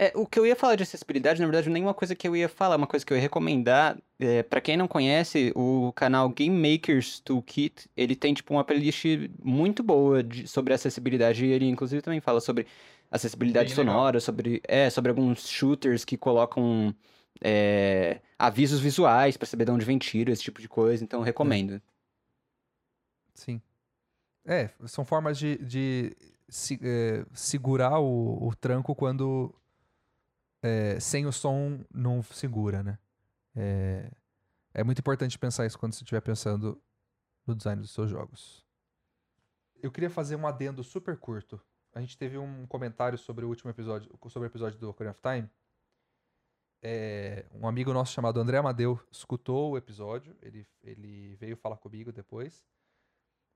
é. 0.00 0.06
É, 0.06 0.12
o 0.14 0.26
que 0.26 0.38
eu 0.38 0.46
ia 0.46 0.56
falar 0.56 0.76
de 0.76 0.82
acessibilidade, 0.82 1.40
na 1.40 1.46
verdade, 1.46 1.68
nem 1.68 1.82
uma 1.82 1.92
coisa 1.94 2.14
que 2.14 2.26
eu 2.26 2.34
ia 2.34 2.48
falar, 2.48 2.76
uma 2.76 2.86
coisa 2.86 3.04
que 3.04 3.12
eu 3.12 3.16
ia 3.16 3.20
recomendar. 3.22 3.98
É, 4.18 4.42
para 4.42 4.60
quem 4.60 4.76
não 4.76 4.88
conhece, 4.88 5.52
o 5.54 5.92
canal 5.94 6.28
Game 6.30 6.56
Makers 6.72 7.20
Toolkit, 7.20 7.88
ele 7.96 8.16
tem, 8.16 8.32
tipo, 8.34 8.54
uma 8.54 8.64
playlist 8.64 9.04
muito 9.42 9.82
boa 9.82 10.22
de- 10.22 10.46
sobre 10.48 10.72
acessibilidade. 10.74 11.44
E 11.44 11.50
ele, 11.50 11.68
inclusive, 11.68 12.02
também 12.02 12.20
fala 12.20 12.40
sobre 12.40 12.66
acessibilidade 13.10 13.70
Bem 13.74 13.78
legal. 13.78 13.94
sonora, 13.94 14.20
sobre, 14.20 14.62
é, 14.66 14.88
sobre 14.88 15.10
alguns 15.10 15.48
shooters 15.48 16.04
que 16.04 16.16
colocam 16.16 16.94
é, 17.42 18.20
avisos 18.38 18.80
visuais 18.80 19.36
pra 19.36 19.46
saber 19.46 19.64
de 19.64 19.70
onde 19.70 19.84
vem 19.84 19.98
tiro, 19.98 20.30
esse 20.30 20.42
tipo 20.42 20.60
de 20.60 20.68
coisa, 20.68 21.02
então 21.02 21.20
recomendo. 21.22 21.80
Sim. 23.34 23.60
É, 24.44 24.70
são 24.86 25.04
formas 25.04 25.38
de, 25.38 25.56
de 25.58 26.16
se- 26.48 26.80
é, 26.82 27.24
segurar 27.32 27.98
o, 28.00 28.48
o 28.48 28.54
tranco 28.54 28.94
quando 28.94 29.54
é, 30.62 30.98
sem 31.00 31.26
o 31.26 31.32
som 31.32 31.84
não 31.92 32.22
segura, 32.22 32.82
né? 32.82 32.98
É, 33.54 34.10
é 34.74 34.84
muito 34.84 34.98
importante 35.00 35.38
pensar 35.38 35.66
isso 35.66 35.78
quando 35.78 35.94
você 35.94 36.02
estiver 36.02 36.20
pensando 36.20 36.80
no 37.46 37.54
design 37.54 37.80
dos 37.80 37.90
seus 37.90 38.10
jogos. 38.10 38.64
Eu 39.82 39.90
queria 39.90 40.10
fazer 40.10 40.36
um 40.36 40.46
adendo 40.46 40.84
super 40.84 41.16
curto. 41.16 41.60
A 41.94 42.00
gente 42.00 42.16
teve 42.16 42.38
um 42.38 42.66
comentário 42.66 43.18
sobre 43.18 43.44
o 43.44 43.48
último 43.48 43.70
episódio, 43.70 44.10
sobre 44.28 44.46
o 44.46 44.50
episódio 44.50 44.78
do 44.78 44.90
Ocarina 44.90 45.12
of 45.12 45.20
Time. 45.20 45.50
É, 46.82 47.44
um 47.52 47.66
amigo 47.66 47.92
nosso 47.92 48.12
chamado 48.12 48.40
André 48.40 48.56
Amadeu 48.56 48.98
escutou 49.10 49.72
o 49.72 49.76
episódio, 49.76 50.34
ele, 50.40 50.66
ele 50.82 51.34
veio 51.36 51.56
falar 51.56 51.76
comigo 51.76 52.12
depois. 52.12 52.64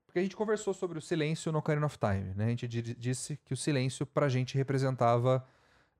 Porque 0.05 0.19
a 0.19 0.21
gente 0.21 0.35
conversou 0.35 0.73
sobre 0.73 0.97
o 0.99 1.01
silêncio 1.01 1.51
no 1.51 1.57
Ocarina 1.59 1.85
of 1.85 1.97
Time, 1.97 2.33
né? 2.35 2.45
A 2.45 2.49
gente 2.49 2.67
di- 2.67 2.93
disse 2.95 3.37
que 3.37 3.53
o 3.53 3.57
silêncio 3.57 4.05
pra 4.05 4.29
gente 4.29 4.55
representava 4.57 5.47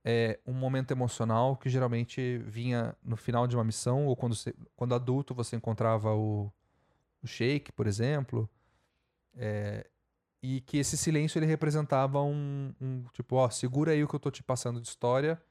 é, 0.07 0.39
um 0.45 0.53
momento 0.53 0.91
emocional 0.91 1.57
que 1.57 1.67
geralmente 1.67 2.37
vinha 2.45 2.95
no 3.03 3.17
final 3.17 3.47
de 3.47 3.55
uma 3.55 3.63
missão, 3.63 4.05
ou 4.05 4.15
quando, 4.15 4.35
você, 4.35 4.53
quando 4.75 4.93
adulto 4.93 5.33
você 5.33 5.55
encontrava 5.55 6.13
o, 6.13 6.51
o 7.23 7.27
Shake, 7.27 7.71
por 7.71 7.87
exemplo. 7.87 8.47
É, 9.35 9.89
e 10.43 10.61
que 10.61 10.77
esse 10.77 10.95
silêncio 10.95 11.39
ele 11.39 11.47
representava 11.47 12.21
um, 12.21 12.71
um 12.79 13.03
tipo, 13.13 13.35
ó, 13.35 13.49
segura 13.49 13.93
aí 13.93 14.03
o 14.03 14.07
que 14.07 14.15
eu 14.15 14.19
tô 14.19 14.29
te 14.29 14.43
passando 14.43 14.79
de 14.79 14.87
história, 14.87 15.41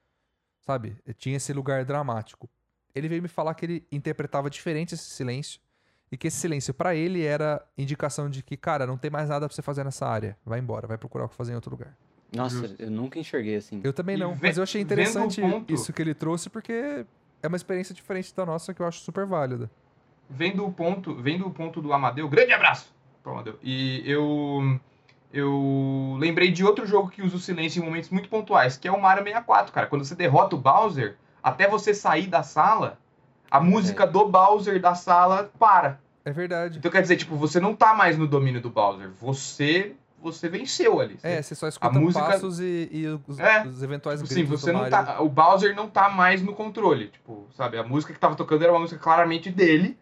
sabe? 0.61 0.95
Tinha 1.17 1.35
esse 1.35 1.51
lugar 1.51 1.83
dramático. 1.83 2.49
Ele 2.95 3.09
veio 3.09 3.21
me 3.21 3.27
falar 3.27 3.53
que 3.55 3.65
ele 3.65 3.87
interpretava 3.91 4.49
diferente 4.49 4.95
esse 4.95 5.03
silêncio 5.03 5.59
e 6.09 6.15
que 6.15 6.27
esse 6.27 6.37
silêncio 6.37 6.73
pra 6.73 6.95
ele 6.95 7.25
era 7.25 7.61
indicação 7.77 8.29
de 8.29 8.41
que, 8.41 8.55
cara, 8.55 8.87
não 8.87 8.97
tem 8.97 9.11
mais 9.11 9.27
nada 9.27 9.49
pra 9.49 9.53
você 9.53 9.61
fazer 9.61 9.83
nessa 9.83 10.07
área. 10.07 10.37
Vai 10.45 10.59
embora, 10.59 10.87
vai 10.87 10.97
procurar 10.97 11.25
o 11.25 11.29
que 11.29 11.35
fazer 11.35 11.51
em 11.51 11.55
outro 11.55 11.71
lugar. 11.71 11.97
Nossa, 12.35 12.67
Justo. 12.67 12.81
eu 12.81 12.91
nunca 12.91 13.17
enxerguei 13.19 13.55
assim. 13.55 13.81
Eu 13.83 13.93
também 13.93 14.17
não, 14.17 14.37
mas 14.41 14.57
eu 14.57 14.63
achei 14.63 14.81
interessante 14.81 15.39
ponto- 15.41 15.73
isso 15.73 15.91
que 15.93 16.01
ele 16.01 16.13
trouxe 16.13 16.49
porque 16.49 17.05
é 17.41 17.47
uma 17.47 17.57
experiência 17.57 17.93
diferente 17.95 18.33
da 18.35 18.45
nossa 18.45 18.73
que 18.73 18.81
eu 18.81 18.85
acho 18.87 18.99
super 18.99 19.25
válida. 19.25 19.69
vendo 20.29 20.65
o 20.65 20.71
ponto, 20.71 21.13
vendo 21.15 21.45
o 21.47 21.51
ponto 21.51 21.81
do 21.81 21.93
Amadeu, 21.93 22.27
grande 22.27 22.51
abraço 22.51 22.93
pro 23.23 23.31
Amadeu. 23.33 23.57
E 23.63 24.01
eu 24.05 24.79
eu 25.33 26.15
lembrei 26.19 26.49
de 26.51 26.63
outro 26.63 26.85
jogo 26.85 27.09
que 27.09 27.21
usa 27.21 27.35
o 27.35 27.39
silêncio 27.39 27.81
em 27.81 27.85
momentos 27.85 28.09
muito 28.09 28.29
pontuais, 28.29 28.77
que 28.77 28.87
é 28.87 28.91
o 28.91 29.01
Mario 29.01 29.23
64, 29.23 29.73
cara. 29.73 29.87
Quando 29.87 30.05
você 30.05 30.15
derrota 30.15 30.55
o 30.55 30.59
Bowser, 30.59 31.17
até 31.43 31.67
você 31.67 31.93
sair 31.93 32.27
da 32.27 32.41
sala, 32.41 32.97
a 33.51 33.59
música 33.59 34.07
do 34.07 34.27
Bowser 34.27 34.79
da 34.81 34.95
sala 34.95 35.51
para. 35.59 35.99
É 36.23 36.31
verdade. 36.31 36.77
Então 36.79 36.89
quer 36.89 37.01
dizer, 37.01 37.17
tipo, 37.17 37.35
você 37.35 37.59
não 37.59 37.75
tá 37.75 37.93
mais 37.93 38.17
no 38.17 38.25
domínio 38.27 38.61
do 38.61 38.69
Bowser, 38.69 39.11
você 39.19 39.93
você 40.31 40.49
venceu 40.49 40.99
ali. 40.99 41.17
É, 41.23 41.41
você 41.41 41.53
só 41.55 41.67
escuta 41.67 41.99
música- 41.99 42.25
passos 42.25 42.59
e, 42.59 42.89
e 42.91 43.07
os, 43.27 43.39
É, 43.39 43.65
os 43.65 43.81
eventuais 43.83 44.19
Tipo, 44.21 44.33
gritos 44.33 44.59
sim, 44.61 44.65
você 44.65 44.71
não 44.71 44.89
tá, 44.89 45.21
o 45.21 45.29
Bowser 45.29 45.75
não 45.75 45.87
tá 45.89 46.09
mais 46.09 46.41
no 46.41 46.53
controle, 46.53 47.07
tipo, 47.09 47.47
sabe? 47.53 47.77
A 47.77 47.83
música 47.83 48.13
que 48.13 48.19
tava 48.19 48.35
tocando 48.35 48.63
era 48.63 48.71
uma 48.73 48.79
música 48.79 48.99
claramente 48.99 49.51
dele 49.51 49.97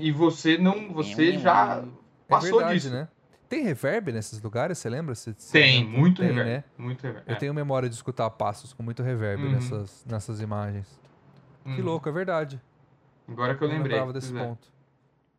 e 0.00 0.12
você 0.12 0.56
não, 0.58 0.92
você 0.92 1.38
já 1.38 1.82
É 1.84 1.88
passou 2.28 2.58
verdade, 2.58 2.80
disso. 2.80 2.90
né? 2.92 3.08
Tem 3.48 3.64
reverb 3.64 4.12
nesses 4.12 4.40
lugares, 4.40 4.78
você 4.78 4.88
lembra? 4.88 5.14
Você- 5.14 5.34
você 5.36 5.52
Tem, 5.52 5.84
lembra? 5.84 5.98
muito 6.00 6.18
Tem, 6.22 6.28
reverb. 6.28 6.48
né? 6.50 6.64
Muito 6.78 7.02
reverb. 7.02 7.24
Eu 7.28 7.34
é. 7.34 7.38
tenho 7.38 7.52
memória 7.52 7.88
de 7.88 7.94
escutar 7.94 8.30
passos 8.30 8.72
com 8.72 8.82
muito 8.82 9.02
reverb 9.02 9.44
Uhum. 9.44 9.52
nessas, 9.52 10.04
nessas 10.08 10.40
imagens. 10.40 10.88
Que 11.64 11.80
Uhum. 11.80 11.84
louco, 11.84 12.08
é 12.08 12.12
verdade. 12.12 12.60
Agora 13.28 13.54
que 13.54 13.62
eu 13.62 13.68
não 13.68 13.74
lembrei. 13.76 13.92
lembrava 13.92 14.12
desse 14.14 14.34
é. 14.34 14.42
ponto. 14.42 14.66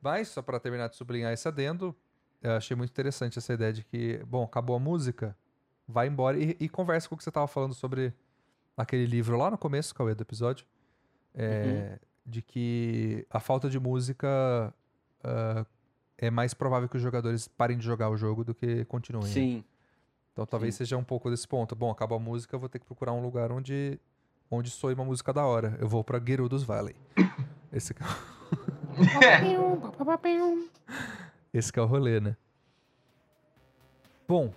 Mas, 0.02 0.28
só 0.28 0.42
pra 0.44 0.60
terminar 0.60 0.90
de 0.90 0.96
sublinhar 0.96 1.34
esse 1.34 1.48
adendo, 1.48 1.96
eu 2.44 2.52
achei 2.52 2.76
muito 2.78 2.92
interessante 2.92 3.40
essa 3.40 3.54
ideia 3.54 3.74
de 3.74 3.84
que, 3.84 4.18
bom, 4.28 4.44
acabou 4.44 4.76
a 4.76 4.80
música, 4.80 5.36
vai 5.88 6.08
embora 6.08 6.38
e, 6.38 6.56
e 6.60 6.70
conversa 6.70 7.10
com 7.10 7.16
o 7.16 7.18
que 7.18 7.24
você 7.24 7.32
tava 7.32 7.48
falando 7.48 7.74
sobre 7.74 8.14
aquele 8.78 9.06
livro 9.06 9.38
lá 9.38 9.50
no 9.50 9.58
começo, 9.58 9.96
Cauê, 9.96 10.14
do 10.14 10.22
episódio. 10.22 10.66
é, 11.34 11.98
De 12.26 12.42
que 12.42 13.26
a 13.30 13.40
falta 13.40 13.70
de 13.70 13.80
música 13.80 14.74
ah, 15.24 15.66
é 16.18 16.30
mais 16.30 16.54
provável 16.54 16.88
que 16.88 16.96
os 16.98 17.02
jogadores 17.04 17.48
parem 17.48 17.78
de 17.78 17.84
jogar 17.86 18.10
o 18.10 18.18
jogo 18.18 18.44
do 18.44 18.54
que 18.54 18.86
continuem. 18.86 19.26
né? 19.28 19.34
Sim. 19.34 19.64
Então 20.32 20.46
talvez 20.46 20.74
seja 20.76 20.98
um 20.98 21.04
pouco 21.04 21.30
desse 21.30 21.48
ponto. 21.48 21.76
Bom, 21.76 21.92
acabou 21.92 22.18
a 22.18 22.20
música, 22.20 22.56
eu 22.56 22.60
vou 22.60 22.68
ter 22.70 22.80
que 22.80 22.86
procurar 22.86 23.14
um 23.14 23.22
lugar 23.22 23.52
onde 23.52 24.00
onde 24.50 24.70
soe 24.70 24.94
uma 24.94 25.04
música 25.06 25.32
da 25.34 25.46
hora. 25.46 25.76
Eu 25.80 25.88
vou 25.88 26.04
pra 26.04 26.20
Gerudos 26.20 26.64
Valley. 26.64 26.96
Esse 27.72 27.94
é 27.94 27.96
o- 29.58 29.74
Esse 31.54 31.72
que 31.72 31.80
é 31.80 31.82
o 31.82 31.86
rolê, 31.86 32.20
né? 32.20 32.36
Bom, 34.28 34.52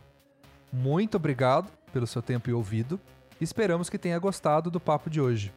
muito 0.73 1.17
obrigado 1.17 1.71
pelo 1.93 2.07
seu 2.07 2.23
tempo 2.23 2.49
e 2.49 2.53
ouvido. 2.53 2.99
Esperamos 3.41 3.91
que 3.91 3.99
tenha 3.99 4.19
gostado 4.19 4.71
do 4.71 4.81
papo 4.81 5.11
de 5.11 5.21
hoje. 5.21 5.53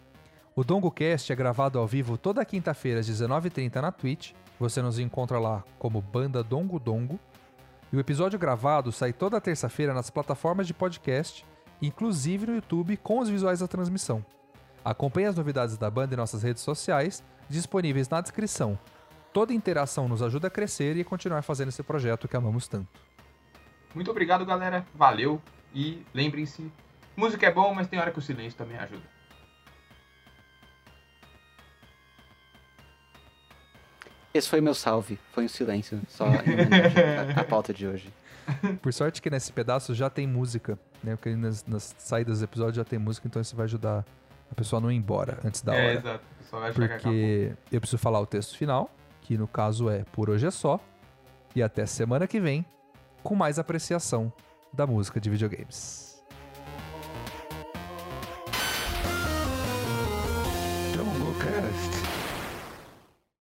O 0.55 0.63
DongoCast 0.63 1.31
é 1.31 1.35
gravado 1.35 1.79
ao 1.79 1.87
vivo 1.87 2.17
toda 2.17 2.43
quinta-feira 2.43 2.99
às 2.99 3.09
19h30 3.09 3.75
na 3.75 3.91
Twitch. 3.91 4.33
Você 4.59 4.81
nos 4.81 4.99
encontra 4.99 5.39
lá 5.39 5.63
como 5.77 6.01
Banda 6.01 6.43
Dongo 6.43 6.77
Dongo. 6.77 7.17
E 7.93 7.95
o 7.95 7.99
episódio 7.99 8.37
gravado 8.37 8.91
sai 8.91 9.13
toda 9.13 9.39
terça-feira 9.39 9.93
nas 9.93 10.09
plataformas 10.09 10.67
de 10.67 10.73
podcast, 10.73 11.45
inclusive 11.81 12.45
no 12.45 12.55
YouTube 12.55 12.97
com 12.97 13.19
os 13.19 13.29
visuais 13.29 13.61
da 13.61 13.67
transmissão. 13.67 14.23
Acompanhe 14.83 15.27
as 15.27 15.35
novidades 15.35 15.77
da 15.77 15.89
banda 15.89 16.13
em 16.13 16.17
nossas 16.17 16.43
redes 16.43 16.61
sociais, 16.61 17.23
disponíveis 17.47 18.09
na 18.09 18.19
descrição. 18.19 18.77
Toda 19.31 19.53
interação 19.53 20.07
nos 20.07 20.21
ajuda 20.21 20.47
a 20.47 20.49
crescer 20.49 20.95
e 20.95 21.01
a 21.01 21.05
continuar 21.05 21.41
fazendo 21.43 21.69
esse 21.69 21.83
projeto 21.83 22.27
que 22.27 22.35
amamos 22.35 22.67
tanto. 22.67 22.87
Muito 23.93 24.09
obrigado, 24.09 24.45
galera. 24.45 24.85
Valeu. 24.93 25.41
E 25.73 26.03
lembrem-se, 26.13 26.71
música 27.15 27.45
é 27.45 27.51
bom, 27.51 27.73
mas 27.73 27.87
tem 27.87 27.99
hora 27.99 28.11
que 28.11 28.19
o 28.19 28.21
silêncio 28.21 28.57
também 28.57 28.77
ajuda. 28.77 29.03
Esse 34.33 34.47
foi 34.47 34.61
meu 34.61 34.73
salve. 34.73 35.19
Foi 35.31 35.45
um 35.45 35.47
silêncio, 35.47 35.99
só 36.07 36.25
à- 36.25 37.41
à 37.41 37.43
pauta 37.45 37.73
de 37.73 37.87
hoje. 37.87 38.13
Por 38.81 38.93
sorte 38.93 39.21
que 39.21 39.29
nesse 39.29 39.51
pedaço 39.51 39.93
já 39.93 40.09
tem 40.09 40.27
música, 40.27 40.77
né? 41.03 41.15
Porque 41.15 41.35
nas, 41.35 41.65
nas 41.65 41.95
saídas 41.97 42.39
do 42.39 42.45
episódio 42.45 42.75
já 42.75 42.83
tem 42.83 42.97
música, 42.97 43.27
então 43.27 43.41
isso 43.41 43.55
vai 43.55 43.65
ajudar 43.65 44.05
a 44.51 44.55
pessoa 44.55 44.79
a 44.79 44.81
não 44.81 44.91
ir 44.91 44.95
embora 44.95 45.39
antes 45.43 45.61
da 45.61 45.75
é, 45.75 45.85
hora. 45.85 45.93
exato. 45.99 46.23
Só 46.49 46.59
vai 46.59 46.73
chegar 46.73 46.85
acabou. 46.85 47.11
Porque 47.11 47.53
eu 47.71 47.79
preciso 47.79 47.97
falar 47.99 48.19
o 48.19 48.25
texto 48.25 48.57
final, 48.57 48.89
que 49.29 49.37
no 49.37 49.47
caso 49.47 49.91
é 49.91 50.03
Por 50.11 50.27
Hoje 50.27 50.47
é 50.47 50.51
Só. 50.51 50.79
E 51.55 51.61
até 51.61 51.85
semana 51.85 52.25
que 52.25 52.39
vem, 52.39 52.65
com 53.21 53.35
mais 53.35 53.59
apreciação 53.59 54.33
da 54.73 54.87
música 54.87 55.21
de 55.21 55.29
videogames. 55.29 56.08